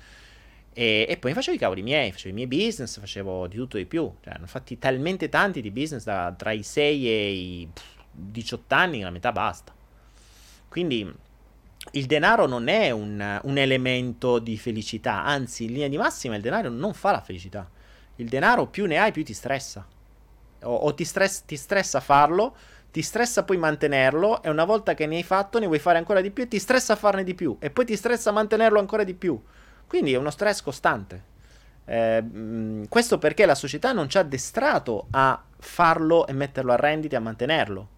E, 0.73 1.07
e 1.09 1.17
poi 1.17 1.33
facevo 1.33 1.57
i 1.57 1.59
cavoli 1.59 1.83
miei, 1.83 2.13
facevo 2.13 2.31
i 2.31 2.35
miei 2.35 2.47
business, 2.47 3.01
facevo 3.01 3.47
di 3.47 3.57
tutto 3.57 3.77
e 3.77 3.81
di 3.81 3.87
più. 3.87 4.13
Cioè, 4.23 4.35
hanno 4.35 4.47
fatti 4.47 4.79
talmente 4.79 5.29
tanti 5.31 5.63
di 5.63 5.71
business 5.71 6.05
da, 6.05 6.35
tra 6.37 6.53
i 6.53 6.63
6 6.63 7.09
e 7.09 7.33
i 7.33 7.69
18 8.13 8.75
anni, 8.75 9.01
la 9.01 9.11
metà 9.11 9.33
basta. 9.33 9.73
Quindi 10.71 11.13
il 11.93 12.07
denaro 12.07 12.47
non 12.47 12.69
è 12.69 12.93
un, 12.93 13.41
un, 13.43 13.59
elemento 13.59 14.39
di 14.39 14.57
felicità, 14.57 15.25
anzi, 15.25 15.65
in 15.65 15.73
linea 15.73 15.89
di 15.89 15.97
massima 15.97 16.37
il 16.37 16.43
denaro 16.43 16.69
non 16.69 16.95
fa 16.95 17.11
la 17.11 17.21
felicità. 17.21 17.69
Il 18.17 18.29
denaro 18.29 18.69
più 18.69 18.87
ne 18.87 18.99
hai, 18.99 19.11
più 19.11 19.25
ti 19.25 19.35
stressa. 19.35 19.85
O, 20.63 20.73
o 20.73 20.95
ti, 20.95 21.05
stress, 21.05 21.43
ti 21.45 21.57
stressa 21.57 21.99
farlo, 21.99 22.55
ti 22.93 23.03
stressa 23.03 23.43
poi 23.43 23.57
mantenerlo, 23.57 24.45
e 24.45 24.49
una 24.49 24.65
volta 24.65 24.95
che 24.95 25.07
ne 25.07 25.17
hai 25.17 25.25
fatto 25.25 25.59
ne 25.59 25.67
vuoi 25.67 25.81
fare 25.81 25.99
ancora 25.99 26.21
di 26.21 26.31
più, 26.31 26.45
e 26.45 26.49
ti 26.49 26.61
stressa 26.61 26.95
farne 26.95 27.25
di 27.25 27.35
più, 27.35 27.57
e 27.59 27.71
poi 27.71 27.85
ti 27.85 27.97
stressa 27.97 28.31
mantenerlo 28.31 28.79
ancora 28.79 29.03
di 29.03 29.15
più. 29.15 29.43
Quindi 29.89 30.13
è 30.13 30.17
uno 30.17 30.31
stress 30.31 30.63
costante. 30.63 31.25
Eh, 31.85 32.87
questo 32.89 33.19
perché 33.19 33.45
la 33.45 33.57
società 33.57 33.93
non 33.93 34.09
ci 34.09 34.19
ha 34.19 34.21
addestrato 34.21 35.09
a 35.11 35.43
farlo 35.59 36.29
e 36.29 36.33
metterlo 36.33 36.71
a 36.71 36.77
rendita 36.77 37.17
e 37.17 37.19
a 37.19 37.23
mantenerlo 37.23 37.89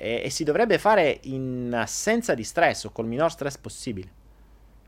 e, 0.00 0.22
e 0.24 0.30
si 0.30 0.44
dovrebbe 0.44 0.78
fare 0.78 1.20
in 1.24 1.72
assenza 1.76 2.32
di 2.32 2.42
stress 2.42 2.84
o 2.84 2.90
col 2.90 3.06
minor 3.06 3.30
stress 3.30 3.58
possibile. 3.58 4.18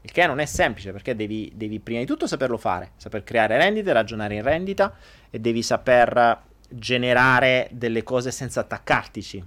Il 0.00 0.10
che 0.10 0.26
non 0.26 0.40
è 0.40 0.46
semplice 0.46 0.90
perché 0.90 1.14
devi, 1.14 1.52
devi, 1.54 1.78
prima 1.78 2.00
di 2.00 2.06
tutto 2.06 2.26
saperlo 2.26 2.56
fare, 2.56 2.92
saper 2.96 3.22
creare 3.22 3.58
rendite, 3.58 3.92
ragionare 3.92 4.34
in 4.34 4.42
rendita 4.42 4.96
e 5.30 5.38
devi 5.38 5.62
saper 5.62 6.42
generare 6.68 7.68
delle 7.72 8.02
cose 8.02 8.30
senza 8.30 8.60
attaccartici. 8.60 9.44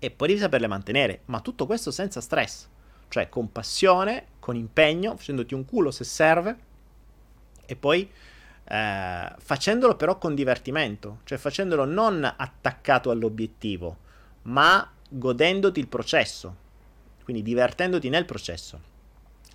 E 0.00 0.10
poi 0.10 0.28
devi 0.28 0.40
saperle 0.40 0.66
mantenere, 0.66 1.20
ma 1.26 1.40
tutto 1.40 1.64
questo 1.64 1.90
senza 1.90 2.20
stress, 2.20 2.68
cioè 3.08 3.28
con 3.30 3.52
passione, 3.52 4.26
con 4.38 4.56
impegno, 4.56 5.16
facendoti 5.16 5.54
un 5.54 5.64
culo 5.64 5.92
se 5.92 6.04
serve 6.04 6.56
e 7.64 7.76
poi 7.76 8.10
eh, 8.64 9.32
facendolo 9.38 9.96
però 9.96 10.18
con 10.18 10.34
divertimento, 10.34 11.20
cioè 11.24 11.38
facendolo 11.38 11.86
non 11.86 12.22
attaccato 12.36 13.10
all'obiettivo, 13.10 14.02
ma 14.44 14.90
godendoti 15.08 15.80
il 15.80 15.88
processo, 15.88 16.56
quindi 17.22 17.42
divertendoti 17.42 18.08
nel 18.08 18.24
processo. 18.24 18.92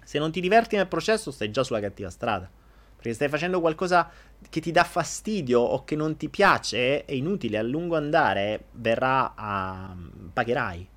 Se 0.03 0.17
non 0.17 0.31
ti 0.31 0.41
diverti 0.41 0.75
nel 0.75 0.87
processo, 0.87 1.31
stai 1.31 1.51
già 1.51 1.63
sulla 1.63 1.79
cattiva 1.79 2.09
strada. 2.09 2.49
Perché 2.95 3.13
stai 3.13 3.29
facendo 3.29 3.61
qualcosa 3.61 4.09
che 4.49 4.59
ti 4.59 4.71
dà 4.71 4.83
fastidio 4.83 5.61
o 5.61 5.83
che 5.83 5.95
non 5.95 6.17
ti 6.17 6.29
piace, 6.29 7.05
è 7.05 7.13
inutile, 7.13 7.57
a 7.57 7.61
lungo 7.61 7.95
andare 7.95 8.65
verrà 8.71 9.33
a... 9.35 9.95
pagherai. 10.33 10.87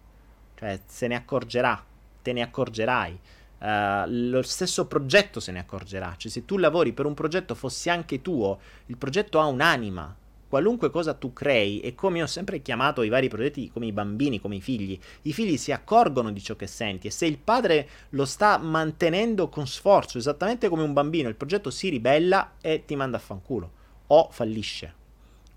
Cioè, 0.54 0.80
se 0.86 1.06
ne 1.06 1.14
accorgerà, 1.14 1.84
te 2.22 2.32
ne 2.32 2.42
accorgerai. 2.42 3.20
Uh, 3.58 4.04
lo 4.06 4.42
stesso 4.42 4.86
progetto 4.86 5.38
se 5.38 5.52
ne 5.52 5.60
accorgerà. 5.60 6.14
Cioè, 6.16 6.30
se 6.30 6.44
tu 6.44 6.56
lavori 6.56 6.92
per 6.92 7.06
un 7.06 7.14
progetto, 7.14 7.54
fossi 7.54 7.90
anche 7.90 8.22
tuo, 8.22 8.58
il 8.86 8.96
progetto 8.96 9.38
ha 9.38 9.44
un'anima, 9.44 10.16
qualunque 10.52 10.90
cosa 10.90 11.14
tu 11.14 11.32
crei, 11.32 11.80
e 11.80 11.94
come 11.94 12.22
ho 12.22 12.26
sempre 12.26 12.60
chiamato 12.60 13.00
i 13.00 13.08
vari 13.08 13.28
progetti 13.28 13.70
come 13.70 13.86
i 13.86 13.92
bambini, 13.92 14.38
come 14.38 14.56
i 14.56 14.60
figli, 14.60 15.00
i 15.22 15.32
figli 15.32 15.56
si 15.56 15.72
accorgono 15.72 16.30
di 16.30 16.42
ciò 16.42 16.56
che 16.56 16.66
senti 16.66 17.06
e 17.06 17.10
se 17.10 17.24
il 17.24 17.38
padre 17.38 17.88
lo 18.10 18.26
sta 18.26 18.58
mantenendo 18.58 19.48
con 19.48 19.66
sforzo, 19.66 20.18
esattamente 20.18 20.68
come 20.68 20.82
un 20.82 20.92
bambino, 20.92 21.30
il 21.30 21.36
progetto 21.36 21.70
si 21.70 21.88
ribella 21.88 22.56
e 22.60 22.84
ti 22.84 22.94
manda 22.96 23.16
a 23.16 23.20
fanculo 23.20 23.70
o 24.08 24.28
fallisce. 24.30 24.94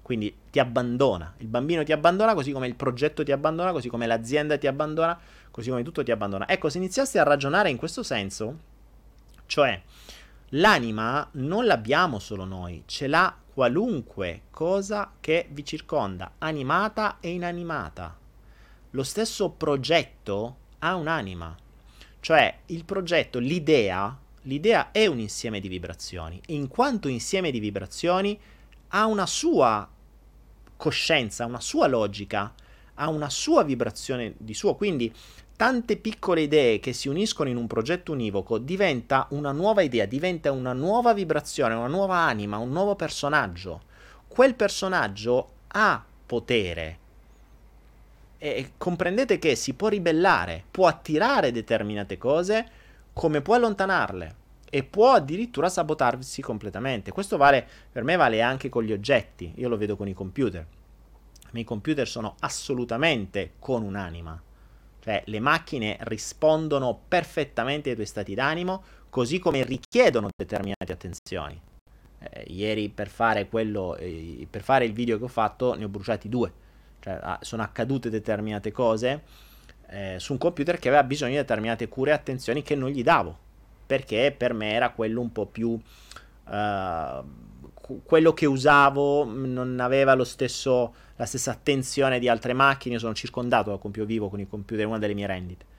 Quindi 0.02 0.34
ti 0.50 0.60
abbandona, 0.60 1.34
il 1.40 1.48
bambino 1.48 1.84
ti 1.84 1.92
abbandona 1.92 2.34
così 2.34 2.54
come 2.54 2.68
il 2.68 2.76
progetto 2.76 3.22
ti 3.22 3.34
abbandona, 3.34 3.74
così 3.74 3.90
come 3.90 4.08
l'azienda 4.08 4.58
ti 4.58 4.66
abbandona, 4.66 5.20
così 5.52 5.72
come 5.72 5.84
tutto 5.84 6.04
ti 6.04 6.12
abbandona. 6.12 6.48
Ecco, 6.48 6.70
se 6.70 6.78
iniziassi 6.78 7.18
a 7.18 7.24
ragionare 7.24 7.70
in 7.70 7.76
questo 7.76 8.02
senso, 8.02 8.60
cioè 9.46 9.78
l'anima 10.52 11.28
non 11.34 11.66
l'abbiamo 11.66 12.18
solo 12.18 12.46
noi, 12.46 12.84
ce 12.86 13.08
l'ha 13.08 13.40
qualunque 13.56 14.42
cosa 14.52 15.14
che 15.22 15.48
vi 15.50 15.64
circonda, 15.64 16.34
animata 16.40 17.22
e 17.22 17.30
inanimata. 17.30 18.14
Lo 18.90 19.04
stesso 19.04 19.50
progetto 19.52 20.58
ha 20.80 20.96
un'anima, 20.96 21.56
cioè 22.20 22.54
il 22.66 22.84
progetto, 22.84 23.40
l'idea, 23.40 24.14
l'idea 24.42 24.92
è 24.92 25.06
un 25.06 25.20
insieme 25.20 25.62
di 25.62 25.70
vibrazioni 25.70 26.42
e 26.46 26.54
in 26.54 26.68
quanto 26.68 27.08
insieme 27.08 27.50
di 27.50 27.60
vibrazioni 27.60 28.38
ha 28.90 29.06
una 29.06 29.26
sua 29.26 29.90
coscienza, 30.76 31.46
una 31.46 31.62
sua 31.62 31.88
logica, 31.88 32.54
ha 32.96 33.08
una 33.08 33.30
sua 33.30 33.64
vibrazione 33.64 34.34
di 34.36 34.54
suo, 34.54 34.76
quindi 34.76 35.14
tante 35.56 35.96
piccole 35.96 36.42
idee 36.42 36.80
che 36.80 36.92
si 36.92 37.08
uniscono 37.08 37.50
in 37.50 37.56
un 37.56 37.68
progetto 37.68 38.12
univoco 38.12 38.58
diventa 38.58 39.28
una 39.30 39.52
nuova 39.52 39.82
idea, 39.82 40.06
diventa 40.06 40.52
una 40.52 40.74
nuova 40.74 41.14
vibrazione, 41.14 41.74
una 41.74 41.88
nuova 41.88 42.18
anima, 42.18 42.58
un 42.58 42.72
nuovo 42.72 42.96
personaggio. 42.96 43.84
Quel 44.28 44.56
personaggio 44.56 45.52
ha 45.68 46.04
potere. 46.26 47.00
E 48.38 48.72
comprendete 48.78 49.40
che 49.40 49.56
si 49.56 49.74
può 49.74 49.88
ribellare, 49.88 50.64
può 50.70 50.88
attirare 50.88 51.52
determinate 51.52 52.18
cose, 52.18 52.70
come 53.14 53.42
può 53.42 53.56
allontanarle 53.56 54.36
e 54.70 54.84
può 54.84 55.14
addirittura 55.14 55.70
sabotarsi 55.70 56.42
completamente. 56.42 57.14
Questo 57.14 57.38
vale 57.38 57.66
per 57.90 58.04
me 58.04 58.18
vale 58.18 58.42
anche 58.42 58.68
con 58.68 58.84
gli 58.84 58.92
oggetti. 58.92 59.54
Io 59.56 59.70
lo 59.70 59.78
vedo 59.78 59.96
con 59.96 60.10
i 60.10 60.14
computer. 60.14 60.66
I 61.44 61.50
miei 61.52 61.66
computer 61.66 62.06
sono 62.06 62.36
assolutamente 62.40 63.54
con 63.58 63.84
un'anima 63.84 64.42
cioè 65.06 65.22
le 65.26 65.40
macchine 65.40 65.98
rispondono 66.00 67.00
perfettamente 67.08 67.90
ai 67.90 67.96
tuoi 67.96 68.08
stati 68.08 68.34
d'animo, 68.34 68.84
così 69.12 69.38
come 69.38 69.64
richiedono 69.64 70.30
determinate 70.36 70.92
attenzioni. 70.92 71.62
Eh, 72.18 72.46
ieri 72.48 72.90
per 72.90 73.08
fare, 73.08 73.48
quello, 73.48 73.96
eh, 73.98 74.48
per 74.50 74.64
fare 74.64 74.84
il 74.86 74.94
video 74.94 75.20
che 75.20 75.26
ho 75.26 75.28
fatto 75.28 75.76
ne 75.76 75.84
ho 75.84 75.90
bruciati 75.90 76.28
due. 76.28 76.52
Cioè, 77.02 77.20
ah, 77.22 77.38
sono 77.44 77.62
accadute 77.62 78.10
determinate 78.10 78.72
cose 78.72 79.22
eh, 79.90 80.16
su 80.18 80.32
un 80.32 80.40
computer 80.40 80.80
che 80.80 80.88
aveva 80.88 81.04
bisogno 81.04 81.34
di 81.34 81.38
determinate 81.38 81.88
cure 81.88 82.10
e 82.10 82.14
attenzioni 82.16 82.64
che 82.64 82.74
non 82.74 82.90
gli 82.90 83.04
davo. 83.04 83.38
Perché 83.86 84.34
per 84.36 84.54
me 84.54 84.72
era 84.72 84.90
quello 84.90 85.22
un 85.22 85.32
po' 85.32 85.46
più... 85.46 85.80
Uh, 86.48 87.24
quello 88.04 88.34
che 88.34 88.46
usavo 88.46 89.26
non 89.26 89.80
aveva 89.80 90.22
stesso 90.24 90.94
la 91.18 91.26
stessa 91.26 91.52
attenzione 91.52 92.20
di 92.20 92.28
altre 92.28 92.54
macchine. 92.54 92.96
Io 92.96 93.00
sono 93.00 93.14
circondato 93.14 93.70
da 93.70 93.78
compio 93.78 94.06
vivo 94.06 94.30
con 94.30 94.40
i 94.40 94.48
computer, 94.48 94.86
una 94.86 95.00
delle 95.00 95.14
mie 95.14 95.28
rendite. 95.28 95.74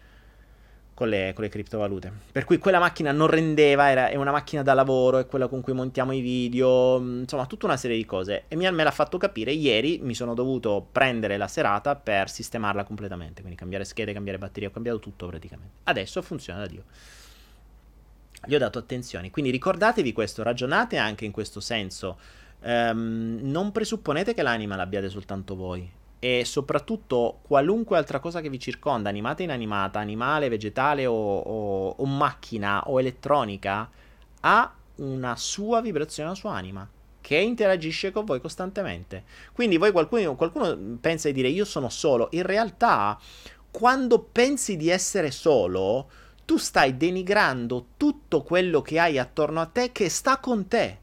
Con 0.94 1.10
le, 1.10 1.32
con 1.34 1.44
le, 1.44 1.50
criptovalute. 1.50 2.10
Per 2.32 2.46
cui 2.46 2.56
quella 2.56 2.78
macchina 2.78 3.12
non 3.12 3.26
rendeva, 3.26 3.90
era, 3.90 4.08
è 4.08 4.14
una 4.14 4.30
macchina 4.30 4.62
da 4.62 4.72
lavoro, 4.72 5.18
è 5.18 5.26
quella 5.26 5.46
con 5.46 5.60
cui 5.60 5.74
montiamo 5.74 6.12
i 6.12 6.20
video, 6.20 6.98
mm, 6.98 7.20
insomma 7.20 7.44
tutta 7.44 7.66
una 7.66 7.76
serie 7.76 7.98
di 7.98 8.06
cose. 8.06 8.44
E 8.48 8.56
mi, 8.56 8.70
me 8.72 8.82
l'ha 8.82 8.90
fatto 8.90 9.18
capire 9.18 9.52
ieri, 9.52 9.98
mi 10.02 10.14
sono 10.14 10.32
dovuto 10.32 10.86
prendere 10.90 11.36
la 11.36 11.48
serata 11.48 11.96
per 11.96 12.30
sistemarla 12.30 12.84
completamente, 12.84 13.42
quindi 13.42 13.58
cambiare 13.58 13.84
schede, 13.84 14.14
cambiare 14.14 14.38
batteria, 14.38 14.70
ho 14.70 14.72
cambiato 14.72 14.98
tutto 14.98 15.26
praticamente. 15.26 15.74
Adesso 15.84 16.22
funziona 16.22 16.60
da 16.60 16.66
Dio. 16.66 16.84
Gli 18.46 18.54
ho 18.54 18.58
dato 18.58 18.78
attenzione, 18.78 19.30
quindi 19.30 19.50
ricordatevi 19.50 20.12
questo, 20.12 20.42
ragionate 20.42 20.96
anche 20.96 21.24
in 21.24 21.32
questo 21.32 21.60
senso 21.60 22.18
ehm, 22.62 23.38
non 23.42 23.72
presupponete 23.72 24.34
che 24.34 24.42
l'anima 24.42 24.76
l'abbiate 24.76 25.08
soltanto 25.08 25.54
voi. 25.54 25.88
E 26.18 26.44
soprattutto 26.44 27.40
qualunque 27.42 27.96
altra 27.98 28.20
cosa 28.20 28.40
che 28.40 28.48
vi 28.48 28.58
circonda, 28.58 29.08
animata 29.08 29.42
e 29.42 29.44
inanimata, 29.44 29.98
animale, 30.00 30.48
vegetale 30.48 31.06
o, 31.06 31.14
o, 31.14 31.88
o 31.90 32.04
macchina 32.06 32.88
o 32.88 32.98
elettronica, 32.98 33.88
ha 34.40 34.74
una 34.96 35.36
sua 35.36 35.80
vibrazione, 35.80 36.30
una 36.30 36.38
sua 36.38 36.54
anima 36.54 36.88
che 37.20 37.36
interagisce 37.36 38.12
con 38.12 38.24
voi 38.24 38.40
costantemente. 38.40 39.24
Quindi 39.52 39.76
voi 39.76 39.92
qualcuno, 39.92 40.36
qualcuno 40.36 40.98
pensa 41.00 41.28
di 41.28 41.34
dire 41.34 41.48
io 41.48 41.64
sono 41.64 41.88
solo, 41.88 42.28
in 42.30 42.44
realtà 42.44 43.18
quando 43.70 44.20
pensi 44.20 44.76
di 44.76 44.88
essere 44.88 45.30
solo, 45.30 46.08
tu 46.46 46.56
stai 46.56 46.96
denigrando 46.96 47.88
tutto 47.98 48.42
quello 48.42 48.80
che 48.80 48.98
hai 48.98 49.18
attorno 49.18 49.60
a 49.60 49.66
te 49.66 49.92
che 49.92 50.08
sta 50.08 50.38
con 50.38 50.66
te. 50.68 50.98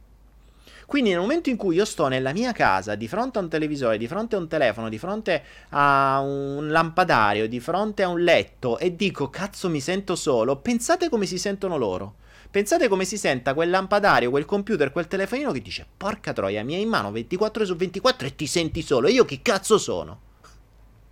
Quindi 0.85 1.11
nel 1.11 1.19
momento 1.19 1.49
in 1.49 1.57
cui 1.57 1.75
io 1.75 1.85
sto 1.85 2.07
nella 2.07 2.33
mia 2.33 2.51
casa, 2.51 2.95
di 2.95 3.07
fronte 3.07 3.37
a 3.37 3.41
un 3.41 3.49
televisore, 3.49 3.97
di 3.97 4.07
fronte 4.07 4.35
a 4.35 4.39
un 4.39 4.47
telefono, 4.47 4.89
di 4.89 4.97
fronte 4.97 5.43
a 5.69 6.19
un 6.21 6.69
lampadario, 6.69 7.47
di 7.47 7.59
fronte 7.59 8.03
a 8.03 8.07
un 8.07 8.21
letto 8.21 8.77
e 8.77 8.95
dico 8.95 9.29
cazzo 9.29 9.69
mi 9.69 9.79
sento 9.79 10.15
solo, 10.15 10.57
pensate 10.57 11.09
come 11.09 11.25
si 11.25 11.37
sentono 11.37 11.77
loro. 11.77 12.15
Pensate 12.49 12.87
come 12.87 13.03
si 13.03 13.17
senta 13.17 13.55
quel 13.55 13.71
lampadario, 13.71 14.29
quel 14.29 14.45
computer, 14.45 14.91
quel 14.91 15.07
telefonino 15.07 15.51
che 15.51 15.61
dice 15.61 15.87
porca 15.97 16.33
troia, 16.33 16.63
mi 16.63 16.75
hai 16.75 16.81
in 16.81 16.89
mano 16.89 17.11
24 17.11 17.61
ore 17.61 17.71
su 17.71 17.75
24 17.75 18.27
e 18.27 18.35
ti 18.35 18.45
senti 18.45 18.83
solo. 18.83 19.07
Io 19.07 19.25
che 19.25 19.41
cazzo 19.41 19.79
sono? 19.79 20.19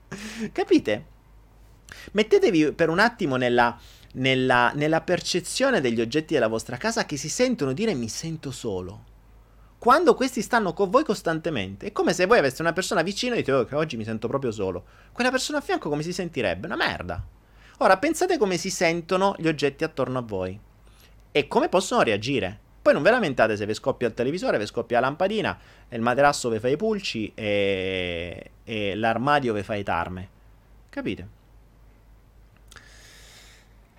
Capite? 0.51 1.05
Mettetevi 2.11 2.73
per 2.73 2.89
un 2.89 2.99
attimo 2.99 3.37
nella, 3.37 3.75
nella, 4.13 4.71
nella 4.75 5.01
percezione 5.01 5.81
degli 5.81 6.01
oggetti 6.01 6.33
della 6.33 6.47
vostra 6.47 6.77
casa 6.77 7.05
che 7.05 7.17
si 7.17 7.29
sentono 7.29 7.73
dire 7.73 7.93
mi 7.93 8.09
sento 8.09 8.51
solo 8.51 9.09
quando 9.81 10.13
questi 10.13 10.43
stanno 10.43 10.73
con 10.73 10.91
voi 10.91 11.03
costantemente. 11.03 11.87
È 11.87 11.91
come 11.91 12.13
se 12.13 12.27
voi 12.27 12.37
aveste 12.37 12.61
una 12.61 12.71
persona 12.71 13.01
vicino 13.01 13.33
e 13.33 13.37
dite 13.37 13.51
oh, 13.51 13.65
che 13.65 13.73
oggi 13.73 13.97
mi 13.97 14.03
sento 14.03 14.27
proprio 14.27 14.51
solo. 14.51 14.83
Quella 15.11 15.31
persona 15.31 15.57
a 15.57 15.61
fianco 15.61 15.89
come 15.89 16.03
si 16.03 16.13
sentirebbe? 16.13 16.67
Una 16.67 16.75
merda. 16.75 17.25
Ora 17.79 17.97
pensate 17.97 18.37
come 18.37 18.57
si 18.57 18.69
sentono 18.69 19.33
gli 19.39 19.47
oggetti 19.47 19.83
attorno 19.83 20.19
a 20.19 20.21
voi 20.21 20.59
e 21.31 21.47
come 21.47 21.67
possono 21.67 22.03
reagire. 22.03 22.59
Poi 22.79 22.93
non 22.93 23.01
ve 23.01 23.09
lamentate 23.09 23.57
se 23.57 23.65
vi 23.65 23.73
scoppia 23.73 24.07
il 24.07 24.13
televisore, 24.13 24.59
vi 24.59 24.67
scoppia 24.67 24.99
la 24.99 25.07
lampadina, 25.07 25.57
il 25.89 26.01
materasso 26.01 26.49
vi 26.49 26.59
fa 26.59 26.67
i 26.67 26.77
pulci 26.77 27.31
e, 27.33 28.51
e 28.63 28.93
l'armadio 28.93 29.51
vi 29.51 29.63
fa 29.63 29.73
i 29.73 29.83
tarme. 29.83 30.29
Capite? 30.89 31.40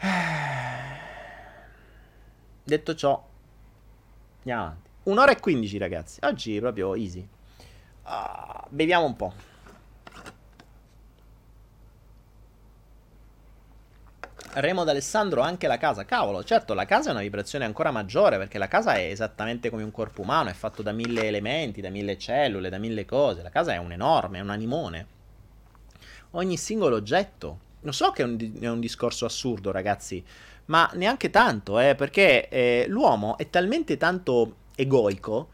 Detto 2.64 2.94
ciò, 2.94 3.22
andiamo 4.38 4.62
avanti. 4.62 4.90
Un'ora 5.04 5.32
e 5.32 5.40
quindici, 5.40 5.78
ragazzi. 5.78 6.20
Oggi 6.22 6.58
proprio 6.58 6.94
easy. 6.94 7.26
Uh, 8.04 8.66
beviamo 8.68 9.06
un 9.06 9.16
po'. 9.16 9.32
Remo 14.54 14.84
d'Alessandro 14.84 15.40
anche 15.40 15.66
la 15.66 15.78
casa. 15.78 16.04
Cavolo, 16.04 16.44
certo, 16.44 16.74
la 16.74 16.84
casa 16.84 17.08
è 17.08 17.12
una 17.12 17.22
vibrazione 17.22 17.64
ancora 17.64 17.90
maggiore 17.90 18.36
perché 18.38 18.58
la 18.58 18.68
casa 18.68 18.94
è 18.94 19.08
esattamente 19.08 19.70
come 19.70 19.82
un 19.82 19.90
corpo 19.90 20.20
umano, 20.20 20.50
è 20.50 20.52
fatto 20.52 20.82
da 20.82 20.92
mille 20.92 21.26
elementi, 21.26 21.80
da 21.80 21.88
mille 21.88 22.18
cellule, 22.18 22.68
da 22.68 22.78
mille 22.78 23.06
cose. 23.06 23.42
La 23.42 23.50
casa 23.50 23.72
è 23.72 23.78
un 23.78 23.92
enorme, 23.92 24.38
è 24.38 24.42
un 24.42 24.50
animone. 24.50 25.06
Ogni 26.32 26.56
singolo 26.56 26.96
oggetto. 26.96 27.70
Lo 27.82 27.92
so 27.92 28.10
che 28.10 28.22
è 28.22 28.24
un, 28.24 28.38
è 28.60 28.68
un 28.68 28.80
discorso 28.80 29.24
assurdo, 29.24 29.70
ragazzi, 29.70 30.22
ma 30.66 30.90
neanche 30.94 31.30
tanto, 31.30 31.78
eh, 31.78 31.94
perché 31.94 32.48
eh, 32.48 32.84
l'uomo 32.88 33.36
è 33.36 33.50
talmente 33.50 33.96
tanto 33.96 34.56
egoico 34.74 35.48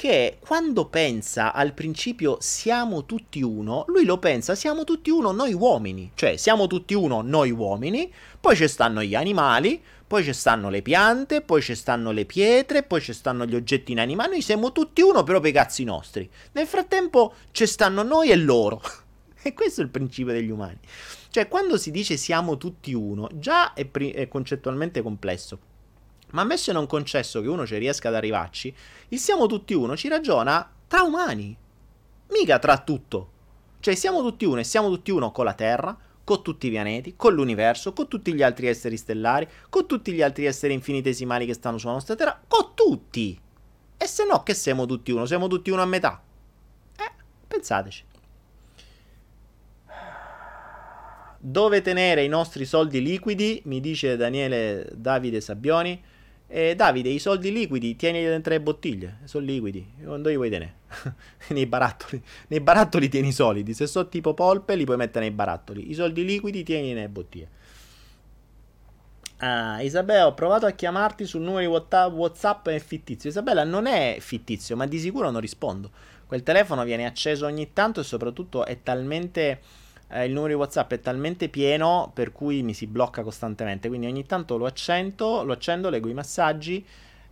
che 0.00 0.38
quando 0.40 0.86
pensa 0.86 1.52
al 1.52 1.74
principio 1.74 2.38
siamo 2.40 3.04
tutti 3.04 3.42
uno, 3.42 3.84
lui 3.88 4.06
lo 4.06 4.18
pensa 4.18 4.54
siamo 4.54 4.84
tutti 4.84 5.10
uno 5.10 5.30
noi 5.30 5.52
uomini, 5.52 6.12
cioè 6.14 6.38
siamo 6.38 6.66
tutti 6.66 6.94
uno 6.94 7.20
noi 7.20 7.50
uomini, 7.50 8.10
poi 8.40 8.56
ci 8.56 8.66
stanno 8.66 9.02
gli 9.02 9.14
animali, 9.14 9.82
poi 10.06 10.24
ci 10.24 10.32
stanno 10.32 10.70
le 10.70 10.80
piante, 10.80 11.42
poi 11.42 11.60
ci 11.60 11.74
stanno 11.74 12.12
le 12.12 12.24
pietre, 12.24 12.82
poi 12.82 13.02
ci 13.02 13.12
stanno 13.12 13.44
gli 13.44 13.54
oggetti 13.54 13.92
inanimati, 13.92 14.30
noi 14.30 14.40
siamo 14.40 14.72
tutti 14.72 15.02
uno 15.02 15.22
però 15.22 15.38
per 15.38 15.50
i 15.50 15.52
cazzi 15.52 15.84
nostri. 15.84 16.30
Nel 16.52 16.66
frattempo 16.66 17.34
ci 17.50 17.66
stanno 17.66 18.02
noi 18.02 18.30
e 18.30 18.36
loro. 18.36 18.80
e 19.42 19.54
questo 19.54 19.80
è 19.80 19.84
il 19.84 19.90
principio 19.90 20.32
degli 20.32 20.50
umani. 20.50 20.78
Cioè 21.30 21.48
quando 21.48 21.76
si 21.76 21.90
dice 21.90 22.16
siamo 22.16 22.56
tutti 22.56 22.92
uno, 22.92 23.28
già 23.34 23.72
è, 23.72 23.84
pri- 23.84 24.12
è 24.12 24.28
concettualmente 24.28 25.02
complesso. 25.02 25.68
Ma 26.32 26.42
ammesso 26.42 26.70
e 26.70 26.74
non 26.74 26.86
concesso 26.86 27.40
che 27.40 27.48
uno 27.48 27.66
ci 27.66 27.76
riesca 27.76 28.08
ad 28.08 28.14
arrivarci, 28.14 28.74
il 29.08 29.18
siamo 29.18 29.46
tutti 29.46 29.74
uno 29.74 29.96
ci 29.96 30.08
ragiona 30.08 30.70
tra 30.86 31.02
umani, 31.02 31.56
mica 32.30 32.58
tra 32.58 32.78
tutto. 32.78 33.38
Cioè 33.80 33.94
siamo 33.94 34.22
tutti 34.22 34.44
uno 34.44 34.60
e 34.60 34.64
siamo 34.64 34.88
tutti 34.88 35.10
uno 35.10 35.32
con 35.32 35.44
la 35.44 35.54
Terra, 35.54 35.96
con 36.22 36.42
tutti 36.42 36.68
i 36.68 36.70
pianeti, 36.70 37.14
con 37.16 37.34
l'universo, 37.34 37.92
con 37.92 38.06
tutti 38.06 38.32
gli 38.32 38.42
altri 38.42 38.68
esseri 38.68 38.96
stellari, 38.96 39.48
con 39.68 39.86
tutti 39.86 40.12
gli 40.12 40.22
altri 40.22 40.44
esseri 40.44 40.74
infinitesimali 40.74 41.46
che 41.46 41.54
stanno 41.54 41.78
sulla 41.78 41.94
nostra 41.94 42.14
Terra, 42.14 42.40
con 42.46 42.74
tutti. 42.74 43.40
E 43.96 44.06
se 44.06 44.24
no 44.24 44.42
che 44.44 44.54
siamo 44.54 44.86
tutti 44.86 45.10
uno? 45.10 45.26
Siamo 45.26 45.48
tutti 45.48 45.70
uno 45.70 45.82
a 45.82 45.86
metà. 45.86 46.22
Eh, 46.96 47.12
pensateci. 47.48 48.04
Dove 51.42 51.80
tenere 51.80 52.22
i 52.22 52.28
nostri 52.28 52.66
soldi 52.66 53.00
liquidi? 53.00 53.62
Mi 53.64 53.80
dice 53.80 54.14
Daniele 54.18 54.86
Davide 54.94 55.40
Sabbioni. 55.40 55.98
Eh, 56.46 56.74
Davide, 56.74 57.08
i 57.08 57.18
soldi 57.18 57.50
liquidi 57.50 57.96
tieni 57.96 58.22
dentro 58.22 58.52
le 58.52 58.60
bottiglie, 58.60 59.20
sono 59.24 59.46
liquidi, 59.46 59.86
quando 60.04 60.28
li 60.28 60.36
vuoi 60.36 60.50
tenere? 60.50 60.74
nei 61.48 61.64
barattoli. 61.64 62.22
Nei 62.48 62.60
barattoli 62.60 63.08
tieni 63.08 63.28
i 63.28 63.32
solidi, 63.32 63.72
se 63.72 63.86
sono 63.86 64.08
tipo 64.08 64.34
polpe 64.34 64.74
li 64.74 64.84
puoi 64.84 64.98
mettere 64.98 65.24
nei 65.24 65.34
barattoli. 65.34 65.90
I 65.90 65.94
soldi 65.94 66.26
liquidi 66.26 66.62
tieni 66.62 66.92
nelle 66.92 67.08
bottiglie. 67.08 67.48
Ah, 69.38 69.80
Isabella, 69.80 70.26
ho 70.26 70.34
provato 70.34 70.66
a 70.66 70.72
chiamarti 70.72 71.24
sul 71.24 71.40
numero 71.40 71.86
di 71.88 71.96
WhatsApp, 71.96 72.68
è 72.68 72.78
fittizio. 72.80 73.30
Isabella, 73.30 73.64
non 73.64 73.86
è 73.86 74.18
fittizio, 74.20 74.76
ma 74.76 74.84
di 74.84 74.98
sicuro 74.98 75.30
non 75.30 75.40
rispondo. 75.40 75.90
Quel 76.26 76.42
telefono 76.42 76.84
viene 76.84 77.06
acceso 77.06 77.46
ogni 77.46 77.72
tanto 77.72 78.00
e 78.00 78.04
soprattutto 78.04 78.66
è 78.66 78.82
talmente 78.82 79.60
eh, 80.10 80.24
il 80.24 80.32
numero 80.32 80.52
di 80.52 80.58
WhatsApp 80.58 80.92
è 80.92 81.00
talmente 81.00 81.48
pieno 81.48 82.10
per 82.12 82.32
cui 82.32 82.62
mi 82.62 82.74
si 82.74 82.86
blocca 82.86 83.22
costantemente. 83.22 83.88
Quindi 83.88 84.06
ogni 84.06 84.26
tanto 84.26 84.56
lo 84.56 84.66
accendo, 84.66 85.44
lo 85.44 85.52
accendo, 85.52 85.88
leggo 85.88 86.08
i 86.08 86.14
messaggi 86.14 86.84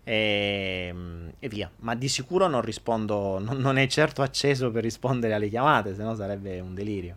e, 0.04 0.94
e 1.38 1.48
via. 1.48 1.70
Ma 1.78 1.94
di 1.94 2.08
sicuro 2.08 2.46
non 2.46 2.62
rispondo, 2.62 3.38
non, 3.38 3.58
non, 3.58 3.78
è 3.78 3.86
certo 3.88 4.22
acceso 4.22 4.70
per 4.70 4.82
rispondere 4.82 5.34
alle 5.34 5.48
chiamate, 5.48 5.94
se 5.94 6.02
no 6.02 6.14
sarebbe 6.14 6.60
un 6.60 6.74
delirio. 6.74 7.16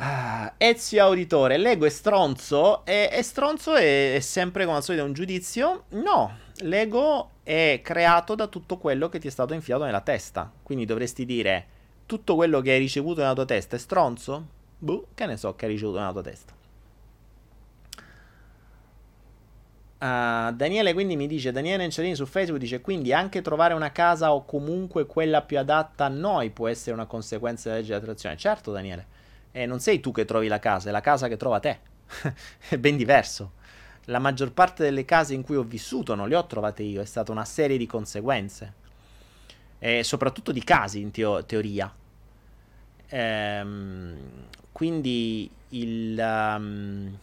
Ah, 0.00 0.54
Ezio 0.58 1.02
Auditore, 1.02 1.56
Lego 1.56 1.84
è 1.86 1.88
stronzo? 1.88 2.84
E, 2.84 3.08
è 3.08 3.22
stronzo 3.22 3.74
e 3.74 4.16
è 4.16 4.20
sempre 4.20 4.64
come 4.64 4.76
al 4.76 4.82
solito 4.82 5.04
un 5.04 5.12
giudizio? 5.12 5.84
No, 5.90 6.36
Lego 6.58 7.30
è 7.42 7.80
creato 7.82 8.34
da 8.34 8.46
tutto 8.46 8.76
quello 8.76 9.08
che 9.08 9.18
ti 9.18 9.26
è 9.28 9.30
stato 9.30 9.54
infilato 9.54 9.84
nella 9.84 10.00
testa. 10.00 10.52
Quindi 10.62 10.84
dovresti 10.84 11.24
dire 11.24 11.66
tutto 12.08 12.36
quello 12.36 12.62
che 12.62 12.70
hai 12.72 12.78
ricevuto 12.78 13.20
nella 13.20 13.34
tua 13.34 13.44
testa 13.44 13.76
è 13.76 13.78
stronzo? 13.78 14.46
Boh, 14.78 15.08
che 15.12 15.26
ne 15.26 15.36
so 15.36 15.54
che 15.54 15.66
hai 15.66 15.72
ricevuto 15.72 15.98
nella 15.98 16.12
tua 16.12 16.22
testa. 16.22 16.54
Uh, 19.98 20.54
Daniele 20.54 20.94
quindi 20.94 21.16
mi 21.16 21.26
dice, 21.26 21.52
Daniele 21.52 21.82
Nenciolini 21.82 22.14
su 22.14 22.24
Facebook 22.24 22.58
dice, 22.58 22.80
quindi 22.80 23.12
anche 23.12 23.42
trovare 23.42 23.74
una 23.74 23.92
casa 23.92 24.32
o 24.32 24.46
comunque 24.46 25.04
quella 25.04 25.42
più 25.42 25.58
adatta 25.58 26.06
a 26.06 26.08
noi 26.08 26.48
può 26.48 26.66
essere 26.66 26.94
una 26.94 27.04
conseguenza 27.04 27.68
della 27.68 27.80
legge 27.80 27.92
di 27.92 27.98
attrazione. 27.98 28.36
Certo 28.38 28.72
Daniele, 28.72 29.06
e 29.52 29.66
non 29.66 29.78
sei 29.78 30.00
tu 30.00 30.10
che 30.10 30.24
trovi 30.24 30.48
la 30.48 30.60
casa, 30.60 30.88
è 30.88 30.92
la 30.92 31.02
casa 31.02 31.28
che 31.28 31.36
trova 31.36 31.60
te. 31.60 31.78
è 32.70 32.78
ben 32.78 32.96
diverso. 32.96 33.52
La 34.04 34.18
maggior 34.18 34.52
parte 34.52 34.82
delle 34.82 35.04
case 35.04 35.34
in 35.34 35.42
cui 35.42 35.56
ho 35.56 35.62
vissuto 35.62 36.14
non 36.14 36.28
le 36.28 36.36
ho 36.36 36.46
trovate 36.46 36.82
io, 36.82 37.02
è 37.02 37.04
stata 37.04 37.32
una 37.32 37.44
serie 37.44 37.76
di 37.76 37.84
conseguenze 37.84 38.86
e 39.78 40.02
soprattutto 40.02 40.52
di 40.52 40.62
casi 40.64 41.00
in 41.00 41.10
teo- 41.10 41.44
teoria. 41.44 41.92
Ehm, 43.08 44.16
quindi 44.72 45.50
il, 45.70 46.18
um, 46.18 47.18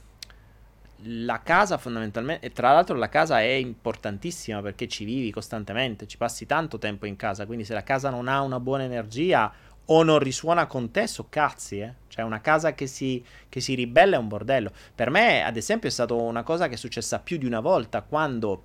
la 1.04 1.42
casa 1.42 1.78
fondamentalmente, 1.78 2.46
e 2.46 2.52
tra 2.52 2.72
l'altro 2.72 2.96
la 2.96 3.10
casa 3.10 3.42
è 3.42 3.46
importantissima 3.46 4.62
perché 4.62 4.88
ci 4.88 5.06
vivi 5.06 5.32
costantemente, 5.32 6.08
ci 6.08 6.18
passi 6.18 6.46
tanto 6.46 6.78
tempo 6.78 7.06
in 7.06 7.16
casa, 7.16 7.46
quindi 7.46 7.66
se 7.66 7.74
la 7.74 7.84
casa 7.84 8.10
non 8.10 8.28
ha 8.28 8.42
una 8.42 8.60
buona 8.60 8.84
energia 8.84 9.52
o 9.88 10.04
non 10.04 10.18
risuona 10.20 10.66
con 10.66 10.90
te, 10.90 11.06
so 11.06 11.28
cazzi, 11.30 11.80
eh. 11.80 11.94
Cioè 12.08 12.24
una 12.24 12.42
casa 12.42 12.74
che 12.74 12.88
si, 12.88 13.24
che 13.50 13.60
si 13.60 13.76
ribella 13.76 14.16
è 14.16 14.20
un 14.20 14.28
bordello. 14.28 14.72
Per 14.96 15.10
me, 15.10 15.44
ad 15.44 15.58
esempio, 15.58 15.90
è 15.90 15.92
stata 15.92 16.14
una 16.14 16.44
cosa 16.44 16.68
che 16.68 16.74
è 16.74 16.78
successa 16.78 17.20
più 17.20 17.38
di 17.38 17.46
una 17.46 17.60
volta 17.60 18.02
quando 18.02 18.64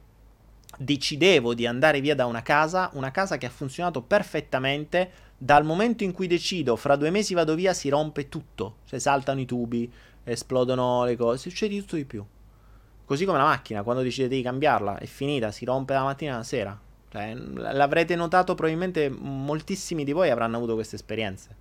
decidevo 0.79 1.55
di 1.55 1.67
andare 1.67 2.01
via 2.01 2.15
da 2.15 2.27
una 2.27 2.43
casa, 2.43 2.91
una 2.95 3.11
casa 3.11 3.37
che 3.37 3.47
ha 3.47 3.51
funzionato 3.51 4.03
perfettamente, 4.03 5.11
dal 5.37 5.65
momento 5.65 6.05
in 6.05 6.13
cui 6.13 6.27
decido 6.27 6.77
fra 6.77 6.97
due 6.97 7.11
mesi 7.11 7.35
vado 7.35 7.55
via 7.55 7.73
si 7.73 7.89
rompe 7.89 8.29
tutto, 8.29 8.77
se 8.85 8.99
saltano 8.99 9.41
i 9.41 9.47
tubi, 9.47 9.91
esplodono 10.25 11.05
le 11.05 11.17
cose, 11.17 11.39
succede 11.39 11.79
tutto 11.79 11.97
di 11.97 12.05
più. 12.05 12.25
Così 13.05 13.25
come 13.25 13.39
la 13.39 13.45
macchina, 13.45 13.83
quando 13.83 14.03
decidete 14.03 14.37
di 14.37 14.43
cambiarla, 14.43 14.99
è 14.99 15.07
finita, 15.07 15.51
si 15.51 15.65
rompe 15.65 15.95
la 15.95 16.05
mattina 16.05 16.35
alla 16.35 16.43
sera. 16.45 16.79
Cioè, 17.11 17.35
l'avrete 17.35 18.15
notato 18.15 18.55
probabilmente 18.55 19.09
moltissimi 19.09 20.05
di 20.05 20.13
voi 20.13 20.31
avranno 20.31 20.59
avuto 20.59 20.75
queste 20.75 20.95
esperienze. 20.95 21.60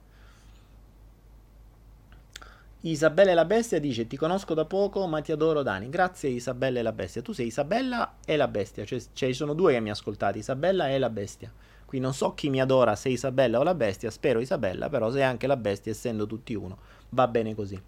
Isabella 2.81 3.31
e 3.31 3.33
la 3.33 3.43
bestia 3.43 3.77
dice 3.77 4.07
ti 4.07 4.15
conosco 4.15 4.53
da 4.53 4.63
poco 4.63 5.05
ma 5.05 5.19
ti 5.19 5.33
adoro 5.33 5.63
Dani. 5.63 5.89
Grazie 5.89 6.29
Isabella 6.29 6.79
e 6.79 6.81
la 6.81 6.93
bestia. 6.93 7.21
Tu 7.21 7.33
sei 7.33 7.47
Isabella 7.47 8.15
e 8.25 8.37
la 8.37 8.47
bestia. 8.47 8.85
Cioè, 8.85 8.99
cioè 9.11 9.29
ci 9.29 9.35
sono 9.35 9.53
due 9.53 9.73
che 9.73 9.81
mi 9.81 9.89
ascoltate 9.89 10.37
Isabella 10.37 10.89
e 10.89 10.97
la 10.97 11.09
bestia. 11.09 11.51
Qui 11.83 11.99
non 11.99 12.13
so 12.13 12.33
chi 12.35 12.49
mi 12.49 12.61
adora 12.61 12.95
se 12.95 13.09
Isabella 13.09 13.59
o 13.59 13.63
la 13.63 13.75
bestia. 13.75 14.09
Spero 14.09 14.39
Isabella 14.39 14.87
però 14.87 15.11
se 15.11 15.21
anche 15.21 15.45
la 15.45 15.57
bestia 15.57 15.91
essendo 15.91 16.25
tutti 16.25 16.53
uno 16.53 16.77
va 17.09 17.27
bene 17.27 17.53
così. 17.53 17.81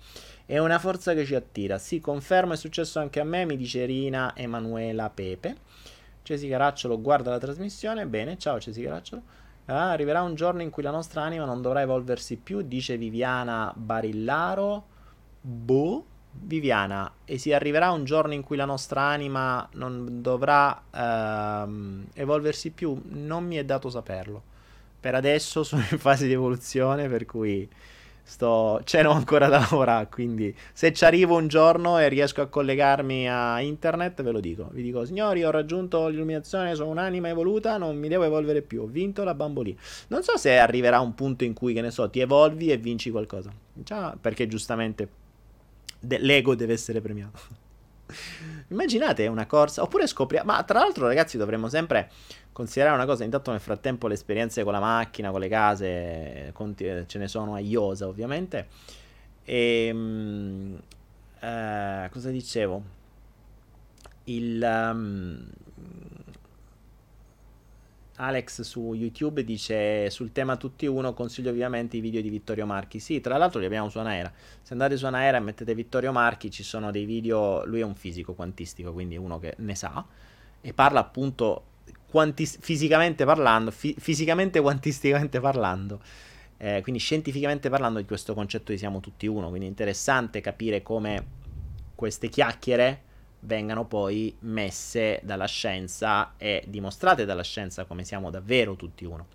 È 0.46 0.58
una 0.58 0.78
forza 0.78 1.14
che 1.14 1.24
ci 1.24 1.36
attira. 1.36 1.78
Sì 1.78 2.02
confermo 2.02 2.52
è 2.52 2.58
successo 2.58 3.00
anche 3.00 3.22
a 3.22 3.24
me 3.24 3.46
mi 3.46 3.56
dice 3.56 3.86
Rina 3.86 4.34
Emanuela 4.36 5.10
Pepe. 5.10 5.56
Cesi 6.22 6.50
Caracciolo 6.50 7.00
guarda 7.00 7.30
la 7.30 7.40
trasmissione. 7.40 8.06
Bene 8.08 8.38
ciao 8.38 8.60
Cesi 8.60 8.82
Caracciolo 8.82 9.40
Ah, 9.72 9.92
arriverà 9.92 10.22
un 10.22 10.36
giorno 10.36 10.62
in 10.62 10.70
cui 10.70 10.84
la 10.84 10.92
nostra 10.92 11.22
anima 11.22 11.46
non 11.46 11.62
dovrà 11.62 11.82
evolversi 11.82 12.36
più, 12.36 12.62
dice 12.62 12.98
Viviana 12.98 13.72
Barillaro. 13.76 14.86
Boh, 15.40 16.06
Viviana, 16.32 17.12
e 17.26 17.38
si 17.38 17.54
arriverà 17.54 17.92
un 17.92 18.04
giorno 18.04 18.34
in 18.34 18.44
cui 18.44 18.58
la 18.58 18.66
nostra 18.66 19.02
anima 19.02 19.68
non 19.74 20.22
dovrà 20.22 20.84
ehm, 20.92 22.08
evolversi 22.14 22.72
più? 22.72 23.02
Non 23.06 23.46
mi 23.46 23.56
è 23.56 23.64
dato 23.64 23.90
saperlo. 23.90 24.44
Per 25.00 25.16
adesso 25.16 25.64
sono 25.64 25.84
in 25.90 25.98
fase 26.00 26.28
di 26.28 26.34
evoluzione, 26.34 27.08
per 27.08 27.26
cui 27.26 27.68
Sto, 28.24 28.80
ce 28.86 29.02
n'ho 29.02 29.12
ancora 29.12 29.48
da 29.50 29.60
lavorare, 29.60 30.08
quindi 30.10 30.56
se 30.72 30.94
ci 30.94 31.04
arrivo 31.04 31.36
un 31.36 31.48
giorno 31.48 32.00
e 32.00 32.08
riesco 32.08 32.42
a 32.42 32.48
collegarmi 32.48 33.30
a 33.30 33.60
internet, 33.60 34.22
ve 34.22 34.32
lo 34.32 34.40
dico. 34.40 34.70
Vi 34.72 34.82
dico, 34.82 35.04
signori, 35.06 35.44
ho 35.44 35.52
raggiunto 35.52 36.08
l'illuminazione, 36.08 36.76
sono 36.76 36.92
un'anima 36.92 37.28
evoluta, 37.28 37.78
non 37.78 37.98
mi 37.98 38.08
devo 38.08 38.24
evolvere 38.24 38.62
più, 38.62 38.84
ho 38.84 38.86
vinto 38.86 39.24
la 39.24 39.34
bambolina. 39.34 39.80
Non 40.08 40.24
so 40.24 40.38
se 40.38 40.58
arriverà 40.58 41.00
un 41.02 41.14
punto 41.14 41.44
in 41.44 41.54
cui, 41.54 41.74
che 41.74 41.82
ne 41.82 41.92
so, 41.92 42.10
ti 42.10 42.20
evolvi 42.20 42.72
e 42.72 42.78
vinci 42.78 43.12
qualcosa. 43.12 43.52
Già, 43.74 44.16
perché 44.20 44.48
giustamente 44.48 45.10
de- 46.00 46.20
l'ego 46.20 46.56
deve 46.56 46.74
essere 46.74 47.02
premiato. 47.02 47.40
Immaginate 48.72 49.28
una 49.28 49.46
corsa, 49.46 49.84
oppure 49.84 50.08
scopriamo... 50.08 50.52
Ma 50.52 50.64
tra 50.64 50.80
l'altro 50.80 51.06
ragazzi 51.06 51.38
dovremmo 51.38 51.68
sempre 51.68 52.10
considerare 52.54 52.96
una 52.96 53.06
cosa, 53.06 53.24
intanto 53.24 53.52
nel 53.52 53.60
frattempo 53.60 54.08
le 54.08 54.14
esperienze 54.14 54.64
con 54.64 54.72
la 54.72 54.80
macchina, 54.80 55.30
con 55.32 55.42
le 55.42 55.50
case, 55.50 56.54
ce 57.06 57.18
ne 57.18 57.28
sono 57.28 57.54
a 57.54 57.60
Iosa 57.60 58.08
ovviamente. 58.08 58.68
E 59.44 59.88
ehm, 59.88 60.82
eh, 61.40 62.10
cosa 62.12 62.30
dicevo? 62.30 62.84
Il 64.26 64.62
um, 64.64 65.50
Alex 68.18 68.62
su 68.62 68.94
YouTube 68.94 69.44
dice 69.44 70.10
sul 70.10 70.32
tema 70.32 70.58
tutti 70.58 70.86
uno 70.86 71.14
consiglio 71.14 71.50
ovviamente 71.50 71.98
i 71.98 72.02
video 72.02 72.22
di 72.22 72.30
Vittorio 72.30 72.66
Marchi. 72.66 73.00
Sì, 73.00 73.22
tra 73.22 73.38
l'altro 73.38 73.60
li 73.60 73.66
abbiamo 73.66 73.90
su 73.90 73.98
Anaera. 74.00 74.32
Se 74.62 74.74
andate 74.74 74.98
su 74.98 75.06
Anaera 75.06 75.38
e 75.38 75.40
mettete 75.40 75.74
Vittorio 75.74 76.12
Marchi 76.12 76.52
ci 76.52 76.64
sono 76.64 76.92
dei 76.92 77.06
video, 77.06 77.66
lui 77.66 77.80
è 77.80 77.84
un 77.84 77.96
fisico 77.96 78.34
quantistico, 78.34 78.94
quindi 78.94 79.18
uno 79.18 79.40
che 79.40 79.56
ne 79.58 79.76
sa 79.76 80.06
e 80.62 80.74
parla 80.74 81.00
appunto 81.00 81.66
quantis- 82.10 82.60
fisicamente 82.60 83.26
parlando, 83.26 83.72
fi- 83.72 83.96
fisicamente 83.98 84.60
quantisticamente 84.60 85.40
parlando, 85.40 86.02
eh, 86.58 86.82
quindi 86.84 87.00
scientificamente 87.00 87.70
parlando 87.70 88.00
di 88.00 88.06
questo 88.06 88.34
concetto 88.34 88.72
di 88.72 88.78
siamo 88.78 89.00
tutti 89.00 89.26
uno, 89.26 89.48
quindi 89.48 89.66
è 89.66 89.70
interessante 89.70 90.42
capire 90.42 90.84
come 90.84 91.40
queste 91.96 92.30
chiacchiere 92.30 93.04
vengano 93.42 93.86
poi 93.86 94.36
messe 94.40 95.20
dalla 95.24 95.46
scienza 95.46 96.34
e 96.38 96.64
dimostrate 96.68 97.26
dalla 97.26 97.44
scienza 97.44 97.86
come 97.86 98.04
siamo 98.04 98.30
davvero 98.30 98.76
tutti 98.76 99.06
uno. 99.06 99.28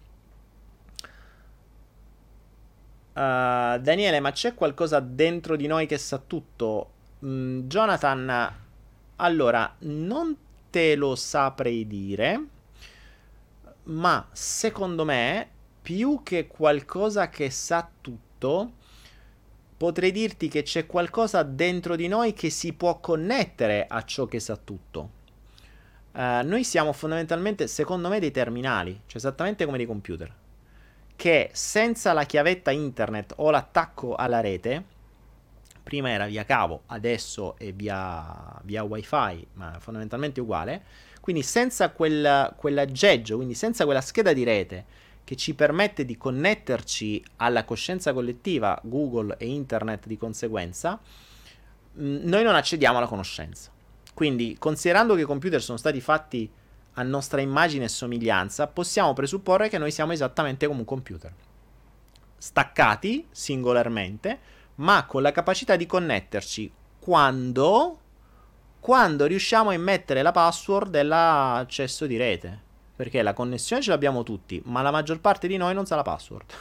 Uh, 3.12 3.78
Daniele, 3.80 4.20
ma 4.20 4.32
c'è 4.32 4.54
qualcosa 4.54 5.00
dentro 5.00 5.56
di 5.56 5.66
noi 5.66 5.86
che 5.86 5.96
sa 5.96 6.18
tutto? 6.18 6.90
Mm, 7.24 7.60
Jonathan, 7.66 8.54
allora, 9.16 9.74
non 9.78 10.36
te 10.70 10.94
lo 10.96 11.14
saprei 11.14 11.86
dire 11.86 12.54
ma 13.86 14.26
secondo 14.32 15.04
me, 15.04 15.48
più 15.82 16.20
che 16.22 16.46
qualcosa 16.46 17.28
che 17.28 17.50
sa 17.50 17.88
tutto, 18.00 18.72
potrei 19.76 20.10
dirti 20.10 20.48
che 20.48 20.62
c'è 20.62 20.86
qualcosa 20.86 21.42
dentro 21.42 21.96
di 21.96 22.08
noi 22.08 22.32
che 22.32 22.50
si 22.50 22.72
può 22.72 22.98
connettere 22.98 23.86
a 23.88 24.04
ciò 24.04 24.26
che 24.26 24.40
sa 24.40 24.56
tutto. 24.56 25.10
Uh, 26.12 26.42
noi 26.44 26.64
siamo 26.64 26.92
fondamentalmente, 26.92 27.66
secondo 27.66 28.08
me, 28.08 28.18
dei 28.18 28.30
terminali, 28.30 29.02
cioè 29.06 29.18
esattamente 29.18 29.66
come 29.66 29.76
dei 29.76 29.86
computer, 29.86 30.32
che 31.14 31.50
senza 31.52 32.14
la 32.14 32.24
chiavetta 32.24 32.70
internet 32.70 33.34
o 33.36 33.50
l'attacco 33.50 34.14
alla 34.14 34.40
rete, 34.40 34.84
prima 35.82 36.10
era 36.10 36.26
via 36.26 36.44
cavo, 36.44 36.82
adesso 36.86 37.56
è 37.58 37.72
via, 37.72 38.58
via 38.62 38.82
wifi, 38.82 39.46
ma 39.52 39.76
fondamentalmente 39.78 40.40
uguale, 40.40 40.84
quindi 41.20 41.42
senza 41.42 41.90
quel, 41.90 42.54
quell'aggeggio, 42.56 43.36
quindi 43.36 43.54
senza 43.54 43.84
quella 43.84 44.00
scheda 44.00 44.32
di 44.32 44.42
rete 44.42 44.84
che 45.26 45.34
ci 45.34 45.56
permette 45.56 46.04
di 46.04 46.16
connetterci 46.16 47.20
alla 47.38 47.64
coscienza 47.64 48.12
collettiva, 48.12 48.78
Google 48.84 49.34
e 49.38 49.46
Internet 49.46 50.06
di 50.06 50.16
conseguenza, 50.16 51.00
mh, 51.94 52.28
noi 52.28 52.44
non 52.44 52.54
accediamo 52.54 52.98
alla 52.98 53.08
conoscenza. 53.08 53.72
Quindi, 54.14 54.54
considerando 54.56 55.16
che 55.16 55.22
i 55.22 55.24
computer 55.24 55.60
sono 55.60 55.78
stati 55.78 56.00
fatti 56.00 56.48
a 56.92 57.02
nostra 57.02 57.40
immagine 57.40 57.86
e 57.86 57.88
somiglianza, 57.88 58.68
possiamo 58.68 59.14
presupporre 59.14 59.68
che 59.68 59.78
noi 59.78 59.90
siamo 59.90 60.12
esattamente 60.12 60.68
come 60.68 60.78
un 60.78 60.84
computer. 60.84 61.34
Staccati 62.38 63.26
singolarmente, 63.28 64.38
ma 64.76 65.06
con 65.06 65.22
la 65.22 65.32
capacità 65.32 65.74
di 65.74 65.86
connetterci 65.86 66.72
quando 67.00 67.98
quando 68.78 69.26
riusciamo 69.26 69.70
a 69.70 69.74
immettere 69.74 70.22
la 70.22 70.30
password 70.30 70.90
dell'accesso 70.90 72.06
di 72.06 72.16
rete. 72.16 72.65
Perché 72.96 73.20
la 73.22 73.34
connessione 73.34 73.82
ce 73.82 73.90
l'abbiamo 73.90 74.22
tutti, 74.22 74.60
ma 74.64 74.80
la 74.80 74.90
maggior 74.90 75.20
parte 75.20 75.46
di 75.46 75.58
noi 75.58 75.74
non 75.74 75.86
sa 75.86 75.96
la 75.96 76.02
password. 76.02 76.52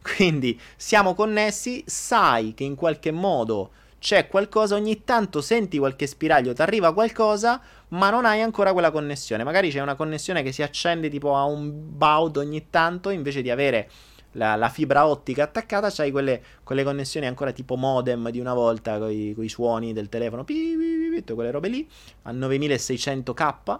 Quindi 0.02 0.58
siamo 0.76 1.14
connessi, 1.14 1.84
sai 1.86 2.54
che 2.54 2.64
in 2.64 2.74
qualche 2.74 3.10
modo 3.10 3.70
c'è 4.04 4.28
qualcosa, 4.28 4.74
ogni 4.74 5.02
tanto 5.02 5.40
senti 5.40 5.78
qualche 5.78 6.06
spiraglio, 6.06 6.52
ti 6.52 6.60
arriva 6.60 6.92
qualcosa, 6.92 7.58
ma 7.88 8.10
non 8.10 8.26
hai 8.26 8.42
ancora 8.42 8.72
quella 8.72 8.90
connessione. 8.90 9.44
Magari 9.44 9.70
c'è 9.70 9.80
una 9.80 9.94
connessione 9.94 10.42
che 10.42 10.52
si 10.52 10.62
accende 10.62 11.08
tipo 11.08 11.34
a 11.34 11.44
un 11.44 11.70
baud 11.72 12.36
ogni 12.36 12.66
tanto, 12.68 13.08
invece 13.08 13.40
di 13.40 13.50
avere 13.50 13.88
la, 14.32 14.56
la 14.56 14.68
fibra 14.68 15.06
ottica 15.06 15.44
attaccata, 15.44 15.90
c'hai 15.90 16.10
quelle, 16.10 16.42
quelle, 16.62 16.84
connessioni 16.84 17.26
ancora 17.26 17.52
tipo 17.52 17.76
modem 17.76 18.30
di 18.30 18.40
una 18.40 18.52
volta 18.52 18.98
con 18.98 19.10
i 19.10 19.48
suoni 19.48 19.92
del 19.92 20.08
telefono, 20.08 20.44
pi, 20.44 20.54
pi, 20.54 21.22
pi, 21.22 21.32
quelle 21.32 21.50
robe 21.50 21.68
lì, 21.68 21.88
a 22.22 22.32
9600k. 22.32 23.78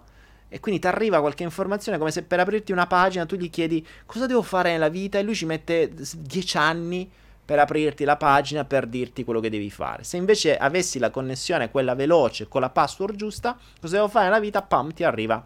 E 0.55 0.61
quindi 0.61 0.79
ti 0.79 0.87
arriva 0.87 1.19
qualche 1.19 1.43
informazione 1.43 1.97
come 1.97 2.11
se 2.11 2.23
per 2.23 2.39
aprirti 2.39 2.71
una 2.71 2.87
pagina 2.87 3.25
tu 3.25 3.35
gli 3.35 3.49
chiedi 3.49 3.85
cosa 4.05 4.25
devo 4.25 4.41
fare 4.41 4.71
nella 4.71 4.87
vita 4.87 5.19
e 5.19 5.21
lui 5.21 5.35
ci 5.35 5.45
mette 5.45 5.91
10 5.93 6.57
anni 6.57 7.11
per 7.43 7.59
aprirti 7.59 8.05
la 8.05 8.15
pagina 8.15 8.63
per 8.63 8.87
dirti 8.87 9.25
quello 9.25 9.41
che 9.41 9.49
devi 9.49 9.69
fare. 9.69 10.05
Se 10.05 10.15
invece 10.15 10.55
avessi 10.55 10.97
la 10.97 11.09
connessione, 11.09 11.69
quella 11.69 11.93
veloce, 11.93 12.47
con 12.47 12.61
la 12.61 12.69
password 12.69 13.17
giusta, 13.17 13.57
cosa 13.81 13.95
devo 13.95 14.07
fare 14.07 14.27
nella 14.27 14.39
vita? 14.39 14.61
Pam, 14.61 14.93
ti 14.93 15.03
arriva 15.03 15.45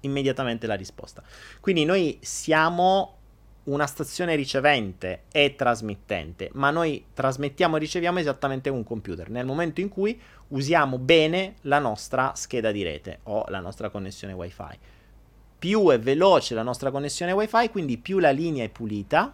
immediatamente 0.00 0.66
la 0.66 0.76
risposta. 0.76 1.22
Quindi 1.60 1.84
noi 1.84 2.18
siamo 2.22 3.18
una 3.64 3.86
stazione 3.86 4.34
ricevente 4.34 5.22
e 5.30 5.54
trasmettente, 5.54 6.50
ma 6.54 6.70
noi 6.70 7.04
trasmettiamo 7.14 7.76
e 7.76 7.80
riceviamo 7.80 8.18
esattamente 8.18 8.68
un 8.68 8.82
computer 8.82 9.30
nel 9.30 9.46
momento 9.46 9.80
in 9.80 9.88
cui 9.88 10.20
usiamo 10.48 10.98
bene 10.98 11.54
la 11.62 11.78
nostra 11.78 12.32
scheda 12.34 12.72
di 12.72 12.82
rete 12.82 13.20
o 13.24 13.44
la 13.48 13.60
nostra 13.60 13.88
connessione 13.90 14.32
wifi. 14.32 14.78
Più 15.58 15.88
è 15.90 15.98
veloce 16.00 16.54
la 16.54 16.62
nostra 16.62 16.90
connessione 16.90 17.32
wifi, 17.32 17.68
quindi 17.70 17.98
più 17.98 18.18
la 18.18 18.30
linea 18.30 18.64
è 18.64 18.68
pulita 18.68 19.32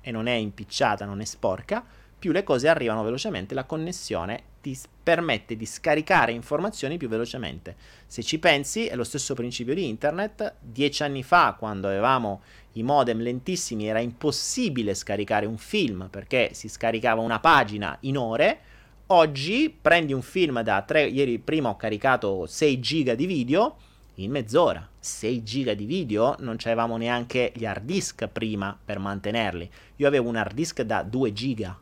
e 0.00 0.10
non 0.10 0.26
è 0.26 0.32
impicciata, 0.32 1.04
non 1.04 1.20
è 1.20 1.24
sporca, 1.24 1.84
più 2.18 2.32
le 2.32 2.44
cose 2.44 2.68
arrivano 2.68 3.02
velocemente, 3.02 3.54
la 3.54 3.64
connessione 3.64 4.54
ti 4.62 4.76
permette 5.02 5.54
di 5.54 5.66
scaricare 5.66 6.32
informazioni 6.32 6.96
più 6.96 7.08
velocemente. 7.08 7.76
Se 8.06 8.22
ci 8.22 8.38
pensi, 8.38 8.86
è 8.86 8.96
lo 8.96 9.04
stesso 9.04 9.34
principio 9.34 9.74
di 9.74 9.86
internet. 9.86 10.54
Dieci 10.60 11.04
anni 11.04 11.22
fa, 11.22 11.54
quando 11.56 11.86
avevamo 11.86 12.42
i 12.76 12.82
modem 12.82 13.20
lentissimi 13.20 13.86
era 13.86 14.00
impossibile 14.00 14.94
scaricare 14.94 15.46
un 15.46 15.56
film 15.56 16.08
perché 16.10 16.50
si 16.52 16.68
scaricava 16.68 17.22
una 17.22 17.40
pagina 17.40 17.96
in 18.00 18.18
ore. 18.18 18.60
Oggi 19.08 19.74
prendi 19.80 20.12
un 20.12 20.20
film 20.20 20.60
da 20.62 20.82
3, 20.82 21.06
ieri 21.06 21.38
prima 21.38 21.70
ho 21.70 21.76
caricato 21.76 22.44
6 22.46 22.80
giga 22.80 23.14
di 23.14 23.24
video 23.24 23.76
in 24.16 24.30
mezz'ora. 24.30 24.86
6 24.98 25.42
giga 25.42 25.72
di 25.72 25.86
video, 25.86 26.36
non 26.40 26.56
avevamo 26.60 26.96
neanche 26.96 27.52
gli 27.54 27.64
hard 27.64 27.84
disk 27.84 28.26
prima 28.26 28.78
per 28.84 28.98
mantenerli. 28.98 29.70
Io 29.96 30.06
avevo 30.06 30.28
un 30.28 30.36
hard 30.36 30.54
disk 30.54 30.82
da 30.82 31.02
2 31.02 31.32
giga. 31.32 31.78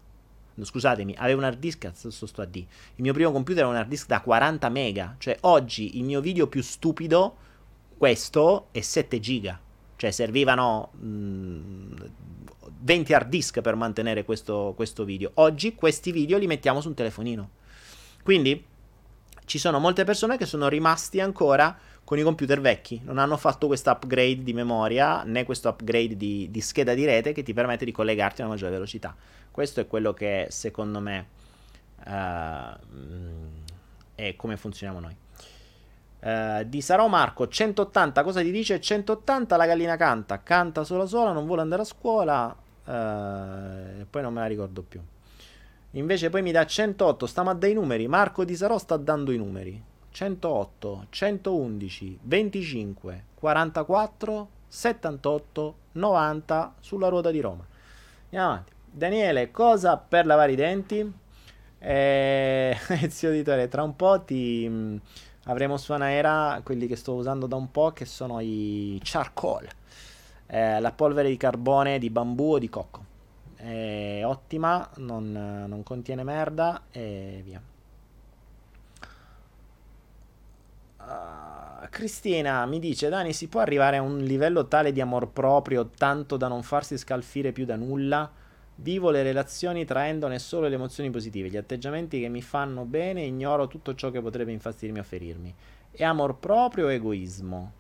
Scusatemi, 0.61 1.16
avevo 1.19 1.39
un 1.41 1.47
hard 1.47 1.59
disk, 1.59 1.91
sto, 1.93 2.11
sto 2.11 2.43
a 2.43 2.45
D. 2.45 2.57
Il 2.57 3.03
mio 3.03 3.12
primo 3.12 3.33
computer 3.33 3.62
era 3.62 3.73
un 3.73 3.77
hard 3.77 3.89
disk 3.89 4.07
da 4.07 4.21
40 4.21 4.69
mega. 4.69 5.16
Cioè 5.19 5.39
oggi 5.41 5.99
il 5.99 6.05
mio 6.05 6.21
video 6.21 6.47
più 6.47 6.62
stupido, 6.62 7.37
questo, 7.97 8.69
è 8.71 8.81
7 8.81 9.19
giga. 9.19 9.59
Cioè 10.05 10.12
servivano 10.12 10.90
mh, 10.93 11.06
mm, 11.06 11.93
20 12.82 13.14
hard 13.14 13.28
disk 13.31 13.62
per 13.62 13.74
mantenere 13.74 14.22
questo, 14.22 14.74
questo 14.76 15.02
video. 15.05 15.31
Oggi 15.36 15.74
questi 15.74 16.12
video 16.12 16.36
li 16.36 16.47
mettiamo 16.47 16.82
su 16.82 16.89
un 16.89 16.94
telefonino. 16.94 17.48
Quindi 18.22 18.62
ci 19.47 19.56
sono 19.56 19.78
molte 19.78 20.05
persone 20.05 20.36
che 20.36 20.44
sono 20.44 20.68
rimasti 20.68 21.20
ancora 21.20 21.74
con 22.05 22.18
i 22.18 22.22
computer 22.22 22.60
vecchi, 22.60 23.01
non 23.02 23.16
hanno 23.16 23.39
fatto 23.39 23.66
questo 23.66 23.90
upgrade 23.90 24.43
di 24.43 24.52
memoria 24.52 25.22
né 25.22 25.44
questo 25.44 25.70
upgrade 25.70 26.18
di, 26.18 26.51
di, 26.51 26.60
scheda 26.60 26.93
di 26.93 27.06
rete 27.06 27.32
che 27.32 27.43
ti 27.43 27.55
permette 27.55 27.86
di 27.86 27.93
collegarti 27.93 28.43
a 28.43 28.44
una 28.44 28.52
maggiore 28.52 28.72
velocità. 28.72 29.16
Questo 29.51 29.81
è 29.81 29.86
quello 29.86 30.12
che 30.12 30.48
secondo 30.51 31.01
me 31.01 31.28
uh, 32.05 32.76
è 34.14 34.36
come 34.36 34.59
funzioniamo 34.59 35.01
noi. 35.01 35.16
Uh, 36.24 36.64
di 36.64 36.80
Sarò 36.80 37.06
Marco 37.06 37.46
180 37.46 38.22
cosa 38.22 38.40
ti 38.40 38.51
dice? 38.51 38.80
180 38.80 39.56
la 39.56 39.66
gallina 39.66 39.96
canta 39.96 40.42
canta 40.42 40.82
sola 40.82 41.05
sola 41.05 41.32
non 41.32 41.44
vuole 41.44 41.60
andare 41.60 41.82
a 41.82 41.84
scuola 41.84 42.46
uh, 42.46 42.90
e 44.01 44.06
poi 44.09 44.22
non 44.22 44.32
me 44.32 44.40
la 44.40 44.46
ricordo 44.46 44.82
più. 44.82 45.02
Invece 45.90 46.30
poi 46.30 46.40
mi 46.40 46.51
dà 46.51 46.64
108 46.64 47.26
stiamo 47.26 47.51
a 47.51 47.55
dei 47.55 47.74
numeri 47.74 48.09
Marco 48.09 48.44
di 48.44 48.56
Sarò 48.56 48.78
sta 48.78 48.96
dando 48.96 49.32
i 49.32 49.36
numeri. 49.36 49.82
108 50.10 51.06
111 51.10 52.18
25 52.22 53.24
44 53.34 54.48
78 54.66 55.74
90 55.92 56.74
sulla 56.80 57.09
ruota 57.09 57.30
di 57.30 57.40
Roma. 57.40 57.66
Andiamo 58.24 58.46
avanti. 58.46 58.72
Daniele, 58.90 59.51
cosa 59.51 59.96
per 59.96 60.24
lavare 60.24 60.52
i 60.52 60.56
denti? 60.56 61.12
Eh, 61.78 62.78
zio 63.09 63.30
editore, 63.30 63.68
tra 63.68 63.82
un 63.82 63.94
po' 63.96 64.22
ti 64.22 64.66
mm, 64.68 64.96
avremo 65.45 65.77
su 65.77 65.93
Anaera 65.93 66.61
quelli 66.62 66.87
che 66.87 66.97
sto 66.97 67.15
usando 67.15 67.47
da 67.47 67.57
un 67.57 67.71
po', 67.71 67.93
che 67.93 68.05
sono 68.05 68.41
i 68.41 69.01
charcoal, 69.03 69.69
eh, 70.47 70.81
la 70.81 70.93
polvere 70.93 71.29
di 71.29 71.37
carbone 71.37 71.99
di 71.99 72.11
bambù 72.11 72.53
o 72.53 72.59
di 72.59 72.69
cocco. 72.69 73.05
È 73.57 74.23
ottima, 74.25 74.89
non, 74.97 75.33
non 75.66 75.83
contiene 75.83 76.23
merda 76.23 76.83
e 76.91 77.43
via. 77.45 77.61
Uh, 80.99 81.87
Cristina 81.91 82.65
mi 82.66 82.79
dice: 82.79 83.09
Dani, 83.09 83.33
si 83.33 83.49
può 83.49 83.61
arrivare 83.61 83.99
a 83.99 84.03
un 84.03 84.19
livello 84.19 84.66
tale 84.69 84.93
di 84.93 85.01
amor 85.01 85.29
proprio 85.29 85.89
tanto 85.89 86.37
da 86.37 86.49
non 86.49 86.62
farsi 86.62 86.97
scalfire 86.97 87.53
più 87.53 87.65
da 87.65 87.77
nulla? 87.77 88.31
Vivo 88.76 89.10
le 89.10 89.22
relazioni 89.22 89.84
traendone 89.84 90.38
solo 90.38 90.66
le 90.66 90.74
emozioni 90.74 91.10
positive, 91.10 91.48
gli 91.48 91.56
atteggiamenti 91.56 92.20
che 92.20 92.28
mi 92.28 92.42
fanno 92.42 92.84
bene, 92.84 93.22
ignoro 93.22 93.68
tutto 93.68 93.94
ciò 93.94 94.10
che 94.10 94.20
potrebbe 94.20 94.51
infastidirmi 94.52 94.98
o 94.98 95.05
ferirmi. 95.05 95.55
È 95.90 96.02
amor 96.02 96.38
proprio 96.38 96.86
o 96.86 96.90
egoismo? 96.90 97.72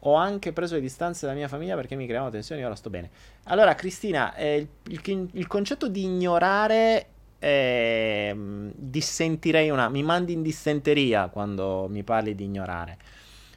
Ho 0.00 0.14
anche 0.14 0.52
preso 0.52 0.74
le 0.74 0.80
distanze 0.80 1.26
dalla 1.26 1.36
mia 1.36 1.48
famiglia 1.48 1.74
perché 1.74 1.96
mi 1.96 2.06
creavano 2.06 2.30
tensioni, 2.30 2.64
ora 2.64 2.74
sto 2.74 2.90
bene. 2.90 3.10
Allora, 3.44 3.74
Cristina, 3.74 4.34
eh, 4.34 4.56
il, 4.84 5.00
il, 5.04 5.28
il, 5.32 5.46
concetto 5.46 5.88
di 5.88 6.04
ignorare 6.04 7.06
eh, 7.38 8.34
dissentirei 8.74 9.68
una. 9.68 9.88
Mi 9.88 10.02
mandi 10.02 10.32
in 10.32 10.42
dissenteria 10.42 11.28
quando 11.28 11.88
mi 11.90 12.02
parli 12.04 12.34
di 12.34 12.44
ignorare. 12.44 12.96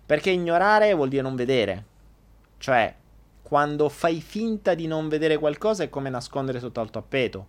Perché 0.06 0.32
ignorare 0.32 0.94
vuol 0.94 1.10
dire 1.10 1.22
non 1.22 1.36
vedere. 1.36 1.86
Cioè, 2.58 2.96
quando 3.50 3.90
fai 3.90 4.22
finta 4.22 4.76
di 4.76 4.86
non 4.86 5.10
vedere 5.10 5.40
qualcosa 5.40 5.82
è 5.82 5.90
come 5.90 6.12
nascondere 6.12 6.60
sotto 6.60 6.82
al 6.82 6.92
tappeto. 6.92 7.48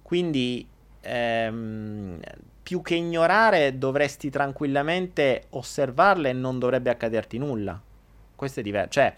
Quindi, 0.00 0.66
ehm, 1.02 2.18
più 2.62 2.80
che 2.80 2.94
ignorare, 2.94 3.76
dovresti 3.76 4.30
tranquillamente 4.30 5.48
osservarle 5.50 6.30
e 6.30 6.32
non 6.32 6.58
dovrebbe 6.58 6.88
accaderti 6.88 7.36
nulla. 7.36 7.78
Questo 8.34 8.60
è 8.60 8.62
diverso. 8.62 8.88
Cioè, 8.92 9.14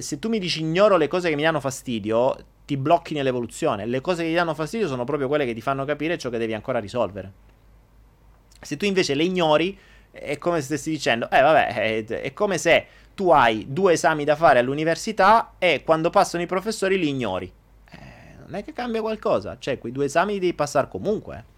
se 0.00 0.18
tu 0.18 0.28
mi 0.28 0.40
dici 0.40 0.62
ignoro 0.62 0.96
le 0.96 1.06
cose 1.06 1.28
che 1.28 1.36
mi 1.36 1.42
danno 1.42 1.60
fastidio, 1.60 2.36
ti 2.66 2.76
blocchi 2.76 3.14
nell'evoluzione. 3.14 3.86
Le 3.86 4.00
cose 4.00 4.24
che 4.24 4.30
ti 4.30 4.34
danno 4.34 4.52
fastidio 4.52 4.88
sono 4.88 5.04
proprio 5.04 5.28
quelle 5.28 5.46
che 5.46 5.54
ti 5.54 5.60
fanno 5.60 5.84
capire 5.84 6.18
ciò 6.18 6.28
che 6.28 6.38
devi 6.38 6.54
ancora 6.54 6.80
risolvere. 6.80 7.32
Se 8.60 8.76
tu 8.76 8.84
invece 8.84 9.14
le 9.14 9.22
ignori, 9.22 9.78
è 10.14 10.38
come 10.38 10.60
se 10.60 10.66
stessi 10.66 10.90
dicendo, 10.90 11.28
eh 11.30 11.40
vabbè, 11.40 11.66
è, 11.74 12.04
è 12.04 12.32
come 12.32 12.56
se 12.56 12.86
tu 13.14 13.30
hai 13.30 13.66
due 13.68 13.92
esami 13.92 14.24
da 14.24 14.36
fare 14.36 14.60
all'università 14.60 15.54
e 15.58 15.82
quando 15.84 16.10
passano 16.10 16.42
i 16.42 16.46
professori 16.46 16.98
li 16.98 17.08
ignori. 17.08 17.52
Eh, 17.90 17.98
non 18.44 18.54
è 18.54 18.64
che 18.64 18.72
cambia 18.72 19.00
qualcosa, 19.00 19.56
cioè 19.58 19.78
quei 19.78 19.92
due 19.92 20.06
esami 20.06 20.34
li 20.34 20.38
devi 20.38 20.54
passare 20.54 20.88
comunque. 20.88 21.52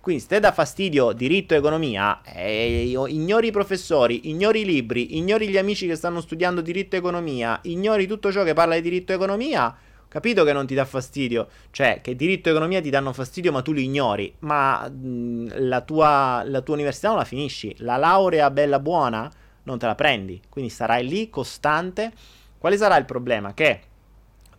Quindi 0.00 0.22
se 0.22 0.28
te 0.28 0.40
dà 0.40 0.52
fastidio 0.52 1.10
diritto 1.10 1.54
e 1.54 1.56
economia, 1.56 2.20
eh, 2.22 2.92
ignori 3.08 3.48
i 3.48 3.50
professori, 3.50 4.30
ignori 4.30 4.60
i 4.60 4.64
libri, 4.64 5.16
ignori 5.16 5.48
gli 5.48 5.58
amici 5.58 5.88
che 5.88 5.96
stanno 5.96 6.20
studiando 6.20 6.60
diritto 6.60 6.94
e 6.94 7.00
economia, 7.00 7.58
ignori 7.62 8.06
tutto 8.06 8.30
ciò 8.30 8.44
che 8.44 8.52
parla 8.52 8.76
di 8.76 8.82
diritto 8.82 9.10
e 9.10 9.16
economia, 9.16 9.76
capito 10.16 10.44
che 10.44 10.54
non 10.54 10.66
ti 10.66 10.74
dà 10.74 10.86
fastidio, 10.86 11.48
cioè 11.70 12.00
che 12.02 12.16
diritto 12.16 12.48
e 12.48 12.52
economia 12.52 12.80
ti 12.80 12.88
danno 12.88 13.12
fastidio 13.12 13.52
ma 13.52 13.60
tu 13.60 13.72
li 13.72 13.84
ignori, 13.84 14.34
ma 14.40 14.88
mh, 14.88 15.68
la, 15.68 15.82
tua, 15.82 16.42
la 16.42 16.62
tua 16.62 16.74
università 16.74 17.08
non 17.08 17.18
la 17.18 17.24
finisci, 17.24 17.74
la 17.80 17.98
laurea 17.98 18.50
bella 18.50 18.78
buona 18.78 19.30
non 19.64 19.78
te 19.78 19.84
la 19.84 19.94
prendi, 19.94 20.40
quindi 20.48 20.70
sarai 20.70 21.06
lì 21.06 21.28
costante. 21.28 22.12
Quale 22.56 22.78
sarà 22.78 22.96
il 22.96 23.04
problema? 23.04 23.52
Che 23.52 23.80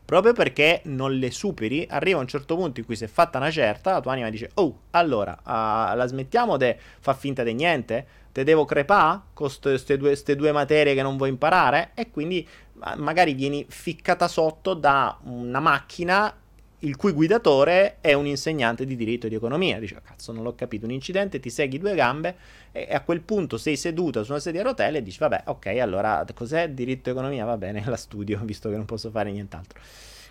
proprio 0.06 0.34
perché 0.34 0.82
non 0.86 1.18
le 1.18 1.32
superi, 1.32 1.88
arriva 1.90 2.20
un 2.20 2.28
certo 2.28 2.56
punto 2.56 2.80
in 2.80 2.86
cui 2.86 2.96
si 2.96 3.06
è 3.06 3.08
fatta 3.08 3.40
una 3.40 3.50
certa, 3.50 3.94
la 3.94 4.00
tua 4.00 4.12
anima 4.12 4.30
dice, 4.30 4.52
oh, 4.54 4.82
allora, 4.92 5.36
uh, 5.42 5.96
la 5.96 6.06
smettiamo 6.06 6.56
di 6.56 6.76
far 7.00 7.18
finta 7.18 7.42
di 7.42 7.54
niente? 7.54 8.06
Te 8.32 8.44
devo 8.44 8.66
crepare 8.66 9.22
con 9.34 9.50
queste 9.60 9.98
due, 9.98 10.16
due, 10.36 10.52
materie 10.52 10.94
che 10.94 11.02
non 11.02 11.18
vuoi 11.18 11.30
imparare? 11.30 11.92
E 11.96 12.12
quindi 12.12 12.48
magari 12.96 13.34
vieni 13.34 13.66
ficcata 13.68 14.28
sotto 14.28 14.74
da 14.74 15.18
una 15.24 15.60
macchina 15.60 16.34
il 16.82 16.96
cui 16.96 17.12
guidatore 17.12 17.98
è 18.02 18.14
un 18.14 18.28
insegnante 18.28 18.86
di 18.86 18.96
diritto 18.96 19.26
e 19.26 19.30
di 19.30 19.36
economia. 19.36 19.80
Dice, 19.80 20.00
cazzo, 20.04 20.32
non 20.32 20.44
l'ho 20.44 20.54
capito, 20.54 20.86
un 20.86 20.92
incidente, 20.92 21.40
ti 21.40 21.50
segui 21.50 21.80
due 21.80 21.96
gambe 21.96 22.36
e 22.72 22.94
a 22.94 23.02
quel 23.02 23.22
punto 23.22 23.58
sei 23.58 23.76
seduta 23.76 24.24
su 24.24 24.32
una 24.32 24.40
sedia 24.40 24.62
a 24.62 24.66
rotelle 24.66 25.00
e 25.00 25.04
dici, 25.04 25.18
vabbè, 25.18 25.44
ok, 25.46 25.66
allora 25.80 26.24
cos'è 26.34 26.70
diritto 26.70 27.10
e 27.10 27.14
economia? 27.14 27.46
Va 27.46 27.58
bene, 27.58 27.84
la 27.86 27.96
studio, 27.96 28.40
visto 28.46 28.70
che 28.70 28.76
non 28.76 28.86
posso 28.86 29.10
fare 29.10 29.32
nient'altro. 29.32 29.80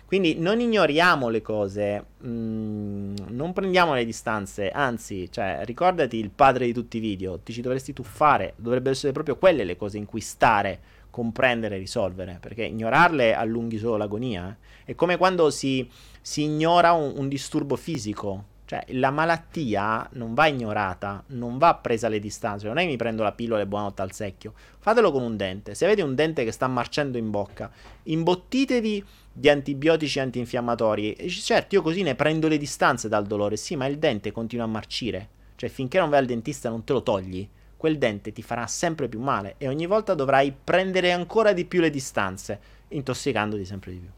Quindi 0.05 0.39
non 0.39 0.61
ignoriamo 0.61 1.27
le 1.27 1.41
cose, 1.41 2.05
mh, 2.19 2.29
mm, 2.29 3.15
non 3.27 3.51
prendiamo 3.51 3.93
le 3.93 4.05
distanze, 4.05 4.69
anzi, 4.69 5.29
cioè, 5.29 5.63
ricordati 5.65 6.15
il 6.15 6.29
padre 6.29 6.65
di 6.65 6.71
tutti 6.71 6.95
i 6.95 7.01
video, 7.01 7.39
ti 7.39 7.51
ci 7.51 7.59
dovresti 7.59 7.91
tuffare, 7.91 8.53
dovrebbero 8.55 8.91
essere 8.91 9.11
proprio 9.11 9.35
quelle 9.35 9.65
le 9.65 9.75
cose 9.75 9.97
in 9.97 10.05
cui 10.05 10.21
stare, 10.21 10.79
comprendere, 11.09 11.77
risolvere, 11.77 12.37
perché 12.39 12.63
ignorarle 12.65 13.33
allunghi 13.33 13.77
solo 13.77 13.97
l'agonia. 13.97 14.49
Eh. 14.49 14.91
È 14.91 14.95
come 14.95 15.17
quando 15.17 15.49
si, 15.49 15.89
si 16.21 16.43
ignora 16.43 16.93
un, 16.93 17.13
un 17.15 17.27
disturbo 17.27 17.75
fisico, 17.75 18.55
cioè, 18.67 18.83
la 18.89 19.11
malattia 19.11 20.09
non 20.13 20.33
va 20.33 20.47
ignorata, 20.47 21.23
non 21.27 21.57
va 21.57 21.75
presa 21.75 22.07
alle 22.07 22.19
distanze. 22.19 22.67
Non 22.67 22.77
è 22.77 22.81
che 22.81 22.87
mi 22.87 22.97
prendo 22.97 23.23
la 23.23 23.31
pillola 23.31 23.61
e 23.61 23.65
buonanotte 23.65 24.01
al 24.01 24.11
secchio. 24.11 24.53
Fatelo 24.79 25.09
con 25.13 25.23
un 25.23 25.37
dente. 25.37 25.73
Se 25.73 25.85
avete 25.85 26.01
un 26.01 26.15
dente 26.15 26.43
che 26.43 26.51
sta 26.51 26.67
marcendo 26.67 27.17
in 27.17 27.31
bocca, 27.31 27.71
imbottitevi 28.03 29.05
di 29.31 29.47
antibiotici 29.47 30.19
antinfiammatori. 30.19 31.13
E 31.13 31.29
certo, 31.29 31.75
io 31.75 31.81
così 31.81 32.01
ne 32.01 32.15
prendo 32.15 32.49
le 32.49 32.57
distanze 32.57 33.07
dal 33.07 33.25
dolore. 33.25 33.55
Sì, 33.55 33.77
ma 33.77 33.85
il 33.85 33.99
dente 33.99 34.33
continua 34.33 34.65
a 34.65 34.67
marcire. 34.67 35.29
Cioè, 35.55 35.69
finché 35.69 35.99
non 35.99 36.09
vai 36.09 36.19
al 36.19 36.25
dentista 36.25 36.67
non 36.67 36.83
te 36.83 36.91
lo 36.91 37.03
togli, 37.03 37.47
quel 37.77 37.97
dente 37.97 38.33
ti 38.33 38.41
farà 38.41 38.67
sempre 38.67 39.07
più 39.07 39.19
male. 39.21 39.55
E 39.57 39.67
ogni 39.67 39.85
volta 39.85 40.15
dovrai 40.15 40.51
prendere 40.51 41.11
ancora 41.11 41.53
di 41.53 41.63
più 41.65 41.79
le 41.79 41.91
distanze, 41.91 42.59
intossicandoti 42.89 43.63
sempre 43.63 43.91
di 43.91 43.97
più. 43.99 44.09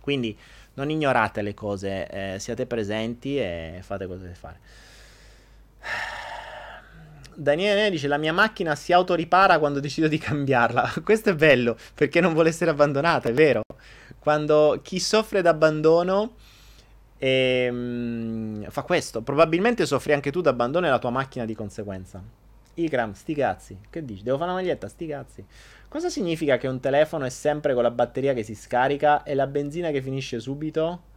Quindi 0.00 0.36
non 0.74 0.90
ignorate 0.90 1.42
le 1.42 1.54
cose, 1.54 2.06
eh, 2.08 2.38
siate 2.38 2.66
presenti 2.66 3.38
e 3.38 3.80
fate 3.82 4.06
cosa 4.06 4.22
deve 4.22 4.34
fare. 4.34 4.58
Daniele 7.34 7.90
dice 7.90 8.08
la 8.08 8.16
mia 8.16 8.32
macchina 8.32 8.74
si 8.74 8.92
autoripara 8.92 9.58
quando 9.58 9.80
decido 9.80 10.08
di 10.08 10.18
cambiarla. 10.18 10.94
Questo 11.04 11.30
è 11.30 11.34
bello 11.34 11.76
perché 11.94 12.20
non 12.20 12.32
vuole 12.32 12.48
essere 12.48 12.70
abbandonata, 12.70 13.28
è 13.28 13.32
vero. 13.32 13.62
Quando 14.18 14.80
chi 14.82 14.98
soffre 14.98 15.42
d'abbandono 15.42 16.34
ehm, 17.18 18.68
fa 18.70 18.82
questo, 18.82 19.22
probabilmente 19.22 19.86
soffri 19.86 20.12
anche 20.12 20.32
tu 20.32 20.40
d'abbandono 20.40 20.86
e 20.86 20.90
la 20.90 20.98
tua 20.98 21.10
macchina 21.10 21.44
di 21.44 21.54
conseguenza. 21.54 22.45
Ikram, 22.76 23.12
sti 23.12 23.34
cazzi. 23.34 23.78
Che 23.88 24.04
dici? 24.04 24.22
Devo 24.22 24.36
fare 24.38 24.50
una 24.50 24.60
maglietta, 24.60 24.88
sti 24.88 25.06
cazzi. 25.06 25.44
Cosa 25.88 26.08
significa 26.08 26.56
che 26.58 26.68
un 26.68 26.80
telefono 26.80 27.24
è 27.24 27.30
sempre 27.30 27.74
con 27.74 27.82
la 27.82 27.90
batteria 27.90 28.34
che 28.34 28.42
si 28.42 28.54
scarica 28.54 29.22
e 29.22 29.34
la 29.34 29.46
benzina 29.46 29.90
che 29.90 30.02
finisce 30.02 30.40
subito? 30.40 31.14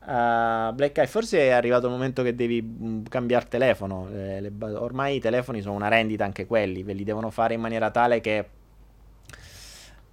Uh, 0.00 0.72
Black 0.74 0.98
Eye, 0.98 1.06
forse 1.06 1.38
è 1.38 1.50
arrivato 1.50 1.86
il 1.86 1.92
momento 1.92 2.22
che 2.22 2.34
devi 2.34 2.62
mm, 2.62 3.04
cambiare 3.08 3.48
telefono. 3.48 4.08
Eh, 4.12 4.40
le, 4.40 4.52
ormai 4.74 5.16
i 5.16 5.20
telefoni 5.20 5.62
sono 5.62 5.74
una 5.74 5.88
rendita 5.88 6.24
anche 6.24 6.46
quelli, 6.46 6.82
ve 6.82 6.92
li 6.92 7.04
devono 7.04 7.30
fare 7.30 7.54
in 7.54 7.60
maniera 7.60 7.90
tale 7.90 8.20
che. 8.20 8.48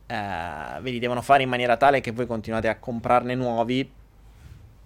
Uh, 0.08 0.82
ve 0.82 0.92
li 0.92 1.00
devono 1.00 1.22
fare 1.22 1.44
in 1.44 1.50
maniera 1.50 1.78
tale 1.78 2.02
che 2.02 2.12
voi 2.12 2.26
continuate 2.26 2.70
a 2.70 2.78
comprarne 2.80 3.36
nuovi. 3.36 4.00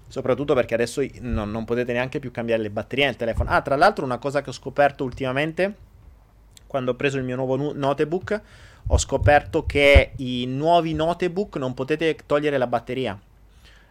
Soprattutto 0.08 0.54
perché 0.54 0.74
adesso 0.76 1.04
non, 1.22 1.50
non 1.52 1.66
potete 1.66 1.92
neanche 1.92 2.20
più 2.20 2.32
cambiare 2.32 2.62
le 2.62 2.70
batterie 2.70 3.06
nel 3.06 3.16
telefono. 3.16 3.50
Ah, 3.50 3.62
tra 3.62 3.76
l'altro, 3.76 4.06
una 4.06 4.18
cosa 4.20 4.42
che 4.42 4.50
ho 4.50 4.54
scoperto 4.54 5.04
ultimamente 5.04 5.94
quando 6.68 6.92
ho 6.92 6.96
preso 6.96 7.18
il 7.18 7.24
mio 7.24 7.36
nuovo 7.36 7.74
notebook 7.74 8.42
ho 8.88 8.98
scoperto 8.98 9.66
che 9.66 10.12
i 10.18 10.46
nuovi 10.46 10.94
notebook 10.94 11.56
non 11.56 11.74
potete 11.74 12.18
togliere 12.26 12.58
la 12.58 12.68
batteria. 12.68 13.20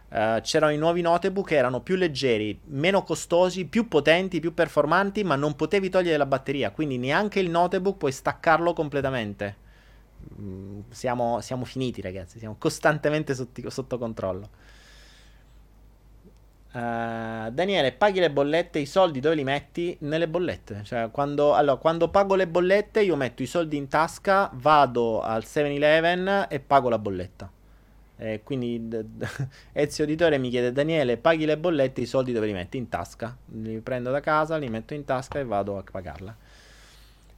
Uh, 0.07 0.39
c'erano 0.39 0.71
i 0.71 0.77
nuovi 0.77 1.01
notebook 1.01 1.47
che 1.47 1.55
erano 1.55 1.81
più 1.81 1.95
leggeri, 1.95 2.57
meno 2.65 3.03
costosi, 3.03 3.65
più 3.65 3.89
potenti, 3.89 4.39
più 4.39 4.53
performanti, 4.53 5.23
ma 5.23 5.35
non 5.35 5.55
potevi 5.55 5.89
togliere 5.89 6.15
la 6.15 6.25
batteria. 6.25 6.71
Quindi 6.71 6.97
neanche 6.97 7.39
il 7.39 7.49
notebook 7.49 7.97
puoi 7.97 8.13
staccarlo 8.13 8.71
completamente. 8.71 9.55
Mm, 10.39 10.81
siamo, 10.89 11.41
siamo, 11.41 11.65
finiti, 11.65 12.01
ragazzi. 12.01 12.39
Siamo 12.39 12.55
costantemente 12.57 13.33
sotto, 13.33 13.69
sotto 13.69 13.97
controllo. 13.97 14.49
Uh, 16.75 17.49
Daniele, 17.51 17.93
paghi 17.93 18.19
le 18.19 18.29
bollette, 18.29 18.79
i 18.79 18.85
soldi 18.85 19.21
dove 19.21 19.35
li 19.35 19.45
metti? 19.45 19.95
Nelle 20.01 20.27
bollette. 20.27 20.81
Cioè, 20.83 21.09
quando, 21.09 21.53
allora, 21.53 21.77
quando 21.77 22.09
pago 22.09 22.35
le 22.35 22.47
bollette, 22.47 23.01
io 23.01 23.15
metto 23.15 23.43
i 23.43 23.45
soldi 23.45 23.77
in 23.77 23.87
tasca, 23.87 24.49
vado 24.53 25.21
al 25.21 25.45
7-Eleven 25.45 26.47
e 26.49 26.59
pago 26.59 26.89
la 26.89 26.99
bolletta. 26.99 27.49
Eh, 28.17 28.41
quindi 28.43 28.89
d- 28.89 29.03
d- 29.03 29.47
Ezio 29.71 30.03
Editore 30.03 30.37
mi 30.37 30.49
chiede: 30.49 30.73
Daniele, 30.73 31.15
paghi 31.15 31.45
le 31.45 31.57
bollette, 31.57 32.01
i 32.01 32.05
soldi 32.05 32.33
dove 32.33 32.45
li 32.47 32.53
metti? 32.53 32.75
In 32.75 32.89
tasca. 32.89 33.35
Li 33.53 33.79
prendo 33.79 34.11
da 34.11 34.19
casa, 34.19 34.57
li 34.57 34.67
metto 34.67 34.93
in 34.93 35.05
tasca 35.05 35.39
e 35.39 35.45
vado 35.45 35.77
a 35.77 35.83
pagarla. 35.89 36.35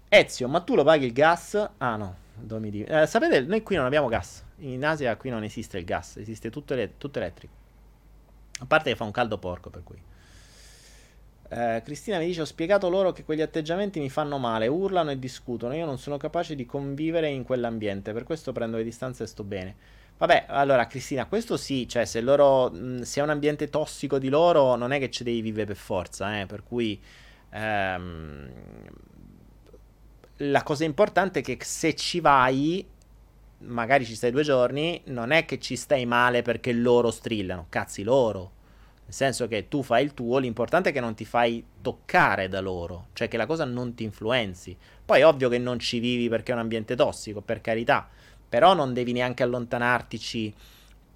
Ezio, 0.09 0.47
ma 0.47 0.61
tu 0.61 0.75
lo 0.75 0.83
paghi 0.83 1.05
il 1.05 1.13
gas? 1.13 1.69
Ah 1.77 1.95
no, 1.97 2.15
eh, 2.49 3.05
sapete, 3.07 3.41
noi 3.41 3.61
qui 3.61 3.75
non 3.75 3.85
abbiamo 3.85 4.07
gas. 4.07 4.43
In 4.59 4.83
Asia 4.85 5.15
qui 5.17 5.29
non 5.29 5.43
esiste 5.43 5.77
il 5.77 5.85
gas, 5.85 6.17
esiste 6.17 6.49
tutto, 6.49 6.73
ele- 6.73 6.97
tutto 6.97 7.19
elettrico. 7.19 7.56
A 8.59 8.65
parte 8.65 8.89
che 8.91 8.95
fa 8.95 9.03
un 9.03 9.11
caldo 9.11 9.37
porco, 9.37 9.69
per 9.69 9.83
cui. 9.83 10.01
Eh, 11.49 11.81
Cristina 11.83 12.17
mi 12.17 12.25
dice: 12.25 12.41
Ho 12.41 12.45
spiegato 12.45 12.89
loro 12.89 13.11
che 13.11 13.23
quegli 13.23 13.41
atteggiamenti 13.41 13.99
mi 13.99 14.09
fanno 14.09 14.37
male, 14.37 14.67
urlano 14.67 15.11
e 15.11 15.19
discutono. 15.19 15.73
Io 15.75 15.85
non 15.85 15.97
sono 15.97 16.17
capace 16.17 16.55
di 16.55 16.65
convivere 16.65 17.29
in 17.29 17.43
quell'ambiente, 17.43 18.13
per 18.13 18.23
questo 18.23 18.51
prendo 18.51 18.77
le 18.77 18.83
distanze 18.83 19.23
e 19.23 19.27
sto 19.27 19.43
bene. 19.43 19.75
Vabbè, 20.17 20.45
allora 20.47 20.87
Cristina, 20.87 21.27
questo 21.27 21.57
sì, 21.57 21.87
cioè 21.87 22.05
se 22.05 22.21
loro 22.21 22.71
mh, 22.71 23.01
se 23.01 23.19
è 23.19 23.23
un 23.23 23.29
ambiente 23.29 23.69
tossico 23.69 24.17
di 24.17 24.29
loro, 24.29 24.75
non 24.75 24.91
è 24.91 24.99
che 24.99 25.11
ci 25.11 25.23
devi 25.23 25.41
vivere 25.41 25.67
per 25.67 25.75
forza, 25.75 26.39
eh, 26.39 26.47
per 26.47 26.63
cui 26.63 26.99
ehm, 27.51 28.49
la 30.37 30.63
cosa 30.63 30.83
importante 30.85 31.39
è 31.39 31.43
che 31.43 31.57
se 31.61 31.95
ci 31.95 32.19
vai, 32.19 32.85
magari 33.59 34.05
ci 34.05 34.15
stai 34.15 34.31
due 34.31 34.43
giorni, 34.43 35.01
non 35.05 35.31
è 35.31 35.45
che 35.45 35.59
ci 35.59 35.75
stai 35.75 36.05
male 36.05 36.41
perché 36.41 36.71
loro 36.73 37.11
strillano, 37.11 37.67
cazzi 37.69 38.03
loro. 38.03 38.51
Nel 39.03 39.15
senso 39.15 39.47
che 39.47 39.67
tu 39.69 39.83
fai 39.83 40.03
il 40.03 40.13
tuo, 40.13 40.37
l'importante 40.37 40.89
è 40.89 40.91
che 40.91 40.99
non 40.99 41.15
ti 41.15 41.23
fai 41.23 41.63
toccare 41.81 42.49
da 42.49 42.59
loro, 42.59 43.07
cioè 43.13 43.27
che 43.29 43.37
la 43.37 43.45
cosa 43.45 43.63
non 43.63 43.93
ti 43.93 44.03
influenzi. 44.03 44.77
Poi 45.05 45.21
è 45.21 45.25
ovvio 45.25 45.47
che 45.47 45.57
non 45.57 45.79
ci 45.79 45.99
vivi 45.99 46.27
perché 46.27 46.51
è 46.51 46.55
un 46.55 46.61
ambiente 46.61 46.95
tossico, 46.95 47.41
per 47.41 47.61
carità 47.61 48.09
però 48.49 48.73
non 48.73 48.93
devi 48.93 49.11
neanche 49.11 49.43
allontanartici 49.43 50.53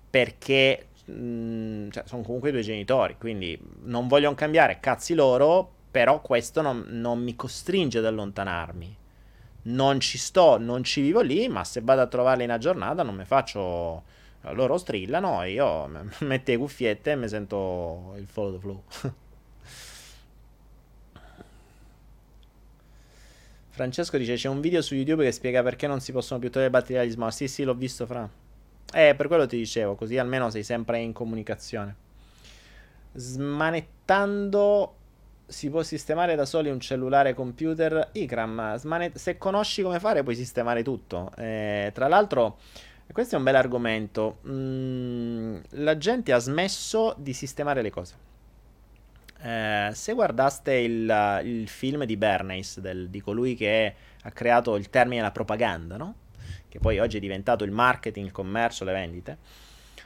perché 0.10 0.88
mh, 1.06 1.14
mm, 1.14 1.90
cioè, 1.90 2.04
sono 2.06 2.22
comunque 2.24 2.50
i 2.50 2.52
tuoi 2.52 2.64
genitori, 2.64 3.16
quindi 3.18 3.58
non 3.84 4.08
vogliono 4.08 4.36
cambiare, 4.36 4.80
cazzi 4.80 5.14
loro, 5.14 5.70
però 5.90 6.22
questo 6.22 6.62
non, 6.62 6.86
non 6.90 7.22
mi 7.22 7.36
costringe 7.36 8.00
ad 8.00 8.06
allontanarmi. 8.06 8.98
Non 9.64 10.00
ci 10.00 10.18
sto, 10.18 10.58
non 10.58 10.84
ci 10.84 11.02
vivo 11.02 11.22
lì, 11.22 11.48
ma 11.48 11.64
se 11.64 11.82
vado 11.82 12.02
a 12.02 12.08
trovarli 12.08 12.44
in 12.44 12.56
giornata 12.60 13.04
non 13.04 13.16
mi 13.16 13.26
faccio... 13.26 14.20
Loro 14.54 14.80
strillano 14.80 15.44
e 15.44 15.52
io 15.52 15.88
metto 16.22 16.50
le 16.50 16.58
cuffiette 16.58 17.12
e 17.12 17.16
mi 17.16 17.28
sento 17.28 18.16
il 18.18 18.26
follow 18.26 18.54
the 18.54 18.60
flow. 18.60 18.84
Francesco 23.70 24.18
dice: 24.18 24.36
C'è 24.36 24.50
un 24.50 24.62
video 24.62 24.82
su 24.82 24.96
YouTube 24.96 25.24
che 25.24 25.32
spiega 25.32 25.64
perché 25.64 25.88
non 25.88 26.02
si 26.02 26.12
possono 26.12 26.40
più 26.40 26.50
togliere 26.50 26.72
le 26.72 26.78
batterie 26.78 27.02
agli 27.02 27.12
smart. 27.12 27.34
Sì, 27.34 27.48
sì, 27.48 27.64
l'ho 27.64 27.74
visto, 27.74 28.06
Fra. 28.06 28.30
Eh, 28.94 29.16
per 29.16 29.28
quello 29.28 29.46
ti 29.48 29.58
dicevo, 29.58 29.96
così 29.96 30.18
almeno 30.18 30.50
sei 30.50 30.64
sempre 30.64 31.00
in 31.00 31.14
comunicazione. 31.14 31.96
Smanettando 33.14 34.96
si 35.52 35.70
può 35.70 35.84
sistemare 35.84 36.36
da 36.36 36.46
soli 36.46 36.70
un 36.70 36.80
cellulare 36.80 37.34
computer 37.34 38.10
Ikram. 38.14 38.78
Smanet- 38.78 39.18
se 39.18 39.38
conosci 39.38 39.82
come 39.82 40.00
fare, 40.00 40.24
puoi 40.24 40.36
sistemare 40.36 40.82
tutto. 40.82 41.32
Eh, 41.36 41.92
tra 41.94 42.08
l'altro, 42.08 42.58
questo 43.12 43.36
è 43.36 43.38
un 43.38 43.44
bel 43.44 43.56
argomento. 43.56 44.40
Mm, 44.48 45.58
la 45.72 45.98
gente 45.98 46.32
ha 46.32 46.40
smesso 46.40 47.14
di 47.18 47.34
sistemare 47.34 47.82
le 47.82 47.90
cose. 47.90 48.16
Eh, 49.42 49.90
se 49.94 50.14
guardaste 50.14 50.74
il, 50.74 51.42
il, 51.44 51.68
film 51.68 52.06
di 52.06 52.16
Bernays, 52.16 52.80
del, 52.80 53.10
di 53.10 53.20
colui 53.20 53.56
che 53.56 53.96
ha 54.22 54.32
creato 54.32 54.76
il 54.78 54.90
termine 54.90 55.22
la 55.22 55.32
propaganda, 55.32 55.98
no? 55.98 56.16
che 56.70 56.80
poi 56.80 57.00
oggi 57.00 57.18
è 57.18 57.20
diventato 57.20 57.66
il 57.66 57.72
marketing, 57.72 58.28
il 58.28 58.32
commercio, 58.32 58.86
le 58.86 58.94
vendite, 58.94 59.38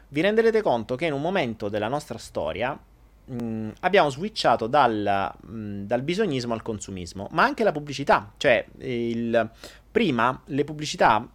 vi 0.08 0.22
renderete 0.22 0.64
conto 0.64 0.96
che 0.96 1.06
in 1.06 1.14
un 1.14 1.22
momento 1.22 1.70
della 1.70 1.88
nostra 1.88 2.18
storia 2.18 2.80
mh, 3.26 3.70
abbiamo 3.82 4.10
switchato 4.10 4.68
dal, 4.68 5.34
mh, 5.40 5.82
dal, 5.82 6.02
bisognismo 6.02 6.54
al 6.54 6.62
consumismo, 6.62 7.28
ma 7.32 7.44
anche 7.44 7.64
la 7.64 7.72
pubblicità, 7.72 8.34
cioè 8.38 8.66
il, 8.80 9.50
prima 9.92 10.42
le 10.46 10.64
pubblicità 10.64 11.28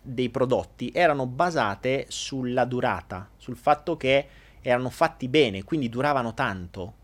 dei 0.00 0.28
prodotti 0.28 0.90
erano 0.92 1.26
basate 1.26 2.06
sulla 2.08 2.64
durata, 2.64 3.28
sul 3.36 3.56
fatto 3.56 3.96
che 3.96 4.28
erano 4.60 4.90
fatti 4.90 5.28
bene, 5.28 5.64
quindi 5.64 5.88
duravano 5.88 6.34
tanto 6.34 7.02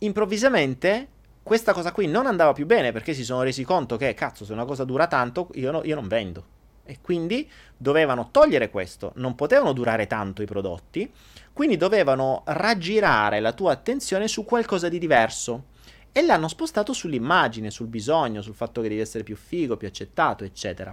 improvvisamente 0.00 1.08
questa 1.42 1.72
cosa 1.72 1.92
qui 1.92 2.06
non 2.06 2.26
andava 2.26 2.52
più 2.52 2.66
bene 2.66 2.92
perché 2.92 3.14
si 3.14 3.24
sono 3.24 3.42
resi 3.42 3.64
conto 3.64 3.96
che, 3.96 4.14
cazzo, 4.14 4.44
se 4.44 4.52
una 4.52 4.64
cosa 4.64 4.84
dura 4.84 5.06
tanto, 5.06 5.48
io, 5.54 5.70
no, 5.70 5.82
io 5.84 5.94
non 5.94 6.06
vendo. 6.06 6.58
E 6.90 6.98
quindi 7.00 7.48
dovevano 7.76 8.30
togliere 8.32 8.68
questo, 8.68 9.12
non 9.14 9.36
potevano 9.36 9.72
durare 9.72 10.08
tanto 10.08 10.42
i 10.42 10.44
prodotti, 10.44 11.08
quindi 11.52 11.76
dovevano 11.76 12.42
raggirare 12.46 13.38
la 13.38 13.52
tua 13.52 13.70
attenzione 13.70 14.26
su 14.26 14.44
qualcosa 14.44 14.88
di 14.88 14.98
diverso. 14.98 15.66
E 16.10 16.20
l'hanno 16.22 16.48
spostato 16.48 16.92
sull'immagine, 16.92 17.70
sul 17.70 17.86
bisogno, 17.86 18.42
sul 18.42 18.56
fatto 18.56 18.80
che 18.80 18.88
devi 18.88 19.00
essere 19.00 19.22
più 19.22 19.36
figo, 19.36 19.76
più 19.76 19.86
accettato, 19.86 20.42
eccetera. 20.42 20.92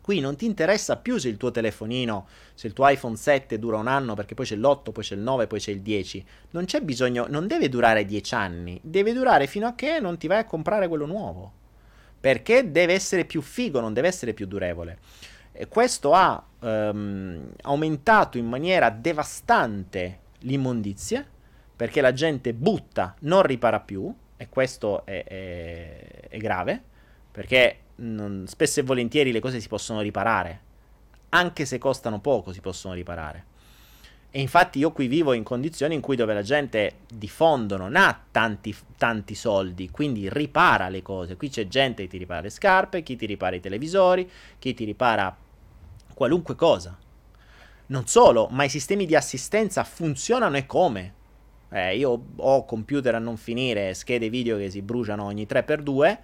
Qui 0.00 0.20
non 0.20 0.34
ti 0.34 0.46
interessa 0.46 0.96
più 0.96 1.18
se 1.18 1.28
il 1.28 1.36
tuo 1.36 1.50
telefonino, 1.50 2.26
se 2.54 2.66
il 2.66 2.72
tuo 2.72 2.88
iPhone 2.88 3.14
7 3.14 3.58
dura 3.58 3.76
un 3.76 3.86
anno 3.86 4.14
perché 4.14 4.34
poi 4.34 4.46
c'è 4.46 4.56
l'8, 4.56 4.92
poi 4.92 5.04
c'è 5.04 5.14
il 5.14 5.20
9, 5.20 5.46
poi 5.46 5.60
c'è 5.60 5.72
il 5.72 5.82
10. 5.82 6.24
Non 6.52 6.64
c'è 6.64 6.80
bisogno, 6.80 7.26
non 7.28 7.46
deve 7.46 7.68
durare 7.68 8.06
10 8.06 8.34
anni, 8.34 8.80
deve 8.82 9.12
durare 9.12 9.46
fino 9.46 9.66
a 9.66 9.74
che 9.74 10.00
non 10.00 10.16
ti 10.16 10.26
vai 10.26 10.38
a 10.38 10.46
comprare 10.46 10.88
quello 10.88 11.04
nuovo. 11.04 11.57
Perché 12.20 12.70
deve 12.70 12.94
essere 12.94 13.24
più 13.24 13.40
figo, 13.40 13.80
non 13.80 13.92
deve 13.92 14.08
essere 14.08 14.34
più 14.34 14.46
durevole. 14.46 14.98
E 15.52 15.68
questo 15.68 16.12
ha 16.12 16.44
um, 16.60 17.50
aumentato 17.62 18.38
in 18.38 18.46
maniera 18.46 18.90
devastante 18.90 20.20
l'immondizia, 20.40 21.26
perché 21.74 22.00
la 22.00 22.12
gente 22.12 22.54
butta, 22.54 23.14
non 23.20 23.42
ripara 23.42 23.80
più, 23.80 24.12
e 24.36 24.48
questo 24.48 25.04
è, 25.04 25.24
è, 25.24 26.28
è 26.28 26.36
grave, 26.38 26.82
perché 27.30 27.78
non, 27.96 28.44
spesso 28.46 28.80
e 28.80 28.84
volentieri 28.84 29.32
le 29.32 29.40
cose 29.40 29.60
si 29.60 29.68
possono 29.68 30.00
riparare. 30.00 30.60
Anche 31.30 31.64
se 31.64 31.78
costano 31.78 32.20
poco 32.20 32.52
si 32.52 32.60
possono 32.60 32.94
riparare. 32.94 33.47
E 34.38 34.40
infatti 34.40 34.78
io 34.78 34.92
qui 34.92 35.08
vivo 35.08 35.32
in 35.32 35.42
condizioni 35.42 35.96
in 35.96 36.00
cui 36.00 36.14
dove 36.14 36.32
la 36.32 36.42
gente 36.42 36.98
di 37.12 37.26
fondo 37.26 37.76
non 37.76 37.96
ha 37.96 38.22
tanti, 38.30 38.72
tanti 38.96 39.34
soldi, 39.34 39.90
quindi 39.90 40.28
ripara 40.30 40.88
le 40.88 41.02
cose. 41.02 41.36
Qui 41.36 41.48
c'è 41.48 41.66
gente 41.66 42.04
che 42.04 42.08
ti 42.08 42.18
ripara 42.18 42.42
le 42.42 42.50
scarpe, 42.50 43.02
chi 43.02 43.16
ti 43.16 43.26
ripara 43.26 43.56
i 43.56 43.60
televisori, 43.60 44.30
chi 44.60 44.74
ti 44.74 44.84
ripara 44.84 45.36
qualunque 46.14 46.54
cosa. 46.54 46.96
Non 47.86 48.06
solo, 48.06 48.46
ma 48.52 48.62
i 48.62 48.68
sistemi 48.68 49.06
di 49.06 49.16
assistenza 49.16 49.82
funzionano 49.82 50.56
e 50.56 50.66
come? 50.66 51.14
Eh, 51.70 51.96
io 51.96 52.22
ho 52.36 52.64
computer 52.64 53.16
a 53.16 53.18
non 53.18 53.36
finire, 53.36 53.92
schede 53.92 54.30
video 54.30 54.56
che 54.56 54.70
si 54.70 54.82
bruciano 54.82 55.24
ogni 55.24 55.48
3x2 55.50 56.18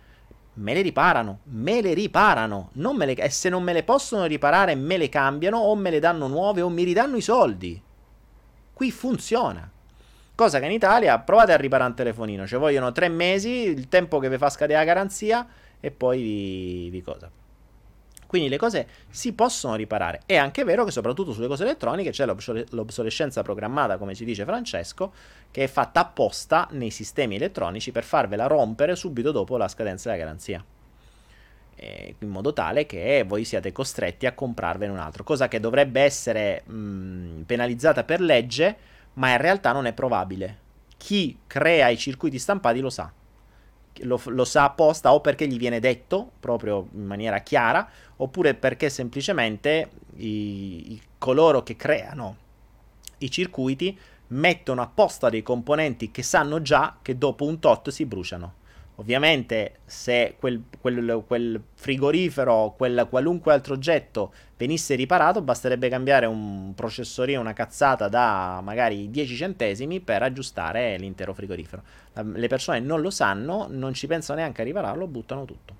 me 0.56 0.72
le 0.72 0.82
riparano, 0.82 1.40
me 1.46 1.82
le 1.82 1.94
riparano, 1.94 2.70
le, 2.74 3.14
e 3.14 3.28
se 3.28 3.48
non 3.48 3.64
me 3.64 3.72
le 3.72 3.82
possono 3.82 4.26
riparare 4.26 4.76
me 4.76 4.98
le 4.98 5.08
cambiano 5.08 5.58
o 5.58 5.74
me 5.74 5.90
le 5.90 5.98
danno 5.98 6.28
nuove 6.28 6.60
o 6.60 6.68
mi 6.68 6.84
ridanno 6.84 7.16
i 7.16 7.20
soldi. 7.20 7.82
Qui 8.74 8.90
funziona. 8.90 9.70
Cosa 10.34 10.58
che 10.58 10.66
in 10.66 10.72
Italia 10.72 11.16
provate 11.20 11.52
a 11.52 11.56
riparare 11.56 11.90
un 11.90 11.96
telefonino, 11.96 12.46
ci 12.46 12.56
vogliono 12.56 12.90
tre 12.90 13.08
mesi, 13.08 13.68
il 13.68 13.88
tempo 13.88 14.18
che 14.18 14.28
vi 14.28 14.36
fa 14.36 14.50
scadere 14.50 14.80
la 14.80 14.84
garanzia 14.84 15.46
e 15.78 15.92
poi 15.92 16.20
vi, 16.20 16.90
vi 16.90 17.00
cosa. 17.00 17.30
Quindi 18.26 18.48
le 18.48 18.58
cose 18.58 18.88
si 19.10 19.32
possono 19.32 19.76
riparare. 19.76 20.22
È 20.26 20.34
anche 20.34 20.64
vero 20.64 20.84
che 20.84 20.90
soprattutto 20.90 21.32
sulle 21.32 21.46
cose 21.46 21.62
elettroniche 21.62 22.10
c'è 22.10 22.26
l'obsolescenza 22.26 23.42
programmata, 23.42 23.96
come 23.96 24.16
ci 24.16 24.24
dice 24.24 24.44
Francesco, 24.44 25.12
che 25.52 25.62
è 25.62 25.66
fatta 25.68 26.00
apposta 26.00 26.66
nei 26.72 26.90
sistemi 26.90 27.36
elettronici 27.36 27.92
per 27.92 28.02
farvela 28.02 28.48
rompere 28.48 28.96
subito 28.96 29.30
dopo 29.30 29.56
la 29.56 29.68
scadenza 29.68 30.10
della 30.10 30.24
garanzia. 30.24 30.64
In 31.76 32.28
modo 32.28 32.52
tale 32.52 32.86
che 32.86 33.24
voi 33.26 33.44
siate 33.44 33.72
costretti 33.72 34.26
a 34.26 34.32
comprarvene 34.32 34.92
un 34.92 34.98
altro, 34.98 35.24
cosa 35.24 35.48
che 35.48 35.60
dovrebbe 35.60 36.00
essere 36.00 36.62
mh, 36.64 37.42
penalizzata 37.42 38.04
per 38.04 38.20
legge, 38.20 38.76
ma 39.14 39.30
in 39.30 39.38
realtà 39.38 39.72
non 39.72 39.86
è 39.86 39.92
probabile. 39.92 40.58
Chi 40.96 41.38
crea 41.46 41.88
i 41.88 41.98
circuiti 41.98 42.38
stampati 42.38 42.80
lo 42.80 42.90
sa 42.90 43.12
lo, 44.02 44.20
lo, 44.26 44.44
sa 44.44 44.64
apposta 44.64 45.12
o 45.12 45.20
perché 45.20 45.46
gli 45.46 45.56
viene 45.56 45.78
detto 45.78 46.32
proprio 46.40 46.88
in 46.92 47.04
maniera 47.04 47.38
chiara, 47.38 47.88
oppure 48.16 48.54
perché 48.54 48.90
semplicemente 48.90 49.90
i, 50.16 50.92
i, 50.92 51.02
coloro 51.18 51.62
che 51.62 51.76
creano 51.76 52.36
i 53.18 53.30
circuiti 53.30 53.96
mettono 54.28 54.82
apposta 54.82 55.28
dei 55.28 55.42
componenti 55.42 56.10
che 56.10 56.22
sanno 56.22 56.60
già 56.60 56.98
che 57.00 57.16
dopo 57.16 57.44
un 57.44 57.58
tot 57.60 57.90
si 57.90 58.04
bruciano. 58.04 58.62
Ovviamente 58.96 59.78
se 59.84 60.36
quel, 60.38 60.62
quel, 60.80 61.24
quel 61.26 61.60
frigorifero, 61.74 62.74
quel 62.76 63.08
qualunque 63.10 63.52
altro 63.52 63.74
oggetto 63.74 64.32
venisse 64.56 64.94
riparato, 64.94 65.42
basterebbe 65.42 65.88
cambiare 65.88 66.26
un 66.26 66.74
processorino, 66.76 67.40
una 67.40 67.54
cazzata 67.54 68.06
da 68.06 68.60
magari 68.62 69.10
10 69.10 69.34
centesimi 69.34 69.98
per 69.98 70.22
aggiustare 70.22 70.96
l'intero 70.96 71.34
frigorifero. 71.34 71.82
Le 72.34 72.46
persone 72.46 72.78
non 72.78 73.00
lo 73.00 73.10
sanno, 73.10 73.66
non 73.68 73.94
ci 73.94 74.06
pensano 74.06 74.38
neanche 74.38 74.60
a 74.60 74.64
ripararlo, 74.64 75.08
buttano 75.08 75.44
tutto. 75.44 75.74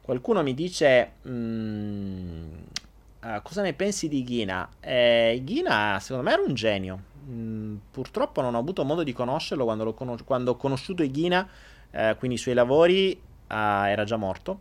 Qualcuno 0.00 0.42
mi 0.42 0.54
dice... 0.54 1.12
Mm, 1.28 2.48
uh, 3.22 3.42
cosa 3.42 3.60
ne 3.60 3.74
pensi 3.74 4.08
di 4.08 4.22
Ghina? 4.22 4.68
Eh, 4.80 5.42
Ghina 5.44 5.98
secondo 6.00 6.26
me 6.28 6.32
era 6.34 6.42
un 6.42 6.54
genio. 6.54 6.98
Mm, 7.28 7.76
purtroppo 7.90 8.40
non 8.40 8.54
ho 8.54 8.58
avuto 8.58 8.84
modo 8.84 9.02
di 9.02 9.12
conoscerlo 9.12 9.64
quando, 9.64 9.92
conos- 9.92 10.22
quando 10.24 10.52
ho 10.52 10.56
conosciuto 10.56 11.04
Ghina 11.04 11.46
eh, 11.90 12.16
quindi 12.18 12.36
i 12.36 12.40
suoi 12.40 12.54
lavori 12.54 13.12
eh, 13.12 13.18
era 13.48 14.04
già 14.04 14.16
morto. 14.16 14.60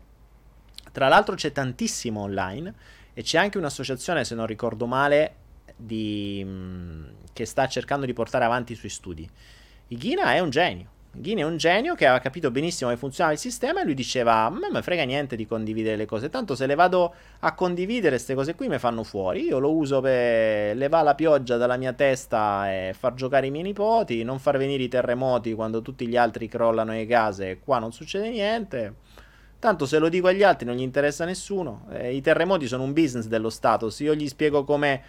Tra 0.91 1.07
l'altro 1.07 1.35
c'è 1.35 1.51
tantissimo 1.51 2.21
online 2.21 2.73
e 3.13 3.21
c'è 3.21 3.37
anche 3.37 3.57
un'associazione, 3.57 4.23
se 4.23 4.35
non 4.35 4.45
ricordo 4.45 4.85
male, 4.85 5.35
di, 5.75 6.43
mh, 6.43 6.49
mm, 6.49 7.05
che 7.33 7.45
sta 7.45 7.67
cercando 7.67 8.05
di 8.05 8.13
portare 8.13 8.45
avanti 8.45 8.73
i 8.73 8.75
suoi 8.75 8.91
studi. 8.91 9.29
Ighina 9.87 10.33
è 10.33 10.39
un 10.39 10.49
genio. 10.49 10.89
Ighina 11.17 11.41
è 11.41 11.43
un 11.45 11.55
genio 11.57 11.95
che 11.95 12.05
aveva 12.05 12.19
capito 12.21 12.51
benissimo 12.51 12.89
come 12.89 12.99
funzionava 12.99 13.33
il 13.33 13.39
sistema 13.39 13.81
e 13.81 13.85
lui 13.85 13.93
diceva: 13.93 14.45
A 14.45 14.49
me 14.49 14.81
frega 14.81 15.03
niente 15.03 15.35
di 15.35 15.45
condividere 15.47 15.95
le 15.95 16.05
cose. 16.05 16.29
Tanto 16.29 16.55
se 16.55 16.65
le 16.65 16.75
vado 16.75 17.13
a 17.39 17.53
condividere, 17.53 18.15
queste 18.15 18.35
cose 18.35 18.55
qui 18.55 18.67
mi 18.67 18.77
fanno 18.77 19.03
fuori. 19.03 19.43
Io 19.43 19.59
lo 19.59 19.73
uso 19.73 20.01
per 20.01 20.75
levare 20.75 21.05
la 21.05 21.15
pioggia 21.15 21.57
dalla 21.57 21.77
mia 21.77 21.93
testa 21.93 22.69
e 22.71 22.93
far 22.97 23.13
giocare 23.13 23.47
i 23.47 23.51
miei 23.51 23.63
nipoti, 23.63 24.23
non 24.23 24.39
far 24.39 24.57
venire 24.57 24.83
i 24.83 24.87
terremoti 24.87 25.53
quando 25.53 25.81
tutti 25.81 26.05
gli 26.07 26.17
altri 26.17 26.47
crollano 26.47 26.91
le 26.91 27.05
case. 27.05 27.49
e 27.51 27.59
Qua 27.59 27.79
non 27.79 27.93
succede 27.93 28.29
niente. 28.29 28.95
Tanto 29.57 29.85
se 29.85 29.97
lo 29.97 30.09
dico 30.09 30.27
agli 30.27 30.43
altri 30.43 30.65
non 30.67 30.75
gli 30.75 30.81
interessa 30.81 31.25
nessuno. 31.25 31.87
Eh, 31.91 32.13
I 32.15 32.21
terremoti 32.21 32.67
sono 32.67 32.83
un 32.83 32.93
business 32.93 33.25
dello 33.25 33.49
Stato. 33.49 33.89
Se 33.89 34.03
io 34.03 34.13
gli 34.13 34.27
spiego 34.27 34.63
come, 34.63 35.01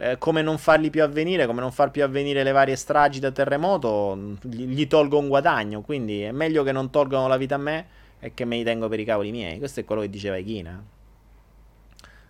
eh, 0.00 0.16
come, 0.16 0.40
non 0.40 0.56
farli 0.56 0.88
più 0.88 1.02
avvenire, 1.02 1.44
come 1.44 1.60
non 1.60 1.72
far 1.72 1.90
più 1.90 2.02
avvenire 2.02 2.42
le 2.42 2.52
varie 2.52 2.74
stragi 2.74 3.20
da 3.20 3.30
terremoto, 3.30 4.36
gli, 4.40 4.86
tolgo 4.86 5.18
un 5.18 5.28
guadagno. 5.28 5.82
Quindi 5.82 6.22
è 6.22 6.32
meglio 6.32 6.62
che 6.62 6.72
non 6.72 6.88
tolgano 6.88 7.28
la 7.28 7.36
vita 7.36 7.56
a 7.56 7.58
me 7.58 7.86
e 8.18 8.32
che 8.32 8.46
me 8.46 8.56
li 8.56 8.64
tengo 8.64 8.88
per 8.88 8.98
i 8.98 9.04
cavoli 9.04 9.30
miei. 9.30 9.58
Questo 9.58 9.80
è 9.80 9.84
quello 9.84 10.00
che 10.00 10.08
diceva 10.08 10.38
Ichina. 10.38 10.82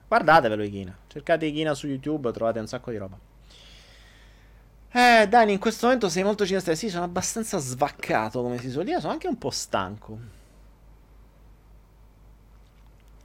Guardatevelo 0.09 0.65
Ichina. 0.65 0.97
Cercate 1.07 1.47
Ichina 1.47 1.73
su 1.75 1.87
YouTube, 1.87 2.33
trovate 2.33 2.59
un 2.59 2.67
sacco 2.67 2.91
di 2.91 2.97
roba. 2.97 3.17
Eh, 4.93 5.29
Dani, 5.29 5.53
in 5.53 5.61
questo 5.61 5.87
momento 5.87 6.09
sei 6.09 6.25
molto 6.25 6.45
cinese. 6.45 6.75
Sì, 6.75 6.91
sono 6.91 7.05
abbastanza 7.05 7.59
svaccato, 7.59 8.43
come 8.43 8.59
si 8.59 8.69
suol 8.69 8.85
dire. 8.85 8.99
Sono 8.99 9.13
anche 9.13 9.29
un 9.29 9.39
po' 9.39 9.51
stanco. 9.51 10.19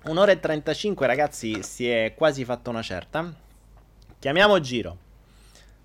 Un'ora 0.03 0.31
e 0.31 0.39
35, 0.39 1.07
ragazzi, 1.07 1.63
si 1.63 1.89
è 1.89 2.13
quasi 2.15 2.45
fatta 2.45 2.69
una 2.69 2.83
certa. 2.83 3.43
Chiamiamo 4.25 4.59
Giro. 4.59 4.97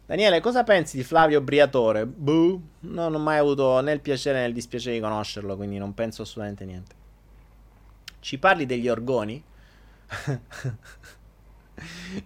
Daniele, 0.07 0.41
cosa 0.41 0.65
pensi 0.65 0.97
di 0.97 1.05
Flavio 1.05 1.43
Briatore? 1.43 2.07
Buh, 2.07 2.59
non 2.81 3.15
ho 3.15 3.19
mai 3.19 3.37
avuto 3.37 3.79
né 3.83 3.93
il 3.93 4.01
piacere 4.01 4.41
né 4.41 4.47
il 4.47 4.55
dispiacere 4.55 4.95
di 4.95 5.01
conoscerlo, 5.03 5.57
quindi 5.57 5.77
non 5.77 5.93
penso 5.93 6.23
assolutamente 6.23 6.65
niente. 6.65 6.95
Ci 8.19 8.39
parli 8.39 8.65
degli 8.65 8.89
orgoni? 8.89 9.45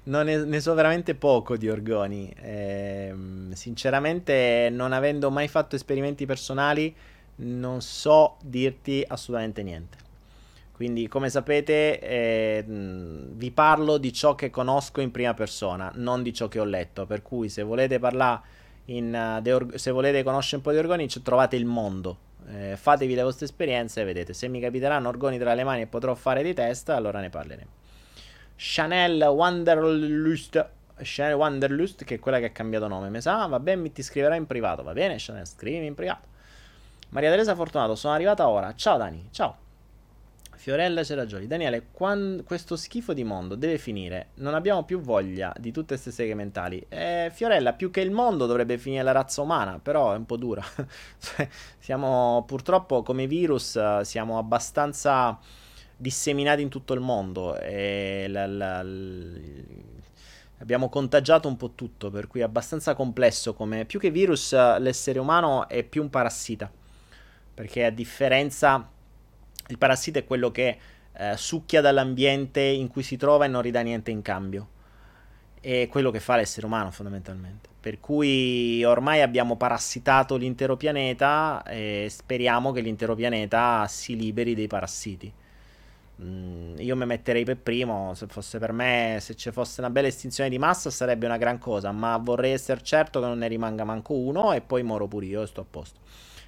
non 0.04 0.26
ne, 0.26 0.44
ne, 0.44 0.60
so 0.60 0.72
veramente 0.74 1.16
poco 1.16 1.56
di 1.56 1.68
orgoni. 1.68 2.32
Eh, 2.40 3.12
sinceramente, 3.54 4.68
non 4.70 4.92
avendo 4.92 5.32
mai 5.32 5.48
fatto 5.48 5.74
esperimenti 5.74 6.26
personali, 6.26 6.94
non 7.38 7.80
so 7.80 8.36
dirti 8.40 9.04
assolutamente 9.04 9.64
niente. 9.64 10.03
Quindi, 10.74 11.06
come 11.06 11.30
sapete, 11.30 12.00
eh, 12.00 12.64
vi 12.66 13.50
parlo 13.52 13.96
di 13.96 14.12
ciò 14.12 14.34
che 14.34 14.50
conosco 14.50 15.00
in 15.00 15.12
prima 15.12 15.32
persona, 15.32 15.92
non 15.94 16.24
di 16.24 16.34
ciò 16.34 16.48
che 16.48 16.58
ho 16.58 16.64
letto. 16.64 17.06
Per 17.06 17.22
cui, 17.22 17.48
se 17.48 17.62
volete 17.62 18.00
parlare 18.00 18.40
in, 18.86 19.40
uh, 19.44 19.48
or- 19.50 19.76
se 19.76 19.92
volete 19.92 20.24
conoscere 20.24 20.56
un 20.56 20.62
po' 20.62 20.72
di 20.72 20.78
organi, 20.78 21.06
trovate 21.22 21.54
il 21.54 21.64
mondo. 21.64 22.18
Eh, 22.48 22.76
fatevi 22.76 23.14
le 23.14 23.22
vostre 23.22 23.44
esperienze 23.46 24.00
e 24.00 24.04
vedete. 24.04 24.34
Se 24.34 24.48
mi 24.48 24.58
capiteranno 24.58 25.08
organi 25.08 25.38
tra 25.38 25.54
le 25.54 25.62
mani 25.62 25.82
e 25.82 25.86
potrò 25.86 26.12
fare 26.16 26.42
dei 26.42 26.54
test, 26.54 26.88
allora 26.88 27.20
ne 27.20 27.30
parleremo. 27.30 27.70
Chanel 28.56 29.22
Wanderlust. 29.22 30.68
Chanel 30.96 31.34
Wanderlust, 31.36 32.02
che 32.02 32.16
è 32.16 32.18
quella 32.18 32.40
che 32.40 32.46
ha 32.46 32.50
cambiato 32.50 32.88
nome, 32.88 33.10
mi 33.10 33.20
sa. 33.20 33.46
Va 33.46 33.60
bene, 33.60 33.80
mi 33.80 33.92
ti 33.92 34.02
scriverò 34.02 34.34
in 34.34 34.46
privato. 34.46 34.82
Va 34.82 34.92
bene, 34.92 35.14
Chanel, 35.18 35.46
scrivimi 35.46 35.86
in 35.86 35.94
privato. 35.94 36.26
Maria 37.10 37.30
Teresa 37.30 37.54
Fortunato, 37.54 37.94
sono 37.94 38.12
arrivata 38.12 38.48
ora. 38.48 38.74
Ciao 38.74 38.96
Dani, 38.96 39.28
ciao. 39.30 39.63
Fiorella 40.64 41.02
c'è 41.02 41.14
ragione. 41.14 41.46
Daniele, 41.46 41.88
quando 41.92 42.42
questo 42.42 42.74
schifo 42.76 43.12
di 43.12 43.22
mondo 43.22 43.54
deve 43.54 43.76
finire. 43.76 44.28
Non 44.36 44.54
abbiamo 44.54 44.82
più 44.84 44.98
voglia 44.98 45.52
di 45.58 45.70
tutte 45.72 45.88
queste 45.88 46.10
seghe 46.10 46.34
mentali. 46.34 46.82
Eh, 46.88 47.30
Fiorella, 47.34 47.74
più 47.74 47.90
che 47.90 48.00
il 48.00 48.10
mondo 48.10 48.46
dovrebbe 48.46 48.78
finire 48.78 49.02
la 49.02 49.12
razza 49.12 49.42
umana, 49.42 49.78
però 49.78 50.14
è 50.14 50.16
un 50.16 50.24
po' 50.24 50.38
dura. 50.38 50.64
Cioè, 51.20 51.46
siamo 51.78 52.44
purtroppo 52.46 53.02
come 53.02 53.26
virus, 53.26 54.00
siamo 54.00 54.38
abbastanza 54.38 55.38
disseminati 55.98 56.62
in 56.62 56.70
tutto 56.70 56.94
il 56.94 57.00
mondo 57.00 57.58
e 57.58 58.24
la, 58.30 58.46
la, 58.46 58.82
la, 58.82 59.34
abbiamo 60.60 60.88
contagiato 60.88 61.46
un 61.46 61.58
po' 61.58 61.72
tutto, 61.74 62.08
per 62.08 62.26
cui 62.26 62.40
è 62.40 62.44
abbastanza 62.44 62.94
complesso 62.94 63.52
come 63.52 63.84
più 63.84 64.00
che 64.00 64.10
virus 64.10 64.54
l'essere 64.78 65.18
umano 65.18 65.68
è 65.68 65.82
più 65.82 66.00
un 66.00 66.08
parassita. 66.08 66.72
Perché 67.52 67.84
a 67.84 67.90
differenza 67.90 68.92
il 69.68 69.78
parassita 69.78 70.18
è 70.18 70.24
quello 70.24 70.50
che 70.50 70.78
eh, 71.16 71.36
succhia 71.36 71.80
dall'ambiente 71.80 72.60
in 72.60 72.88
cui 72.88 73.02
si 73.02 73.16
trova 73.16 73.44
e 73.44 73.48
non 73.48 73.62
ridà 73.62 73.80
niente 73.80 74.10
in 74.10 74.22
cambio. 74.22 74.68
È 75.60 75.88
quello 75.88 76.10
che 76.10 76.20
fa 76.20 76.36
l'essere 76.36 76.66
umano 76.66 76.90
fondamentalmente. 76.90 77.68
Per 77.80 78.00
cui 78.00 78.82
ormai 78.84 79.20
abbiamo 79.20 79.56
parassitato 79.56 80.36
l'intero 80.36 80.76
pianeta 80.76 81.62
e 81.64 82.06
speriamo 82.10 82.72
che 82.72 82.80
l'intero 82.80 83.14
pianeta 83.14 83.86
si 83.88 84.16
liberi 84.16 84.54
dei 84.54 84.66
parassiti. 84.66 85.32
Mm, 86.22 86.78
io 86.78 86.94
mi 86.94 87.06
metterei 87.06 87.44
per 87.44 87.56
primo, 87.56 88.14
se 88.14 88.26
fosse 88.28 88.58
per 88.58 88.72
me, 88.72 89.18
se 89.20 89.34
ci 89.34 89.50
fosse 89.50 89.80
una 89.80 89.90
bella 89.90 90.06
estinzione 90.06 90.48
di 90.48 90.58
massa 90.58 90.90
sarebbe 90.90 91.26
una 91.26 91.38
gran 91.38 91.58
cosa, 91.58 91.90
ma 91.90 92.16
vorrei 92.18 92.52
essere 92.52 92.82
certo 92.82 93.20
che 93.20 93.26
non 93.26 93.38
ne 93.38 93.48
rimanga 93.48 93.84
manco 93.84 94.14
uno 94.14 94.52
e 94.52 94.60
poi 94.60 94.82
moro 94.84 95.08
pure 95.08 95.26
io 95.26 95.42
e 95.42 95.46
sto 95.46 95.62
a 95.62 95.66
posto. 95.68 96.00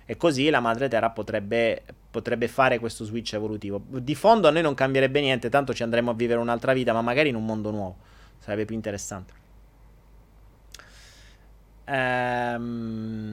E 0.04 0.16
così 0.16 0.48
la 0.50 0.60
madre 0.60 0.88
terra 0.88 1.10
potrebbe, 1.10 1.82
potrebbe 2.16 2.48
fare 2.48 2.78
questo 2.78 3.04
switch 3.04 3.34
evolutivo. 3.34 3.82
Di 3.86 4.14
fondo 4.14 4.48
a 4.48 4.50
noi 4.50 4.62
non 4.62 4.72
cambierebbe 4.72 5.20
niente, 5.20 5.50
tanto 5.50 5.74
ci 5.74 5.82
andremo 5.82 6.12
a 6.12 6.14
vivere 6.14 6.40
un'altra 6.40 6.72
vita, 6.72 6.94
ma 6.94 7.02
magari 7.02 7.28
in 7.28 7.34
un 7.34 7.44
mondo 7.44 7.70
nuovo. 7.70 7.96
Sarebbe 8.38 8.64
più 8.64 8.74
interessante. 8.74 9.34
Ehm... 11.84 13.30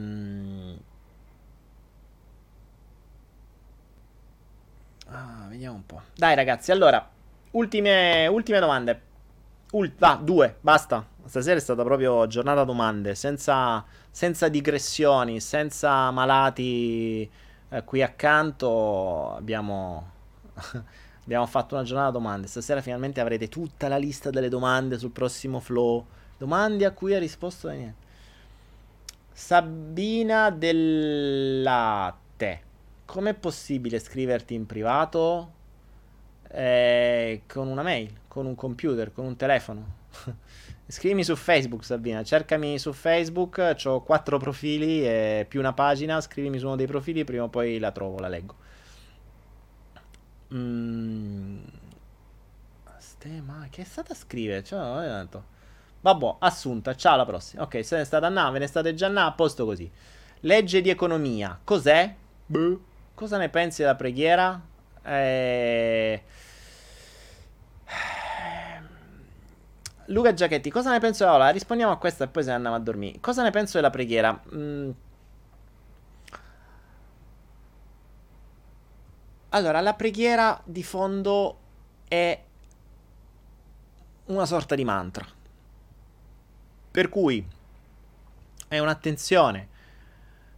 Ah, 5.07 5.45
vediamo 5.47 5.75
un 5.75 5.85
po'. 5.85 6.01
Dai 6.15 6.35
ragazzi, 6.35 6.71
allora, 6.71 7.09
ultime, 7.51 8.27
ultime 8.27 8.59
domande. 8.59 9.01
Ult- 9.71 9.97
va, 9.97 10.19
due, 10.21 10.57
basta. 10.59 11.07
Stasera 11.25 11.55
è 11.55 11.61
stata 11.61 11.83
proprio 11.83 12.27
giornata 12.27 12.65
domande, 12.65 13.15
senza 13.15 13.85
senza 14.11 14.47
digressioni, 14.47 15.39
senza 15.39 16.11
malati 16.11 17.27
eh, 17.73 17.83
qui 17.83 18.03
accanto, 18.03 19.33
abbiamo, 19.33 20.11
abbiamo 21.23 21.45
fatto 21.47 21.73
una 21.73 21.83
giornata 21.83 22.11
domande. 22.11 22.47
Stasera 22.47 22.81
finalmente 22.81 23.19
avrete 23.19 23.49
tutta 23.49 23.87
la 23.87 23.97
lista 23.97 24.29
delle 24.29 24.49
domande 24.49 24.99
sul 24.99 25.09
prossimo 25.11 25.59
flow. 25.59 26.05
Domande 26.37 26.85
a 26.85 26.91
cui 26.91 27.15
ha 27.15 27.19
risposto 27.19 27.67
Daniele. 27.67 27.95
Sabina 29.31 30.51
del 30.51 31.63
latte. 31.63 32.61
Com'è 33.05 33.33
possibile 33.33 33.99
scriverti 33.99 34.53
in 34.53 34.65
privato 34.67 35.51
eh, 36.49 37.41
con 37.47 37.67
una 37.67 37.81
mail, 37.81 38.13
con 38.27 38.45
un 38.45 38.55
computer, 38.55 39.11
con 39.11 39.25
un 39.25 39.35
telefono? 39.35 40.01
Scrivimi 40.85 41.23
su 41.23 41.35
Facebook, 41.35 41.83
Sabina. 41.83 42.23
Cercami 42.23 42.77
su 42.77 42.91
Facebook. 42.93 43.75
Ho 43.85 44.01
quattro 44.01 44.37
profili 44.37 45.05
e 45.05 45.45
più 45.47 45.59
una 45.59 45.73
pagina. 45.73 46.19
Scrivimi 46.21 46.59
su 46.59 46.65
uno 46.65 46.75
dei 46.75 46.87
profili. 46.87 47.23
Prima 47.23 47.43
o 47.43 47.49
poi 47.49 47.79
la 47.79 47.91
trovo, 47.91 48.19
la 48.19 48.27
leggo. 48.27 48.55
Mm. 50.53 51.63
Stema, 52.97 53.67
che 53.69 53.81
è 53.81 53.85
stata 53.85 54.13
a 54.13 54.15
scrivere? 54.15 54.63
Cioè, 54.63 54.79
non 54.79 55.01
è 55.03 55.07
tanto. 55.07 55.43
Vabbè, 56.01 56.35
assunta. 56.39 56.95
Ciao, 56.95 57.13
alla 57.13 57.25
prossima. 57.25 57.63
Ok, 57.63 57.83
se 57.83 57.97
ne 57.97 58.03
state 58.03 58.25
a 58.25 58.51
ve 58.51 58.59
ne 58.59 58.67
state 58.67 58.93
già 58.93 59.07
a 59.07 59.31
posto 59.31 59.65
così. 59.65 59.89
Legge 60.41 60.81
di 60.81 60.89
economia. 60.89 61.57
Cos'è? 61.63 62.13
Buh. 62.45 62.83
Cosa 63.13 63.37
ne 63.37 63.49
pensi 63.49 63.81
della 63.81 63.95
preghiera? 63.95 64.61
Eh 65.03 66.23
Luca 70.07 70.33
Giachetti, 70.33 70.69
cosa 70.69 70.91
ne 70.91 70.99
penso? 70.99 71.27
Allora, 71.27 71.49
rispondiamo 71.49 71.91
a 71.91 71.97
questa 71.97 72.25
e 72.25 72.27
poi 72.27 72.43
se 72.43 72.49
ne 72.49 72.55
andiamo 72.55 72.75
a 72.75 72.79
dormire. 72.79 73.19
Cosa 73.19 73.43
ne 73.43 73.51
penso 73.51 73.77
della 73.77 73.89
preghiera? 73.89 74.41
Mm. 74.53 74.89
Allora, 79.49 79.81
la 79.81 79.93
preghiera 79.93 80.59
di 80.65 80.83
fondo 80.83 81.59
è 82.07 82.43
una 84.25 84.45
sorta 84.45 84.75
di 84.75 84.83
mantra. 84.83 85.25
Per 86.91 87.09
cui 87.09 87.45
è 88.67 88.79
un'attenzione. 88.79 89.69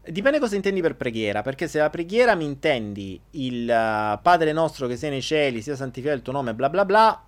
Dipende 0.08 0.40
cosa 0.40 0.56
intendi 0.56 0.82
per 0.82 0.96
preghiera, 0.96 1.42
perché 1.42 1.68
se 1.68 1.80
la 1.80 1.90
preghiera 1.90 2.36
mi 2.36 2.46
intendi 2.46 3.20
il 3.32 3.64
uh, 3.64 4.22
Padre 4.22 4.52
nostro 4.52 4.88
che 4.88 4.98
sei 4.98 5.10
nei 5.10 5.22
cieli, 5.22 5.62
sia 5.62 5.76
santificato 5.76 6.16
il 6.16 6.22
tuo 6.22 6.34
nome, 6.34 6.54
bla 6.54 6.70
bla 6.70 6.86
bla, 6.86 7.25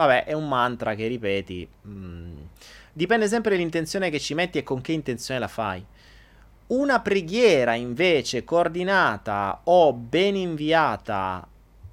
Vabbè, 0.00 0.24
è 0.24 0.32
un 0.32 0.48
mantra 0.48 0.94
che 0.94 1.06
ripeti. 1.08 1.68
Mm. 1.86 2.38
Dipende 2.90 3.28
sempre 3.28 3.50
dall'intenzione 3.50 4.08
che 4.08 4.18
ci 4.18 4.32
metti 4.32 4.56
e 4.56 4.62
con 4.62 4.80
che 4.80 4.92
intenzione 4.92 5.38
la 5.38 5.46
fai. 5.46 5.84
Una 6.68 7.00
preghiera 7.00 7.74
invece 7.74 8.42
coordinata 8.42 9.60
o 9.64 9.92
ben 9.92 10.36
inviata, 10.36 11.46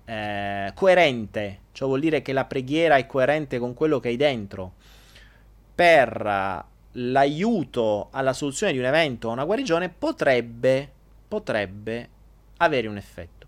eh, 0.05 0.71
coerente, 0.73 1.59
cioè 1.73 1.87
vuol 1.89 1.99
dire 1.99 2.21
che 2.21 2.31
la 2.31 2.45
preghiera 2.45 2.95
è 2.95 3.05
coerente 3.05 3.59
con 3.59 3.73
quello 3.73 3.99
che 3.99 4.07
hai 4.07 4.15
dentro, 4.15 4.75
per 5.75 6.65
l'aiuto 6.93 8.07
alla 8.11 8.31
soluzione 8.31 8.71
di 8.71 8.79
un 8.79 8.85
evento 8.85 9.27
o 9.27 9.31
una 9.33 9.43
guarigione 9.43 9.89
potrebbe, 9.89 10.89
potrebbe 11.27 12.09
avere 12.57 12.87
un 12.87 12.95
effetto. 12.95 13.47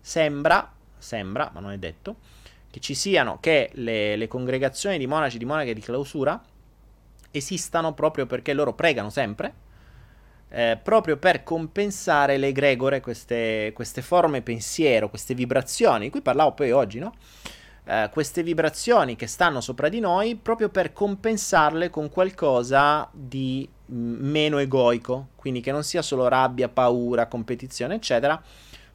Sembra, 0.00 0.72
sembra, 0.96 1.50
ma 1.52 1.58
non 1.58 1.72
è 1.72 1.78
detto, 1.78 2.36
che 2.70 2.80
ci 2.80 2.94
siano, 2.94 3.38
che 3.40 3.70
le, 3.74 4.16
le 4.16 4.28
congregazioni 4.28 4.98
di 4.98 5.06
monaci 5.06 5.36
e 5.36 5.38
di 5.38 5.44
monache 5.44 5.74
di 5.74 5.80
clausura 5.80 6.40
esistano 7.30 7.92
proprio 7.94 8.26
perché 8.26 8.52
loro 8.52 8.74
pregano 8.74 9.10
sempre, 9.10 9.54
eh, 10.50 10.78
proprio 10.82 11.16
per 11.16 11.42
compensare 11.42 12.36
le 12.36 12.52
gregore, 12.52 13.00
queste, 13.00 13.72
queste 13.74 14.02
forme 14.02 14.42
pensiero, 14.42 15.08
queste 15.08 15.34
vibrazioni, 15.34 16.04
di 16.04 16.10
cui 16.10 16.22
parlavo 16.22 16.52
poi 16.52 16.70
oggi, 16.70 16.98
no? 16.98 17.14
Eh, 17.84 18.10
queste 18.12 18.42
vibrazioni 18.42 19.16
che 19.16 19.26
stanno 19.26 19.62
sopra 19.62 19.88
di 19.88 19.98
noi 19.98 20.36
proprio 20.36 20.68
per 20.68 20.92
compensarle 20.92 21.88
con 21.88 22.10
qualcosa 22.10 23.08
di 23.12 23.66
mm, 23.90 24.30
meno 24.30 24.58
egoico, 24.58 25.28
quindi 25.36 25.60
che 25.60 25.72
non 25.72 25.82
sia 25.82 26.02
solo 26.02 26.28
rabbia, 26.28 26.68
paura, 26.68 27.26
competizione, 27.26 27.94
eccetera, 27.94 28.40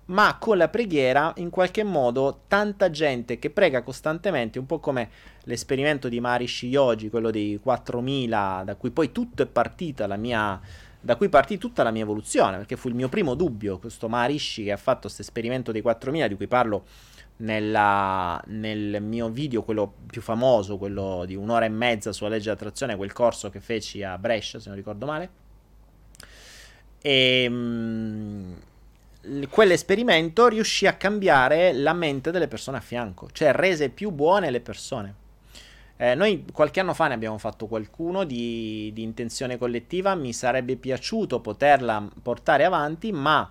ma 0.05 0.37
con 0.39 0.57
la 0.57 0.67
preghiera 0.67 1.33
in 1.37 1.49
qualche 1.49 1.83
modo 1.83 2.41
tanta 2.47 2.89
gente 2.89 3.39
che 3.39 3.49
prega 3.49 3.83
costantemente, 3.83 4.59
un 4.59 4.65
po' 4.65 4.79
come 4.79 5.09
l'esperimento 5.43 6.09
di 6.09 6.19
Maharishi 6.19 6.67
Yogi, 6.67 7.09
quello 7.09 7.31
dei 7.31 7.59
4000, 7.61 8.63
da 8.65 8.75
cui 8.75 8.91
poi 8.91 9.11
tutto 9.11 9.43
è 9.43 9.47
partita 9.47 10.07
la 10.07 10.17
mia 10.17 10.59
da 11.03 11.17
cui 11.17 11.27
partì 11.27 11.57
tutta 11.57 11.83
la 11.83 11.91
mia 11.91 12.03
evoluzione, 12.03 12.55
perché 12.55 12.77
fu 12.77 12.87
il 12.87 12.95
mio 12.95 13.09
primo 13.09 13.35
dubbio, 13.35 13.77
questo 13.77 14.07
Maharishi 14.07 14.63
che 14.63 14.71
ha 14.71 14.77
fatto 14.77 15.01
questo 15.01 15.21
esperimento 15.21 15.73
dei 15.73 15.81
4000 15.81 16.27
di 16.29 16.35
cui 16.35 16.47
parlo 16.47 16.85
nella, 17.37 18.41
nel 18.47 19.01
mio 19.01 19.27
video, 19.27 19.63
quello 19.63 19.93
più 20.07 20.21
famoso, 20.21 20.77
quello 20.77 21.25
di 21.25 21.35
un'ora 21.35 21.65
e 21.65 21.69
mezza 21.69 22.13
sulla 22.13 22.29
legge 22.29 22.45
dell'attrazione, 22.45 22.95
quel 22.95 23.11
corso 23.11 23.49
che 23.49 23.59
feci 23.59 24.01
a 24.01 24.17
Brescia, 24.17 24.59
se 24.59 24.69
non 24.69 24.77
ricordo 24.77 25.05
male. 25.05 25.29
E 27.01 27.49
mh, 27.49 28.55
quell'esperimento 29.49 30.47
riuscì 30.47 30.85
a 30.87 30.93
cambiare 30.93 31.73
la 31.73 31.93
mente 31.93 32.31
delle 32.31 32.47
persone 32.47 32.77
a 32.77 32.81
fianco, 32.81 33.29
cioè 33.31 33.51
rese 33.51 33.89
più 33.89 34.11
buone 34.11 34.51
le 34.51 34.61
persone. 34.61 35.15
Eh, 35.95 36.15
noi 36.15 36.45
qualche 36.51 36.79
anno 36.79 36.93
fa 36.93 37.07
ne 37.07 37.13
abbiamo 37.13 37.37
fatto 37.37 37.67
qualcuno 37.67 38.23
di, 38.25 38.91
di 38.93 39.03
intenzione 39.03 39.57
collettiva, 39.57 40.15
mi 40.15 40.33
sarebbe 40.33 40.75
piaciuto 40.75 41.39
poterla 41.39 42.09
portare 42.21 42.65
avanti, 42.65 43.11
ma 43.11 43.49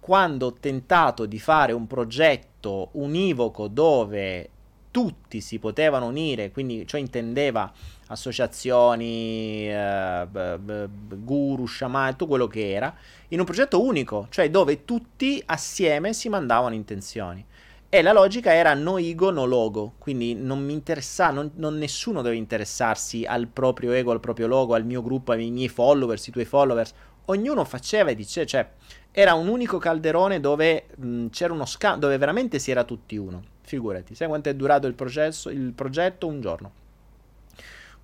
quando 0.00 0.46
ho 0.46 0.52
tentato 0.54 1.26
di 1.26 1.38
fare 1.38 1.72
un 1.72 1.86
progetto 1.86 2.88
univoco 2.92 3.68
dove 3.68 4.48
tutti 4.92 5.40
si 5.40 5.58
potevano 5.58 6.06
unire, 6.06 6.52
quindi 6.52 6.86
ciò 6.86 6.98
intendeva 6.98 7.72
associazioni, 8.06 9.68
eh, 9.68 10.26
b- 10.30 10.56
b- 10.58 11.24
guru, 11.24 11.64
sciamani, 11.64 12.12
tutto 12.12 12.28
quello 12.28 12.46
che 12.46 12.70
era, 12.70 12.94
in 13.28 13.40
un 13.40 13.44
progetto 13.44 13.82
unico, 13.82 14.28
cioè 14.30 14.50
dove 14.50 14.84
tutti 14.84 15.42
assieme 15.46 16.12
si 16.12 16.28
mandavano 16.28 16.74
intenzioni. 16.74 17.44
E 17.88 18.00
la 18.00 18.12
logica 18.12 18.54
era 18.54 18.72
no 18.72 18.96
ego, 18.98 19.30
no 19.30 19.44
logo, 19.44 19.94
quindi 19.98 20.34
non 20.34 20.64
mi 20.64 20.72
interessa, 20.72 21.30
non, 21.30 21.50
non 21.56 21.76
nessuno 21.76 22.22
deve 22.22 22.36
interessarsi 22.36 23.24
al 23.24 23.48
proprio 23.48 23.92
ego, 23.92 24.12
al 24.12 24.20
proprio 24.20 24.46
logo, 24.46 24.74
al 24.74 24.84
mio 24.86 25.02
gruppo, 25.02 25.32
ai 25.32 25.50
miei 25.50 25.68
followers, 25.68 26.26
i 26.26 26.30
tuoi 26.30 26.44
followers. 26.46 26.94
Ognuno 27.26 27.64
faceva 27.64 28.10
e 28.10 28.14
diceva, 28.14 28.46
cioè 28.46 28.70
era 29.10 29.34
un 29.34 29.48
unico 29.48 29.76
calderone 29.76 30.40
dove 30.40 30.86
mh, 30.96 31.26
c'era 31.26 31.52
uno 31.52 31.66
scambio, 31.66 32.00
dove 32.00 32.16
veramente 32.16 32.58
si 32.58 32.70
era 32.70 32.84
tutti 32.84 33.16
uno. 33.16 33.42
Figurati, 33.72 34.14
sai 34.14 34.28
quanto 34.28 34.50
è 34.50 34.54
durato 34.54 34.86
il, 34.86 34.92
processo, 34.92 35.48
il 35.48 35.72
progetto? 35.72 36.26
Un 36.26 36.42
giorno. 36.42 36.72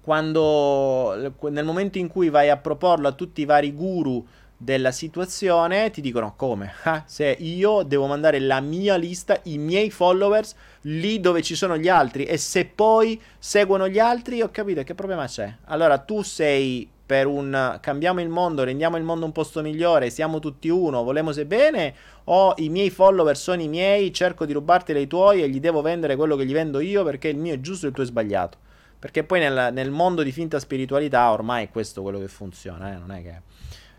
Quando, 0.00 1.34
nel 1.50 1.64
momento 1.66 1.98
in 1.98 2.08
cui 2.08 2.30
vai 2.30 2.48
a 2.48 2.56
proporlo 2.56 3.06
a 3.06 3.12
tutti 3.12 3.42
i 3.42 3.44
vari 3.44 3.74
guru 3.74 4.26
della 4.56 4.92
situazione, 4.92 5.90
ti 5.90 6.00
dicono 6.00 6.32
come? 6.36 6.72
Ah, 6.84 7.02
se 7.04 7.36
io 7.38 7.82
devo 7.82 8.06
mandare 8.06 8.38
la 8.38 8.60
mia 8.60 8.96
lista, 8.96 9.38
i 9.42 9.58
miei 9.58 9.90
followers, 9.90 10.54
lì 10.82 11.20
dove 11.20 11.42
ci 11.42 11.54
sono 11.54 11.76
gli 11.76 11.88
altri, 11.88 12.24
e 12.24 12.38
se 12.38 12.64
poi 12.64 13.20
seguono 13.38 13.88
gli 13.88 13.98
altri, 13.98 14.40
ho 14.40 14.50
capito 14.50 14.82
che 14.84 14.94
problema 14.94 15.26
c'è. 15.26 15.54
Allora 15.66 15.98
tu 15.98 16.22
sei 16.22 16.88
per 17.08 17.26
un 17.26 17.78
cambiamo 17.80 18.20
il 18.20 18.28
mondo, 18.28 18.64
rendiamo 18.64 18.98
il 18.98 19.02
mondo 19.02 19.24
un 19.24 19.32
posto 19.32 19.62
migliore, 19.62 20.10
siamo 20.10 20.40
tutti 20.40 20.68
uno, 20.68 21.02
volemo 21.04 21.32
se 21.32 21.46
bene, 21.46 21.94
o 22.24 22.52
i 22.58 22.68
miei 22.68 22.90
follower 22.90 23.34
sono 23.34 23.62
i 23.62 23.66
miei, 23.66 24.12
cerco 24.12 24.44
di 24.44 24.52
rubarti 24.52 24.92
i 24.92 25.06
tuoi 25.06 25.42
e 25.42 25.48
gli 25.48 25.58
devo 25.58 25.80
vendere 25.80 26.16
quello 26.16 26.36
che 26.36 26.44
gli 26.44 26.52
vendo 26.52 26.80
io 26.80 27.04
perché 27.04 27.28
il 27.28 27.38
mio 27.38 27.54
è 27.54 27.60
giusto 27.60 27.86
e 27.86 27.88
il 27.88 27.94
tuo 27.94 28.04
è 28.04 28.06
sbagliato. 28.06 28.58
Perché 28.98 29.24
poi 29.24 29.40
nel, 29.40 29.70
nel 29.72 29.90
mondo 29.90 30.22
di 30.22 30.32
finta 30.32 30.58
spiritualità 30.58 31.30
ormai 31.30 31.64
è 31.64 31.70
questo 31.70 32.02
quello 32.02 32.18
che 32.18 32.28
funziona, 32.28 32.92
eh? 32.92 32.98
non 32.98 33.10
è 33.10 33.22
che... 33.22 33.40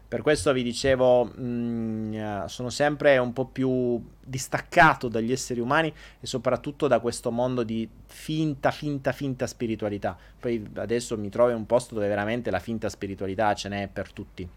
Per 0.10 0.24
questo 0.24 0.52
vi 0.54 0.64
dicevo, 0.64 1.26
mh, 1.26 1.32
mm, 1.40 2.46
sono 2.46 2.72
sempre 2.72 3.20
un 3.20 3.32
po' 3.32 3.46
più 3.46 4.04
distaccato 4.20 5.08
dagli 5.08 5.32
esseri 5.32 5.60
umani 5.60 5.94
e 6.20 6.26
soprattutto 6.26 6.88
da 6.88 7.00
questo 7.00 7.30
mondo 7.30 7.62
di 7.62 7.88
finta, 8.08 8.72
finta, 8.72 9.12
finta 9.12 9.46
spiritualità. 9.46 10.18
Poi 10.40 10.68
adesso 10.78 11.16
mi 11.16 11.30
trovo 11.30 11.52
in 11.52 11.58
un 11.58 11.68
posto 11.68 11.94
dove 11.94 12.08
veramente 12.08 12.50
la 12.50 12.58
finta 12.58 12.90
spiritualità 12.90 13.54
ce 13.54 13.70
n'è 13.70 13.88
per 13.88 14.12
tutti. 14.12 14.50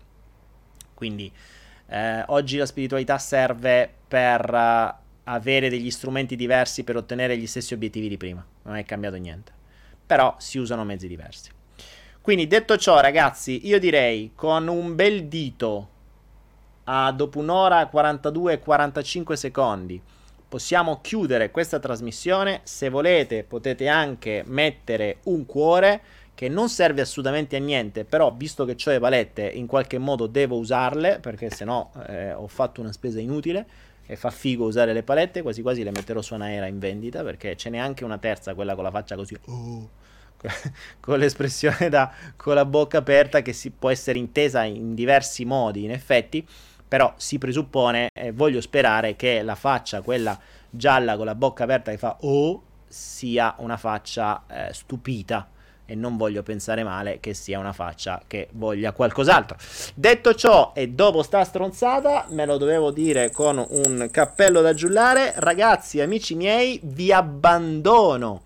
Quindi 0.94 1.30
eh, 1.88 2.24
oggi 2.28 2.56
la 2.56 2.64
spiritualità 2.64 3.18
serve 3.18 3.92
per 4.08 4.50
uh, 4.50 4.94
avere 5.24 5.68
degli 5.68 5.90
strumenti 5.90 6.34
diversi 6.34 6.82
per 6.82 6.96
ottenere 6.96 7.36
gli 7.36 7.46
stessi 7.46 7.74
obiettivi 7.74 8.08
di 8.08 8.16
prima. 8.16 8.42
Non 8.62 8.76
è 8.76 8.86
cambiato 8.86 9.16
niente. 9.16 9.52
Però 10.06 10.34
si 10.38 10.56
usano 10.56 10.82
mezzi 10.84 11.08
diversi. 11.08 11.50
Quindi 12.22 12.46
detto 12.46 12.76
ciò, 12.76 13.00
ragazzi, 13.00 13.66
io 13.66 13.80
direi 13.80 14.30
con 14.36 14.68
un 14.68 14.94
bel 14.94 15.26
dito 15.26 15.88
a 16.84 17.10
dopo 17.10 17.40
un'ora 17.40 17.84
42 17.88 18.52
e 18.52 18.58
45 18.60 19.36
secondi 19.36 20.00
possiamo 20.48 21.00
chiudere 21.00 21.50
questa 21.50 21.80
trasmissione. 21.80 22.60
Se 22.62 22.90
volete 22.90 23.42
potete 23.42 23.88
anche 23.88 24.44
mettere 24.46 25.16
un 25.24 25.46
cuore 25.46 26.00
che 26.34 26.48
non 26.48 26.68
serve 26.68 27.00
assolutamente 27.00 27.56
a 27.56 27.58
niente, 27.58 28.04
però 28.04 28.32
visto 28.32 28.64
che 28.64 28.76
ho 28.78 28.90
le 28.92 29.00
palette 29.00 29.42
in 29.42 29.66
qualche 29.66 29.98
modo 29.98 30.28
devo 30.28 30.58
usarle 30.58 31.18
perché 31.18 31.50
se 31.50 31.64
no 31.64 31.90
eh, 32.06 32.34
ho 32.34 32.46
fatto 32.46 32.80
una 32.80 32.92
spesa 32.92 33.18
inutile 33.18 33.66
e 34.06 34.14
fa 34.14 34.30
figo 34.30 34.64
usare 34.64 34.92
le 34.92 35.02
palette, 35.02 35.42
quasi 35.42 35.60
quasi 35.60 35.82
le 35.82 35.90
metterò 35.90 36.22
su 36.22 36.34
una 36.34 36.52
era 36.52 36.66
in 36.66 36.78
vendita 36.78 37.24
perché 37.24 37.56
ce 37.56 37.68
n'è 37.68 37.78
anche 37.78 38.04
una 38.04 38.18
terza, 38.18 38.54
quella 38.54 38.76
con 38.76 38.84
la 38.84 38.92
faccia 38.92 39.16
così. 39.16 39.36
Oh 39.46 40.00
con 41.00 41.18
l'espressione 41.18 41.88
da 41.88 42.12
con 42.36 42.54
la 42.54 42.64
bocca 42.64 42.98
aperta 42.98 43.42
che 43.42 43.52
si 43.52 43.70
può 43.70 43.90
essere 43.90 44.18
intesa 44.18 44.64
in 44.64 44.94
diversi 44.94 45.44
modi 45.44 45.84
in 45.84 45.90
effetti 45.90 46.46
però 46.86 47.14
si 47.16 47.38
presuppone 47.38 48.08
e 48.12 48.32
voglio 48.32 48.60
sperare 48.60 49.16
che 49.16 49.42
la 49.42 49.54
faccia 49.54 50.02
quella 50.02 50.38
gialla 50.68 51.16
con 51.16 51.26
la 51.26 51.34
bocca 51.34 51.64
aperta 51.64 51.90
che 51.90 51.98
fa 51.98 52.16
oh 52.20 52.62
sia 52.86 53.54
una 53.58 53.76
faccia 53.76 54.44
eh, 54.46 54.72
stupita 54.72 55.48
e 55.84 55.94
non 55.94 56.16
voglio 56.16 56.42
pensare 56.42 56.84
male 56.84 57.20
che 57.20 57.34
sia 57.34 57.58
una 57.58 57.72
faccia 57.72 58.22
che 58.26 58.48
voglia 58.52 58.92
qualcos'altro. 58.92 59.56
Detto 59.94 60.34
ciò, 60.34 60.72
e 60.74 60.88
dopo 60.88 61.22
sta 61.22 61.44
stronzata, 61.44 62.26
me 62.30 62.46
lo 62.46 62.56
dovevo 62.56 62.90
dire 62.90 63.30
con 63.30 63.58
un 63.58 64.08
cappello 64.10 64.62
da 64.62 64.74
giullare, 64.74 65.34
ragazzi, 65.36 66.00
amici 66.00 66.34
miei, 66.34 66.80
vi 66.82 67.12
abbandono 67.12 68.42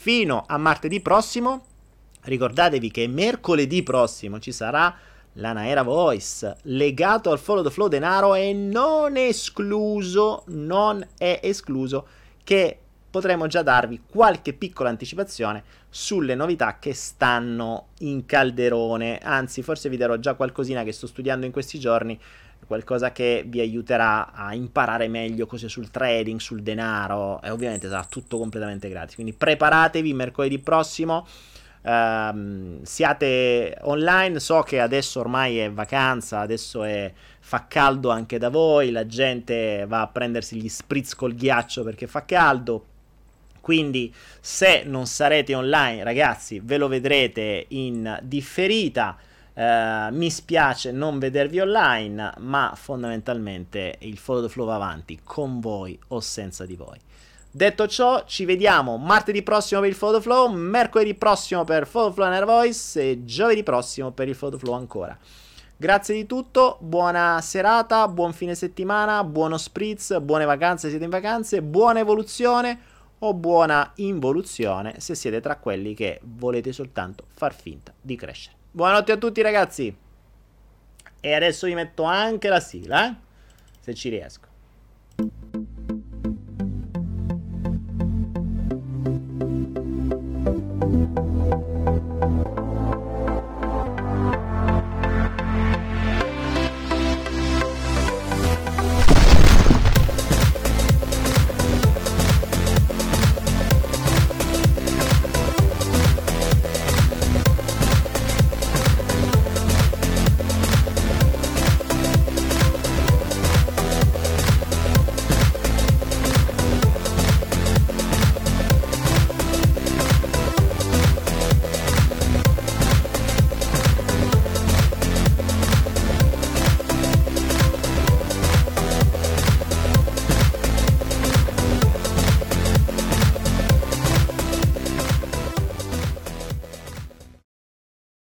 fino 0.00 0.44
a 0.46 0.56
martedì 0.58 1.00
prossimo. 1.00 1.64
Ricordatevi 2.22 2.88
che 2.92 3.08
mercoledì 3.08 3.82
prossimo 3.82 4.38
ci 4.38 4.52
sarà 4.52 4.94
la 5.32 5.52
Naera 5.52 5.82
Voice 5.82 6.56
legato 6.62 7.32
al 7.32 7.40
follow 7.40 7.64
the 7.64 7.70
flow 7.70 7.88
denaro 7.88 8.34
e 8.34 8.52
non 8.52 9.16
escluso, 9.16 10.44
non 10.46 11.04
è 11.18 11.40
escluso 11.42 12.06
che 12.44 12.78
potremo 13.10 13.48
già 13.48 13.62
darvi 13.62 14.02
qualche 14.08 14.52
piccola 14.52 14.88
anticipazione 14.88 15.64
sulle 15.88 16.36
novità 16.36 16.78
che 16.78 16.94
stanno 16.94 17.88
in 18.00 18.24
calderone. 18.24 19.18
Anzi, 19.18 19.62
forse 19.62 19.88
vi 19.88 19.96
darò 19.96 20.16
già 20.18 20.34
qualcosina 20.34 20.84
che 20.84 20.92
sto 20.92 21.08
studiando 21.08 21.44
in 21.44 21.50
questi 21.50 21.80
giorni 21.80 22.16
qualcosa 22.68 23.12
che 23.12 23.44
vi 23.46 23.60
aiuterà 23.60 24.32
a 24.32 24.54
imparare 24.54 25.08
meglio 25.08 25.46
cose 25.46 25.70
sul 25.70 25.90
trading, 25.90 26.38
sul 26.38 26.62
denaro 26.62 27.40
e 27.40 27.48
ovviamente 27.48 27.88
sarà 27.88 28.04
tutto 28.04 28.36
completamente 28.36 28.90
gratis. 28.90 29.14
Quindi 29.14 29.32
preparatevi 29.32 30.12
mercoledì 30.12 30.58
prossimo. 30.58 31.26
Um, 31.80 32.82
siate 32.82 33.78
online, 33.82 34.38
so 34.38 34.60
che 34.60 34.80
adesso 34.80 35.20
ormai 35.20 35.58
è 35.58 35.70
vacanza, 35.70 36.40
adesso 36.40 36.82
è, 36.84 37.10
fa 37.40 37.66
caldo 37.66 38.10
anche 38.10 38.36
da 38.36 38.50
voi, 38.50 38.90
la 38.90 39.06
gente 39.06 39.86
va 39.88 40.02
a 40.02 40.06
prendersi 40.08 40.60
gli 40.60 40.68
spritz 40.68 41.14
col 41.14 41.34
ghiaccio 41.34 41.82
perché 41.82 42.06
fa 42.06 42.26
caldo. 42.26 42.84
Quindi 43.62 44.12
se 44.40 44.82
non 44.84 45.06
sarete 45.06 45.54
online, 45.54 46.04
ragazzi, 46.04 46.60
ve 46.62 46.76
lo 46.76 46.88
vedrete 46.88 47.64
in 47.68 48.18
differita. 48.22 49.16
Uh, 49.58 50.14
mi 50.14 50.30
spiace 50.30 50.92
non 50.92 51.18
vedervi 51.18 51.58
online, 51.58 52.34
ma 52.38 52.74
fondamentalmente 52.76 53.96
il 54.02 54.16
follow 54.16 54.46
the 54.46 54.48
flow 54.48 54.66
va 54.66 54.76
avanti 54.76 55.18
con 55.24 55.58
voi 55.58 55.98
o 56.08 56.20
senza 56.20 56.64
di 56.64 56.76
voi. 56.76 56.96
Detto 57.50 57.88
ciò, 57.88 58.22
ci 58.24 58.44
vediamo 58.44 58.98
martedì 58.98 59.42
prossimo 59.42 59.80
per 59.80 59.90
il 59.90 59.96
Photo 59.96 60.20
Flow, 60.20 60.48
mercoledì 60.52 61.12
prossimo 61.14 61.64
per 61.64 61.88
Photo 61.88 62.12
Flow 62.12 62.28
and 62.28 62.44
Voice 62.44 63.00
e 63.10 63.24
giovedì 63.24 63.64
prossimo 63.64 64.12
per 64.12 64.28
il 64.28 64.36
Photo 64.36 64.58
Flow 64.58 64.74
ancora. 64.74 65.18
Grazie 65.76 66.14
di 66.14 66.26
tutto, 66.26 66.76
buona 66.80 67.40
serata, 67.40 68.06
buon 68.06 68.32
fine 68.32 68.54
settimana, 68.54 69.24
buono 69.24 69.58
spritz, 69.58 70.20
buone 70.20 70.44
vacanze, 70.44 70.88
siete 70.88 71.02
in 71.02 71.10
vacanze, 71.10 71.62
buona 71.62 71.98
evoluzione 71.98 72.78
o 73.18 73.34
buona 73.34 73.90
involuzione 73.96 75.00
se 75.00 75.16
siete 75.16 75.40
tra 75.40 75.56
quelli 75.56 75.94
che 75.94 76.20
volete 76.22 76.72
soltanto 76.72 77.24
far 77.30 77.52
finta 77.52 77.92
di 78.00 78.14
crescere. 78.14 78.57
Buonanotte 78.78 79.10
a 79.10 79.16
tutti 79.16 79.42
ragazzi! 79.42 79.92
E 81.18 81.34
adesso 81.34 81.66
vi 81.66 81.74
metto 81.74 82.04
anche 82.04 82.48
la 82.48 82.60
sigla, 82.60 83.08
eh? 83.08 83.14
se 83.80 83.92
ci 83.92 84.08
riesco. 84.08 84.46